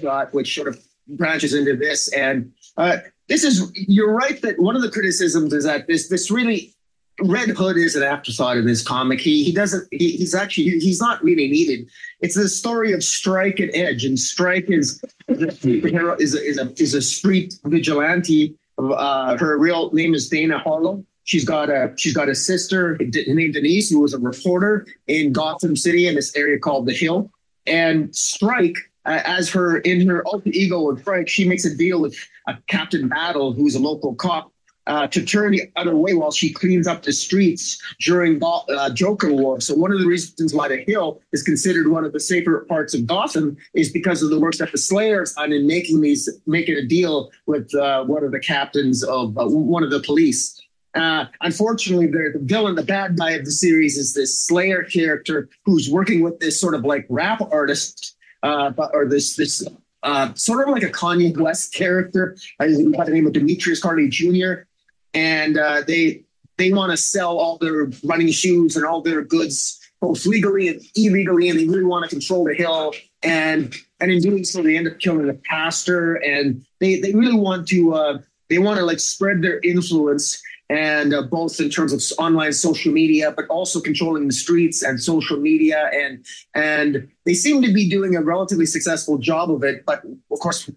shot, 0.00 0.34
which 0.34 0.54
sort 0.54 0.68
of 0.68 0.84
branches 1.06 1.54
into 1.54 1.76
this. 1.76 2.12
And 2.12 2.52
uh, 2.76 2.98
this 3.28 3.44
is 3.44 3.70
you're 3.74 4.12
right 4.12 4.40
that 4.42 4.58
one 4.58 4.76
of 4.76 4.82
the 4.82 4.90
criticisms 4.90 5.52
is 5.52 5.64
that 5.64 5.86
this 5.86 6.08
this 6.08 6.30
really 6.30 6.73
Red 7.20 7.50
Hood 7.50 7.76
is 7.76 7.94
an 7.94 8.02
afterthought 8.02 8.56
in 8.56 8.66
this 8.66 8.82
comic. 8.82 9.20
He 9.20 9.44
he 9.44 9.52
doesn't 9.52 9.86
he, 9.90 10.16
he's 10.16 10.34
actually 10.34 10.78
he's 10.80 11.00
not 11.00 11.22
really 11.22 11.48
needed. 11.48 11.88
It's 12.20 12.34
the 12.34 12.48
story 12.48 12.92
of 12.92 13.04
Strike 13.04 13.60
and 13.60 13.70
Edge, 13.74 14.04
and 14.04 14.18
Strike 14.18 14.66
is 14.68 15.02
is 15.28 16.34
a 16.34 16.44
is 16.44 16.58
a, 16.58 16.82
is 16.82 16.94
a 16.94 17.02
street 17.02 17.54
vigilante. 17.64 18.56
Uh, 18.78 19.38
her 19.38 19.56
real 19.58 19.92
name 19.92 20.14
is 20.14 20.28
Dana 20.28 20.58
Harlow 20.58 21.04
She's 21.24 21.44
got 21.44 21.70
a 21.70 21.92
she's 21.96 22.12
got 22.12 22.28
a 22.28 22.34
sister 22.34 22.98
named 23.00 23.54
Denise 23.54 23.90
who 23.90 24.00
was 24.00 24.12
a 24.12 24.18
reporter 24.18 24.86
in 25.06 25.32
Gotham 25.32 25.74
City 25.74 26.06
in 26.06 26.14
this 26.14 26.36
area 26.36 26.58
called 26.58 26.86
the 26.86 26.92
Hill. 26.92 27.30
And 27.66 28.14
Strike, 28.14 28.76
uh, 29.06 29.22
as 29.24 29.48
her 29.50 29.78
in 29.78 30.06
her 30.06 30.22
alter 30.26 30.50
ego 30.52 30.82
with 30.82 31.02
Frank, 31.02 31.28
she 31.28 31.48
makes 31.48 31.64
a 31.64 31.74
deal 31.74 32.02
with 32.02 32.14
a 32.46 32.58
Captain 32.66 33.08
Battle, 33.08 33.54
who's 33.54 33.74
a 33.74 33.78
local 33.78 34.14
cop, 34.14 34.52
uh, 34.86 35.06
to 35.08 35.24
turn 35.24 35.52
the 35.52 35.70
other 35.76 35.96
way 35.96 36.14
while 36.14 36.30
she 36.30 36.52
cleans 36.52 36.86
up 36.86 37.02
the 37.02 37.12
streets 37.12 37.80
during 38.00 38.40
uh, 38.42 38.90
Joker 38.90 39.32
War. 39.32 39.60
So 39.60 39.74
one 39.74 39.92
of 39.92 39.98
the 39.98 40.06
reasons 40.06 40.54
why 40.54 40.68
the 40.68 40.84
Hill 40.86 41.20
is 41.32 41.42
considered 41.42 41.88
one 41.88 42.04
of 42.04 42.12
the 42.12 42.20
safer 42.20 42.66
parts 42.68 42.94
of 42.94 43.06
Gotham 43.06 43.56
is 43.74 43.90
because 43.90 44.22
of 44.22 44.30
the 44.30 44.38
work 44.38 44.54
that 44.56 44.72
the 44.72 44.78
Slayers 44.78 45.34
done 45.34 45.52
in 45.52 45.66
making 45.66 46.00
these 46.00 46.28
making 46.46 46.76
a 46.76 46.86
deal 46.86 47.30
with 47.46 47.74
uh, 47.74 48.04
one 48.04 48.24
of 48.24 48.32
the 48.32 48.40
captains 48.40 49.02
of 49.04 49.36
uh, 49.38 49.46
one 49.46 49.82
of 49.82 49.90
the 49.90 50.00
police. 50.00 50.60
Uh, 50.94 51.24
unfortunately, 51.40 52.06
the, 52.06 52.38
villain, 52.42 52.76
the 52.76 52.82
bad 52.82 53.18
guy 53.18 53.32
of 53.32 53.44
the 53.44 53.50
series, 53.50 53.96
is 53.96 54.14
this 54.14 54.38
Slayer 54.38 54.84
character 54.84 55.48
who's 55.64 55.90
working 55.90 56.20
with 56.20 56.38
this 56.38 56.60
sort 56.60 56.74
of 56.74 56.84
like 56.84 57.04
rap 57.08 57.40
artist, 57.50 58.16
uh, 58.44 58.70
or 58.92 59.08
this 59.08 59.34
this 59.34 59.66
uh, 60.04 60.32
sort 60.34 60.66
of 60.66 60.72
like 60.72 60.84
a 60.84 60.90
Kanye 60.90 61.36
West 61.36 61.74
character 61.74 62.36
by 62.58 62.68
the 62.68 63.10
name 63.10 63.26
of 63.26 63.32
Demetrius 63.32 63.80
Carley 63.80 64.08
Jr. 64.08 64.66
And 65.14 65.56
uh, 65.56 65.82
they 65.86 66.24
they 66.56 66.72
want 66.72 66.90
to 66.90 66.96
sell 66.96 67.38
all 67.38 67.58
their 67.58 67.90
running 68.04 68.30
shoes 68.30 68.76
and 68.76 68.84
all 68.84 69.00
their 69.00 69.22
goods 69.22 69.80
both 70.00 70.26
legally 70.26 70.68
and 70.68 70.82
illegally, 70.96 71.48
and 71.48 71.58
they 71.58 71.66
really 71.66 71.84
want 71.84 72.04
to 72.04 72.10
control 72.10 72.44
the 72.44 72.54
hill. 72.54 72.92
And 73.22 73.74
and 74.00 74.10
in 74.10 74.20
doing 74.20 74.44
so, 74.44 74.62
they 74.62 74.76
end 74.76 74.86
up 74.86 74.98
killing 74.98 75.26
the 75.26 75.40
pastor, 75.48 76.16
and 76.16 76.64
they 76.80 77.00
they 77.00 77.12
really 77.12 77.36
want 77.36 77.68
to 77.68 77.94
uh, 77.94 78.18
they 78.50 78.58
want 78.58 78.78
to 78.78 78.84
like 78.84 79.00
spread 79.00 79.42
their 79.42 79.60
influence 79.60 80.42
and 80.70 81.12
uh, 81.12 81.22
both 81.22 81.60
in 81.60 81.68
terms 81.68 81.92
of 81.92 82.02
online 82.18 82.52
social 82.52 82.92
media, 82.92 83.30
but 83.30 83.46
also 83.48 83.80
controlling 83.80 84.26
the 84.26 84.32
streets 84.32 84.82
and 84.82 85.00
social 85.00 85.38
media, 85.38 85.90
and 85.92 86.24
and 86.54 87.08
they 87.24 87.34
seem 87.34 87.62
to 87.62 87.72
be 87.72 87.88
doing 87.88 88.16
a 88.16 88.22
relatively 88.22 88.66
successful 88.66 89.18
job 89.18 89.50
of 89.50 89.62
it. 89.62 89.84
But 89.84 90.02
of 90.04 90.38
course, 90.38 90.70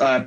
uh, 0.00 0.24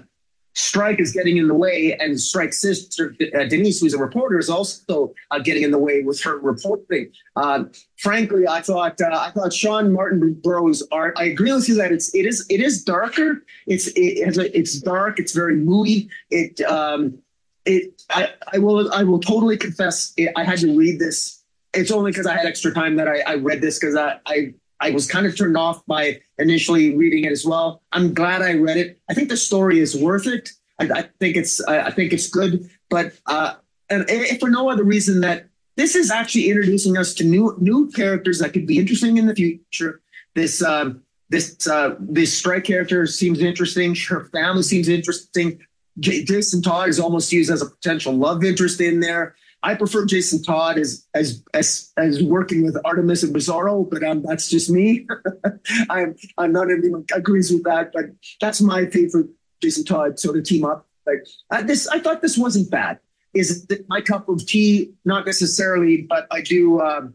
Strike 0.58 1.00
is 1.00 1.12
getting 1.12 1.38
in 1.38 1.48
the 1.48 1.54
way, 1.54 1.96
and 2.00 2.20
Strike's 2.20 2.60
sister 2.60 3.16
uh, 3.38 3.44
Denise, 3.44 3.80
who's 3.80 3.94
a 3.94 4.00
reporter, 4.00 4.40
is 4.40 4.50
also 4.50 5.14
uh, 5.30 5.38
getting 5.38 5.62
in 5.62 5.70
the 5.70 5.78
way 5.78 6.02
with 6.02 6.20
her 6.24 6.40
reporting. 6.40 7.12
Uh, 7.36 7.66
frankly, 7.98 8.48
I 8.48 8.62
thought 8.62 9.00
uh, 9.00 9.10
I 9.12 9.30
thought 9.30 9.54
Sean 9.54 9.94
Martin 9.94 10.34
Burrow's 10.44 10.82
art. 10.92 11.14
I 11.16 11.26
agree 11.26 11.54
with 11.54 11.70
you 11.70 11.76
that 11.76 11.92
it's 11.92 12.14
it 12.16 12.26
is 12.26 12.44
it 12.50 12.60
is 12.60 12.84
darker. 12.84 13.44
It's 13.68 13.86
it, 13.90 14.36
it's 14.56 14.80
dark. 14.80 15.20
It's 15.20 15.32
very 15.32 15.56
moody. 15.56 16.10
It 16.32 16.60
um, 16.62 17.20
it 17.66 18.02
I, 18.10 18.34
I 18.52 18.58
will 18.58 18.92
I 18.92 19.04
will 19.04 19.20
totally 19.20 19.58
confess 19.58 20.12
it, 20.18 20.32
I 20.36 20.44
had 20.44 20.58
to 20.60 20.76
read 20.76 21.00
this. 21.00 21.44
It's 21.76 21.92
only 21.92 22.10
because 22.10 22.26
I 22.26 22.36
had 22.36 22.48
extra 22.48 22.74
time 22.74 22.96
that 22.96 23.08
I, 23.08 23.20
I 23.28 23.36
read 23.36 23.62
this 23.62 23.78
because 23.78 23.96
I, 23.96 24.20
I 24.26 24.56
I 24.80 24.92
was 24.92 25.08
kind 25.08 25.26
of 25.26 25.36
turned 25.36 25.58
off 25.58 25.86
by 25.86 26.22
initially 26.38 26.96
reading 26.96 27.26
it 27.26 27.32
as 27.32 27.46
well. 27.46 27.82
I'm 27.92 28.14
glad 28.14 28.42
I 28.42 28.54
read 28.54 28.78
it. 28.78 29.00
I 29.10 29.14
think 29.14 29.30
the 29.30 29.38
story 29.38 29.80
is 29.80 29.96
worth 29.96 30.28
it. 30.28 30.50
I, 30.80 30.86
I 30.86 31.02
think 31.20 31.36
it's 31.36 31.64
I, 31.66 31.88
I, 31.88 31.92
think 31.92 32.14
it's 32.14 32.30
good, 32.30 32.70
but 32.90 33.14
uh, 33.26 33.56
and 33.90 34.08
for 34.40 34.50
no 34.50 34.70
other 34.70 34.84
reason 34.84 35.22
that 35.22 35.48
this 35.76 35.96
is 35.96 36.12
actually 36.12 36.50
introducing 36.50 36.98
us 36.98 37.14
to 37.16 37.24
new 37.24 37.56
new 37.60 37.90
characters 37.92 38.40
that 38.40 38.54
could 38.54 38.68
be 38.68 38.78
interesting 38.78 39.18
in 39.18 39.28
the 39.28 39.36
future. 39.36 40.02
This 40.36 40.62
um, 40.62 41.02
this 41.30 41.68
uh, 41.68 41.96
this 42.00 42.38
strike 42.38 42.66
character 42.66 43.06
seems 43.08 43.40
interesting. 43.40 43.96
Her 43.96 44.26
family 44.26 44.64
seems 44.64 44.88
interesting. 44.88 45.60
Jason 46.00 46.62
Todd 46.62 46.90
is 46.90 47.00
almost 47.00 47.32
used 47.32 47.50
as 47.50 47.62
a 47.64 47.70
potential 47.70 48.14
love 48.14 48.44
interest 48.44 48.80
in 48.82 49.00
there. 49.00 49.36
I 49.68 49.76
prefer 49.76 50.06
Jason 50.06 50.42
Todd 50.42 50.78
as 50.78 51.06
as 51.14 51.44
as, 51.54 51.92
as 51.98 52.24
working 52.24 52.64
with 52.64 52.78
Artemis 52.86 53.24
and 53.24 53.36
Bizarro, 53.36 53.90
but 53.90 54.02
um, 54.02 54.24
that's 54.24 54.50
just 54.50 54.70
me. 54.70 55.06
I'm 55.90 56.16
I'm 56.38 56.54
not 56.54 56.72
everyone 56.72 57.04
agrees 57.14 57.52
with 57.52 57.64
that, 57.66 57.92
but 57.92 58.06
that's 58.40 58.62
my 58.62 58.86
favorite 58.86 59.28
Jason 59.62 59.84
Todd 59.84 60.20
sort 60.20 60.38
of 60.38 60.46
team 60.46 60.64
up. 60.64 60.88
Like 61.06 61.68
this, 61.68 61.86
I 61.86 62.00
thought 62.00 62.22
this 62.22 62.38
wasn't 62.38 62.72
bad. 62.72 63.00
Is 63.34 63.68
my 63.90 64.00
cup 64.00 64.30
of 64.30 64.46
tea? 64.48 64.94
Not 65.04 65.26
necessarily, 65.26 66.04
but 66.04 66.28
I 66.32 66.40
do. 66.40 66.80
Um, 66.80 67.14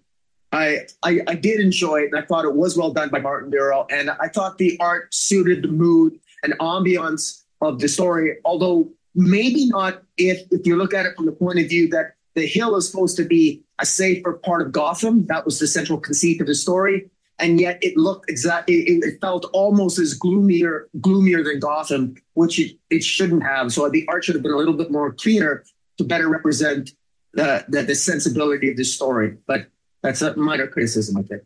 I, 0.53 0.81
I 1.03 1.21
I 1.27 1.35
did 1.37 1.59
enjoy 1.59 2.03
it, 2.03 2.13
and 2.13 2.23
I 2.23 2.27
thought 2.27 2.45
it 2.45 2.55
was 2.55 2.77
well 2.77 2.93
done 2.93 3.09
by 3.09 3.21
Martinbrough, 3.21 3.87
and 3.91 4.11
I 4.11 4.29
thought 4.29 4.59
the 4.59 4.77
art 4.79 5.15
suited 5.15 5.63
the 5.63 5.69
mood 5.69 6.21
and 6.43 6.53
ambiance 6.59 7.45
of 7.63 7.79
the 7.79 7.89
story, 7.89 8.37
although 8.45 8.91
maybe 9.15 9.69
not 9.69 10.03
if 10.19 10.43
if 10.51 10.67
you 10.67 10.77
look 10.77 10.93
at 10.93 11.07
it 11.07 11.17
from 11.17 11.25
the 11.25 11.33
point 11.33 11.59
of 11.59 11.67
view 11.71 11.89
that 11.89 12.17
the 12.35 12.47
hill 12.47 12.77
is 12.77 12.89
supposed 12.89 13.17
to 13.17 13.25
be 13.25 13.63
a 13.79 13.87
safer 13.87 14.35
part 14.35 14.63
of 14.63 14.73
Gotham. 14.73 15.27
That 15.27 15.45
was 15.45 15.59
the 15.59 15.67
central 15.67 15.99
conceit 15.99 16.41
of 16.41 16.47
the 16.47 16.55
story. 16.55 17.11
and 17.39 17.61
yet 17.61 17.79
it 17.83 17.97
looked 17.97 18.31
exactly 18.31 18.75
it, 18.75 19.05
it, 19.05 19.21
felt 19.21 19.47
almost 19.53 19.99
as 19.99 20.15
gloomier 20.15 20.89
gloomier 21.01 21.43
than 21.43 21.59
Gotham, 21.59 22.15
which 22.35 22.59
it, 22.59 22.77
it 22.91 23.03
shouldn't 23.03 23.43
have. 23.43 23.73
So 23.73 23.89
the 23.89 24.07
art 24.09 24.25
should 24.25 24.35
have 24.35 24.43
been 24.43 24.53
a 24.53 24.57
little 24.57 24.77
bit 24.77 24.91
more 24.91 25.13
cleaner 25.13 25.65
to 25.99 26.05
better 26.05 26.29
represent 26.29 26.91
the 27.33 27.65
the, 27.69 27.83
the 27.83 27.95
sensibility 27.95 28.71
of 28.71 28.77
the 28.77 28.85
story. 28.85 29.37
But 29.47 29.67
that's 30.03 30.23
a 30.23 30.37
minor 30.37 30.67
criticism, 30.67 31.17
I 31.17 31.23
think. 31.23 31.43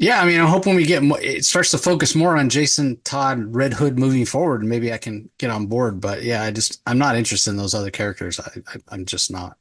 Yeah, 0.00 0.20
I 0.22 0.26
mean, 0.26 0.40
I 0.40 0.48
hope 0.48 0.64
when 0.64 0.76
we 0.76 0.84
get 0.84 1.02
more, 1.02 1.20
it 1.20 1.44
starts 1.44 1.72
to 1.72 1.78
focus 1.78 2.14
more 2.14 2.36
on 2.36 2.48
Jason 2.50 3.00
Todd 3.02 3.52
Red 3.52 3.74
Hood 3.74 3.98
moving 3.98 4.24
forward, 4.24 4.64
maybe 4.64 4.92
I 4.92 4.98
can 4.98 5.28
get 5.38 5.50
on 5.50 5.66
board. 5.66 6.00
But 6.00 6.22
yeah, 6.22 6.42
I 6.44 6.52
just 6.52 6.80
I'm 6.86 6.98
not 6.98 7.16
interested 7.16 7.50
in 7.50 7.56
those 7.56 7.74
other 7.74 7.90
characters. 7.90 8.38
I, 8.38 8.80
I 8.88 8.94
am 8.94 9.06
just 9.06 9.28
not. 9.28 9.58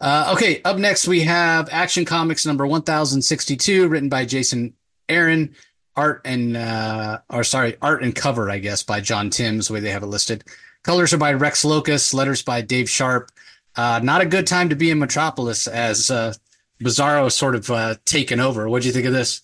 Uh, 0.00 0.32
okay, 0.34 0.60
up 0.64 0.78
next 0.78 1.06
we 1.06 1.20
have 1.22 1.68
Action 1.70 2.04
Comics 2.04 2.44
number 2.44 2.66
1062, 2.66 3.88
written 3.88 4.08
by 4.08 4.24
Jason 4.24 4.74
Aaron, 5.08 5.54
art 5.94 6.22
and 6.24 6.56
uh, 6.56 7.20
or 7.30 7.44
sorry, 7.44 7.76
art 7.80 8.02
and 8.02 8.16
cover, 8.16 8.50
I 8.50 8.58
guess, 8.58 8.82
by 8.82 9.00
John 9.00 9.30
Timms, 9.30 9.68
the 9.68 9.74
way 9.74 9.80
they 9.80 9.90
have 9.90 10.02
it 10.02 10.06
listed. 10.06 10.42
Colors 10.82 11.12
are 11.12 11.18
by 11.18 11.32
Rex 11.32 11.64
Lokus, 11.64 12.12
letters 12.12 12.42
by 12.42 12.62
Dave 12.62 12.90
Sharpe. 12.90 13.30
Uh, 13.76 14.00
not 14.02 14.22
a 14.22 14.26
good 14.26 14.46
time 14.46 14.70
to 14.70 14.76
be 14.76 14.90
in 14.90 14.98
Metropolis 14.98 15.68
as 15.68 16.10
uh, 16.10 16.34
Bizarro 16.82 17.30
sort 17.32 17.54
of 17.54 17.70
uh, 17.70 17.94
taken 18.04 18.40
over. 18.40 18.68
What 18.68 18.82
do 18.82 18.88
you 18.88 18.94
think 18.94 19.06
of 19.06 19.12
this? 19.12 19.42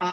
Uh, 0.00 0.12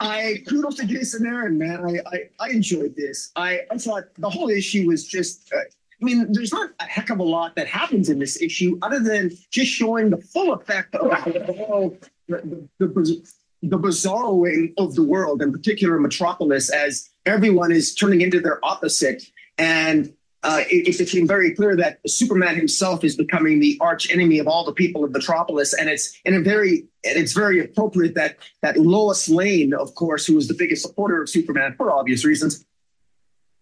I 0.00 0.42
kudos 0.48 0.76
to 0.76 0.86
Jason 0.86 1.26
Aaron, 1.26 1.58
man. 1.58 1.84
I, 1.84 2.16
I, 2.16 2.30
I 2.40 2.50
enjoyed 2.50 2.96
this. 2.96 3.30
I, 3.36 3.60
I 3.70 3.76
thought 3.78 4.04
the 4.18 4.30
whole 4.30 4.48
issue 4.48 4.86
was 4.86 5.06
just. 5.06 5.52
Uh, 5.52 5.58
I 5.58 6.04
mean, 6.04 6.32
there's 6.32 6.52
not 6.52 6.70
a 6.80 6.84
heck 6.84 7.10
of 7.10 7.20
a 7.20 7.22
lot 7.22 7.54
that 7.56 7.66
happens 7.66 8.10
in 8.10 8.18
this 8.18 8.40
issue 8.42 8.78
other 8.82 8.98
than 8.98 9.30
just 9.50 9.70
showing 9.70 10.10
the 10.10 10.18
full 10.18 10.52
effect 10.52 10.94
of 10.96 11.08
the, 11.24 11.96
the, 12.28 12.38
the, 12.78 13.22
the 13.62 13.78
bizarroing 13.78 14.74
of 14.76 14.96
the 14.96 15.02
world, 15.02 15.40
in 15.40 15.52
particular 15.52 15.98
Metropolis, 15.98 16.68
as 16.70 17.08
everyone 17.24 17.72
is 17.72 17.94
turning 17.94 18.22
into 18.22 18.40
their 18.40 18.62
opposite. 18.64 19.22
And 19.56 20.12
uh, 20.44 20.60
it, 20.70 20.86
it, 20.88 20.98
became 20.98 21.26
very 21.26 21.54
clear 21.54 21.74
that 21.74 21.98
Superman 22.06 22.54
himself 22.54 23.02
is 23.02 23.16
becoming 23.16 23.60
the 23.60 23.78
arch 23.80 24.10
enemy 24.12 24.38
of 24.38 24.46
all 24.46 24.64
the 24.64 24.72
people 24.72 25.02
of 25.02 25.10
Metropolis, 25.10 25.72
and 25.72 25.88
it's 25.88 26.20
in 26.24 26.34
a 26.34 26.40
very 26.40 26.86
and 27.04 27.18
it's 27.18 27.32
very 27.32 27.60
appropriate 27.60 28.14
that 28.14 28.36
that 28.60 28.76
Lois 28.76 29.28
Lane, 29.28 29.72
of 29.72 29.94
course, 29.94 30.26
who 30.26 30.34
was 30.34 30.46
the 30.46 30.54
biggest 30.54 30.82
supporter 30.82 31.22
of 31.22 31.30
Superman 31.30 31.74
for 31.76 31.90
obvious 31.90 32.24
reasons, 32.24 32.64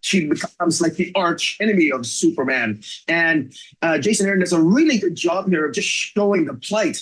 she 0.01 0.27
becomes 0.27 0.81
like 0.81 0.95
the 0.95 1.11
arch 1.15 1.57
enemy 1.61 1.89
of 1.89 2.05
Superman. 2.05 2.83
And 3.07 3.55
uh, 3.81 3.97
Jason 3.97 4.27
Aaron 4.27 4.41
does 4.41 4.53
a 4.53 4.61
really 4.61 4.97
good 4.97 5.15
job 5.15 5.49
here 5.49 5.65
of 5.65 5.73
just 5.73 5.87
showing 5.87 6.45
the 6.45 6.53
plight. 6.53 7.01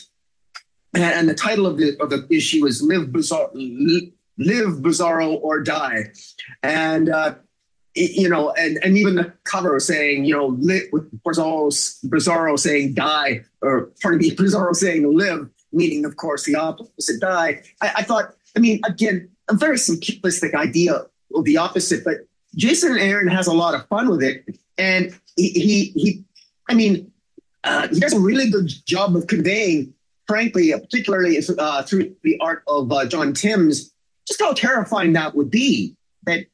And, 0.93 1.03
and 1.03 1.27
the 1.27 1.33
title 1.33 1.65
of 1.65 1.77
the 1.77 1.99
of 1.99 2.11
the 2.11 2.27
issue 2.29 2.67
is 2.67 2.83
"Live 2.83 3.11
Bizarre." 3.11 3.49
Live 4.37 4.75
Bizarro 4.79 5.39
or 5.41 5.61
Die. 5.61 6.11
And 6.63 7.09
uh, 7.09 7.35
you 7.95 8.29
know, 8.29 8.51
and, 8.51 8.79
and 8.83 8.97
even 8.97 9.15
the 9.15 9.33
cover 9.43 9.79
saying, 9.79 10.25
you 10.25 10.33
know, 10.33 10.47
lit 10.59 10.91
with 10.93 11.11
Bizarro, 11.23 11.69
Bizarro 12.05 12.57
saying 12.57 12.93
die, 12.93 13.41
or 13.61 13.91
pardon 14.01 14.19
me, 14.19 14.31
Bizarro 14.35 14.75
saying 14.75 15.17
live, 15.17 15.49
meaning, 15.71 16.05
of 16.05 16.15
course, 16.17 16.45
the 16.45 16.55
opposite 16.55 17.19
die. 17.19 17.63
I, 17.81 17.91
I 17.97 18.03
thought, 18.03 18.33
I 18.55 18.59
mean, 18.59 18.79
again, 18.85 19.29
a 19.49 19.53
very 19.53 19.77
simplistic 19.77 20.53
idea 20.53 21.05
of 21.35 21.43
the 21.45 21.57
opposite, 21.57 22.03
but 22.03 22.15
Jason 22.55 22.97
Aaron 22.97 23.27
has 23.27 23.47
a 23.47 23.53
lot 23.53 23.73
of 23.73 23.87
fun 23.87 24.09
with 24.09 24.23
it. 24.23 24.45
And 24.77 25.17
he, 25.35 25.49
he, 25.49 25.85
he 25.99 26.23
I 26.69 26.73
mean, 26.73 27.11
uh, 27.63 27.87
he 27.89 27.99
does 27.99 28.13
a 28.13 28.19
really 28.19 28.49
good 28.49 28.71
job 28.85 29.15
of 29.15 29.27
conveying, 29.27 29.93
frankly, 30.27 30.71
particularly 30.71 31.37
uh, 31.57 31.83
through 31.83 32.15
the 32.23 32.37
art 32.39 32.63
of 32.67 32.91
uh, 32.91 33.05
John 33.05 33.33
Timms, 33.33 33.93
just 34.27 34.41
how 34.41 34.53
terrifying 34.53 35.13
that 35.13 35.35
would 35.35 35.51
be. 35.51 35.95
That 36.25 36.45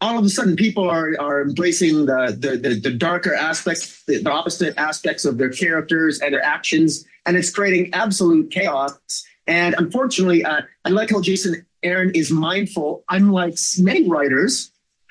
all 0.00 0.18
of 0.18 0.24
a 0.24 0.28
sudden 0.28 0.56
people 0.56 0.88
are, 0.88 1.12
are 1.18 1.42
embracing 1.42 2.06
the, 2.06 2.36
the, 2.38 2.56
the, 2.56 2.80
the 2.80 2.90
darker 2.90 3.34
aspects, 3.34 4.04
the, 4.04 4.22
the, 4.22 4.30
opposite 4.30 4.76
aspects 4.76 5.24
of 5.24 5.38
their 5.38 5.48
characters 5.48 6.20
and 6.20 6.34
their 6.34 6.42
actions, 6.42 7.04
and 7.24 7.36
it's 7.36 7.50
creating 7.50 7.92
absolute 7.94 8.50
chaos. 8.50 8.98
And 9.46 9.74
unfortunately, 9.78 10.44
uh, 10.44 10.62
I 10.84 10.88
like 10.90 11.10
how 11.10 11.20
Jason 11.20 11.64
Aaron 11.82 12.10
is 12.14 12.30
mindful, 12.30 13.04
unlike 13.08 13.56
many 13.78 14.08
writers, 14.08 14.70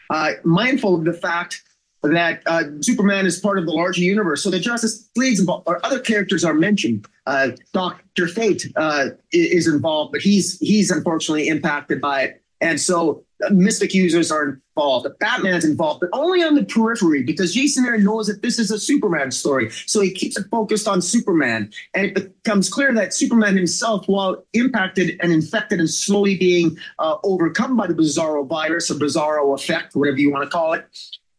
uh, 0.10 0.34
mindful 0.44 0.96
of 0.96 1.06
the 1.06 1.14
fact 1.14 1.64
that 2.04 2.42
uh, 2.46 2.64
Superman 2.82 3.26
is 3.26 3.40
part 3.40 3.58
of 3.58 3.66
the 3.66 3.72
larger 3.72 4.02
universe. 4.02 4.44
So 4.44 4.52
the 4.52 4.60
Justice 4.60 5.10
Leagues 5.16 5.46
or 5.48 5.84
other 5.84 6.00
characters 6.00 6.44
are 6.44 6.54
mentioned. 6.54 7.08
Uh, 7.26 7.52
Doctor 7.74 8.28
Fate 8.28 8.72
uh, 8.76 9.10
is 9.32 9.68
involved, 9.68 10.12
but 10.12 10.22
he's 10.22 10.60
he's 10.60 10.92
unfortunately 10.92 11.48
impacted 11.48 12.02
by 12.02 12.24
it. 12.24 12.44
And 12.66 12.82
so 12.82 13.24
Mystic 13.52 13.94
users 13.94 14.32
are 14.32 14.60
involved, 14.76 15.08
Batman's 15.20 15.66
involved, 15.66 16.00
but 16.00 16.10
only 16.14 16.42
on 16.42 16.56
the 16.56 16.64
periphery 16.64 17.22
because 17.22 17.54
Jason 17.54 17.86
Aaron 17.86 18.04
knows 18.04 18.26
that 18.26 18.42
this 18.42 18.58
is 18.58 18.72
a 18.72 18.80
Superman 18.80 19.30
story. 19.30 19.70
So 19.86 20.02
he 20.02 20.10
keeps 20.10 20.36
it 20.36 20.48
focused 20.50 20.88
on 20.88 21.00
Superman. 21.00 21.72
And 21.94 22.08
it 22.08 22.44
becomes 22.44 22.68
clear 22.68 22.92
that 22.96 23.14
Superman 23.14 23.56
himself, 23.56 24.08
while 24.08 24.44
impacted 24.54 25.16
and 25.22 25.32
infected 25.32 25.80
and 25.80 25.88
slowly 25.88 26.38
being 26.38 26.76
uh, 26.98 27.18
overcome 27.24 27.78
by 27.78 27.86
the 27.86 27.94
Bizarro 27.94 28.48
virus 28.48 28.90
or 28.90 28.96
Bizarro 28.96 29.54
effect, 29.54 29.96
whatever 29.96 30.18
you 30.18 30.32
want 30.32 30.44
to 30.44 30.50
call 30.50 30.74
it, 30.74 30.88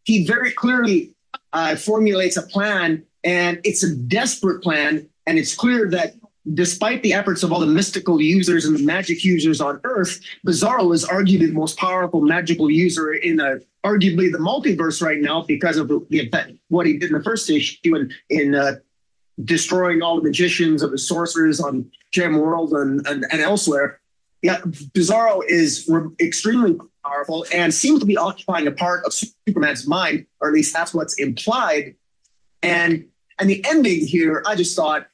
he 0.05 0.25
very 0.25 0.53
clearly 0.53 1.13
uh, 1.51 1.75
formulates 1.75 2.37
a 2.37 2.43
plan. 2.43 3.03
And 3.25 3.59
it's 3.65 3.83
a 3.83 3.93
desperate 3.93 4.63
plan. 4.63 5.09
And 5.25 5.37
it's 5.37 5.53
clear 5.55 5.89
that 5.89 6.13
despite 6.53 7.03
the 7.03 7.13
efforts 7.13 7.43
of 7.43 7.51
all 7.51 7.59
the 7.59 7.65
mystical 7.65 8.21
users 8.21 8.65
and 8.65 8.77
the 8.77 8.83
magic 8.83 9.23
users 9.23 9.59
on 9.59 9.79
Earth, 9.83 10.19
Bizarro 10.45 10.93
is 10.93 11.05
arguably 11.05 11.47
the 11.47 11.53
most 11.53 11.77
powerful 11.77 12.21
magical 12.21 12.69
user 12.69 13.13
in 13.13 13.39
a, 13.39 13.57
arguably 13.85 14.31
the 14.31 14.37
multiverse 14.37 15.01
right 15.01 15.19
now 15.19 15.43
because 15.43 15.77
of 15.77 15.87
the, 15.87 16.59
what 16.69 16.85
he 16.85 16.97
did 16.97 17.11
in 17.11 17.17
the 17.17 17.23
first 17.23 17.49
issue 17.49 17.95
in, 17.95 18.11
in 18.29 18.55
uh, 18.55 18.73
destroying 19.43 20.01
all 20.01 20.17
the 20.17 20.23
magicians 20.23 20.81
of 20.81 20.91
the 20.91 20.97
sorcerers 20.97 21.59
on 21.59 21.89
Gem 22.11 22.37
World 22.37 22.73
and, 22.73 23.05
and, 23.07 23.25
and 23.31 23.41
elsewhere. 23.41 23.99
Yeah, 24.41 24.59
Bizarro 24.59 25.41
is 25.47 25.85
re- 25.89 26.09
extremely 26.19 26.77
powerful 27.03 27.45
and 27.53 27.73
seems 27.73 27.99
to 27.99 28.05
be 28.05 28.17
occupying 28.17 28.67
a 28.67 28.71
part 28.71 29.03
of 29.05 29.13
Superman's 29.13 29.87
mind, 29.87 30.27
or 30.39 30.47
at 30.47 30.53
least 30.53 30.73
that's 30.73 30.93
what's 30.93 31.15
implied. 31.19 31.95
And 32.61 33.07
and 33.39 33.49
the 33.49 33.63
ending 33.67 34.05
here, 34.05 34.43
I 34.47 34.55
just 34.55 34.75
thought 34.75 35.07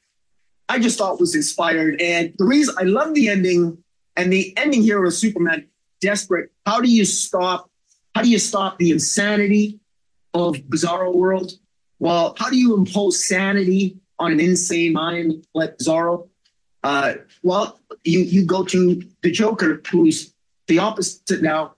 I 0.68 0.78
just 0.78 0.98
thought 0.98 1.20
was 1.20 1.34
inspired. 1.34 2.00
And 2.00 2.34
the 2.38 2.44
reason 2.44 2.74
I 2.78 2.84
love 2.84 3.14
the 3.14 3.28
ending 3.28 3.78
and 4.16 4.32
the 4.32 4.56
ending 4.56 4.82
here 4.82 5.00
was 5.00 5.18
Superman 5.18 5.66
desperate. 6.00 6.50
How 6.66 6.80
do 6.80 6.88
you 6.88 7.04
stop? 7.04 7.70
How 8.14 8.22
do 8.22 8.28
you 8.28 8.38
stop 8.38 8.78
the 8.78 8.90
insanity 8.90 9.80
of 10.32 10.56
Bizarro 10.56 11.14
World? 11.14 11.52
Well, 11.98 12.34
how 12.38 12.50
do 12.50 12.56
you 12.56 12.74
impose 12.74 13.24
sanity 13.24 13.98
on 14.18 14.32
an 14.32 14.40
insane 14.40 14.92
mind 14.92 15.46
like 15.54 15.78
Bizarro? 15.78 16.28
Uh, 16.82 17.14
well, 17.42 17.80
you 18.04 18.20
you 18.20 18.44
go 18.44 18.64
to 18.64 19.02
the 19.22 19.30
Joker, 19.30 19.80
who's 19.90 20.34
the 20.66 20.78
opposite 20.78 21.42
now. 21.42 21.74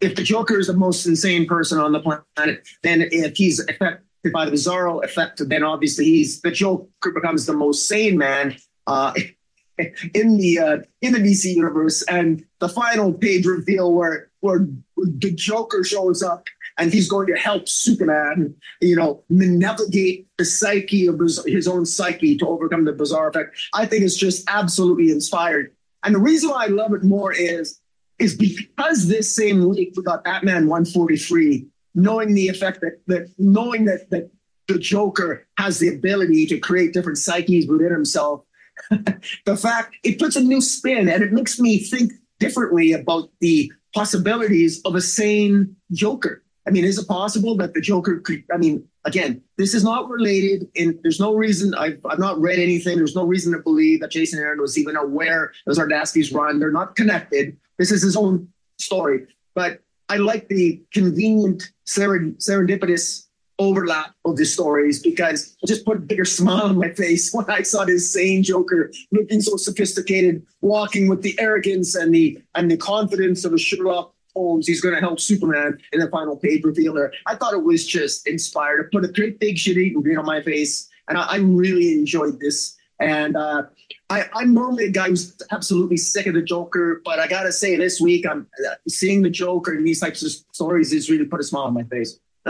If 0.00 0.16
the 0.16 0.22
Joker 0.22 0.58
is 0.58 0.66
the 0.66 0.74
most 0.74 1.06
insane 1.06 1.46
person 1.46 1.78
on 1.78 1.92
the 1.92 2.00
planet, 2.00 2.66
then 2.82 3.02
if 3.10 3.36
he's 3.36 3.60
effect, 3.60 4.04
by 4.32 4.44
the 4.44 4.52
Bizarro 4.52 5.04
effect, 5.04 5.40
then 5.48 5.62
obviously 5.62 6.04
he's 6.04 6.40
the 6.40 6.50
Joker 6.50 7.10
becomes 7.12 7.46
the 7.46 7.52
most 7.52 7.86
sane 7.86 8.18
man 8.18 8.56
uh, 8.86 9.12
in 10.14 10.36
the 10.36 10.58
uh, 10.58 10.78
in 11.02 11.12
the 11.12 11.18
DC 11.18 11.54
universe. 11.54 12.02
And 12.02 12.44
the 12.58 12.68
final 12.68 13.12
page 13.12 13.46
reveal 13.46 13.92
where 13.92 14.30
where 14.40 14.66
the 14.96 15.32
Joker 15.32 15.84
shows 15.84 16.22
up 16.22 16.44
and 16.78 16.92
he's 16.92 17.08
going 17.08 17.26
to 17.28 17.36
help 17.36 17.68
Superman, 17.68 18.54
you 18.80 18.96
know, 18.96 19.24
navigate 19.28 20.28
the 20.36 20.44
psyche 20.44 21.06
of 21.06 21.18
his, 21.18 21.42
his 21.46 21.66
own 21.66 21.86
psyche 21.86 22.36
to 22.36 22.46
overcome 22.46 22.84
the 22.84 22.92
bizarre 22.92 23.28
effect. 23.28 23.58
I 23.72 23.86
think 23.86 24.04
it's 24.04 24.16
just 24.16 24.44
absolutely 24.48 25.10
inspired. 25.10 25.72
And 26.04 26.14
the 26.14 26.20
reason 26.20 26.50
why 26.50 26.64
I 26.64 26.68
love 26.68 26.92
it 26.92 27.02
more 27.02 27.32
is 27.32 27.80
is 28.18 28.34
because 28.34 29.08
this 29.08 29.34
same 29.34 29.68
week 29.68 29.92
we 29.96 30.02
got 30.02 30.24
Batman 30.24 30.68
143 30.68 31.66
knowing 31.96 32.34
the 32.34 32.48
effect 32.48 32.80
that, 32.82 33.00
that 33.08 33.28
knowing 33.38 33.86
that 33.86 34.08
that 34.10 34.30
the 34.68 34.78
Joker 34.78 35.46
has 35.58 35.78
the 35.78 35.88
ability 35.88 36.46
to 36.46 36.58
create 36.58 36.92
different 36.92 37.18
psyches 37.18 37.66
within 37.66 37.90
himself. 37.90 38.42
the 38.90 39.56
fact 39.56 39.96
it 40.04 40.18
puts 40.18 40.36
a 40.36 40.40
new 40.40 40.60
spin 40.60 41.08
and 41.08 41.22
it 41.22 41.32
makes 41.32 41.58
me 41.58 41.78
think 41.78 42.12
differently 42.38 42.92
about 42.92 43.30
the 43.40 43.72
possibilities 43.94 44.82
of 44.84 44.94
a 44.94 45.00
sane 45.00 45.74
Joker. 45.92 46.42
I 46.66 46.70
mean, 46.70 46.84
is 46.84 46.98
it 46.98 47.06
possible 47.06 47.56
that 47.58 47.74
the 47.74 47.80
Joker 47.80 48.18
could? 48.18 48.42
I 48.52 48.58
mean, 48.58 48.86
again, 49.04 49.40
this 49.56 49.72
is 49.72 49.84
not 49.84 50.10
related, 50.10 50.68
and 50.76 50.98
there's 51.02 51.20
no 51.20 51.34
reason. 51.34 51.74
I've, 51.74 52.00
I've 52.04 52.18
not 52.18 52.40
read 52.40 52.58
anything. 52.58 52.96
There's 52.96 53.14
no 53.14 53.24
reason 53.24 53.52
to 53.52 53.60
believe 53.60 54.00
that 54.00 54.10
Jason 54.10 54.40
Aaron 54.40 54.60
was 54.60 54.76
even 54.76 54.96
aware 54.96 55.52
of 55.66 55.76
Zdarsky's 55.76 56.32
run. 56.32 56.58
They're 56.58 56.72
not 56.72 56.96
connected. 56.96 57.56
This 57.78 57.92
is 57.92 58.02
his 58.02 58.16
own 58.16 58.48
story. 58.78 59.26
But 59.54 59.80
I 60.08 60.16
like 60.16 60.48
the 60.48 60.82
convenient 60.92 61.70
serendipitous 61.86 63.26
overlap 63.58 64.14
of 64.24 64.36
the 64.36 64.44
stories 64.44 65.02
because 65.02 65.56
it 65.62 65.66
just 65.66 65.84
put 65.84 65.96
a 65.96 66.00
bigger 66.00 66.24
smile 66.24 66.64
on 66.64 66.78
my 66.78 66.90
face 66.92 67.30
when 67.32 67.48
I 67.48 67.62
saw 67.62 67.84
this 67.84 68.12
same 68.12 68.42
Joker 68.42 68.92
looking 69.12 69.40
so 69.40 69.56
sophisticated, 69.56 70.44
walking 70.60 71.08
with 71.08 71.22
the 71.22 71.38
arrogance 71.40 71.94
and 71.94 72.14
the 72.14 72.38
and 72.54 72.70
the 72.70 72.76
confidence 72.76 73.44
of 73.44 73.52
a 73.52 73.58
Sherlock 73.58 74.14
Holmes. 74.34 74.66
He's 74.66 74.80
going 74.80 74.94
to 74.94 75.00
help 75.00 75.20
Superman 75.20 75.78
in 75.92 76.00
the 76.00 76.08
final 76.08 76.36
page 76.36 76.64
reveal 76.64 76.96
I 77.26 77.34
thought 77.34 77.54
it 77.54 77.62
was 77.62 77.86
just 77.86 78.26
inspired. 78.26 78.80
It 78.80 78.92
put 78.92 79.04
a 79.04 79.08
great 79.08 79.40
big 79.40 79.58
shit 79.58 79.78
eating 79.78 80.02
grin 80.02 80.18
on 80.18 80.26
my 80.26 80.42
face, 80.42 80.88
and 81.08 81.18
I, 81.18 81.22
I 81.22 81.36
really 81.38 81.94
enjoyed 81.94 82.38
this. 82.40 82.76
And 82.98 83.36
uh, 83.36 83.64
I, 84.08 84.24
I'm 84.32 84.54
normally 84.54 84.84
a 84.84 84.90
guy 84.90 85.08
who's 85.08 85.36
absolutely 85.50 85.98
sick 85.98 86.26
of 86.26 86.34
the 86.34 86.42
Joker, 86.42 87.02
but 87.04 87.18
I 87.18 87.26
gotta 87.26 87.52
say, 87.52 87.76
this 87.76 88.00
week 88.00 88.26
I'm 88.26 88.46
uh, 88.66 88.74
seeing 88.88 89.22
the 89.22 89.30
Joker 89.30 89.74
in 89.74 89.84
these 89.84 90.00
types 90.00 90.24
of 90.24 90.30
stories 90.52 90.92
has 90.92 91.10
really 91.10 91.26
put 91.26 91.40
a 91.40 91.44
smile 91.44 91.64
on 91.64 91.74
my 91.74 91.82
face. 91.84 92.18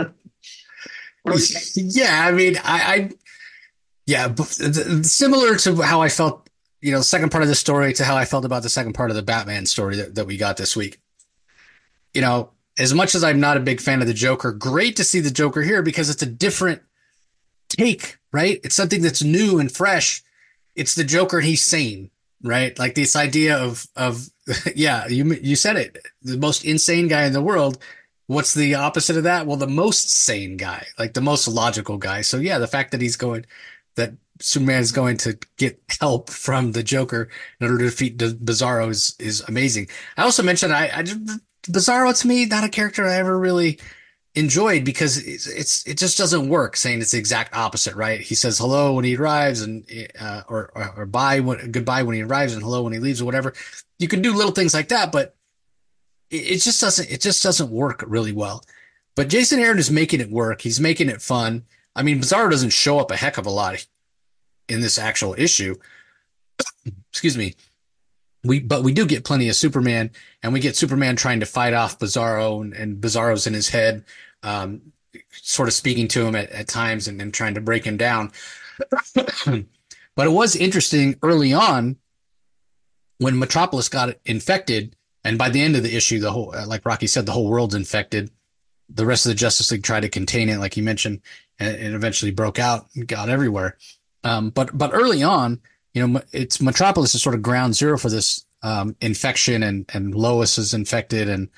yeah, 1.75 2.25
I 2.27 2.31
mean, 2.31 2.57
I, 2.57 2.61
I 2.63 3.09
yeah, 4.05 4.33
similar 5.01 5.57
to 5.57 5.81
how 5.81 6.01
I 6.01 6.07
felt, 6.07 6.49
you 6.81 6.93
know, 6.93 7.01
second 7.01 7.29
part 7.29 7.43
of 7.43 7.49
the 7.49 7.55
story 7.55 7.91
to 7.93 8.05
how 8.05 8.15
I 8.15 8.23
felt 8.23 8.45
about 8.45 8.63
the 8.63 8.69
second 8.69 8.93
part 8.93 9.09
of 9.09 9.17
the 9.17 9.21
Batman 9.21 9.65
story 9.65 9.97
that, 9.97 10.15
that 10.15 10.25
we 10.25 10.37
got 10.37 10.55
this 10.55 10.77
week. 10.77 11.01
You 12.13 12.21
know, 12.21 12.51
as 12.79 12.93
much 12.93 13.15
as 13.15 13.23
I'm 13.23 13.41
not 13.41 13.57
a 13.57 13.61
big 13.61 13.81
fan 13.81 14.01
of 14.01 14.07
the 14.07 14.13
Joker, 14.13 14.53
great 14.53 14.95
to 14.95 15.03
see 15.03 15.19
the 15.19 15.29
Joker 15.29 15.61
here 15.61 15.81
because 15.81 16.09
it's 16.09 16.21
a 16.21 16.27
different 16.27 16.81
take, 17.67 18.17
right? 18.31 18.61
It's 18.63 18.75
something 18.75 19.01
that's 19.01 19.23
new 19.23 19.59
and 19.59 19.69
fresh. 19.69 20.23
It's 20.77 20.95
the 20.95 21.03
Joker 21.03 21.37
and 21.39 21.47
he's 21.47 21.65
sane, 21.65 22.11
right? 22.41 22.77
Like 22.79 22.95
this 22.95 23.15
idea 23.15 23.57
of 23.57 23.87
of 23.95 24.29
yeah, 24.75 25.07
you 25.07 25.33
you 25.35 25.55
said 25.55 25.75
it, 25.75 25.97
the 26.21 26.37
most 26.37 26.63
insane 26.63 27.07
guy 27.07 27.25
in 27.25 27.33
the 27.33 27.41
world 27.41 27.77
What's 28.27 28.53
the 28.53 28.75
opposite 28.75 29.15
of 29.15 29.23
that? 29.23 29.47
Well, 29.47 29.55
the 29.55 29.67
most 29.67 30.09
sane 30.09 30.57
guy, 30.57 30.85
like 30.99 31.13
the 31.13 31.21
most 31.21 31.47
logical 31.47 31.97
guy. 31.97 32.21
So 32.21 32.37
yeah, 32.37 32.59
the 32.59 32.67
fact 32.67 32.91
that 32.91 32.99
he's 32.99 33.15
going, 33.15 33.45
that 33.95 34.13
Superman 34.41 34.81
is 34.81 34.91
going 34.91 35.15
to 35.17 35.37
get 35.55 35.81
help 36.01 36.29
from 36.29 36.73
the 36.73 36.83
Joker 36.83 37.29
in 37.59 37.67
order 37.67 37.77
to 37.77 37.85
defeat 37.85 38.17
Bizarro 38.17 38.89
is, 38.89 39.15
is 39.17 39.41
amazing. 39.47 39.87
I 40.17 40.23
also 40.23 40.43
mentioned 40.43 40.73
I, 40.73 40.91
I 40.93 41.03
just, 41.03 41.19
Bizarro 41.63 42.19
to 42.19 42.27
me 42.27 42.45
not 42.45 42.65
a 42.65 42.69
character 42.69 43.07
I 43.07 43.15
ever 43.15 43.39
really 43.39 43.79
enjoyed 44.37 44.85
because 44.85 45.17
it's, 45.17 45.47
it's, 45.47 45.87
it 45.87 45.97
just 45.97 46.17
doesn't 46.17 46.47
work 46.47 46.77
saying 46.77 47.01
it's 47.01 47.11
the 47.11 47.17
exact 47.17 47.55
opposite, 47.55 47.95
right? 47.95 48.19
He 48.19 48.35
says 48.35 48.59
hello 48.59 48.93
when 48.93 49.05
he 49.05 49.17
arrives 49.17 49.61
and 49.61 49.85
uh, 50.19 50.43
or, 50.47 50.71
or, 50.75 50.93
or 50.97 51.05
bye 51.05 51.39
when 51.39 51.71
goodbye 51.71 52.03
when 52.03 52.15
he 52.15 52.23
arrives 52.23 52.53
and 52.53 52.61
hello 52.61 52.83
when 52.83 52.93
he 52.93 52.99
leaves 52.99 53.21
or 53.21 53.25
whatever. 53.25 53.53
You 53.99 54.07
can 54.07 54.21
do 54.21 54.33
little 54.33 54.51
things 54.51 54.73
like 54.73 54.89
that, 54.89 55.11
but 55.11 55.35
it 56.29 56.57
just 56.57 56.81
doesn't 56.81 57.09
it 57.09 57.21
just 57.21 57.41
doesn't 57.43 57.71
work 57.71 58.03
really 58.07 58.31
well. 58.31 58.63
But 59.15 59.29
Jason 59.29 59.59
Aaron 59.59 59.79
is 59.79 59.89
making 59.89 60.21
it 60.21 60.29
work. 60.29 60.61
He's 60.61 60.79
making 60.79 61.09
it 61.09 61.21
fun. 61.21 61.65
I 61.95 62.03
mean, 62.03 62.19
Bizarro 62.19 62.51
doesn't 62.51 62.69
show 62.69 62.99
up 62.99 63.09
a 63.09 63.17
heck 63.17 63.37
of 63.37 63.47
a 63.47 63.49
lot 63.49 63.85
in 64.69 64.81
this 64.81 64.99
actual 64.99 65.33
issue. 65.37 65.75
Excuse 67.11 67.37
me. 67.37 67.55
We 68.43 68.59
but 68.59 68.83
we 68.83 68.93
do 68.93 69.05
get 69.07 69.25
plenty 69.25 69.49
of 69.49 69.55
Superman, 69.55 70.11
and 70.43 70.53
we 70.53 70.59
get 70.59 70.75
Superman 70.75 71.15
trying 71.15 71.39
to 71.39 71.45
fight 71.45 71.73
off 71.73 71.97
Bizarro, 71.97 72.61
and, 72.61 72.73
and 72.73 73.01
Bizarro's 73.01 73.47
in 73.47 73.53
his 73.53 73.69
head, 73.69 74.05
um, 74.43 74.93
sort 75.31 75.67
of 75.67 75.73
speaking 75.73 76.07
to 76.09 76.25
him 76.25 76.35
at, 76.35 76.49
at 76.51 76.67
times 76.67 77.07
and, 77.07 77.21
and 77.21 77.33
trying 77.33 77.55
to 77.55 77.61
break 77.61 77.83
him 77.83 77.97
down. 77.97 78.31
but 79.15 80.27
it 80.27 80.31
was 80.31 80.55
interesting 80.55 81.17
early 81.23 81.53
on 81.53 81.97
when 83.17 83.39
Metropolis 83.39 83.89
got 83.89 84.15
infected 84.25 84.95
and 85.27 85.37
by 85.37 85.49
the 85.49 85.61
end 85.61 85.75
of 85.75 85.83
the 85.83 85.93
issue, 85.93 86.21
the 86.21 86.31
whole, 86.31 86.53
like 86.67 86.85
Rocky 86.85 87.05
said, 87.05 87.25
the 87.25 87.33
whole 87.33 87.49
world's 87.49 87.75
infected. 87.75 88.31
The 88.89 89.05
rest 89.05 89.25
of 89.25 89.31
the 89.31 89.35
Justice 89.35 89.69
League 89.71 89.83
tried 89.83 90.03
to 90.03 90.09
contain 90.09 90.47
it, 90.47 90.59
like 90.59 90.77
you 90.77 90.83
mentioned, 90.83 91.21
and 91.59 91.75
it 91.75 91.93
eventually 91.93 92.31
broke 92.31 92.59
out 92.59 92.87
and 92.95 93.05
got 93.05 93.27
everywhere. 93.27 93.77
Um, 94.23 94.51
but 94.51 94.77
but 94.77 94.91
early 94.93 95.23
on, 95.23 95.59
you 95.93 96.07
know, 96.07 96.21
it's 96.31 96.61
Metropolis 96.61 97.13
is 97.13 97.21
sort 97.21 97.35
of 97.35 97.41
ground 97.41 97.75
zero 97.75 97.97
for 97.97 98.09
this 98.09 98.45
um, 98.63 98.95
infection, 99.01 99.63
and 99.63 99.85
and 99.93 100.15
Lois 100.15 100.57
is 100.57 100.73
infected, 100.73 101.27
and 101.27 101.49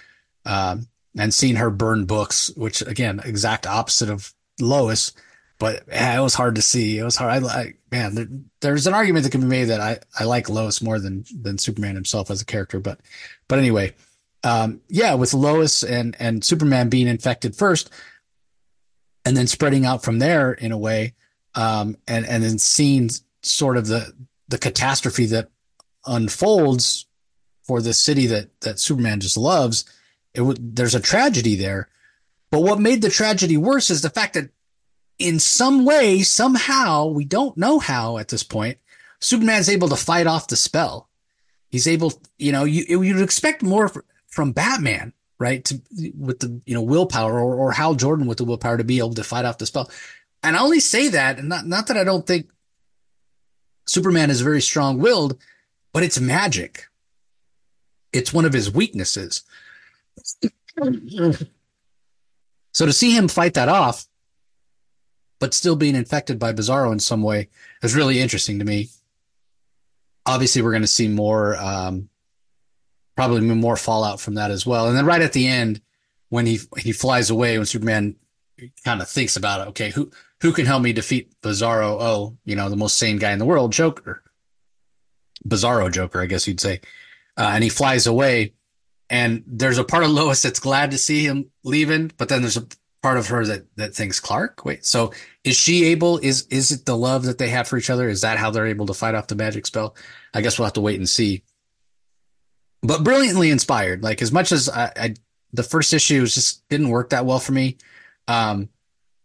um, 0.47 0.87
and 1.17 1.33
seeing 1.33 1.55
her 1.55 1.69
burn 1.69 2.05
books, 2.05 2.51
which 2.55 2.81
again, 2.81 3.21
exact 3.23 3.65
opposite 3.67 4.09
of 4.09 4.33
Lois 4.59 5.13
but 5.59 5.83
yeah, 5.89 6.17
it 6.17 6.23
was 6.23 6.33
hard 6.33 6.55
to 6.55 6.61
see. 6.61 6.97
It 6.97 7.03
was 7.03 7.17
hard. 7.17 7.43
I, 7.43 7.47
I 7.47 7.73
man, 7.91 8.15
there, 8.15 8.27
there's 8.61 8.87
an 8.87 8.93
argument 8.93 9.23
that 9.23 9.31
can 9.31 9.41
be 9.41 9.47
made 9.47 9.65
that 9.65 9.81
I, 9.81 9.99
I 10.17 10.23
like 10.23 10.49
Lois 10.49 10.81
more 10.81 10.99
than 10.99 11.25
than 11.39 11.57
Superman 11.57 11.95
himself 11.95 12.31
as 12.31 12.41
a 12.41 12.45
character. 12.45 12.79
But 12.79 13.01
but 13.49 13.59
anyway, 13.59 13.93
um, 14.45 14.79
yeah, 14.87 15.13
with 15.15 15.33
Lois 15.33 15.83
and 15.83 16.15
and 16.17 16.43
Superman 16.43 16.87
being 16.87 17.09
infected 17.09 17.55
first, 17.57 17.89
and 19.25 19.35
then 19.35 19.47
spreading 19.47 19.85
out 19.85 20.01
from 20.01 20.19
there 20.19 20.53
in 20.53 20.71
a 20.71 20.77
way, 20.77 21.13
um, 21.55 21.97
and 22.07 22.25
and 22.25 22.41
then 22.41 22.57
seeing 22.57 23.09
sort 23.43 23.75
of 23.75 23.87
the 23.87 24.13
the 24.47 24.57
catastrophe 24.57 25.25
that 25.25 25.49
unfolds 26.05 27.05
for 27.63 27.81
the 27.81 27.93
city 27.93 28.27
that 28.27 28.61
that 28.61 28.79
Superman 28.79 29.19
just 29.19 29.35
loves. 29.35 29.83
It 30.33 30.75
there's 30.75 30.95
a 30.95 30.99
tragedy 30.99 31.55
there, 31.55 31.89
but 32.51 32.61
what 32.61 32.79
made 32.79 33.01
the 33.01 33.09
tragedy 33.09 33.57
worse 33.57 33.89
is 33.89 34.01
the 34.01 34.09
fact 34.09 34.35
that 34.35 34.49
in 35.19 35.39
some 35.39 35.85
way, 35.85 36.21
somehow, 36.21 37.07
we 37.07 37.25
don't 37.25 37.57
know 37.57 37.77
how 37.77 38.17
at 38.17 38.29
this 38.29 38.43
point, 38.43 38.77
Superman's 39.19 39.69
able 39.69 39.89
to 39.89 39.97
fight 39.97 40.27
off 40.27 40.47
the 40.47 40.55
spell. 40.55 41.09
He's 41.67 41.87
able, 41.87 42.13
you 42.37 42.53
know, 42.53 42.63
you, 42.63 43.03
you'd 43.03 43.21
expect 43.21 43.61
more 43.61 43.91
from 44.27 44.53
Batman, 44.53 45.13
right? 45.37 45.63
To, 45.65 45.81
with 46.17 46.39
the, 46.39 46.61
you 46.65 46.73
know, 46.73 46.81
willpower 46.81 47.33
or, 47.33 47.55
or 47.55 47.71
Hal 47.73 47.95
Jordan 47.95 48.27
with 48.27 48.37
the 48.37 48.45
willpower 48.45 48.77
to 48.77 48.83
be 48.85 48.99
able 48.99 49.13
to 49.15 49.23
fight 49.23 49.45
off 49.45 49.57
the 49.57 49.65
spell. 49.65 49.91
And 50.41 50.55
I 50.55 50.61
only 50.61 50.79
say 50.79 51.09
that, 51.09 51.37
and 51.37 51.49
not, 51.49 51.67
not 51.67 51.87
that 51.87 51.97
I 51.97 52.05
don't 52.05 52.25
think 52.25 52.49
Superman 53.85 54.29
is 54.29 54.41
very 54.41 54.61
strong 54.61 54.99
willed, 54.99 55.37
but 55.91 56.03
it's 56.03 56.19
magic. 56.19 56.87
It's 58.13 58.33
one 58.33 58.45
of 58.45 58.53
his 58.53 58.71
weaknesses. 58.71 59.43
so 62.71 62.85
to 62.85 62.93
see 62.93 63.15
him 63.15 63.27
fight 63.27 63.53
that 63.55 63.69
off 63.69 64.07
but 65.39 65.53
still 65.53 65.75
being 65.75 65.95
infected 65.95 66.37
by 66.37 66.53
Bizarro 66.53 66.91
in 66.91 66.99
some 66.99 67.23
way 67.23 67.49
is 67.81 67.95
really 67.95 68.19
interesting 68.19 68.59
to 68.59 68.65
me. 68.65 68.89
Obviously, 70.25 70.61
we're 70.61 70.71
going 70.71 70.83
to 70.83 70.87
see 70.87 71.07
more, 71.07 71.55
um, 71.57 72.09
probably 73.15 73.41
more 73.41 73.77
fallout 73.77 74.19
from 74.19 74.35
that 74.35 74.51
as 74.51 74.65
well. 74.65 74.87
And 74.87 74.95
then 74.95 75.05
right 75.05 75.21
at 75.21 75.33
the 75.33 75.47
end, 75.47 75.81
when 76.27 76.45
he 76.45 76.59
he 76.77 76.91
flies 76.91 77.29
away, 77.29 77.57
when 77.57 77.65
Superman 77.65 78.15
kind 78.85 79.01
of 79.01 79.09
thinks 79.09 79.35
about 79.35 79.61
it, 79.61 79.69
okay, 79.69 79.89
who 79.89 80.11
who 80.41 80.51
can 80.51 80.65
help 80.65 80.83
me 80.83 80.93
defeat 80.93 81.33
Bizarro? 81.41 81.97
Oh, 81.99 82.37
you 82.45 82.55
know, 82.55 82.69
the 82.69 82.75
most 82.75 82.97
sane 82.97 83.17
guy 83.17 83.31
in 83.31 83.39
the 83.39 83.45
world, 83.45 83.71
Joker, 83.71 84.21
Bizarro 85.47 85.91
Joker, 85.91 86.21
I 86.21 86.27
guess 86.27 86.47
you'd 86.47 86.59
say. 86.59 86.81
Uh, 87.35 87.51
and 87.53 87.63
he 87.63 87.69
flies 87.69 88.05
away, 88.05 88.53
and 89.09 89.43
there's 89.47 89.77
a 89.77 89.83
part 89.83 90.03
of 90.03 90.11
Lois 90.11 90.41
that's 90.41 90.59
glad 90.59 90.91
to 90.91 90.97
see 90.97 91.25
him 91.25 91.49
leaving, 91.63 92.11
but 92.17 92.29
then 92.29 92.41
there's 92.41 92.57
a 92.57 92.67
part 93.01 93.17
of 93.17 93.27
her 93.27 93.45
that 93.45 93.65
that 93.75 93.95
thinks 93.95 94.19
Clark. 94.19 94.65
Wait, 94.65 94.85
so 94.85 95.11
is 95.43 95.55
she 95.55 95.85
able? 95.85 96.17
Is 96.19 96.45
is 96.47 96.71
it 96.71 96.85
the 96.85 96.97
love 96.97 97.23
that 97.23 97.37
they 97.37 97.49
have 97.49 97.67
for 97.67 97.77
each 97.77 97.89
other? 97.89 98.09
Is 98.09 98.21
that 98.21 98.37
how 98.37 98.51
they're 98.51 98.67
able 98.67 98.85
to 98.87 98.93
fight 98.93 99.15
off 99.15 99.27
the 99.27 99.35
magic 99.35 99.65
spell? 99.65 99.95
I 100.33 100.41
guess 100.41 100.59
we'll 100.59 100.65
have 100.65 100.73
to 100.73 100.81
wait 100.81 100.99
and 100.99 101.09
see. 101.09 101.43
But 102.81 103.03
brilliantly 103.03 103.49
inspired. 103.49 104.03
Like 104.03 104.21
as 104.21 104.31
much 104.31 104.51
as 104.51 104.69
I, 104.69 104.91
I 104.95 105.13
the 105.53 105.63
first 105.63 105.93
issue 105.93 106.25
just 106.25 106.67
didn't 106.69 106.89
work 106.89 107.09
that 107.09 107.25
well 107.25 107.39
for 107.39 107.51
me. 107.51 107.77
Um, 108.27 108.69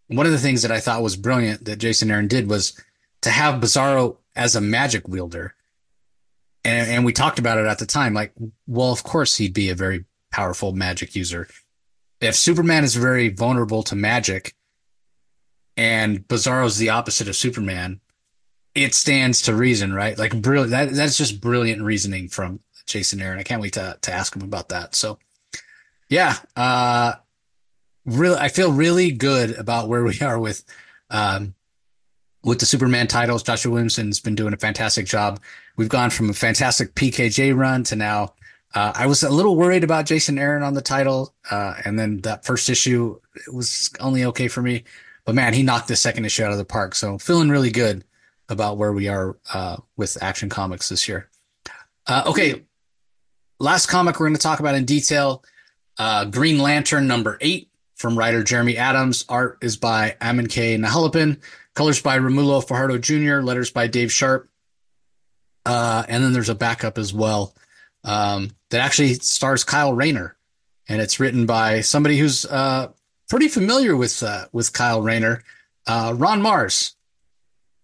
one 0.08 0.26
of 0.26 0.32
the 0.32 0.38
things 0.38 0.62
that 0.62 0.72
I 0.72 0.80
thought 0.80 1.02
was 1.02 1.16
brilliant 1.16 1.64
that 1.64 1.76
Jason 1.76 2.10
Aaron 2.10 2.28
did 2.28 2.48
was 2.48 2.78
to 3.22 3.30
have 3.30 3.60
Bizarro 3.60 4.16
as 4.36 4.56
a 4.56 4.60
magic 4.60 5.08
wielder. 5.08 5.54
And, 6.64 6.90
and 6.90 7.04
we 7.04 7.12
talked 7.12 7.38
about 7.38 7.58
it 7.58 7.66
at 7.66 7.78
the 7.78 7.86
time. 7.86 8.14
Like, 8.14 8.32
well, 8.66 8.92
of 8.92 9.02
course 9.02 9.36
he'd 9.36 9.54
be 9.54 9.70
a 9.70 9.74
very 9.74 10.04
powerful 10.30 10.72
magic 10.72 11.14
user 11.14 11.48
if 12.24 12.34
Superman 12.34 12.84
is 12.84 12.94
very 12.94 13.28
vulnerable 13.28 13.82
to 13.84 13.94
magic 13.94 14.54
and 15.76 16.26
Bizarro's 16.26 16.78
the 16.78 16.90
opposite 16.90 17.28
of 17.28 17.36
Superman, 17.36 18.00
it 18.74 18.94
stands 18.94 19.42
to 19.42 19.54
reason, 19.54 19.92
right? 19.92 20.18
Like 20.18 20.40
brilliant. 20.40 20.70
That, 20.70 20.90
that's 20.92 21.18
just 21.18 21.40
brilliant 21.40 21.82
reasoning 21.82 22.28
from 22.28 22.60
Jason 22.86 23.20
Aaron. 23.20 23.38
I 23.38 23.42
can't 23.42 23.62
wait 23.62 23.74
to, 23.74 23.98
to 24.00 24.12
ask 24.12 24.34
him 24.34 24.42
about 24.42 24.70
that. 24.70 24.94
So 24.94 25.18
yeah, 26.08 26.36
uh, 26.56 27.14
really, 28.04 28.36
I 28.36 28.48
feel 28.48 28.72
really 28.72 29.10
good 29.12 29.56
about 29.56 29.88
where 29.88 30.04
we 30.04 30.18
are 30.20 30.38
with, 30.38 30.64
um, 31.10 31.54
with 32.42 32.60
the 32.60 32.66
Superman 32.66 33.06
titles. 33.06 33.42
Joshua 33.42 33.72
Williamson's 33.72 34.20
been 34.20 34.34
doing 34.34 34.54
a 34.54 34.58
fantastic 34.58 35.06
job. 35.06 35.40
We've 35.76 35.88
gone 35.88 36.10
from 36.10 36.30
a 36.30 36.34
fantastic 36.34 36.94
PKJ 36.94 37.56
run 37.56 37.84
to 37.84 37.96
now 37.96 38.34
uh, 38.74 38.92
I 38.94 39.06
was 39.06 39.22
a 39.22 39.30
little 39.30 39.56
worried 39.56 39.84
about 39.84 40.04
Jason 40.04 40.36
Aaron 40.36 40.64
on 40.64 40.74
the 40.74 40.82
title, 40.82 41.32
uh, 41.50 41.74
and 41.84 41.96
then 41.96 42.20
that 42.22 42.44
first 42.44 42.68
issue 42.68 43.20
was 43.52 43.90
only 44.00 44.24
okay 44.24 44.48
for 44.48 44.62
me. 44.62 44.82
But 45.24 45.36
man, 45.36 45.54
he 45.54 45.62
knocked 45.62 45.86
the 45.86 45.96
second 45.96 46.24
issue 46.24 46.42
out 46.42 46.50
of 46.50 46.58
the 46.58 46.64
park. 46.64 46.96
So 46.96 47.16
feeling 47.18 47.48
really 47.48 47.70
good 47.70 48.04
about 48.48 48.76
where 48.76 48.92
we 48.92 49.06
are 49.06 49.36
uh, 49.52 49.76
with 49.96 50.20
Action 50.20 50.48
Comics 50.48 50.88
this 50.88 51.08
year. 51.08 51.28
Uh, 52.06 52.24
okay, 52.26 52.64
last 53.60 53.86
comic 53.86 54.18
we're 54.18 54.26
going 54.26 54.36
to 54.36 54.42
talk 54.42 54.58
about 54.58 54.74
in 54.74 54.84
detail: 54.84 55.44
uh, 55.98 56.24
Green 56.24 56.58
Lantern 56.58 57.06
number 57.06 57.38
eight. 57.40 57.70
from 57.94 58.18
writer 58.18 58.42
Jeremy 58.42 58.76
Adams. 58.76 59.24
Art 59.28 59.58
is 59.62 59.76
by 59.76 60.16
Amancay 60.20 60.76
Nahuelpan. 60.78 61.40
Colors 61.74 62.02
by 62.02 62.18
Romulo 62.18 62.66
Fajardo 62.66 62.98
Jr. 62.98 63.40
Letters 63.40 63.70
by 63.70 63.86
Dave 63.86 64.10
Sharpe. 64.10 64.48
Uh, 65.66 66.04
and 66.08 66.22
then 66.22 66.32
there's 66.32 66.48
a 66.48 66.54
backup 66.54 66.98
as 66.98 67.12
well 67.14 67.54
um, 68.04 68.50
that 68.70 68.80
actually 68.80 69.14
stars 69.14 69.64
Kyle 69.64 69.94
Rayner, 69.94 70.36
and 70.88 71.00
it's 71.00 71.18
written 71.18 71.46
by 71.46 71.80
somebody 71.80 72.18
who's 72.18 72.44
uh, 72.46 72.88
pretty 73.28 73.48
familiar 73.48 73.96
with 73.96 74.22
uh, 74.22 74.46
with 74.52 74.72
Kyle 74.72 75.02
Rayner. 75.02 75.42
Uh, 75.86 76.14
Ron 76.16 76.40
Marz. 76.40 76.94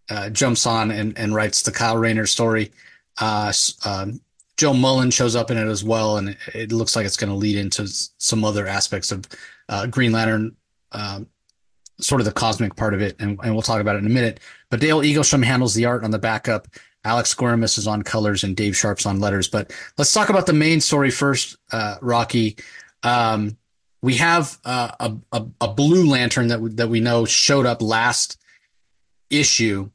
uh, 0.08 0.30
jumps 0.30 0.66
on 0.66 0.90
and, 0.90 1.16
and 1.18 1.34
writes 1.34 1.62
the 1.62 1.70
Kyle 1.70 1.96
Rayner 1.96 2.26
story. 2.26 2.72
Uh, 3.20 3.52
um, 3.84 4.20
Jo 4.56 4.72
Mullein 4.72 5.10
shows 5.10 5.36
up 5.36 5.50
in 5.50 5.56
it 5.56 5.66
as 5.66 5.84
well, 5.84 6.18
and 6.18 6.36
it, 6.54 6.72
looks 6.72 6.96
like 6.96 7.06
it's 7.06 7.16
going 7.16 7.30
to 7.30 7.36
lead 7.36 7.56
into 7.56 7.86
some 7.86 8.44
other 8.44 8.66
aspects 8.66 9.10
of 9.12 9.26
Green 9.90 10.12
Lantern 10.12 10.54
um, 10.92 11.26
sort 11.98 12.20
of 12.20 12.24
the 12.24 12.32
cosmic 12.32 12.76
part 12.76 12.94
of 12.94 13.02
it, 13.02 13.16
and, 13.20 13.38
and, 13.42 13.52
we'll 13.52 13.62
talk 13.62 13.80
about 13.80 13.96
it 13.96 14.00
in 14.00 14.06
a 14.06 14.10
minute. 14.10 14.40
But 14.70 14.80
Dale 14.80 15.00
Eaglesham 15.00 15.44
handles 15.44 15.74
the 15.74 15.86
art 15.86 16.04
on 16.04 16.10
the 16.10 16.18
backup. 16.18 16.68
Alex 17.04 17.34
Guimarães 17.34 17.78
is 17.78 17.86
on 17.86 18.02
colors, 18.02 18.44
and 18.44 18.56
Dave 18.56 18.76
Sharpe's 18.76 19.06
on 19.06 19.20
letters. 19.20 19.48
But 19.48 19.72
let's 19.96 20.12
talk 20.12 20.28
about 20.28 20.46
the 20.46 20.52
main 20.52 20.80
story 20.80 21.10
first, 21.10 21.56
uh, 21.72 21.96
Rocky. 22.00 22.56
Um, 23.02 23.56
we 24.02 24.14
have 24.16 24.58
uh, 24.64 24.92
a, 25.00 25.16
a, 25.32 25.46
a 25.62 25.68
blue 25.68 26.08
lantern 26.08 26.48
that 26.48 26.76
that 26.76 26.88
we 26.88 27.00
know 27.00 27.24
showed 27.24 27.66
up 27.66 27.82
last 27.82 28.38
issue 29.30 29.90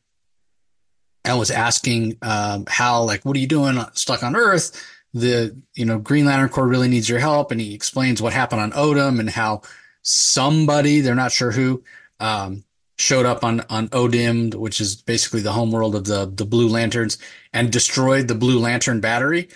and 1.23 1.39
was 1.39 1.51
asking 1.51 2.17
um, 2.21 2.65
Hal, 2.67 3.05
like, 3.05 3.23
"What 3.23 3.35
are 3.35 3.39
you 3.39 3.47
doing 3.47 3.83
stuck 3.93 4.23
on 4.23 4.35
Earth?" 4.35 4.83
The 5.13 5.55
you 5.73 5.85
know 5.85 5.99
Green 5.99 6.25
Lantern 6.25 6.49
Corps 6.49 6.67
really 6.67 6.87
needs 6.87 7.09
your 7.09 7.19
help, 7.19 7.51
and 7.51 7.59
he 7.59 7.73
explains 7.73 8.21
what 8.21 8.33
happened 8.33 8.61
on 8.61 8.71
Odym 8.71 9.19
and 9.19 9.29
how 9.29 9.61
somebody, 10.01 11.01
they're 11.01 11.15
not 11.15 11.31
sure 11.31 11.51
who, 11.51 11.83
um, 12.19 12.63
showed 12.97 13.25
up 13.25 13.43
on 13.43 13.61
on 13.69 13.89
Odym, 13.89 14.53
which 14.55 14.79
is 14.79 14.95
basically 14.95 15.41
the 15.41 15.51
homeworld 15.51 15.95
of 15.95 16.05
the 16.05 16.31
the 16.33 16.45
Blue 16.45 16.67
Lanterns, 16.67 17.17
and 17.53 17.71
destroyed 17.71 18.27
the 18.27 18.35
Blue 18.35 18.59
Lantern 18.59 19.01
battery. 19.01 19.49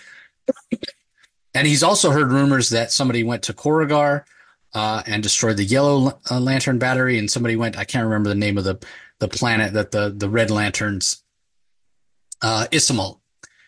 and 1.54 1.66
he's 1.66 1.82
also 1.82 2.10
heard 2.10 2.32
rumors 2.32 2.70
that 2.70 2.92
somebody 2.92 3.22
went 3.22 3.42
to 3.44 3.52
Korugar 3.52 4.24
uh, 4.74 5.02
and 5.06 5.22
destroyed 5.22 5.56
the 5.56 5.64
Yellow 5.64 6.20
uh, 6.30 6.40
Lantern 6.40 6.78
battery, 6.78 7.18
and 7.18 7.30
somebody 7.30 7.56
went. 7.56 7.78
I 7.78 7.84
can't 7.84 8.04
remember 8.04 8.28
the 8.28 8.34
name 8.34 8.58
of 8.58 8.64
the 8.64 8.78
the 9.18 9.28
planet 9.28 9.72
that 9.74 9.90
the 9.90 10.10
the 10.10 10.28
Red 10.28 10.50
Lanterns. 10.50 11.22
Uh, 12.42 12.66
Ysmault 12.72 13.20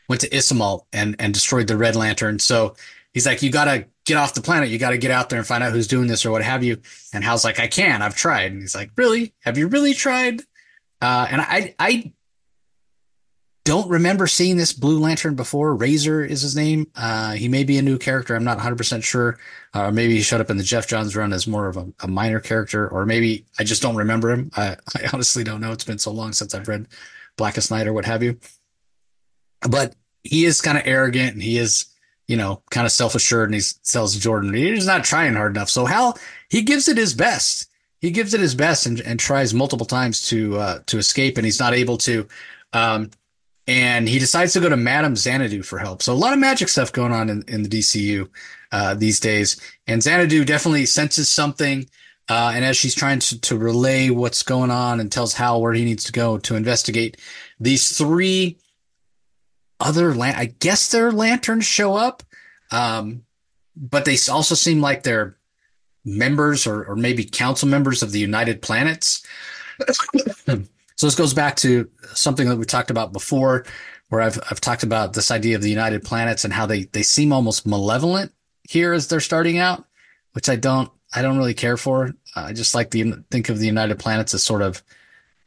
went 0.09 0.21
to 0.23 0.29
Ysmault 0.29 0.87
and 0.93 1.17
and 1.19 1.35
destroyed 1.35 1.67
the 1.67 1.77
Red 1.77 1.97
Lantern. 1.97 2.39
So 2.39 2.75
he's 3.13 3.27
like, 3.27 3.43
you 3.43 3.51
gotta 3.51 3.87
get 4.05 4.17
off 4.17 4.35
the 4.35 4.43
planet. 4.43 4.69
You 4.69 4.79
got 4.79 4.91
to 4.91 4.99
get 4.99 5.11
out 5.11 5.31
there 5.31 5.39
and 5.39 5.47
find 5.47 5.63
out 5.63 5.73
who's 5.73 5.87
doing 5.87 6.09
this 6.09 6.25
or 6.27 6.31
what 6.31 6.43
have 6.43 6.65
you. 6.65 6.81
And 7.13 7.23
Hal's 7.23 7.45
like, 7.45 7.61
I 7.61 7.69
can. 7.69 8.03
I've 8.03 8.17
tried. 8.17 8.53
And 8.53 8.61
he's 8.61 8.75
like, 8.75 8.91
Really? 8.97 9.35
Have 9.41 9.59
you 9.59 9.69
really 9.69 9.95
tried? 9.95 10.41
Uh, 11.01 11.27
and 11.31 11.41
I, 11.41 11.75
I 11.79 12.13
don't 13.65 13.89
remember 13.89 14.27
seeing 14.27 14.57
this 14.57 14.73
Blue 14.73 14.99
Lantern 14.99 15.37
before. 15.37 15.75
Razor 15.75 16.25
is 16.25 16.43
his 16.43 16.57
name. 16.57 16.87
Uh, 16.97 17.33
he 17.33 17.49
may 17.49 17.63
be 17.63 17.79
a 17.79 17.83
new 17.83 17.97
character. 17.97 18.35
I'm 18.35 18.45
not 18.45 18.59
100% 18.59 19.05
sure. 19.05 19.39
Uh, 19.75 19.85
or 19.85 19.93
maybe 19.93 20.15
he 20.15 20.23
showed 20.23 20.41
up 20.41 20.51
in 20.51 20.57
the 20.57 20.65
Jeff 20.65 20.89
Johns 20.89 21.15
run 21.15 21.33
as 21.33 21.47
more 21.47 21.69
of 21.69 21.77
a, 21.77 21.87
a 22.01 22.09
minor 22.09 22.41
character, 22.41 22.89
or 22.89 23.07
maybe 23.07 23.45
I 23.59 23.65
just 23.65 23.83
don't 23.83 23.97
remember 23.97 24.31
him. 24.31 24.51
I, 24.57 24.77
I 24.97 25.09
honestly 25.13 25.45
don't 25.45 25.61
know. 25.61 25.73
It's 25.73 25.85
been 25.85 25.99
so 25.99 26.11
long 26.11 26.33
since 26.33 26.55
I've 26.55 26.69
read 26.69 26.89
Blackest 27.37 27.71
Night 27.71 27.87
or 27.87 27.93
what 27.93 28.05
have 28.05 28.23
you. 28.23 28.39
But 29.69 29.95
he 30.25 30.45
is 30.45 30.61
kind 30.61 30.77
of 30.77 30.87
arrogant 30.87 31.35
and 31.35 31.43
he 31.43 31.59
is 31.59 31.87
you 32.33 32.39
know, 32.39 32.63
kind 32.71 32.87
of 32.87 32.93
self 32.93 33.15
assured 33.15 33.51
and 33.51 33.55
he 33.55 33.61
tells 33.85 34.17
Jordan 34.17 34.55
he's 34.55 34.87
not 34.87 35.05
trying 35.05 35.35
hard 35.35 35.55
enough. 35.55 35.69
So 35.69 35.85
Hal, 35.85 36.19
he 36.49 36.63
gives 36.63 36.89
it 36.89 36.97
his 36.97 37.13
best. 37.13 37.69
He 38.01 38.11
gives 38.11 38.33
it 38.33 38.41
his 38.41 38.55
best 38.55 38.87
and, 38.87 39.03
and 39.03 39.21
tries 39.21 39.53
multiple 39.53 39.85
times 39.85 40.27
to 40.31 40.57
uh, 40.57 40.79
to 40.87 40.97
escape, 40.97 41.37
and 41.37 41.45
he's 41.45 41.61
not 41.61 41.75
able 41.75 41.99
to. 41.99 42.27
Um, 42.73 43.11
and 43.67 44.09
he 44.09 44.19
decides 44.19 44.55
to 44.55 44.61
go 44.61 44.71
to 44.71 44.79
Madame 44.79 45.15
Xanadu 45.15 45.63
for 45.63 45.79
help. 45.79 46.03
So 46.03 46.15
a 46.15 46.15
lot 46.15 46.33
of 46.33 46.39
magic 46.39 46.71
stuff 46.71 46.91
going 46.91 47.13
on 47.13 47.29
in, 47.29 47.45
in 47.49 47.65
the 47.65 47.69
DCU 47.69 48.31
uh, 48.73 48.95
these 48.95 49.21
days. 49.21 49.61
And 49.87 50.03
Xanadu 50.03 50.47
definitely 50.47 50.87
senses 50.87 51.29
something. 51.29 51.87
Uh, 52.31 52.53
and 52.55 52.65
as 52.65 52.79
she's 52.79 52.95
trying 52.95 53.19
to, 53.19 53.41
to 53.43 53.59
relay 53.59 54.09
what's 54.09 54.43
going 54.43 54.71
on 54.71 55.01
and 55.01 55.13
tells 55.13 55.35
Hal 55.35 55.61
where 55.61 55.75
he 55.75 55.85
needs 55.85 56.05
to 56.05 56.13
go 56.13 56.39
to 56.39 56.57
investigate, 56.57 57.19
these 57.61 57.97
three 57.97 58.57
other 59.83 60.15
lan- 60.15 60.37
I 60.37 60.47
guess 60.47 60.91
their 60.91 61.13
lanterns 61.13 61.67
show 61.67 61.95
up, 61.95 62.23
um, 62.71 63.25
but 63.77 64.05
they 64.05 64.17
also 64.31 64.55
seem 64.55 64.81
like 64.81 65.03
they're 65.03 65.37
members 66.05 66.67
or, 66.67 66.85
or 66.85 66.97
maybe 66.97 67.25
council 67.25 67.69
members 67.69 68.03
of 68.03 68.13
the 68.13 68.19
United 68.19 68.63
Planets. 68.63 69.25
so 70.47 71.07
this 71.07 71.15
goes 71.15 71.35
back 71.35 71.57
to 71.57 71.89
something 72.15 72.49
that 72.49 72.57
we 72.57 72.65
talked 72.65 72.91
about 72.91 73.13
before, 73.13 73.65
where 74.09 74.21
I've 74.21 74.39
I've 74.51 74.61
talked 74.61 74.83
about 74.83 75.15
this 75.15 75.31
idea 75.31 75.57
of 75.57 75.63
the 75.63 75.71
United 75.71 76.05
Planets 76.05 76.45
and 76.45 76.53
how 76.53 76.67
they 76.67 76.85
they 76.85 77.03
seem 77.03 77.33
almost 77.33 77.67
malevolent 77.67 78.33
here 78.69 78.93
as 78.93 79.09
they're 79.09 79.21
starting 79.21 79.59
out, 79.59 79.85
which 80.33 80.49
I 80.49 80.57
don't 80.57 80.91
I 81.15 81.23
don't 81.23 81.39
really 81.39 81.55
care 81.55 81.77
for. 81.77 82.15
I 82.37 82.53
just 82.53 82.75
like 82.75 82.91
the 82.91 83.25
think 83.31 83.49
of 83.49 83.59
the 83.59 83.67
United 83.67 83.99
Planets 83.99 84.35
as 84.35 84.43
sort 84.43 84.63
of 84.63 84.83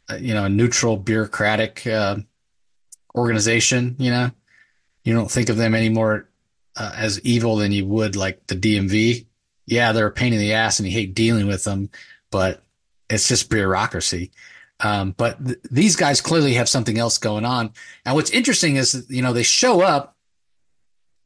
uh, 0.10 0.16
you 0.16 0.34
know 0.34 0.46
a 0.46 0.50
neutral 0.50 0.98
bureaucratic 0.98 1.86
uh, 1.88 2.18
organization, 3.16 3.96
you 4.00 4.12
know, 4.12 4.32
you 5.04 5.14
don't 5.14 5.32
think 5.32 5.50
of 5.50 5.58
them 5.58 5.76
anymore 5.76 6.28
uh, 6.76 6.92
as 6.96 7.22
evil 7.22 7.56
than 7.56 7.72
you 7.72 7.86
would 7.86 8.16
like 8.16 8.48
the 8.48 8.56
DMV. 8.56 9.26
Yeah, 9.66 9.92
they're 9.92 10.08
a 10.08 10.12
pain 10.12 10.34
in 10.34 10.40
the 10.40 10.54
ass 10.54 10.80
and 10.80 10.88
you 10.88 10.94
hate 10.94 11.16
dealing 11.16 11.48
with 11.48 11.64
them, 11.64 11.90
but 12.32 12.62
it's 13.10 13.28
just 13.28 13.50
bureaucracy. 13.50 14.32
Um, 14.80 15.12
but 15.18 15.44
th- 15.44 15.60
these 15.72 15.96
guys 15.96 16.22
clearly 16.22 16.56
have 16.56 16.70
something 16.70 16.98
else 16.98 17.18
going 17.18 17.46
on. 17.46 17.72
And 18.06 18.16
what's 18.16 18.32
interesting 18.32 18.76
is, 18.76 19.06
you 19.10 19.22
know, 19.22 19.34
they 19.34 19.44
show 19.44 19.82
up, 19.82 20.16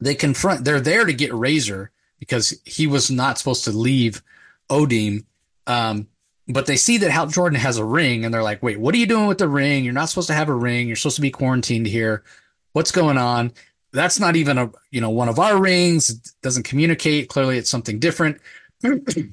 they 0.00 0.14
confront, 0.14 0.64
they're 0.64 0.80
there 0.80 1.04
to 1.04 1.12
get 1.12 1.34
Razor 1.34 1.90
because 2.18 2.58
he 2.64 2.86
was 2.86 3.10
not 3.10 3.38
supposed 3.38 3.64
to 3.64 3.72
leave 3.72 4.22
Odym. 4.70 5.24
Um, 5.66 6.06
but 6.52 6.66
they 6.66 6.76
see 6.76 6.98
that 6.98 7.10
Hal 7.10 7.26
Jordan 7.26 7.58
has 7.58 7.76
a 7.76 7.84
ring 7.84 8.24
and 8.24 8.32
they're 8.32 8.42
like, 8.42 8.62
wait, 8.62 8.80
what 8.80 8.94
are 8.94 8.98
you 8.98 9.06
doing 9.06 9.26
with 9.26 9.38
the 9.38 9.48
ring? 9.48 9.84
You're 9.84 9.92
not 9.92 10.08
supposed 10.08 10.28
to 10.28 10.34
have 10.34 10.48
a 10.48 10.54
ring. 10.54 10.86
You're 10.86 10.96
supposed 10.96 11.16
to 11.16 11.22
be 11.22 11.30
quarantined 11.30 11.86
here. 11.86 12.24
What's 12.72 12.92
going 12.92 13.18
on? 13.18 13.52
That's 13.92 14.20
not 14.20 14.36
even 14.36 14.58
a, 14.58 14.70
you 14.90 15.00
know, 15.00 15.10
one 15.10 15.28
of 15.28 15.38
our 15.38 15.60
rings. 15.60 16.10
It 16.10 16.30
doesn't 16.42 16.64
communicate. 16.64 17.28
Clearly 17.28 17.58
it's 17.58 17.70
something 17.70 17.98
different. 17.98 18.40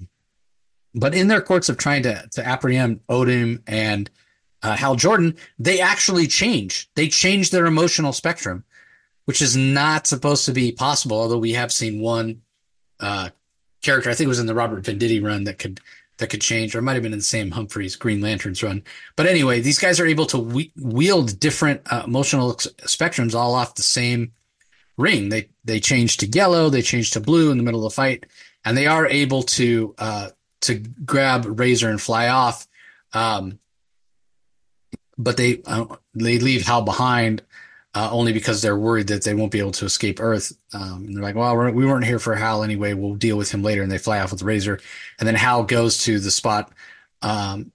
but 0.95 1.15
in 1.15 1.27
their 1.27 1.41
courts 1.41 1.69
of 1.69 1.77
trying 1.77 2.03
to, 2.03 2.27
to 2.33 2.45
apprehend 2.45 2.99
Odym 3.07 3.61
and 3.67 4.09
uh, 4.63 4.75
Hal 4.75 4.95
Jordan, 4.95 5.35
they 5.59 5.79
actually 5.79 6.27
change. 6.27 6.89
They 6.95 7.07
change 7.07 7.51
their 7.51 7.67
emotional 7.67 8.13
spectrum, 8.13 8.63
which 9.25 9.41
is 9.41 9.55
not 9.55 10.07
supposed 10.07 10.45
to 10.45 10.51
be 10.51 10.71
possible. 10.71 11.19
Although 11.19 11.37
we 11.37 11.53
have 11.53 11.71
seen 11.71 12.01
one 12.01 12.41
uh, 12.99 13.29
character, 13.81 14.09
I 14.09 14.13
think 14.15 14.25
it 14.25 14.29
was 14.29 14.39
in 14.39 14.47
the 14.47 14.55
Robert 14.55 14.83
Venditti 14.83 15.23
run 15.23 15.43
that 15.45 15.59
could 15.59 15.79
that 16.17 16.29
could 16.29 16.41
change, 16.41 16.75
or 16.75 16.79
it 16.79 16.83
might 16.83 16.93
have 16.93 17.03
been 17.03 17.13
in 17.13 17.19
the 17.19 17.23
Sam 17.23 17.51
Humphries 17.51 17.95
Green 17.95 18.21
Lanterns 18.21 18.63
run. 18.63 18.83
But 19.15 19.27
anyway, 19.27 19.61
these 19.61 19.79
guys 19.79 19.99
are 19.99 20.05
able 20.05 20.25
to 20.27 20.37
we- 20.37 20.71
wield 20.75 21.39
different 21.39 21.81
uh, 21.91 22.03
emotional 22.05 22.51
ex- 22.51 22.67
spectrums 22.83 23.35
all 23.35 23.53
off 23.53 23.75
the 23.75 23.83
same 23.83 24.31
ring. 24.97 25.29
They 25.29 25.49
they 25.63 25.79
change 25.79 26.17
to 26.17 26.27
yellow, 26.27 26.69
they 26.69 26.81
change 26.81 27.11
to 27.11 27.19
blue 27.19 27.51
in 27.51 27.57
the 27.57 27.63
middle 27.63 27.85
of 27.85 27.91
the 27.91 27.95
fight, 27.95 28.25
and 28.65 28.75
they 28.75 28.87
are 28.87 29.05
able 29.05 29.43
to 29.43 29.95
uh, 29.97 30.29
to 30.61 30.75
grab 30.75 31.59
Razor 31.59 31.89
and 31.89 32.01
fly 32.01 32.29
off. 32.29 32.67
Um, 33.13 33.59
but 35.17 35.37
they 35.37 35.61
uh, 35.65 35.85
they 36.13 36.39
leave 36.39 36.65
Hal 36.65 36.81
behind 36.81 37.43
uh, 37.97 38.09
only 38.11 38.31
because 38.31 38.61
they're 38.61 38.77
worried 38.77 39.07
that 39.07 39.23
they 39.23 39.33
won't 39.33 39.51
be 39.51 39.57
able 39.57 39.71
to 39.71 39.85
escape 39.85 40.19
Earth. 40.19 40.55
Um, 40.71 41.05
and 41.05 41.15
they're 41.15 41.23
like, 41.23 41.33
well, 41.33 41.55
we're, 41.55 41.71
we 41.71 41.83
were 41.83 41.99
not 41.99 42.07
here 42.07 42.19
for 42.19 42.35
Hal 42.35 42.63
anyway. 42.63 42.93
We'll 42.93 43.15
deal 43.15 43.37
with 43.37 43.49
him 43.49 43.63
later. 43.63 43.81
And 43.81 43.91
they 43.91 43.97
fly 43.97 44.19
off 44.19 44.31
with 44.31 44.43
Razor. 44.43 44.79
And 45.17 45.27
then 45.27 45.33
Hal 45.33 45.63
goes 45.63 46.03
to 46.03 46.19
the 46.19 46.29
spot, 46.29 46.71
um, 47.23 47.71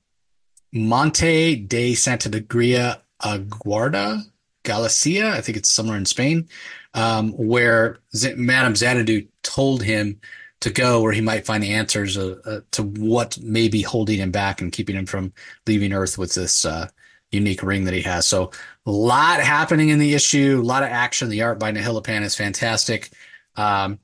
Monte 0.73 1.57
de 1.57 1.95
Santa 1.95 2.31
Negria 2.31 3.01
Aguarda, 3.21 4.23
Galicia. 4.63 5.33
I 5.33 5.41
think 5.41 5.59
it's 5.59 5.73
somewhere 5.73 5.97
in 5.97 6.07
Spain, 6.07 6.49
um, 6.95 7.33
where 7.33 7.99
Z- 8.15 8.35
Madame 8.37 8.77
Xanadu 8.77 9.27
told 9.43 9.83
him 9.83 10.21
to 10.61 10.71
go 10.71 11.03
where 11.03 11.13
he 11.13 11.21
might 11.21 11.47
find 11.47 11.65
the 11.65 11.73
answers 11.73 12.17
uh, 12.17 12.37
uh, 12.45 12.61
to 12.71 12.85
what 12.85 13.41
may 13.43 13.67
be 13.69 13.83
holding 13.83 14.21
him 14.21 14.31
back 14.31 14.61
and 14.61 14.71
keeping 14.71 14.95
him 14.95 15.07
from 15.07 15.33
leaving 15.67 15.93
Earth 15.93 16.17
with 16.17 16.33
this 16.35 16.65
uh, 16.65 16.87
unique 17.33 17.63
ring 17.63 17.85
that 17.85 17.95
he 17.95 18.03
has. 18.03 18.27
So 18.27 18.51
a 18.87 18.91
lot 18.91 19.41
happening 19.41 19.89
in 19.89 19.99
the 19.99 20.15
issue, 20.15 20.61
a 20.63 20.67
lot 20.67 20.83
of 20.83 20.91
action. 20.91 21.29
The 21.29 21.43
art 21.43 21.59
by 21.59 21.73
Nahuelpan 21.73 22.23
is 22.23 22.35
fantastic. 22.35 23.11
Um, 23.57 23.99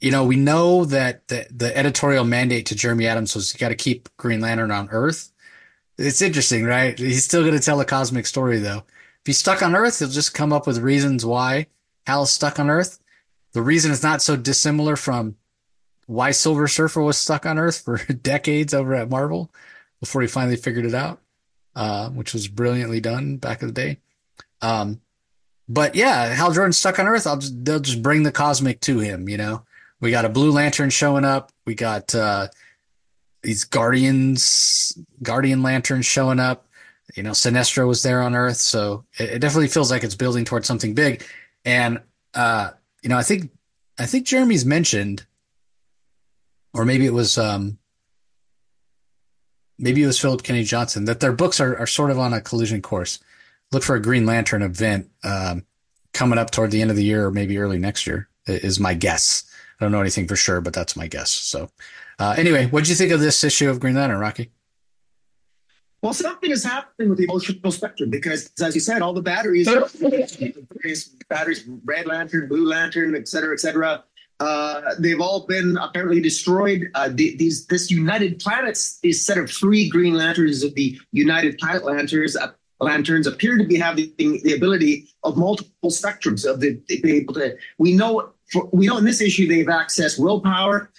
you 0.00 0.10
know, 0.10 0.24
we 0.24 0.36
know 0.36 0.86
that 0.86 1.28
the, 1.28 1.46
the 1.50 1.76
editorial 1.76 2.24
mandate 2.24 2.66
to 2.66 2.74
Jeremy 2.74 3.06
Adams 3.06 3.34
was 3.34 3.52
you 3.52 3.58
got 3.58 3.68
to 3.68 3.74
keep 3.74 4.08
Green 4.16 4.40
Lantern 4.40 4.70
on 4.70 4.88
Earth. 4.90 5.30
It's 5.98 6.22
interesting, 6.22 6.64
right? 6.64 6.98
He's 6.98 7.24
still 7.24 7.42
going 7.42 7.56
to 7.56 7.62
tell 7.62 7.80
a 7.80 7.84
cosmic 7.84 8.26
story, 8.26 8.58
though. 8.58 8.78
If 8.78 9.26
he's 9.26 9.38
stuck 9.38 9.62
on 9.62 9.76
Earth, 9.76 9.98
he'll 9.98 10.08
just 10.08 10.32
come 10.32 10.52
up 10.52 10.66
with 10.66 10.78
reasons 10.78 11.26
why 11.26 11.66
Hal's 12.06 12.32
stuck 12.32 12.58
on 12.58 12.70
Earth. 12.70 12.98
The 13.52 13.60
reason 13.60 13.90
is 13.90 14.02
not 14.02 14.22
so 14.22 14.36
dissimilar 14.36 14.96
from 14.96 15.36
why 16.06 16.30
Silver 16.30 16.66
Surfer 16.66 17.02
was 17.02 17.18
stuck 17.18 17.44
on 17.44 17.58
Earth 17.58 17.82
for 17.84 17.98
decades 18.12 18.72
over 18.72 18.94
at 18.94 19.10
Marvel 19.10 19.52
before 20.00 20.22
he 20.22 20.28
finally 20.28 20.56
figured 20.56 20.86
it 20.86 20.94
out, 20.94 21.20
uh, 21.80 22.10
which 22.10 22.34
was 22.34 22.46
brilliantly 22.46 23.00
done 23.00 23.38
back 23.38 23.62
in 23.62 23.68
the 23.68 23.72
day. 23.72 23.96
Um, 24.60 25.00
but 25.66 25.94
yeah, 25.94 26.26
Hal 26.26 26.52
Jordan 26.52 26.74
stuck 26.74 26.98
on 26.98 27.08
Earth. 27.08 27.26
I'll 27.26 27.38
just, 27.38 27.64
they'll 27.64 27.80
just 27.80 28.02
bring 28.02 28.22
the 28.22 28.30
cosmic 28.30 28.80
to 28.80 28.98
him. 28.98 29.30
You 29.30 29.38
know, 29.38 29.62
we 29.98 30.10
got 30.10 30.26
a 30.26 30.28
Blue 30.28 30.52
Lantern 30.52 30.90
showing 30.90 31.24
up. 31.24 31.52
We 31.64 31.74
got 31.74 32.14
uh, 32.14 32.48
these 33.42 33.64
Guardians, 33.64 34.98
Guardian 35.22 35.62
Lanterns 35.62 36.04
showing 36.04 36.38
up. 36.38 36.66
You 37.16 37.22
know, 37.22 37.30
Sinestro 37.30 37.88
was 37.88 38.02
there 38.02 38.20
on 38.20 38.34
Earth, 38.34 38.58
so 38.58 39.06
it, 39.18 39.30
it 39.30 39.38
definitely 39.38 39.68
feels 39.68 39.90
like 39.90 40.04
it's 40.04 40.14
building 40.14 40.44
towards 40.44 40.68
something 40.68 40.92
big. 40.92 41.24
And 41.64 42.02
uh, 42.34 42.72
you 43.02 43.08
know, 43.08 43.16
I 43.16 43.22
think 43.22 43.50
I 43.98 44.04
think 44.04 44.26
Jeremy's 44.26 44.66
mentioned, 44.66 45.24
or 46.74 46.84
maybe 46.84 47.06
it 47.06 47.14
was 47.14 47.38
um, 47.38 47.78
maybe 49.80 50.02
it 50.02 50.06
was 50.06 50.20
Philip 50.20 50.42
Kennedy 50.42 50.64
Johnson 50.64 51.06
that 51.06 51.20
their 51.20 51.32
books 51.32 51.60
are, 51.60 51.76
are 51.76 51.86
sort 51.86 52.10
of 52.10 52.18
on 52.18 52.32
a 52.32 52.40
collision 52.40 52.82
course. 52.82 53.18
Look 53.72 53.82
for 53.82 53.96
a 53.96 54.02
Green 54.02 54.26
Lantern 54.26 54.62
event 54.62 55.10
um, 55.24 55.64
coming 56.12 56.38
up 56.38 56.50
toward 56.50 56.70
the 56.70 56.82
end 56.82 56.90
of 56.90 56.96
the 56.96 57.04
year 57.04 57.26
or 57.26 57.30
maybe 57.30 57.58
early 57.58 57.78
next 57.78 58.06
year 58.06 58.28
is 58.46 58.80
my 58.80 58.94
guess. 58.94 59.44
I 59.80 59.84
don't 59.84 59.92
know 59.92 60.00
anything 60.00 60.28
for 60.28 60.36
sure, 60.36 60.60
but 60.60 60.74
that's 60.74 60.96
my 60.96 61.06
guess. 61.06 61.30
So, 61.30 61.70
uh, 62.18 62.34
anyway, 62.36 62.66
what 62.66 62.80
did 62.80 62.90
you 62.90 62.96
think 62.96 63.12
of 63.12 63.20
this 63.20 63.42
issue 63.42 63.70
of 63.70 63.80
Green 63.80 63.94
Lantern, 63.94 64.18
Rocky? 64.18 64.50
Well, 66.02 66.14
something 66.14 66.50
is 66.50 66.64
happening 66.64 67.10
with 67.10 67.18
the 67.18 67.24
emotional 67.24 67.70
spectrum 67.70 68.08
because, 68.10 68.50
as 68.60 68.74
you 68.74 68.80
said, 68.80 69.02
all 69.02 69.12
the 69.12 69.20
batteries, 69.22 69.66
batteries, 71.28 71.68
red 71.84 72.06
lantern, 72.06 72.48
blue 72.48 72.66
lantern, 72.66 73.14
et 73.14 73.28
cetera, 73.28 73.52
et 73.52 73.60
cetera, 73.60 74.02
uh, 74.40 74.94
they've 74.98 75.20
all 75.20 75.46
been 75.46 75.76
apparently 75.76 76.20
destroyed. 76.20 76.90
Uh, 76.94 77.08
the, 77.08 77.36
these 77.36 77.66
this 77.66 77.90
United 77.90 78.40
Planets, 78.40 78.98
this 79.02 79.24
set 79.24 79.38
of 79.38 79.50
three 79.50 79.88
Green 79.88 80.14
Lanterns 80.14 80.62
of 80.62 80.74
the 80.74 80.98
United 81.12 81.58
Planet 81.58 81.84
Lanterns, 81.84 82.36
uh, 82.36 82.50
lanterns 82.80 83.26
appear 83.26 83.58
to 83.58 83.64
be 83.64 83.76
having 83.76 84.12
the 84.16 84.54
ability 84.56 85.08
of 85.22 85.36
multiple 85.36 85.90
spectrums 85.90 86.50
of 86.50 86.60
the 86.60 86.80
being 86.88 87.22
able 87.22 87.34
to. 87.34 87.56
We 87.78 87.94
know 87.94 88.30
for, 88.50 88.68
we 88.72 88.86
know 88.86 88.96
in 88.96 89.04
this 89.04 89.20
issue 89.20 89.46
they've 89.46 89.66
accessed 89.66 90.18
willpower, 90.18 90.90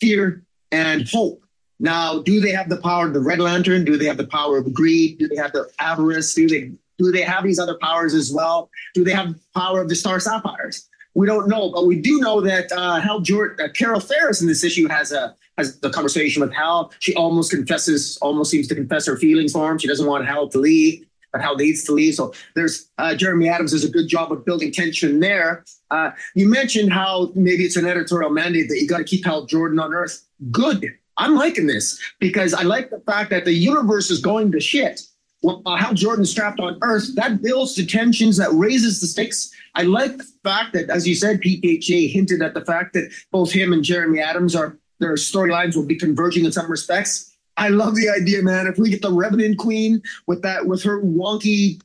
fear, 0.00 0.44
and 0.70 1.08
hope 1.08 1.44
now, 1.80 2.20
do 2.20 2.40
they 2.40 2.52
have 2.52 2.68
the 2.68 2.76
power 2.76 3.06
of 3.06 3.14
the 3.14 3.20
Red 3.20 3.40
Lantern? 3.40 3.84
Do 3.84 3.96
they 3.96 4.06
have 4.06 4.16
the 4.16 4.26
power 4.26 4.58
of 4.58 4.72
greed? 4.72 5.18
Do 5.18 5.28
they 5.28 5.36
have 5.36 5.52
the 5.52 5.68
avarice? 5.78 6.34
Do 6.34 6.48
they 6.48 6.70
do 6.96 7.10
they 7.10 7.22
have 7.22 7.42
these 7.42 7.58
other 7.58 7.76
powers 7.82 8.14
as 8.14 8.32
well? 8.32 8.70
Do 8.94 9.02
they 9.02 9.12
have 9.12 9.34
power 9.54 9.82
of 9.82 9.88
the 9.88 9.96
Star 9.96 10.20
Sapphires? 10.20 10.88
We 11.14 11.26
don't 11.26 11.48
know, 11.48 11.70
but 11.70 11.86
we 11.86 12.00
do 12.00 12.18
know 12.20 12.40
that 12.40 12.70
uh, 12.72 13.00
Hal 13.00 13.20
Jordan, 13.20 13.64
uh, 13.64 13.72
Carol 13.72 14.00
Ferris 14.00 14.40
in 14.40 14.48
this 14.48 14.64
issue 14.64 14.88
has 14.88 15.12
a 15.12 15.34
has 15.56 15.78
the 15.80 15.90
conversation 15.90 16.42
with 16.42 16.52
Hal. 16.52 16.92
She 16.98 17.14
almost 17.14 17.52
confesses, 17.52 18.18
almost 18.20 18.50
seems 18.50 18.66
to 18.68 18.74
confess 18.74 19.06
her 19.06 19.16
feelings 19.16 19.52
for 19.52 19.70
him. 19.70 19.78
She 19.78 19.86
doesn't 19.86 20.06
want 20.06 20.26
Hal 20.26 20.48
to 20.48 20.58
leave, 20.58 21.06
but 21.30 21.40
Hal 21.40 21.54
needs 21.54 21.84
to 21.84 21.92
leave. 21.92 22.14
So 22.14 22.34
there's 22.56 22.90
uh, 22.98 23.14
Jeremy 23.14 23.48
Adams 23.48 23.70
does 23.70 23.84
a 23.84 23.88
good 23.88 24.08
job 24.08 24.32
of 24.32 24.44
building 24.44 24.72
tension 24.72 25.20
there. 25.20 25.64
Uh, 25.92 26.10
you 26.34 26.50
mentioned 26.50 26.92
how 26.92 27.30
maybe 27.36 27.64
it's 27.64 27.76
an 27.76 27.86
editorial 27.86 28.30
mandate 28.30 28.68
that 28.68 28.80
you 28.80 28.88
got 28.88 28.98
to 28.98 29.04
keep 29.04 29.24
Hal 29.24 29.46
Jordan 29.46 29.78
on 29.78 29.94
Earth. 29.94 30.26
Good 30.50 30.92
I'm 31.16 31.36
liking 31.36 31.66
this 31.66 32.00
because 32.18 32.54
I 32.54 32.62
like 32.62 32.90
the 32.90 33.00
fact 33.00 33.30
that 33.30 33.44
the 33.44 33.52
universe 33.52 34.10
is 34.10 34.20
going 34.20 34.52
to 34.52 34.60
shit. 34.60 35.02
Uh, 35.46 35.76
Hal 35.76 35.94
Jordan 35.94 36.24
strapped 36.24 36.60
on 36.60 36.78
Earth, 36.82 37.14
that 37.16 37.42
builds 37.42 37.74
the 37.74 37.84
tensions, 37.84 38.36
that 38.36 38.52
raises 38.52 39.00
the 39.00 39.06
stakes. 39.06 39.52
I 39.74 39.82
like 39.82 40.16
the 40.16 40.26
fact 40.42 40.72
that, 40.74 40.90
as 40.90 41.06
you 41.06 41.14
said, 41.14 41.40
PKJ 41.40 42.10
hinted 42.12 42.42
at 42.42 42.54
the 42.54 42.64
fact 42.64 42.94
that 42.94 43.12
both 43.30 43.52
him 43.52 43.72
and 43.72 43.82
Jeremy 43.82 44.20
Adams 44.20 44.54
are 44.54 44.78
their 45.00 45.14
storylines 45.14 45.76
will 45.76 45.84
be 45.84 45.96
converging 45.96 46.44
in 46.44 46.52
some 46.52 46.70
respects. 46.70 47.36
I 47.56 47.68
love 47.68 47.94
the 47.94 48.08
idea, 48.08 48.42
man. 48.42 48.66
If 48.66 48.78
we 48.78 48.90
get 48.90 49.02
the 49.02 49.12
Revenant 49.12 49.58
Queen 49.58 50.02
with 50.26 50.42
that, 50.42 50.66
with 50.66 50.82
her 50.84 51.00
wonky 51.02 51.80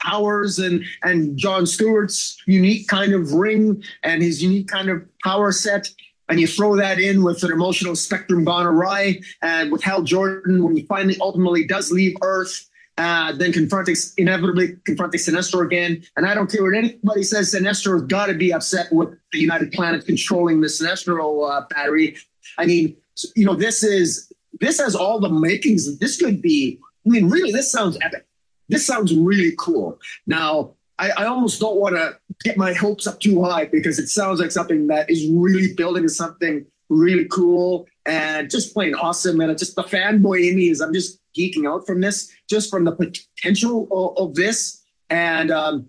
powers 0.00 0.58
and 0.58 0.84
and 1.02 1.36
John 1.36 1.66
Stewart's 1.66 2.42
unique 2.46 2.88
kind 2.88 3.14
of 3.14 3.32
ring 3.32 3.82
and 4.02 4.22
his 4.22 4.42
unique 4.42 4.68
kind 4.68 4.88
of 4.90 5.02
power 5.22 5.52
set, 5.52 5.88
and 6.28 6.40
you 6.40 6.46
throw 6.46 6.76
that 6.76 6.98
in 6.98 7.22
with 7.22 7.42
an 7.42 7.52
emotional 7.52 7.94
spectrum 7.94 8.44
gone 8.44 8.66
awry, 8.66 9.20
and 9.42 9.70
with 9.70 9.82
Hal 9.82 10.02
Jordan 10.02 10.62
when 10.62 10.76
he 10.76 10.82
finally 10.84 11.16
ultimately 11.20 11.66
does 11.66 11.90
leave 11.92 12.16
Earth, 12.22 12.68
uh, 12.96 13.32
then 13.32 13.52
confronting 13.52 13.96
inevitably 14.16 14.76
confronting 14.84 15.20
Sinestro 15.20 15.64
again. 15.64 16.02
And 16.16 16.26
I 16.26 16.34
don't 16.34 16.50
care 16.50 16.62
what 16.62 16.74
anybody 16.74 17.22
says, 17.22 17.54
Sinestro's 17.54 18.02
got 18.02 18.26
to 18.26 18.34
be 18.34 18.52
upset 18.52 18.92
with 18.92 19.10
the 19.32 19.38
United 19.38 19.72
Planet 19.72 20.06
controlling 20.06 20.60
the 20.60 20.68
Sinestro 20.68 21.50
uh, 21.50 21.66
battery. 21.70 22.16
I 22.56 22.66
mean, 22.66 22.96
you 23.34 23.44
know, 23.44 23.54
this 23.54 23.82
is 23.82 24.32
this 24.60 24.78
has 24.80 24.94
all 24.94 25.20
the 25.20 25.28
makings. 25.28 25.98
This 25.98 26.16
could 26.16 26.40
be. 26.40 26.78
I 27.06 27.10
mean, 27.10 27.28
really, 27.28 27.52
this 27.52 27.70
sounds 27.70 27.98
epic. 28.00 28.26
This 28.68 28.86
sounds 28.86 29.14
really 29.14 29.54
cool. 29.58 29.98
Now, 30.26 30.74
I, 30.98 31.10
I 31.16 31.24
almost 31.26 31.60
don't 31.60 31.76
want 31.76 31.96
to 31.96 32.16
get 32.42 32.56
my 32.56 32.72
hopes 32.72 33.06
up 33.06 33.20
too 33.20 33.42
high 33.42 33.66
because 33.66 33.98
it 33.98 34.08
sounds 34.08 34.40
like 34.40 34.50
something 34.50 34.86
that 34.88 35.10
is 35.10 35.28
really 35.28 35.74
building 35.74 36.06
something 36.08 36.64
really 36.88 37.26
cool 37.26 37.86
and 38.06 38.50
just 38.50 38.74
plain 38.74 38.94
awesome. 38.94 39.40
And 39.40 39.56
just 39.58 39.76
the 39.76 39.82
fanboy 39.82 40.48
in 40.48 40.56
me 40.56 40.70
is 40.70 40.80
I'm 40.80 40.92
just 40.92 41.20
geeking 41.36 41.68
out 41.68 41.86
from 41.86 42.00
this, 42.00 42.30
just 42.48 42.70
from 42.70 42.84
the 42.84 42.92
potential 42.92 43.88
of, 43.90 44.28
of 44.28 44.34
this. 44.34 44.84
And 45.10 45.50
um, 45.50 45.86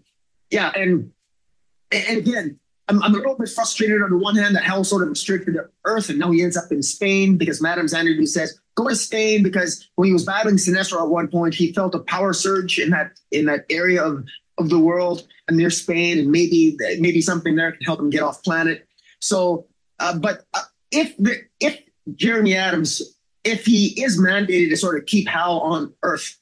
yeah, 0.50 0.72
and 0.76 1.12
and 1.92 2.18
again, 2.18 2.60
I'm, 2.88 3.02
I'm, 3.02 3.14
a 3.14 3.18
little 3.18 3.38
bit 3.38 3.50
frustrated 3.50 4.02
on 4.02 4.12
the 4.12 4.18
one 4.18 4.36
hand 4.36 4.56
that 4.56 4.64
Hal 4.64 4.84
sort 4.84 5.04
of 5.04 5.10
restricted 5.10 5.56
to 5.56 5.70
Earth, 5.86 6.10
and 6.10 6.20
now 6.20 6.32
he 6.32 6.44
ends 6.44 6.58
up 6.58 6.72
in 6.72 6.84
Spain 6.84 7.38
because 7.38 7.62
Madame 7.62 7.88
Xanadu 7.88 8.26
says 8.26 8.60
go 8.76 8.90
to 8.90 8.96
Spain 8.96 9.42
because 9.42 9.90
when 9.96 10.08
he 10.08 10.14
was 10.14 10.26
battling 10.26 10.56
Sinestro 10.56 11.02
at 11.02 11.10
one 11.10 11.28
point, 11.28 11.54
he 11.54 11.74
felt 11.74 11.96
a 11.96 12.00
power 12.00 12.34
surge 12.34 12.78
in 12.78 12.90
that 12.92 13.12
in 13.32 13.46
that 13.46 13.66
area 13.70 14.04
of 14.04 14.26
of 14.58 14.70
the 14.70 14.80
world 14.80 15.28
and 15.48 15.58
near 15.58 15.70
Spain, 15.70 16.20
and 16.20 16.32
maybe 16.32 16.78
maybe 17.00 17.22
something 17.22 17.56
there 17.56 17.72
can 17.72 17.82
help 17.82 18.00
him 18.00 18.10
get 18.10 18.24
off 18.24 18.44
planet. 18.44 18.88
So, 19.20 19.68
uh, 20.00 20.18
but 20.18 20.46
uh, 20.54 20.62
if 20.92 21.16
the, 21.18 21.42
if 21.60 21.82
Jeremy 22.16 22.56
Adams, 22.56 23.02
if 23.44 23.66
he 23.66 24.02
is 24.02 24.20
mandated 24.20 24.70
to 24.70 24.78
sort 24.78 24.98
of 24.98 25.06
keep 25.06 25.28
Hal 25.28 25.60
on 25.60 25.94
Earth, 26.04 26.38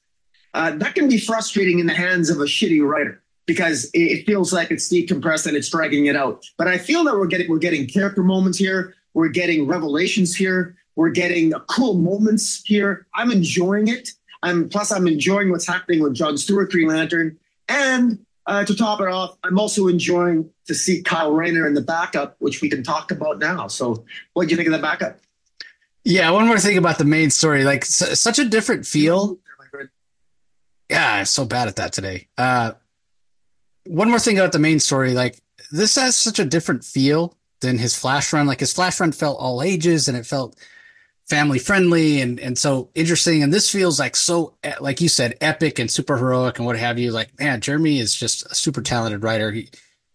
uh, 0.54 0.72
that 0.78 0.96
can 0.96 1.08
be 1.08 1.18
frustrating 1.18 1.80
in 1.80 1.88
the 1.88 1.94
hands 1.94 2.30
of 2.30 2.40
a 2.40 2.46
shitty 2.46 2.86
writer 2.86 3.24
because 3.46 3.90
it 3.94 4.26
feels 4.26 4.54
like 4.54 4.72
it's 4.72 4.92
decompressed 4.92 5.48
and 5.48 5.58
it's 5.58 5.70
dragging 5.70 6.06
it 6.06 6.16
out. 6.16 6.46
But 6.58 6.68
I 6.68 6.78
feel 6.78 7.04
that 7.06 7.16
we're 7.16 7.28
getting 7.28 7.50
we're 7.50 7.58
getting 7.58 7.88
character 7.88 8.24
moments 8.24 8.58
here, 8.58 8.96
we're 9.14 9.30
getting 9.30 9.68
revelations 9.68 10.36
here, 10.36 10.76
we're 10.96 11.10
getting 11.10 11.52
cool 11.68 11.96
moments 11.96 12.62
here. 12.64 13.08
I'm 13.16 13.32
enjoying 13.32 13.88
it. 13.88 14.10
I'm 14.44 14.70
plus 14.70 14.92
I'm 14.92 15.08
enjoying 15.08 15.50
what's 15.52 15.68
happening 15.68 16.02
with 16.02 16.14
John 16.14 16.38
Stewart 16.38 16.70
Green 16.70 16.90
Lantern. 16.90 17.38
And 17.68 18.20
uh, 18.46 18.66
to 18.66 18.76
top 18.76 19.00
it 19.02 19.08
off, 19.08 19.38
I'm 19.44 19.58
also 19.58 19.88
enjoying 19.88 20.50
to 20.68 20.76
see 20.76 21.02
Kyle 21.02 21.32
Rayner 21.32 21.66
in 21.68 21.74
the 21.74 21.82
backup, 21.82 22.36
which 22.40 22.62
we 22.62 22.70
can 22.70 22.84
talk 22.84 23.12
about 23.12 23.40
now. 23.40 23.68
So, 23.68 24.04
what 24.34 24.48
do 24.48 24.52
you 24.52 24.58
think 24.58 24.68
of 24.68 24.74
the 24.74 24.80
backup? 24.80 25.20
Yeah, 26.04 26.30
one 26.32 26.48
more 26.48 26.60
thing 26.60 26.78
about 26.78 26.98
the 26.98 27.06
main 27.06 27.30
story, 27.30 27.64
like 27.64 27.84
s- 27.84 28.20
such 28.20 28.38
a 28.40 28.46
different 28.46 28.86
feel. 28.86 29.40
Yeah, 30.90 31.14
I'm 31.14 31.26
so 31.26 31.46
bad 31.46 31.68
at 31.70 31.78
that 31.78 31.94
today. 31.94 32.28
Uh, 32.38 32.74
one 33.86 34.10
more 34.10 34.20
thing 34.20 34.38
about 34.38 34.52
the 34.52 34.60
main 34.60 34.80
story, 34.80 35.14
like 35.14 35.42
this 35.72 35.96
has 35.96 36.16
such 36.16 36.40
a 36.40 36.46
different 36.46 36.84
feel 36.84 37.38
than 37.62 37.78
his 37.78 37.96
flash 37.98 38.34
run. 38.34 38.46
Like 38.48 38.60
his 38.60 38.74
flash 38.74 39.00
run 39.00 39.12
felt 39.14 39.40
all 39.40 39.64
ages, 39.64 40.08
and 40.10 40.18
it 40.18 40.26
felt 40.26 40.58
family 41.34 41.58
friendly 41.58 42.22
and 42.22 42.40
and 42.40 42.56
so 42.56 42.92
interesting. 42.94 43.42
And 43.42 43.52
this 43.52 43.68
feels 43.68 44.00
like 44.00 44.16
so 44.16 44.54
like 44.80 45.02
you 45.02 45.10
said, 45.10 45.36
epic 45.42 45.80
and 45.80 45.90
super 45.90 46.16
heroic 46.16 46.60
and 46.60 46.66
what 46.68 46.78
have 46.78 47.00
you. 47.00 47.12
Like 47.12 47.40
man, 47.40 47.60
Jeremy 47.60 48.00
is 48.00 48.14
just 48.14 48.46
a 48.52 48.54
super 48.54 48.84
talented 48.84 49.24
writer. 49.24 49.52
He 49.52 49.70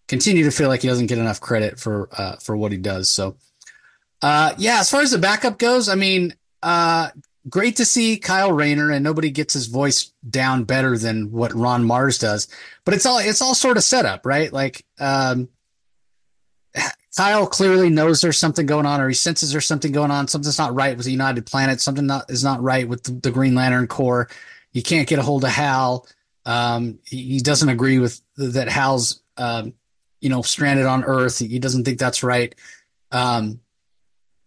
continue 0.06 0.44
to 0.44 0.52
feel 0.52 0.68
like 0.68 0.82
he 0.82 0.88
doesn't 0.88 1.08
get 1.08 1.18
enough 1.18 1.40
credit 1.40 1.80
for 1.80 2.08
uh, 2.12 2.36
for 2.36 2.56
what 2.56 2.70
he 2.70 2.78
does. 2.78 3.10
So 3.10 3.36
uh, 4.22 4.54
yeah, 4.58 4.78
as 4.78 4.90
far 4.90 5.00
as 5.00 5.10
the 5.10 5.18
backup 5.18 5.58
goes, 5.58 5.88
I 5.88 5.96
mean, 5.96 6.34
uh, 6.62 7.08
great 7.48 7.76
to 7.76 7.84
see 7.84 8.16
Kyle 8.18 8.52
Rayner, 8.52 8.92
and 8.92 9.02
nobody 9.02 9.30
gets 9.30 9.54
his 9.54 9.66
voice 9.66 10.12
down 10.28 10.64
better 10.64 10.96
than 10.96 11.32
what 11.32 11.52
Ron 11.52 11.84
Marz 11.84 12.20
does. 12.20 12.46
But 12.84 12.94
it's 12.94 13.06
all 13.06 13.18
it's 13.18 13.42
all 13.42 13.56
sort 13.56 13.76
of 13.76 13.82
set 13.82 14.06
up, 14.06 14.24
right? 14.24 14.52
Like 14.52 14.84
um, 15.00 15.48
Kyle 17.18 17.48
clearly 17.48 17.90
knows 17.90 18.20
there's 18.20 18.38
something 18.38 18.64
going 18.64 18.86
on, 18.86 19.00
or 19.00 19.08
he 19.08 19.14
senses 19.14 19.50
there's 19.50 19.66
something 19.66 19.90
going 19.90 20.12
on. 20.12 20.28
Something's 20.28 20.56
not 20.56 20.72
right 20.72 20.96
with 20.96 21.04
the 21.04 21.10
United 21.10 21.46
Planet. 21.46 21.80
Something 21.80 22.06
not, 22.06 22.30
is 22.30 22.44
not 22.44 22.62
right 22.62 22.88
with 22.88 23.02
the, 23.02 23.10
the 23.10 23.32
Green 23.32 23.56
Lantern 23.56 23.88
Corps. 23.88 24.30
He 24.72 24.82
can't 24.82 25.08
get 25.08 25.18
a 25.18 25.22
hold 25.22 25.42
of 25.42 25.50
Hal. 25.50 26.06
Um, 26.46 27.00
he, 27.04 27.24
he, 27.24 27.40
doesn't 27.40 27.68
agree 27.68 27.98
with 27.98 28.20
that 28.36 28.68
Hal's, 28.68 29.20
um, 29.36 29.74
you 30.20 30.28
know, 30.28 30.42
stranded 30.42 30.86
on 30.86 31.02
Earth. 31.02 31.40
He, 31.40 31.48
he 31.48 31.58
doesn't 31.58 31.84
think 31.84 31.98
that's 31.98 32.22
right. 32.22 32.54
Um, 33.10 33.58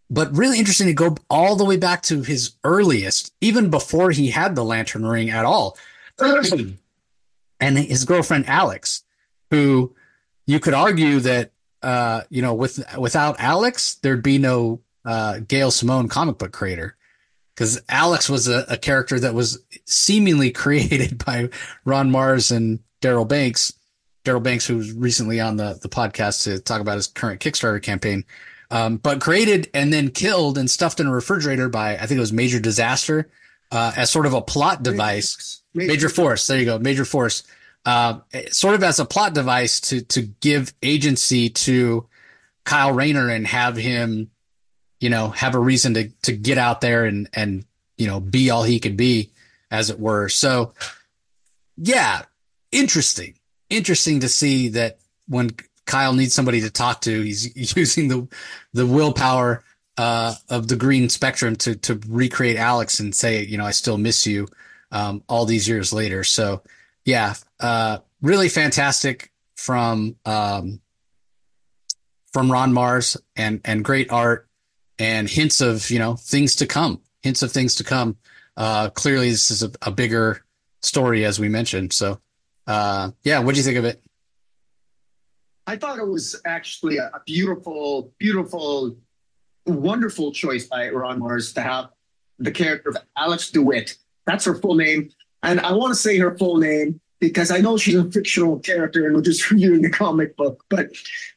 but 0.09 0.35
really 0.35 0.57
interesting 0.57 0.87
to 0.87 0.93
go 0.93 1.15
all 1.29 1.57
the 1.57 1.65
way 1.65 1.75
back 1.75 2.03
to 2.03 2.21
his 2.21 2.53
earliest, 2.63 3.33
even 3.41 3.69
before 3.69 4.11
he 4.11 4.29
had 4.29 4.55
the 4.55 4.63
lantern 4.63 5.05
ring 5.05 5.29
at 5.29 5.43
all. 5.43 5.77
and 6.19 7.77
his 7.77 8.05
girlfriend 8.05 8.47
Alex, 8.47 9.03
who 9.49 9.93
you 10.45 10.61
could 10.61 10.73
argue 10.73 11.19
that 11.19 11.51
uh, 11.83 12.21
you 12.29 12.41
know, 12.41 12.53
with 12.53 12.83
without 12.97 13.35
Alex, 13.39 13.95
there'd 13.95 14.23
be 14.23 14.37
no 14.37 14.81
uh, 15.05 15.39
Gail 15.39 15.71
Simone 15.71 16.07
comic 16.07 16.37
book 16.37 16.51
creator 16.51 16.95
because 17.55 17.81
Alex 17.89 18.29
was 18.29 18.47
a, 18.47 18.65
a, 18.69 18.77
character 18.77 19.19
that 19.19 19.33
was 19.33 19.63
seemingly 19.85 20.51
created 20.51 21.23
by 21.23 21.49
Ron 21.85 22.11
Marz 22.11 22.55
and 22.55 22.79
Darryl 23.01 23.27
Banks. 23.27 23.73
Darryl 24.23 24.43
Banks, 24.43 24.67
who 24.67 24.77
was 24.77 24.91
recently 24.93 25.39
on 25.39 25.57
the, 25.57 25.79
the 25.81 25.89
podcast 25.89 26.43
to 26.43 26.59
talk 26.59 26.81
about 26.81 26.95
his 26.95 27.07
current 27.07 27.41
Kickstarter 27.41 27.81
campaign, 27.81 28.23
um, 28.69 28.97
but 28.97 29.19
created 29.19 29.69
and 29.73 29.91
then 29.91 30.09
killed 30.09 30.57
and 30.57 30.69
stuffed 30.69 30.99
in 30.99 31.07
a 31.07 31.11
refrigerator 31.11 31.69
by, 31.69 31.95
I 31.95 32.05
think 32.05 32.17
it 32.17 32.19
was 32.19 32.31
Major 32.31 32.59
Disaster, 32.59 33.29
uh, 33.71 33.91
as 33.95 34.11
sort 34.11 34.27
of 34.27 34.33
a 34.33 34.41
plot 34.41 34.83
device. 34.83 35.63
Major, 35.73 35.87
Major 35.87 36.09
Force. 36.09 36.45
There 36.45 36.59
you 36.59 36.65
go. 36.65 36.77
Major 36.77 37.05
Force. 37.05 37.43
Uh, 37.85 38.19
sort 38.51 38.75
of 38.75 38.83
as 38.83 38.99
a 38.99 39.05
plot 39.05 39.33
device 39.33 39.79
to, 39.81 40.01
to 40.01 40.21
give 40.21 40.73
agency 40.83 41.49
to 41.49 42.07
Kyle 42.63 42.91
Rayner 42.91 43.27
and 43.29 43.47
have 43.47 43.75
him 43.75 44.29
you 45.01 45.09
know, 45.09 45.29
have 45.29 45.55
a 45.55 45.59
reason 45.59 45.95
to 45.95 46.09
to 46.21 46.31
get 46.31 46.57
out 46.57 46.79
there 46.79 47.03
and 47.05 47.27
and 47.33 47.65
you 47.97 48.07
know 48.07 48.21
be 48.21 48.49
all 48.49 48.63
he 48.63 48.79
could 48.79 48.95
be, 48.95 49.31
as 49.69 49.89
it 49.89 49.99
were. 49.99 50.29
So, 50.29 50.73
yeah, 51.75 52.21
interesting, 52.71 53.33
interesting 53.69 54.21
to 54.21 54.29
see 54.29 54.69
that 54.69 54.99
when 55.27 55.49
Kyle 55.85 56.13
needs 56.13 56.33
somebody 56.33 56.61
to 56.61 56.69
talk 56.69 57.01
to, 57.01 57.21
he's 57.21 57.75
using 57.75 58.07
the 58.07 58.27
the 58.73 58.85
willpower 58.85 59.63
uh, 59.97 60.35
of 60.49 60.67
the 60.67 60.75
green 60.77 61.09
spectrum 61.09 61.55
to 61.57 61.75
to 61.75 61.99
recreate 62.07 62.57
Alex 62.57 62.99
and 62.99 63.13
say, 63.13 63.43
you 63.43 63.57
know, 63.57 63.65
I 63.65 63.71
still 63.71 63.97
miss 63.97 64.27
you 64.27 64.47
um, 64.91 65.23
all 65.27 65.45
these 65.45 65.67
years 65.67 65.91
later. 65.91 66.23
So, 66.23 66.61
yeah, 67.05 67.35
uh, 67.59 67.99
really 68.21 68.49
fantastic 68.49 69.31
from 69.55 70.15
um, 70.25 70.81
from 72.31 72.51
Ron 72.51 72.73
Marz 72.73 73.17
and 73.35 73.61
and 73.65 73.83
great 73.83 74.11
art 74.11 74.47
and 74.99 75.29
hints 75.29 75.61
of 75.61 75.89
you 75.89 75.99
know 75.99 76.15
things 76.15 76.55
to 76.57 76.67
come 76.67 77.01
hints 77.21 77.41
of 77.43 77.51
things 77.51 77.75
to 77.75 77.83
come. 77.83 78.17
Uh 78.57 78.89
clearly 78.89 79.29
this 79.29 79.51
is 79.51 79.63
a, 79.63 79.71
a 79.81 79.91
bigger 79.91 80.43
story 80.81 81.25
as 81.25 81.39
we 81.39 81.49
mentioned. 81.49 81.93
So 81.93 82.19
uh 82.67 83.11
yeah 83.23 83.39
what 83.39 83.55
do 83.55 83.59
you 83.59 83.63
think 83.63 83.77
of 83.77 83.85
it? 83.85 84.01
I 85.67 85.77
thought 85.77 85.99
it 85.99 86.07
was 86.07 86.41
actually 86.45 86.97
a, 86.97 87.11
beautiful 87.25 88.13
beautiful 88.17 88.97
wonderful 89.65 90.31
choice 90.31 90.65
by 90.65 90.89
ron 90.89 91.19
Marz 91.19 91.53
to 91.53 91.61
have 91.61 91.89
the 92.39 92.51
character 92.51 92.89
of 92.89 92.97
alex 93.15 93.51
dewitt. 93.51 93.97
That's 94.25 94.45
her 94.45 94.55
full 94.55 94.75
name 94.75 95.11
and 95.43 95.59
i 95.61 95.71
want 95.71 95.91
to 95.91 95.99
say 95.99 96.17
her 96.17 96.37
full 96.37 96.57
name 96.57 96.99
because 97.21 97.51
I 97.51 97.59
know 97.59 97.77
she's 97.77 97.95
a 97.95 98.11
fictional 98.11 98.59
character 98.59 99.05
and 99.05 99.15
we're 99.15 99.21
just 99.21 99.49
reading 99.51 99.83
the 99.83 99.89
comic 99.89 100.35
book. 100.35 100.65
But 100.69 100.89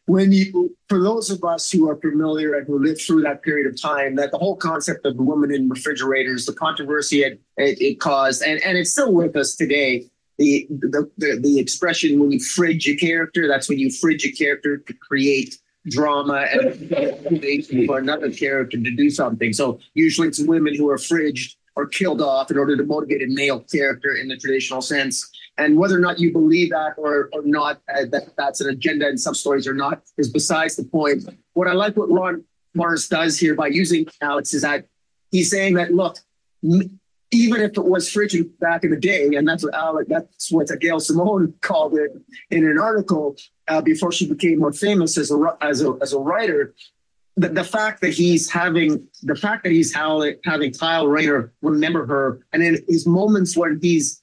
when 0.07 0.33
you, 0.33 0.77
for 0.89 1.01
those 1.01 1.31
of 1.31 1.45
us 1.45 1.71
who 1.71 1.89
are 1.89 1.97
familiar 1.97 2.55
and 2.55 2.67
who 2.67 2.83
lived 2.83 3.03
through 3.03 3.23
that 3.23 3.43
period 3.43 3.73
of 3.73 3.81
time, 3.81 4.17
that 4.17 4.33
the 4.33 4.39
whole 4.39 4.57
concept 4.57 5.07
of 5.07 5.17
the 5.17 5.23
woman 5.23 5.55
in 5.55 5.69
refrigerators, 5.69 6.47
the 6.47 6.55
controversy 6.55 7.23
it, 7.23 7.41
it, 7.59 7.81
it 7.81 8.01
caused, 8.01 8.43
and, 8.43 8.61
and 8.65 8.77
it's 8.77 8.91
still 8.91 9.13
with 9.13 9.37
us 9.37 9.55
today. 9.55 10.07
The, 10.39 10.67
the, 10.69 11.09
the, 11.17 11.39
the 11.41 11.59
expression 11.61 12.19
when 12.19 12.33
you 12.33 12.41
fridge 12.41 12.89
a 12.89 12.97
character, 12.97 13.47
that's 13.47 13.69
when 13.69 13.79
you 13.79 13.93
fridge 13.93 14.25
a 14.25 14.33
character 14.33 14.79
to 14.79 14.93
create 14.95 15.59
drama 15.91 16.47
and 16.51 17.87
for 17.87 17.99
another 17.99 18.33
character 18.33 18.79
to 18.79 18.91
do 18.91 19.11
something. 19.11 19.53
So 19.53 19.79
usually 19.93 20.27
it's 20.27 20.41
women 20.41 20.75
who 20.75 20.89
are 20.89 20.97
fridged 20.97 21.55
or 21.77 21.87
killed 21.87 22.21
off 22.21 22.51
in 22.51 22.59
order 22.59 22.77
to 22.77 22.85
motivate 22.85 23.23
a 23.23 23.27
male 23.27 23.61
character 23.61 24.15
in 24.15 24.29
the 24.29 24.37
traditional 24.37 24.81
sense. 24.81 25.31
And 25.59 25.77
whether 25.77 25.97
or 25.97 26.01
not 26.01 26.19
you 26.19 26.33
believe 26.33 26.71
that 26.71 26.95
or, 26.97 27.31
or 27.33 27.43
not, 27.45 27.81
uh, 27.89 28.05
that 28.11 28.37
that's 28.37 28.61
an 28.61 28.71
agenda 28.71 29.09
in 29.09 29.19
some 29.19 29.35
stories 29.35 29.67
or 29.67 29.75
not, 29.75 30.03
is 30.19 30.29
besides 30.29 30.77
the 30.77 30.85
point. 30.85 31.29
What 31.53 31.69
I 31.69 31.73
like 31.73 31.97
what 31.97 32.11
Ron 32.11 32.45
Marz 32.77 33.09
does 33.09 33.39
here 33.39 33.55
by 33.55 33.69
using 33.69 34.07
Alex 34.21 34.53
is 34.53 34.63
that 34.63 34.87
he's 35.31 35.51
saying 35.51 35.75
that, 35.75 35.95
look, 35.95 36.19
m- 36.65 36.99
even 37.31 37.61
if 37.61 37.77
it 37.77 37.85
was 37.85 38.11
frigid 38.11 38.59
back 38.61 38.85
in 38.85 38.91
the 38.91 38.97
day, 38.97 39.31
and 39.35 39.47
that's 39.47 39.65
what 39.65 39.75
Alex, 39.75 40.07
that's 40.09 40.53
what 40.53 40.69
Gail 40.81 41.01
Simone 41.01 41.55
called 41.61 41.97
it 41.97 42.13
in 42.51 42.65
an 42.65 42.79
article 42.79 43.37
uh, 43.69 43.81
before 43.81 44.13
she 44.13 44.29
became 44.29 44.61
more 44.61 44.73
famous 44.73 45.19
as 45.19 45.31
a 45.31 45.57
as 45.61 45.83
a 45.83 45.95
as 46.01 46.13
a 46.13 46.19
writer. 46.19 46.75
The, 47.36 47.48
the 47.48 47.65
fact 47.65 48.01
that 48.02 48.12
he's 48.15 48.48
having 48.48 49.09
the 49.23 49.35
fact 49.35 49.65
that 49.65 49.73
he's 49.73 49.93
having, 49.93 50.73
Kyle 50.73 51.06
Rayner 51.06 51.52
remember 51.62 52.06
her, 52.06 52.40
and 52.52 52.62
in 52.62 52.85
his 52.89 53.06
moments 53.06 53.56
when 53.56 53.81
he's 53.82 54.23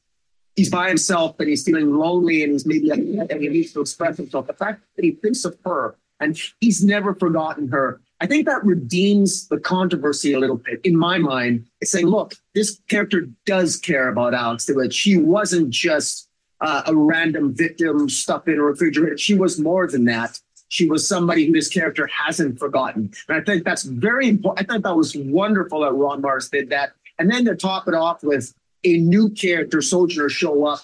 he's 0.55 0.69
by 0.69 0.87
himself 0.87 1.39
and 1.39 1.49
he's 1.49 1.63
feeling 1.63 1.93
lonely 1.95 2.43
and 2.43 2.53
he's 2.53 2.65
maybe 2.65 2.89
and 2.89 3.41
he 3.41 3.49
needs 3.49 3.73
to 3.73 3.81
express 3.81 4.17
himself. 4.17 4.47
The 4.47 4.53
fact 4.53 4.83
that 4.95 5.03
he 5.03 5.11
thinks 5.11 5.43
of 5.43 5.57
her 5.65 5.95
and 6.21 6.37
he's 6.61 6.83
never 6.83 7.15
forgotten 7.15 7.67
her. 7.69 7.99
I 8.21 8.27
think 8.27 8.45
that 8.45 8.63
redeems 8.63 9.47
the 9.47 9.57
controversy 9.57 10.33
a 10.33 10.39
little 10.39 10.57
bit 10.57 10.79
in 10.83 10.95
my 10.95 11.17
mind. 11.17 11.65
It's 11.81 11.91
saying, 11.91 12.05
look, 12.05 12.35
this 12.53 12.79
character 12.87 13.27
does 13.47 13.77
care 13.77 14.09
about 14.09 14.35
Alex 14.35 14.67
DeWitt. 14.67 14.93
She 14.93 15.17
wasn't 15.17 15.71
just 15.71 16.29
uh, 16.61 16.83
a 16.85 16.95
random 16.95 17.55
victim 17.55 18.07
stuck 18.07 18.47
in 18.47 18.59
a 18.59 18.61
refrigerator. 18.61 19.17
She 19.17 19.33
was 19.33 19.59
more 19.59 19.87
than 19.87 20.05
that. 20.05 20.39
She 20.71 20.87
was 20.89 21.05
somebody 21.05 21.45
who 21.45 21.51
this 21.51 21.67
character 21.67 22.07
hasn't 22.07 22.57
forgotten. 22.57 23.11
And 23.27 23.37
I 23.37 23.43
think 23.43 23.65
that's 23.65 23.83
very 23.83 24.29
important. 24.29 24.65
I 24.69 24.73
thought 24.73 24.83
that 24.83 24.95
was 24.95 25.13
wonderful 25.17 25.81
that 25.81 25.91
Ron 25.91 26.21
Marz 26.21 26.49
did 26.49 26.69
that. 26.69 26.93
And 27.19 27.29
then 27.29 27.43
to 27.43 27.57
top 27.57 27.89
it 27.89 27.93
off 27.93 28.23
with 28.23 28.53
a 28.85 28.97
new 28.97 29.29
character, 29.31 29.81
Sojourner, 29.81 30.29
show 30.29 30.65
up. 30.65 30.79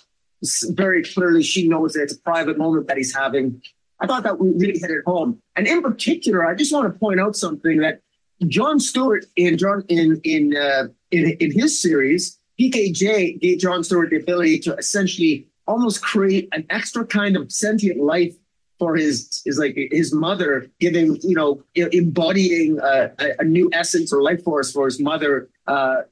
Very 0.71 1.03
clearly, 1.03 1.41
she 1.41 1.69
knows 1.69 1.93
that 1.93 2.03
it's 2.03 2.15
a 2.15 2.19
private 2.19 2.57
moment 2.57 2.87
that 2.87 2.97
he's 2.97 3.15
having. 3.15 3.61
I 4.01 4.07
thought 4.07 4.23
that 4.23 4.37
really 4.41 4.77
hit 4.77 4.91
it 4.91 5.05
home. 5.05 5.41
And 5.55 5.65
in 5.65 5.81
particular, 5.81 6.45
I 6.45 6.53
just 6.53 6.73
want 6.73 6.91
to 6.93 6.99
point 6.99 7.21
out 7.21 7.37
something 7.37 7.77
that 7.77 8.01
John 8.45 8.81
Stewart 8.81 9.25
in 9.37 9.57
John 9.57 9.85
in 9.87 10.19
in 10.25 10.55
uh, 10.57 10.89
in, 11.11 11.29
in 11.39 11.51
his 11.53 11.81
series, 11.81 12.37
PKJ 12.59 13.39
gave 13.39 13.59
John 13.59 13.85
Stewart 13.85 14.09
the 14.09 14.17
ability 14.17 14.59
to 14.59 14.75
essentially 14.75 15.47
almost 15.65 16.01
create 16.01 16.49
an 16.51 16.65
extra 16.69 17.05
kind 17.05 17.37
of 17.37 17.49
sentient 17.53 18.01
life 18.01 18.35
for 18.79 18.95
his 18.95 19.41
his 19.45 19.57
like 19.57 19.75
his 19.91 20.13
mother, 20.13 20.67
giving 20.79 21.17
you 21.21 21.35
know 21.35 21.63
embodying 21.75 22.79
a, 22.79 23.11
a 23.39 23.43
new 23.43 23.69
essence 23.73 24.13
or 24.13 24.21
life 24.21 24.43
force 24.43 24.71
for 24.71 24.85
his 24.85 24.99
mother. 24.99 25.49
Uh, 25.65 26.03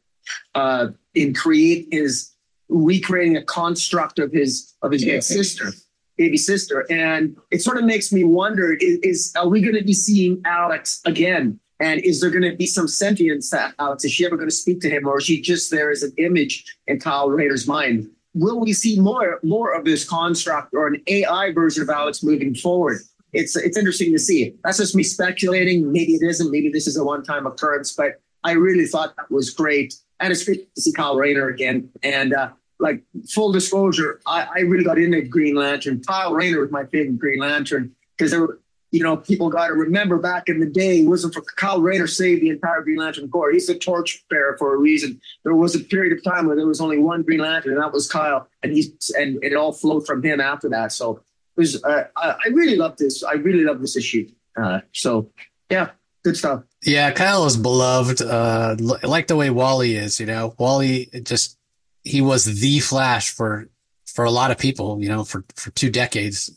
uh, 0.55 0.87
in 1.13 1.33
create 1.33 1.87
is 1.91 2.33
recreating 2.67 3.37
a 3.37 3.43
construct 3.43 4.19
of 4.19 4.31
his 4.31 4.73
of 4.81 4.91
his 4.91 5.05
big 5.05 5.21
sister, 5.21 5.71
baby 6.17 6.37
sister, 6.37 6.85
and 6.89 7.37
it 7.51 7.61
sort 7.61 7.77
of 7.77 7.83
makes 7.83 8.11
me 8.11 8.23
wonder: 8.23 8.73
is, 8.73 8.99
is 9.03 9.33
are 9.35 9.47
we 9.47 9.61
going 9.61 9.75
to 9.75 9.83
be 9.83 9.93
seeing 9.93 10.41
Alex 10.45 11.01
again? 11.05 11.59
And 11.81 11.99
is 12.05 12.21
there 12.21 12.29
going 12.29 12.49
to 12.49 12.55
be 12.55 12.65
some 12.65 12.87
sentience 12.87 13.49
to 13.49 13.73
Alex? 13.79 14.05
Is 14.05 14.13
she 14.13 14.25
ever 14.25 14.37
going 14.37 14.49
to 14.49 14.55
speak 14.55 14.79
to 14.81 14.89
him, 14.89 15.05
or 15.07 15.17
is 15.17 15.25
she 15.25 15.41
just 15.41 15.71
there 15.71 15.91
as 15.91 16.03
an 16.03 16.13
image 16.17 16.63
in 16.87 16.99
Kyle 16.99 17.29
Rayner's 17.29 17.67
mind? 17.67 18.09
Will 18.35 18.59
we 18.59 18.73
see 18.73 18.99
more 18.99 19.39
more 19.41 19.73
of 19.73 19.85
this 19.85 20.07
construct 20.07 20.73
or 20.73 20.87
an 20.87 21.01
AI 21.07 21.51
version 21.53 21.81
of 21.81 21.89
Alex 21.89 22.21
moving 22.21 22.53
forward? 22.53 22.99
It's 23.33 23.55
it's 23.55 23.77
interesting 23.77 24.11
to 24.11 24.19
see. 24.19 24.53
That's 24.63 24.77
just 24.77 24.95
me 24.95 25.03
speculating. 25.03 25.91
Maybe 25.91 26.13
it 26.13 26.21
isn't. 26.21 26.51
Maybe 26.51 26.69
this 26.69 26.85
is 26.85 26.97
a 26.97 27.03
one 27.03 27.23
time 27.23 27.47
occurrence. 27.47 27.93
But 27.93 28.21
I 28.43 28.51
really 28.51 28.85
thought 28.85 29.15
that 29.15 29.31
was 29.31 29.49
great 29.49 29.95
and 30.19 30.31
it's 30.31 30.43
great 30.45 30.73
to 30.75 30.81
see 30.81 30.91
Kyle 30.93 31.15
Rayner 31.15 31.49
again. 31.49 31.89
And 32.03 32.33
uh, 32.33 32.49
like 32.79 33.03
full 33.29 33.51
disclosure, 33.51 34.21
I, 34.25 34.47
I, 34.55 34.59
really 34.59 34.83
got 34.83 34.97
into 34.97 35.21
Green 35.21 35.55
Lantern. 35.55 36.01
Kyle 36.03 36.33
Rayner 36.33 36.59
was 36.59 36.71
my 36.71 36.85
favorite 36.85 37.19
Green 37.19 37.39
Lantern 37.39 37.95
because 38.17 38.31
there 38.31 38.41
were, 38.41 38.59
you 38.95 39.03
know, 39.03 39.17
people 39.17 39.49
got 39.49 39.67
to 39.67 39.73
remember 39.73 40.17
back 40.17 40.43
in 40.47 40.57
the 40.59 40.71
day, 40.83 41.01
it 41.01 41.07
wasn't 41.13 41.33
for 41.33 41.41
Kyle 41.41 41.81
Rayner 41.81 42.07
saved 42.07 42.41
the 42.41 42.49
entire 42.49 42.81
Green 42.81 42.99
Lantern 43.03 43.29
Corps. 43.29 43.51
He's 43.51 43.67
the 43.67 43.77
torchbearer 43.87 44.57
for 44.57 44.73
a 44.73 44.77
reason. 44.77 45.19
There 45.43 45.53
was 45.53 45.75
a 45.75 45.81
period 45.93 46.17
of 46.17 46.23
time 46.23 46.47
where 46.47 46.55
there 46.55 46.71
was 46.73 46.79
only 46.79 46.97
one 46.97 47.21
Green 47.23 47.41
Lantern, 47.41 47.73
and 47.73 47.81
that 47.83 47.91
was 47.91 48.07
Kyle, 48.07 48.47
and 48.63 48.71
he's 48.71 48.87
and 49.19 49.43
it 49.43 49.53
all 49.53 49.73
flowed 49.73 50.05
from 50.05 50.23
him 50.23 50.39
after 50.39 50.69
that. 50.69 50.93
So 50.93 51.17
it 51.57 51.61
was, 51.65 51.83
uh, 51.83 52.05
I, 52.15 52.35
I 52.45 52.47
really 52.59 52.77
love 52.77 52.95
this. 52.95 53.23
I 53.23 53.33
really 53.33 53.65
love 53.65 53.81
this 53.81 53.97
issue. 53.97 54.29
Uh, 54.55 54.79
so 54.93 55.29
yeah, 55.69 55.89
good 56.23 56.37
stuff. 56.37 56.63
Yeah, 56.83 57.11
Kyle 57.11 57.45
is 57.45 57.57
beloved. 57.57 58.21
Uh, 58.21 58.75
like 58.79 59.27
the 59.27 59.35
way 59.35 59.49
Wally 59.49 59.95
is, 59.95 60.19
you 60.21 60.25
know, 60.25 60.55
Wally 60.57 61.09
just, 61.23 61.57
he 62.03 62.21
was 62.21 62.45
the 62.45 62.79
Flash 62.79 63.31
for, 63.31 63.67
for 64.05 64.23
a 64.23 64.31
lot 64.31 64.51
of 64.51 64.57
people, 64.57 65.01
you 65.01 65.09
know, 65.09 65.23
for, 65.23 65.43
for 65.55 65.71
two 65.71 65.89
decades. 65.89 66.51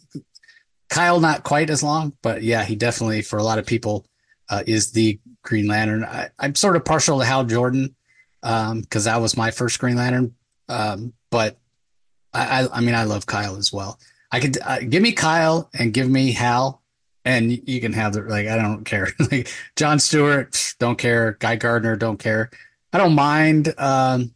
Kyle, 0.88 1.20
not 1.20 1.44
quite 1.44 1.70
as 1.70 1.82
long, 1.82 2.14
but 2.22 2.42
yeah, 2.42 2.64
he 2.64 2.76
definitely, 2.76 3.22
for 3.22 3.38
a 3.38 3.42
lot 3.42 3.58
of 3.58 3.66
people, 3.66 4.06
uh, 4.48 4.62
is 4.66 4.92
the 4.92 5.20
Green 5.42 5.66
Lantern. 5.66 6.04
I, 6.04 6.30
am 6.40 6.54
sort 6.54 6.76
of 6.76 6.84
partial 6.84 7.18
to 7.18 7.24
Hal 7.24 7.44
Jordan, 7.44 7.94
um, 8.42 8.84
cause 8.84 9.04
that 9.04 9.20
was 9.20 9.36
my 9.36 9.50
first 9.50 9.78
Green 9.78 9.96
Lantern. 9.96 10.34
Um, 10.68 11.12
but 11.30 11.58
I, 12.32 12.62
I, 12.62 12.78
I 12.78 12.80
mean, 12.80 12.94
I 12.94 13.04
love 13.04 13.26
Kyle 13.26 13.56
as 13.56 13.72
well. 13.72 13.98
I 14.30 14.40
could 14.40 14.58
uh, 14.64 14.80
give 14.80 15.02
me 15.02 15.12
Kyle 15.12 15.70
and 15.74 15.92
give 15.92 16.08
me 16.08 16.32
Hal 16.32 16.82
and 17.28 17.68
you 17.68 17.80
can 17.80 17.92
have 17.92 18.14
the 18.14 18.22
like 18.22 18.48
I 18.48 18.56
don't 18.56 18.84
care. 18.84 19.08
like 19.30 19.52
John 19.76 19.98
Stewart, 19.98 20.74
don't 20.78 20.98
care. 20.98 21.32
Guy 21.38 21.56
Gardner, 21.56 21.94
don't 21.96 22.18
care. 22.18 22.50
I 22.92 22.98
don't 22.98 23.14
mind 23.14 23.74
um, 23.76 24.34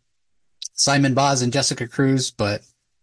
Simon 0.74 1.14
Baz 1.14 1.40
and 1.40 1.52
Jessica 1.52 1.88
Cruz, 1.88 2.30
but 2.30 2.60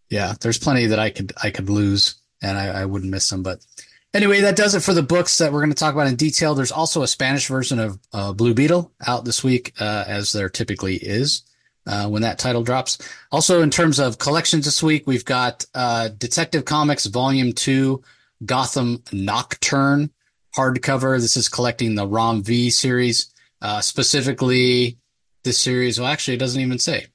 yeah, 0.09 0.35
there's 0.41 0.59
plenty 0.59 0.85
that 0.88 0.99
I 0.99 1.09
could 1.09 1.34
I 1.41 1.49
could 1.49 1.69
lose 1.69 2.18
and 2.41 2.57
I, 2.57 2.82
I 2.82 2.86
wouldn't 2.86 3.11
miss 3.11 3.30
them. 3.30 3.44
But 3.44 3.66
anyway, 4.14 4.41
that 4.41 4.56
does 4.56 4.76
it 4.76 4.82
for 4.82 4.94
the 4.94 5.03
books 5.03 5.38
that 5.38 5.52
we're 5.52 5.61
going 5.61 5.72
to 5.72 5.76
talk 5.76 5.94
about 5.94 6.07
in 6.07 6.16
detail. 6.16 6.56
There's 6.56 6.72
also 6.72 7.02
a 7.02 7.07
Spanish 7.07 7.48
version 7.48 7.80
of 7.80 7.99
uh, 8.14 8.34
Blue 8.34 8.53
Beetle 8.53 8.91
out 9.06 9.26
this 9.26 9.44
week, 9.44 9.74
uh, 9.80 10.06
as 10.07 10.32
there 10.32 10.49
typically 10.49 10.95
is 10.95 11.44
uh, 11.88 12.07
when 12.07 12.22
that 12.22 12.40
title 12.40 12.64
drops. 12.64 12.98
Also, 13.32 13.61
in 13.61 13.70
terms 13.70 13.99
of 13.99 14.18
collections 14.18 14.66
this 14.66 14.84
week, 14.84 15.07
we've 15.07 15.26
got 15.26 15.66
uh, 15.74 16.10
Detective 16.18 16.66
Comics 16.66 17.06
Volume 17.06 17.53
2 17.53 18.02
Gotham 18.45 19.03
Nocturne 19.11 20.10
hardcover. 20.56 21.20
This 21.20 21.38
is 21.38 21.49
collecting 21.49 21.95
the 21.95 22.07
Ram 22.07 22.44
V 22.44 22.70
series, 22.70 23.34
uh, 23.61 23.82
specifically 23.82 24.98
this 25.44 25.57
series. 25.57 25.99
Well, 25.99 26.10
actually, 26.10 26.36
it 26.36 26.40
doesn't 26.40 26.61
even 26.61 26.80
say 26.80 27.07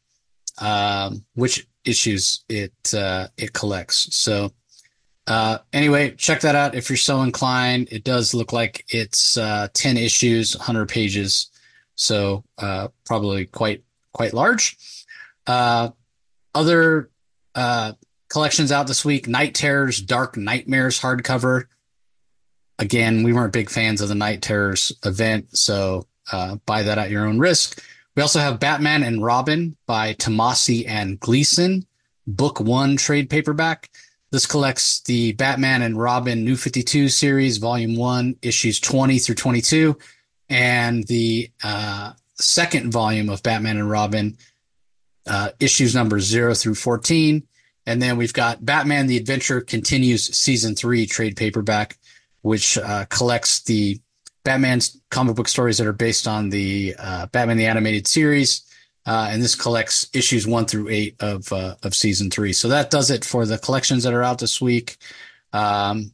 um, 0.58 1.24
which 1.34 1.66
issues 1.84 2.44
it 2.48 2.72
uh, 2.94 3.28
it 3.36 3.52
collects. 3.52 4.14
So 4.14 4.52
uh, 5.26 5.58
anyway, 5.72 6.10
check 6.10 6.40
that 6.40 6.54
out 6.54 6.74
if 6.74 6.90
you're 6.90 6.96
so 6.96 7.22
inclined. 7.22 7.88
It 7.90 8.04
does 8.04 8.34
look 8.34 8.52
like 8.52 8.84
it's 8.88 9.38
uh, 9.38 9.68
10 9.72 9.96
issues, 9.96 10.56
100 10.56 10.88
pages, 10.88 11.50
so 11.94 12.44
uh, 12.58 12.88
probably 13.06 13.46
quite 13.46 13.82
quite 14.12 14.34
large. 14.34 14.76
Uh, 15.46 15.90
other 16.54 17.10
uh, 17.54 17.92
collections 18.28 18.70
out 18.70 18.86
this 18.86 19.04
week: 19.04 19.26
Night 19.26 19.54
Terrors, 19.54 20.00
Dark 20.00 20.36
Nightmares 20.36 21.00
hardcover. 21.00 21.64
Again, 22.78 23.22
we 23.22 23.32
weren't 23.32 23.52
big 23.52 23.70
fans 23.70 24.00
of 24.00 24.08
the 24.08 24.14
Night 24.14 24.42
Terrors 24.42 24.92
event, 25.04 25.56
so 25.56 26.06
uh, 26.32 26.56
buy 26.66 26.82
that 26.82 26.98
at 26.98 27.10
your 27.10 27.26
own 27.26 27.38
risk. 27.38 27.82
We 28.14 28.22
also 28.22 28.40
have 28.40 28.60
Batman 28.60 29.02
and 29.02 29.24
Robin 29.24 29.76
by 29.86 30.14
Tomasi 30.14 30.86
and 30.86 31.18
Gleason, 31.18 31.86
book 32.26 32.60
one 32.60 32.96
trade 32.96 33.30
paperback. 33.30 33.90
This 34.34 34.46
collects 34.46 34.98
the 35.02 35.30
Batman 35.34 35.82
and 35.82 35.96
Robin 35.96 36.44
New 36.44 36.56
52 36.56 37.08
series, 37.08 37.58
volume 37.58 37.94
one, 37.94 38.34
issues 38.42 38.80
20 38.80 39.20
through 39.20 39.36
22, 39.36 39.96
and 40.48 41.06
the 41.06 41.52
uh, 41.62 42.14
second 42.34 42.90
volume 42.90 43.28
of 43.28 43.44
Batman 43.44 43.76
and 43.76 43.88
Robin, 43.88 44.36
uh, 45.28 45.50
issues 45.60 45.94
number 45.94 46.18
zero 46.18 46.52
through 46.52 46.74
14. 46.74 47.46
And 47.86 48.02
then 48.02 48.16
we've 48.16 48.32
got 48.32 48.66
Batman 48.66 49.06
the 49.06 49.16
Adventure 49.18 49.60
Continues 49.60 50.36
season 50.36 50.74
three 50.74 51.06
trade 51.06 51.36
paperback, 51.36 51.96
which 52.42 52.76
uh, 52.76 53.04
collects 53.10 53.62
the 53.62 54.00
Batman's 54.42 55.00
comic 55.12 55.36
book 55.36 55.46
stories 55.46 55.78
that 55.78 55.86
are 55.86 55.92
based 55.92 56.26
on 56.26 56.48
the 56.48 56.96
uh, 56.98 57.26
Batman 57.26 57.56
the 57.56 57.66
Animated 57.66 58.08
Series. 58.08 58.64
Uh, 59.06 59.28
and 59.30 59.42
this 59.42 59.54
collects 59.54 60.08
issues 60.14 60.46
one 60.46 60.64
through 60.64 60.88
eight 60.88 61.14
of 61.20 61.52
uh, 61.52 61.74
of 61.82 61.94
season 61.94 62.30
three. 62.30 62.52
So 62.52 62.68
that 62.68 62.90
does 62.90 63.10
it 63.10 63.24
for 63.24 63.44
the 63.44 63.58
collections 63.58 64.04
that 64.04 64.14
are 64.14 64.22
out 64.22 64.38
this 64.38 64.60
week. 64.60 64.96
Um, 65.52 66.12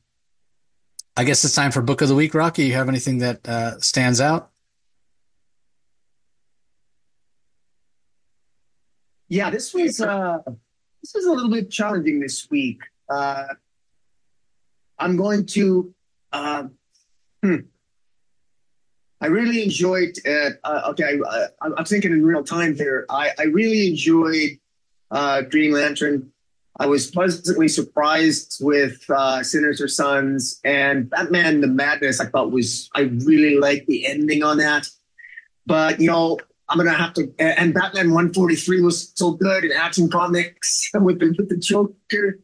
I 1.16 1.24
guess 1.24 1.44
it's 1.44 1.54
time 1.54 1.70
for 1.70 1.82
book 1.82 2.02
of 2.02 2.08
the 2.08 2.14
week. 2.14 2.34
Rocky, 2.34 2.64
you 2.64 2.74
have 2.74 2.88
anything 2.88 3.18
that 3.18 3.46
uh, 3.46 3.78
stands 3.80 4.20
out? 4.20 4.50
Yeah, 9.28 9.50
this 9.50 9.72
was 9.72 10.00
uh, 10.00 10.38
this 11.02 11.14
was 11.14 11.24
a 11.24 11.32
little 11.32 11.50
bit 11.50 11.70
challenging 11.70 12.18
this 12.18 12.50
week. 12.50 12.82
Uh, 13.08 13.46
I'm 14.98 15.16
going 15.16 15.46
to. 15.46 15.94
Uh, 16.32 16.64
hmm. 17.42 17.56
I 19.20 19.26
really 19.26 19.62
enjoyed. 19.62 20.16
Uh, 20.26 20.50
uh, 20.64 20.82
okay, 20.90 21.18
I, 21.28 21.46
am 21.78 21.84
thinking 21.84 22.12
in 22.12 22.24
real 22.24 22.42
time 22.42 22.74
here. 22.74 23.04
I, 23.10 23.30
I 23.38 23.44
really 23.44 23.88
enjoyed 23.88 24.58
uh, 25.10 25.42
Green 25.42 25.72
Lantern. 25.72 26.32
I 26.78 26.86
was 26.86 27.10
pleasantly 27.10 27.68
surprised 27.68 28.58
with 28.60 29.04
uh, 29.10 29.42
Sinister 29.42 29.88
Sons 29.88 30.60
and 30.64 31.10
Batman: 31.10 31.60
The 31.60 31.66
Madness. 31.66 32.20
I 32.20 32.26
thought 32.26 32.50
was 32.50 32.88
I 32.94 33.02
really 33.02 33.58
liked 33.58 33.86
the 33.86 34.06
ending 34.06 34.42
on 34.42 34.56
that. 34.58 34.88
But 35.66 36.00
you 36.00 36.06
know, 36.06 36.38
I'm 36.70 36.78
gonna 36.78 36.92
have 36.92 37.12
to. 37.14 37.30
And 37.38 37.74
Batman 37.74 38.12
143 38.12 38.80
was 38.80 39.12
so 39.14 39.32
good 39.32 39.64
in 39.64 39.72
Action 39.72 40.08
Comics 40.08 40.88
with 40.94 41.20
the 41.20 41.34
with 41.36 41.50
the 41.50 41.58
Joker. 41.58 42.38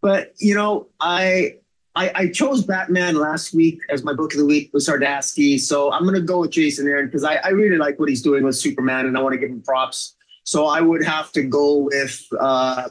But 0.00 0.34
you 0.38 0.54
know, 0.54 0.86
I 1.00 1.56
I, 2.00 2.12
I, 2.14 2.28
chose 2.28 2.64
Batman 2.64 3.16
last 3.16 3.52
week 3.52 3.82
as 3.90 4.02
my 4.02 4.14
book 4.14 4.32
of 4.32 4.38
the 4.38 4.46
week 4.46 4.70
with 4.72 4.86
Zdarsky. 4.86 5.60
So 5.60 5.92
I'm 5.92 6.04
going 6.04 6.14
to 6.14 6.22
go 6.22 6.40
with 6.40 6.50
Jason 6.50 6.88
Aaron 6.88 7.06
because 7.06 7.24
I, 7.24 7.34
I, 7.34 7.48
really 7.48 7.76
like 7.76 7.98
what 8.00 8.08
he's 8.08 8.22
doing 8.22 8.42
with 8.42 8.56
Superman 8.56 9.04
and 9.04 9.18
I 9.18 9.20
want 9.20 9.34
to 9.34 9.38
give 9.38 9.50
him 9.50 9.60
props. 9.60 10.16
So 10.44 10.64
I 10.64 10.80
would 10.80 11.04
have 11.04 11.30
to 11.32 11.42
go 11.42 11.76
with, 11.76 12.26
uh, 12.40 12.88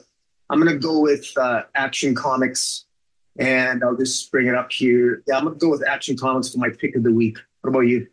I'm 0.52 0.62
going 0.62 0.72
to 0.72 0.78
go 0.78 1.00
with 1.00 1.26
uh, 1.38 1.64
Action 1.74 2.14
Comics 2.14 2.86
and 3.40 3.84
I'll 3.84 3.98
just 3.98 4.32
bring 4.32 4.46
it 4.46 4.54
up 4.54 4.72
here. 4.72 5.24
Yeah, 5.26 5.38
I'm 5.38 5.46
going 5.46 5.56
to 5.56 5.60
go 5.60 5.72
with 5.72 5.88
Action 5.88 6.16
Comics 6.16 6.54
for 6.54 6.60
my 6.60 6.70
pick 6.70 6.96
of 6.96 7.02
the 7.02 7.12
week. 7.12 7.40
What 7.62 7.72
about 7.72 7.88
you? 7.88 8.06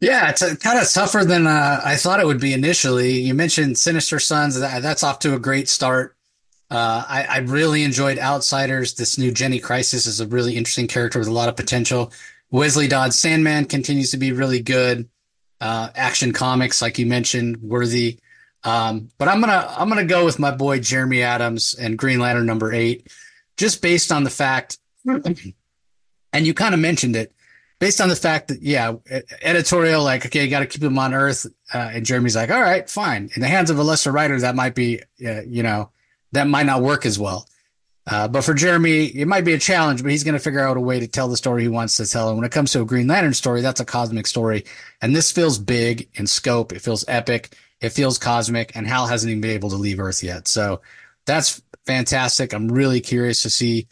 Yeah, 0.00 0.30
it's 0.30 0.40
kind 0.56 0.78
of 0.78 0.90
tougher 0.90 1.22
than 1.22 1.46
uh, 1.46 1.82
I 1.84 1.96
thought 1.96 2.18
it 2.18 2.26
would 2.26 2.40
be 2.40 2.54
initially. 2.54 3.20
You 3.20 3.34
mentioned 3.34 3.76
Sinister 3.76 4.18
Sons. 4.18 4.58
That, 4.58 4.80
that's 4.80 5.04
off 5.04 5.18
to 5.18 5.34
a 5.34 5.38
great 5.38 5.68
start. 5.68 6.16
Uh, 6.70 7.04
I, 7.08 7.24
I, 7.24 7.38
really 7.38 7.82
enjoyed 7.82 8.18
Outsiders. 8.18 8.94
This 8.94 9.18
new 9.18 9.32
Jenny 9.32 9.58
Crisis 9.58 10.06
is 10.06 10.20
a 10.20 10.26
really 10.28 10.56
interesting 10.56 10.86
character 10.86 11.18
with 11.18 11.26
a 11.26 11.32
lot 11.32 11.48
of 11.48 11.56
potential. 11.56 12.12
Wesley 12.52 12.86
Dodds 12.86 13.18
Sandman 13.18 13.64
continues 13.64 14.12
to 14.12 14.18
be 14.18 14.30
really 14.30 14.60
good. 14.62 15.08
Uh, 15.60 15.88
action 15.96 16.32
comics, 16.32 16.80
like 16.80 16.96
you 16.96 17.06
mentioned, 17.06 17.56
worthy. 17.60 18.20
Um, 18.62 19.10
but 19.18 19.26
I'm 19.26 19.40
gonna 19.40 19.66
I'm 19.76 19.88
gonna 19.88 20.04
go 20.04 20.24
with 20.24 20.38
my 20.38 20.52
boy 20.52 20.78
Jeremy 20.78 21.22
Adams 21.22 21.74
and 21.74 21.98
Green 21.98 22.20
Lantern 22.20 22.46
number 22.46 22.72
eight, 22.72 23.08
just 23.56 23.82
based 23.82 24.12
on 24.12 24.22
the 24.22 24.30
fact, 24.30 24.78
and 25.04 26.46
you 26.46 26.54
kind 26.54 26.72
of 26.72 26.80
mentioned 26.80 27.16
it, 27.16 27.32
based 27.80 28.00
on 28.00 28.08
the 28.08 28.16
fact 28.16 28.48
that 28.48 28.62
yeah, 28.62 28.94
editorial 29.42 30.04
like 30.04 30.24
okay, 30.24 30.44
you 30.44 30.50
got 30.50 30.60
to 30.60 30.66
keep 30.66 30.82
him 30.82 30.98
on 31.00 31.14
Earth, 31.14 31.46
uh, 31.74 31.90
and 31.94 32.06
Jeremy's 32.06 32.36
like, 32.36 32.50
all 32.50 32.62
right, 32.62 32.88
fine. 32.88 33.28
In 33.34 33.42
the 33.42 33.48
hands 33.48 33.70
of 33.70 33.78
a 33.78 33.82
lesser 33.82 34.12
writer, 34.12 34.38
that 34.38 34.54
might 34.54 34.76
be, 34.76 35.02
uh, 35.26 35.40
you 35.42 35.64
know 35.64 35.90
that 36.32 36.46
might 36.46 36.66
not 36.66 36.82
work 36.82 37.06
as 37.06 37.18
well. 37.18 37.46
Uh, 38.06 38.26
but 38.26 38.42
for 38.42 38.54
Jeremy, 38.54 39.04
it 39.06 39.28
might 39.28 39.44
be 39.44 39.52
a 39.52 39.58
challenge, 39.58 40.02
but 40.02 40.10
he's 40.10 40.24
going 40.24 40.34
to 40.34 40.40
figure 40.40 40.66
out 40.66 40.76
a 40.76 40.80
way 40.80 40.98
to 40.98 41.06
tell 41.06 41.28
the 41.28 41.36
story 41.36 41.62
he 41.62 41.68
wants 41.68 41.96
to 41.96 42.06
tell. 42.06 42.28
And 42.28 42.38
when 42.38 42.46
it 42.46 42.52
comes 42.52 42.72
to 42.72 42.80
a 42.80 42.84
Green 42.84 43.06
Lantern 43.06 43.34
story, 43.34 43.60
that's 43.60 43.80
a 43.80 43.84
cosmic 43.84 44.26
story. 44.26 44.64
And 45.00 45.14
this 45.14 45.30
feels 45.30 45.58
big 45.58 46.08
in 46.14 46.26
scope. 46.26 46.72
It 46.72 46.80
feels 46.80 47.04
epic. 47.06 47.56
It 47.80 47.90
feels 47.90 48.18
cosmic. 48.18 48.74
And 48.74 48.86
Hal 48.86 49.06
hasn't 49.06 49.30
even 49.30 49.42
been 49.42 49.52
able 49.52 49.70
to 49.70 49.76
leave 49.76 50.00
Earth 50.00 50.22
yet. 50.22 50.48
So 50.48 50.80
that's 51.26 51.62
fantastic. 51.86 52.52
I'm 52.52 52.68
really 52.68 53.00
curious 53.00 53.42
to 53.42 53.50
see 53.50 53.86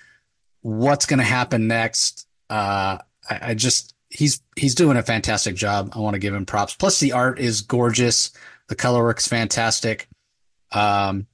what's 0.62 1.06
going 1.06 1.18
to 1.18 1.24
happen 1.24 1.68
next. 1.68 2.26
Uh, 2.50 2.98
I, 3.28 3.40
I 3.42 3.54
just, 3.54 3.94
he's, 4.08 4.40
he's 4.56 4.74
doing 4.74 4.96
a 4.96 5.02
fantastic 5.02 5.54
job. 5.54 5.92
I 5.94 6.00
want 6.00 6.14
to 6.14 6.20
give 6.20 6.34
him 6.34 6.46
props. 6.46 6.74
Plus 6.74 6.98
the 6.98 7.12
art 7.12 7.38
is 7.38 7.60
gorgeous. 7.60 8.32
The 8.68 8.74
color 8.74 9.02
work's 9.04 9.28
fantastic. 9.28 10.08
Um, 10.72 11.26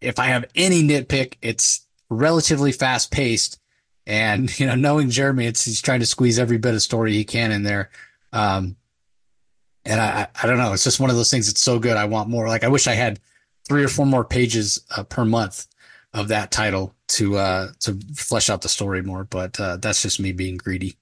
if 0.00 0.18
I 0.18 0.26
have 0.26 0.44
any 0.54 0.82
nitpick, 0.82 1.34
it's 1.42 1.86
relatively 2.10 2.72
fast 2.72 3.10
paced. 3.10 3.60
And, 4.06 4.56
you 4.58 4.66
know, 4.66 4.74
knowing 4.74 5.10
Jeremy, 5.10 5.46
it's, 5.46 5.64
he's 5.64 5.82
trying 5.82 6.00
to 6.00 6.06
squeeze 6.06 6.38
every 6.38 6.58
bit 6.58 6.74
of 6.74 6.82
story 6.82 7.12
he 7.12 7.24
can 7.24 7.52
in 7.52 7.62
there. 7.62 7.90
Um, 8.32 8.76
and 9.84 10.00
I, 10.00 10.28
I 10.42 10.46
don't 10.46 10.58
know. 10.58 10.72
It's 10.72 10.84
just 10.84 11.00
one 11.00 11.10
of 11.10 11.16
those 11.16 11.30
things 11.30 11.46
that's 11.46 11.60
so 11.60 11.78
good. 11.78 11.96
I 11.96 12.04
want 12.04 12.28
more. 12.28 12.48
Like, 12.48 12.64
I 12.64 12.68
wish 12.68 12.86
I 12.86 12.94
had 12.94 13.20
three 13.66 13.84
or 13.84 13.88
four 13.88 14.06
more 14.06 14.24
pages 14.24 14.84
uh, 14.96 15.02
per 15.04 15.24
month 15.24 15.66
of 16.12 16.28
that 16.28 16.50
title 16.50 16.94
to, 17.08 17.36
uh, 17.36 17.68
to 17.80 17.98
flesh 18.14 18.50
out 18.50 18.62
the 18.62 18.68
story 18.68 19.02
more. 19.02 19.24
But, 19.24 19.58
uh, 19.58 19.76
that's 19.78 20.02
just 20.02 20.20
me 20.20 20.32
being 20.32 20.56
greedy. 20.56 20.96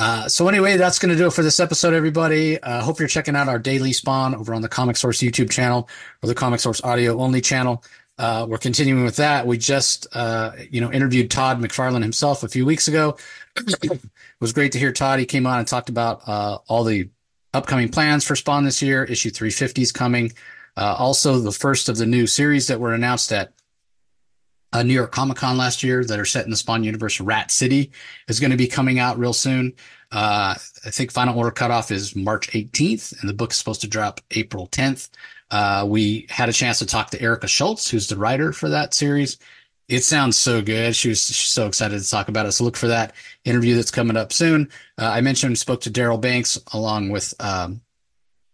Uh, 0.00 0.26
so 0.26 0.48
anyway, 0.48 0.78
that's 0.78 0.98
going 0.98 1.10
to 1.10 1.16
do 1.16 1.26
it 1.26 1.32
for 1.34 1.42
this 1.42 1.60
episode, 1.60 1.92
everybody. 1.92 2.58
Uh, 2.62 2.80
hope 2.80 2.98
you're 2.98 3.06
checking 3.06 3.36
out 3.36 3.48
our 3.48 3.58
daily 3.58 3.92
spawn 3.92 4.34
over 4.34 4.54
on 4.54 4.62
the 4.62 4.68
Comic 4.68 4.96
Source 4.96 5.18
YouTube 5.18 5.50
channel 5.50 5.90
or 6.22 6.26
the 6.26 6.34
Comic 6.34 6.58
Source 6.58 6.82
audio 6.82 7.20
only 7.20 7.42
channel. 7.42 7.84
Uh, 8.16 8.46
we're 8.48 8.56
continuing 8.56 9.04
with 9.04 9.16
that. 9.16 9.46
We 9.46 9.58
just, 9.58 10.06
uh, 10.14 10.52
you 10.70 10.80
know, 10.80 10.90
interviewed 10.90 11.30
Todd 11.30 11.60
McFarlane 11.60 12.00
himself 12.00 12.42
a 12.42 12.48
few 12.48 12.64
weeks 12.64 12.88
ago. 12.88 13.18
it 13.56 14.00
was 14.40 14.54
great 14.54 14.72
to 14.72 14.78
hear 14.78 14.90
Todd. 14.90 15.18
He 15.18 15.26
came 15.26 15.46
on 15.46 15.58
and 15.58 15.68
talked 15.68 15.90
about 15.90 16.26
uh, 16.26 16.56
all 16.66 16.84
the 16.84 17.10
upcoming 17.52 17.90
plans 17.90 18.24
for 18.24 18.34
Spawn 18.34 18.64
this 18.64 18.80
year. 18.80 19.04
Issue 19.04 19.28
350 19.28 19.82
is 19.82 19.92
coming. 19.92 20.32
Uh, 20.78 20.94
also, 20.98 21.40
the 21.40 21.52
first 21.52 21.90
of 21.90 21.98
the 21.98 22.06
new 22.06 22.26
series 22.26 22.68
that 22.68 22.80
were 22.80 22.94
announced 22.94 23.32
at 23.32 23.52
uh, 24.72 24.82
New 24.82 24.94
York 24.94 25.12
Comic 25.12 25.38
Con 25.38 25.56
last 25.56 25.82
year 25.82 26.04
that 26.04 26.18
are 26.18 26.24
set 26.24 26.44
in 26.44 26.50
the 26.50 26.56
Spawn 26.56 26.84
universe. 26.84 27.20
Rat 27.20 27.50
City 27.50 27.90
is 28.28 28.40
going 28.40 28.50
to 28.50 28.56
be 28.56 28.66
coming 28.66 28.98
out 28.98 29.18
real 29.18 29.32
soon. 29.32 29.74
Uh, 30.12 30.54
I 30.84 30.90
think 30.90 31.12
final 31.12 31.36
order 31.36 31.50
cutoff 31.50 31.90
is 31.90 32.16
March 32.16 32.50
18th, 32.50 33.20
and 33.20 33.28
the 33.28 33.34
book 33.34 33.52
is 33.52 33.56
supposed 33.56 33.80
to 33.82 33.88
drop 33.88 34.20
April 34.32 34.68
10th. 34.68 35.10
Uh, 35.50 35.84
we 35.88 36.26
had 36.28 36.48
a 36.48 36.52
chance 36.52 36.78
to 36.78 36.86
talk 36.86 37.10
to 37.10 37.20
Erica 37.20 37.48
Schultz, 37.48 37.90
who's 37.90 38.08
the 38.08 38.16
writer 38.16 38.52
for 38.52 38.68
that 38.68 38.94
series. 38.94 39.38
It 39.88 40.04
sounds 40.04 40.36
so 40.36 40.62
good. 40.62 40.94
She 40.94 41.08
was 41.08 41.20
so 41.20 41.66
excited 41.66 42.00
to 42.00 42.08
talk 42.08 42.28
about 42.28 42.46
it. 42.46 42.52
So 42.52 42.62
look 42.62 42.76
for 42.76 42.86
that 42.86 43.14
interview 43.44 43.74
that's 43.74 43.90
coming 43.90 44.16
up 44.16 44.32
soon. 44.32 44.70
Uh, 44.96 45.06
I 45.06 45.20
mentioned 45.20 45.58
spoke 45.58 45.80
to 45.82 45.90
Darryl 45.90 46.20
Banks 46.20 46.60
along 46.72 47.08
with 47.08 47.34
um, 47.40 47.80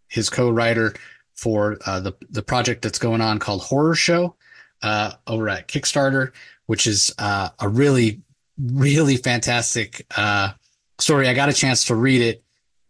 his 0.09 0.31
co-writer 0.31 0.95
for 1.35 1.77
uh, 1.85 2.01
the 2.01 2.15
the 2.31 2.43
project 2.43 2.81
that's 2.81 2.99
going 2.99 3.21
on 3.21 3.39
called 3.39 3.61
Horror 3.61 3.95
Show 3.95 4.35
uh, 4.83 5.13
over 5.27 5.49
at 5.49 5.69
Kickstarter, 5.69 6.33
which 6.67 6.87
is 6.87 7.15
uh, 7.19 7.51
a 7.59 7.69
really 7.69 8.23
really 8.59 9.17
fantastic 9.17 10.07
uh, 10.17 10.53
story. 10.99 11.29
I 11.29 11.35
got 11.35 11.49
a 11.49 11.55
chance 11.55 11.85
to 11.87 11.95
read 11.95 12.23
it, 12.23 12.43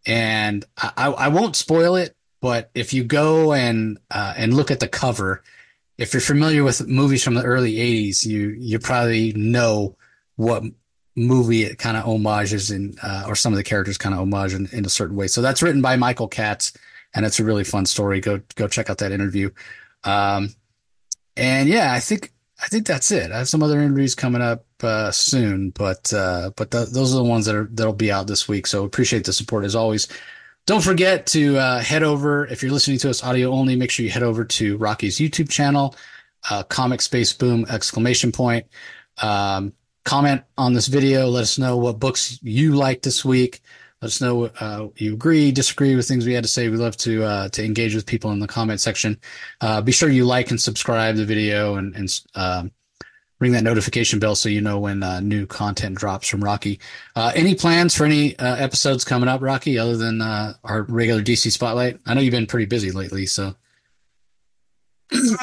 and 0.07 0.65
I, 0.77 1.09
I 1.11 1.29
won't 1.29 1.57
spoil 1.57 1.97
it. 1.97 2.15
But 2.41 2.71
if 2.75 2.93
you 2.93 3.03
go 3.03 3.53
and 3.53 3.99
uh, 4.11 4.35
and 4.37 4.55
look 4.55 4.71
at 4.71 4.81
the 4.81 4.89
cover, 4.89 5.43
if 5.99 6.13
you're 6.13 6.21
familiar 6.21 6.63
with 6.63 6.87
movies 6.87 7.25
from 7.25 7.35
the 7.35 7.43
early 7.43 7.75
'80s, 7.75 8.25
you 8.25 8.51
you 8.59 8.79
probably 8.79 9.33
know 9.33 9.97
what 10.37 10.63
movie 11.17 11.63
it 11.63 11.79
kind 11.79 11.97
of 11.97 12.05
homages 12.05 12.71
in, 12.71 12.95
uh, 13.03 13.25
or 13.27 13.35
some 13.35 13.53
of 13.53 13.57
the 13.57 13.65
characters 13.65 13.97
kind 13.97 14.15
of 14.15 14.21
homage 14.21 14.53
in, 14.53 14.69
in, 14.71 14.85
a 14.85 14.89
certain 14.91 15.17
way. 15.17 15.27
So 15.27 15.41
that's 15.41 15.63
written 15.63 15.81
by 15.81 15.97
Michael 15.97 16.29
Katz, 16.29 16.75
and 17.15 17.25
it's 17.25 17.41
a 17.41 17.45
really 17.45 17.65
fun 17.65 17.87
story. 17.87 18.21
Go 18.21 18.41
go 18.55 18.69
check 18.69 18.91
out 18.91 18.99
that 18.99 19.13
interview. 19.13 19.51
Um, 20.05 20.51
and 21.37 21.69
yeah, 21.69 21.93
I 21.93 22.01
think 22.01 22.33
I 22.63 22.69
think 22.69 22.87
that's 22.87 23.11
it. 23.11 23.31
I 23.33 23.39
have 23.39 23.49
some 23.49 23.63
other 23.63 23.81
interviews 23.81 24.15
coming 24.15 24.43
up 24.43 24.65
uh, 24.83 25.11
soon, 25.11 25.71
but 25.71 26.13
uh, 26.13 26.51
but 26.57 26.71
those 26.71 27.13
are 27.13 27.19
the 27.19 27.25
ones 27.25 27.47
that 27.47 27.55
are 27.55 27.69
that'll 27.71 27.93
be 27.93 28.11
out 28.11 28.27
this 28.27 28.49
week. 28.49 28.67
So 28.67 28.85
appreciate 28.85 29.25
the 29.25 29.33
support 29.33 29.65
as 29.65 29.77
always. 29.77 30.09
Don't 30.65 30.83
forget 30.83 31.27
to 31.29 31.59
uh, 31.59 31.81
head 31.81 32.03
over 32.03 32.47
if 32.47 32.63
you're 32.63 32.73
listening 32.73 32.99
to 32.99 33.11
us 33.11 33.23
audio 33.23 33.53
only. 33.53 33.77
Make 33.77 33.91
sure 33.91 34.05
you 34.05 34.11
head 34.11 34.25
over 34.25 34.45
to 34.45 34.77
Rocky's 34.79 35.19
YouTube 35.19 35.49
channel, 35.49 35.95
uh, 36.51 36.63
Comic 36.65 37.03
Space 37.03 37.33
Boom 37.33 37.67
exclamation 37.69 38.33
point. 38.33 38.67
Um, 39.23 39.73
comment 40.05 40.43
on 40.59 40.73
this 40.73 40.87
video. 40.89 41.29
Let 41.29 41.43
us 41.43 41.59
know 41.59 41.77
what 41.77 42.01
books 42.01 42.39
you 42.43 42.75
like 42.75 43.03
this 43.03 43.25
week. 43.25 43.61
Let 44.07 44.13
us 44.13 44.21
know 44.21 44.45
uh, 44.61 44.87
you 44.99 45.15
agree, 45.15 45.51
disagree 45.51 45.97
with 45.97 46.07
things 46.07 46.27
we 46.27 46.33
had 46.33 46.45
to 46.45 46.49
say. 46.49 46.69
We 46.69 46.77
love 46.77 46.97
to 46.99 47.25
uh, 47.25 47.49
to 47.49 47.65
engage 47.65 47.93
with 47.93 48.07
people 48.07 48.31
in 48.31 48.39
the 48.39 48.47
comment 48.47 48.81
section. 48.81 49.19
Uh, 49.61 49.81
be 49.81 49.91
sure 49.91 50.09
you 50.09 50.25
like 50.25 50.53
and 50.53 50.61
subscribe 50.61 51.17
the 51.17 51.25
video 51.25 51.75
and, 51.75 51.93
and 51.97 52.21
um, 52.37 52.71
ring 53.41 53.51
that 53.51 53.65
notification 53.65 54.21
bell 54.21 54.37
so 54.37 54.49
you 54.49 54.61
know 54.61 54.79
when 54.79 55.03
uh, 55.03 55.19
new 55.19 55.45
content 55.45 55.99
drops 55.99 56.29
from 56.29 56.45
Rocky. 56.45 56.79
Uh, 57.17 57.33
any 57.35 57.57
plans 57.57 57.97
for 57.97 58.05
any 58.05 58.39
uh, 58.39 58.55
episodes 58.55 59.03
coming 59.03 59.29
up, 59.29 59.43
Rocky, 59.43 59.77
other 59.77 59.97
than 59.97 60.23
our 60.23 60.83
regular 60.89 61.21
DC 61.21 61.51
spotlight? 61.51 61.99
I 62.07 62.15
know 62.15 62.21
you've 62.21 62.31
been 62.31 62.47
pretty 62.47 62.67
busy 62.67 62.93
lately, 62.93 63.27
so. 63.27 63.57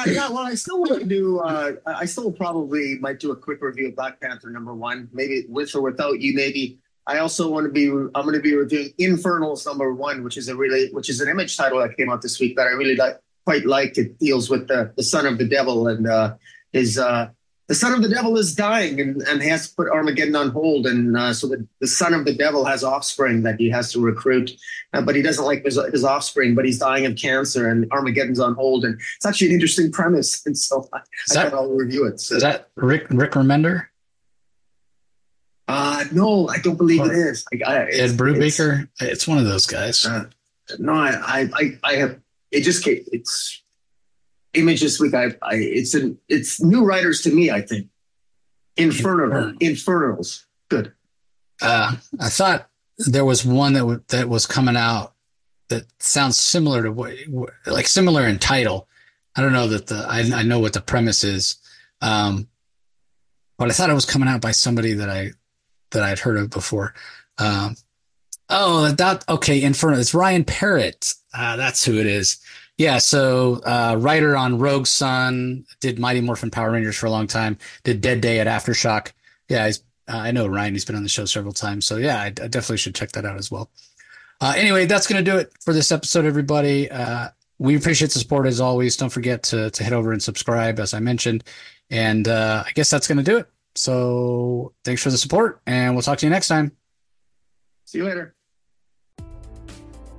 yeah, 0.06 0.30
well, 0.30 0.38
I 0.38 0.54
still 0.54 0.80
want 0.80 1.00
to 1.00 1.04
do. 1.04 1.42
I 1.42 2.06
still 2.06 2.32
probably 2.32 2.96
might 2.98 3.20
do 3.20 3.30
a 3.30 3.36
quick 3.36 3.60
review 3.60 3.88
of 3.88 3.96
Black 3.96 4.22
Panther 4.22 4.48
number 4.48 4.72
one, 4.72 5.10
maybe 5.12 5.44
with 5.50 5.74
or 5.74 5.82
without 5.82 6.18
you, 6.22 6.34
maybe 6.34 6.78
I 7.06 7.18
also 7.18 7.50
want 7.50 7.66
to 7.66 7.72
be 7.72 7.88
I'm 7.88 8.22
going 8.22 8.34
to 8.34 8.40
be 8.40 8.54
reviewing 8.54 8.92
Infernals 8.98 9.66
number 9.66 9.92
one, 9.94 10.24
which 10.24 10.36
is 10.36 10.48
a 10.48 10.56
really 10.56 10.90
which 10.92 11.10
is 11.10 11.20
an 11.20 11.28
image 11.28 11.56
title 11.56 11.80
that 11.80 11.96
came 11.96 12.10
out 12.10 12.22
this 12.22 12.40
week 12.40 12.56
that 12.56 12.66
I 12.66 12.70
really 12.70 12.96
like 12.96 13.18
quite 13.44 13.66
liked. 13.66 13.98
It 13.98 14.18
deals 14.18 14.48
with 14.48 14.68
the 14.68 14.92
the 14.96 15.02
son 15.02 15.26
of 15.26 15.38
the 15.38 15.46
devil 15.46 15.88
and 15.88 16.06
uh, 16.06 16.34
his 16.72 16.98
uh, 16.98 17.28
the 17.66 17.74
son 17.74 17.94
of 17.94 18.02
the 18.02 18.08
devil 18.08 18.36
is 18.36 18.54
dying 18.54 19.00
and, 19.00 19.22
and 19.22 19.42
he 19.42 19.48
has 19.48 19.70
to 19.70 19.74
put 19.74 19.88
Armageddon 19.88 20.36
on 20.36 20.50
hold. 20.50 20.86
And 20.86 21.16
uh, 21.16 21.32
so 21.32 21.48
the, 21.48 21.66
the 21.80 21.86
son 21.86 22.12
of 22.12 22.26
the 22.26 22.34
devil 22.34 22.64
has 22.64 22.84
offspring 22.84 23.42
that 23.44 23.58
he 23.58 23.70
has 23.70 23.90
to 23.92 24.00
recruit, 24.00 24.52
uh, 24.92 25.00
but 25.00 25.16
he 25.16 25.22
doesn't 25.22 25.44
like 25.44 25.64
his, 25.64 25.80
his, 25.90 26.04
offspring, 26.04 26.54
but 26.54 26.66
he's 26.66 26.78
dying 26.78 27.06
of 27.06 27.16
cancer 27.16 27.68
and 27.68 27.90
Armageddon's 27.90 28.38
on 28.38 28.54
hold. 28.54 28.84
And 28.84 29.00
it's 29.16 29.24
actually 29.24 29.48
an 29.48 29.54
interesting 29.54 29.90
premise. 29.90 30.44
And 30.44 30.56
so 30.56 30.86
I, 30.92 30.98
I 30.98 31.34
thought 31.34 31.54
I'll 31.54 31.70
review 31.70 32.06
it. 32.06 32.20
So. 32.20 32.36
Is 32.36 32.42
that 32.42 32.68
Rick, 32.76 33.06
Rick 33.08 33.32
Remender? 33.32 33.86
Uh, 35.66 36.04
no, 36.12 36.48
I 36.48 36.58
don't 36.58 36.76
believe 36.76 37.00
it 37.02 37.12
is. 37.12 37.44
I, 37.52 37.70
I, 37.70 37.76
Ed 37.86 38.10
Brubaker. 38.10 38.88
It's, 39.00 39.02
it's, 39.02 39.28
one 39.28 39.38
of 39.38 39.44
those 39.44 39.66
guys. 39.66 40.04
Uh, 40.04 40.26
no, 40.78 40.92
I, 40.92 41.48
I, 41.54 41.78
I 41.82 41.92
have. 41.94 42.20
It 42.50 42.62
just 42.62 42.84
came. 42.84 43.02
It's 43.12 43.62
image 44.52 44.82
this 44.82 45.00
week. 45.00 45.14
I, 45.14 45.28
I, 45.42 45.54
it's 45.54 45.94
an, 45.94 46.18
it's 46.28 46.60
new 46.60 46.84
writers 46.84 47.22
to 47.22 47.34
me. 47.34 47.50
I 47.50 47.62
think. 47.62 47.88
Inferno, 48.76 49.24
Infernal. 49.24 49.56
Infernals. 49.60 50.46
Good. 50.68 50.92
Uh, 51.62 51.96
I 52.20 52.28
thought 52.28 52.68
there 52.98 53.24
was 53.24 53.44
one 53.44 53.72
that 53.74 53.80
w- 53.80 54.02
that 54.08 54.28
was 54.28 54.46
coming 54.46 54.76
out 54.76 55.14
that 55.68 55.84
sounds 55.98 56.38
similar 56.38 56.82
to 56.82 56.92
what, 56.92 57.14
like 57.66 57.86
similar 57.86 58.26
in 58.26 58.38
title. 58.38 58.88
I 59.36 59.40
don't 59.40 59.52
know 59.52 59.68
that 59.68 59.86
the 59.86 60.04
I, 60.08 60.20
I 60.34 60.42
know 60.42 60.58
what 60.58 60.74
the 60.74 60.80
premise 60.80 61.24
is, 61.24 61.56
um, 62.00 62.48
but 63.56 63.70
I 63.70 63.72
thought 63.72 63.90
it 63.90 63.94
was 63.94 64.04
coming 64.04 64.28
out 64.28 64.40
by 64.40 64.50
somebody 64.50 64.92
that 64.94 65.08
I 65.08 65.32
that 65.94 66.02
I'd 66.02 66.18
heard 66.18 66.36
of 66.36 66.50
before. 66.50 66.94
Um, 67.38 67.76
oh, 68.50 68.92
that 68.92 69.24
okay, 69.28 69.62
Inferno. 69.62 69.98
It's 69.98 70.14
Ryan 70.14 70.44
Parrott. 70.44 71.14
Uh, 71.32 71.56
that's 71.56 71.84
who 71.84 71.98
it 71.98 72.06
is. 72.06 72.38
Yeah, 72.76 72.98
so 72.98 73.60
uh, 73.64 73.96
writer 74.00 74.36
on 74.36 74.58
Rogue 74.58 74.86
Sun, 74.86 75.64
did 75.80 75.98
Mighty 75.98 76.20
Morphin 76.20 76.50
Power 76.50 76.72
Rangers 76.72 76.96
for 76.96 77.06
a 77.06 77.10
long 77.10 77.28
time, 77.28 77.56
did 77.84 78.00
Dead 78.00 78.20
Day 78.20 78.40
at 78.40 78.48
Aftershock. 78.48 79.12
Yeah, 79.48 79.70
uh, 80.08 80.16
I 80.16 80.32
know 80.32 80.46
Ryan. 80.46 80.74
He's 80.74 80.84
been 80.84 80.96
on 80.96 81.04
the 81.04 81.08
show 81.08 81.24
several 81.24 81.54
times, 81.54 81.86
so 81.86 81.96
yeah, 81.96 82.20
I, 82.20 82.26
I 82.26 82.30
definitely 82.30 82.78
should 82.78 82.94
check 82.94 83.12
that 83.12 83.24
out 83.24 83.36
as 83.36 83.50
well. 83.50 83.70
Uh, 84.40 84.54
anyway, 84.56 84.86
that's 84.86 85.06
going 85.06 85.24
to 85.24 85.30
do 85.30 85.38
it 85.38 85.52
for 85.60 85.72
this 85.72 85.92
episode, 85.92 86.24
everybody. 86.24 86.90
Uh, 86.90 87.28
we 87.58 87.76
appreciate 87.76 88.10
the 88.10 88.18
support 88.18 88.46
as 88.46 88.60
always. 88.60 88.96
Don't 88.96 89.08
forget 89.08 89.44
to 89.44 89.70
to 89.70 89.84
head 89.84 89.92
over 89.92 90.12
and 90.12 90.22
subscribe, 90.22 90.80
as 90.80 90.92
I 90.94 90.98
mentioned, 90.98 91.44
and 91.90 92.26
uh, 92.26 92.64
I 92.66 92.72
guess 92.72 92.90
that's 92.90 93.06
going 93.06 93.18
to 93.18 93.24
do 93.24 93.38
it. 93.38 93.48
So 93.74 94.72
thanks 94.84 95.02
for 95.02 95.10
the 95.10 95.18
support, 95.18 95.60
and 95.66 95.94
we'll 95.94 96.02
talk 96.02 96.18
to 96.18 96.26
you 96.26 96.30
next 96.30 96.48
time. 96.48 96.72
See 97.84 97.98
you 97.98 98.04
later. 98.04 98.34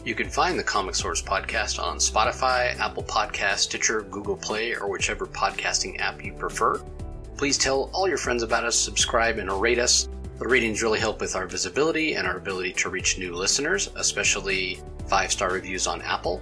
You 0.04 0.14
can 0.14 0.30
find 0.30 0.60
the 0.60 0.64
Comic 0.64 0.94
Source 0.94 1.22
podcast 1.22 1.82
on 1.82 1.98
Spotify, 1.98 2.78
Apple 2.78 3.04
Podcast, 3.04 3.58
Stitcher, 3.58 4.02
Google 4.04 4.38
Play, 4.38 4.76
or 4.76 4.88
whichever 4.88 5.26
podcasting 5.26 6.00
app 6.00 6.24
you 6.24 6.32
prefer. 6.34 6.80
Please 7.38 7.58
tell 7.58 7.90
all 7.92 8.08
your 8.08 8.20
friends 8.20 8.44
about 8.44 8.66
us, 8.66 8.76
subscribe, 8.76 9.40
and 9.40 9.52
rate 9.52 9.80
us. 9.80 10.08
The 10.38 10.48
ratings 10.48 10.84
really 10.84 11.00
help 11.00 11.22
with 11.22 11.36
our 11.36 11.48
visibility 11.48 12.14
and 12.14 12.28
our 12.28 12.38
ability 12.38 12.74
to 12.74 12.90
reach 12.90 13.18
new 13.18 13.34
listeners, 13.34 13.90
especially 13.96 14.80
five 15.08 15.32
star 15.32 15.52
reviews 15.52 15.88
on 15.88 16.02
Apple. 16.04 16.42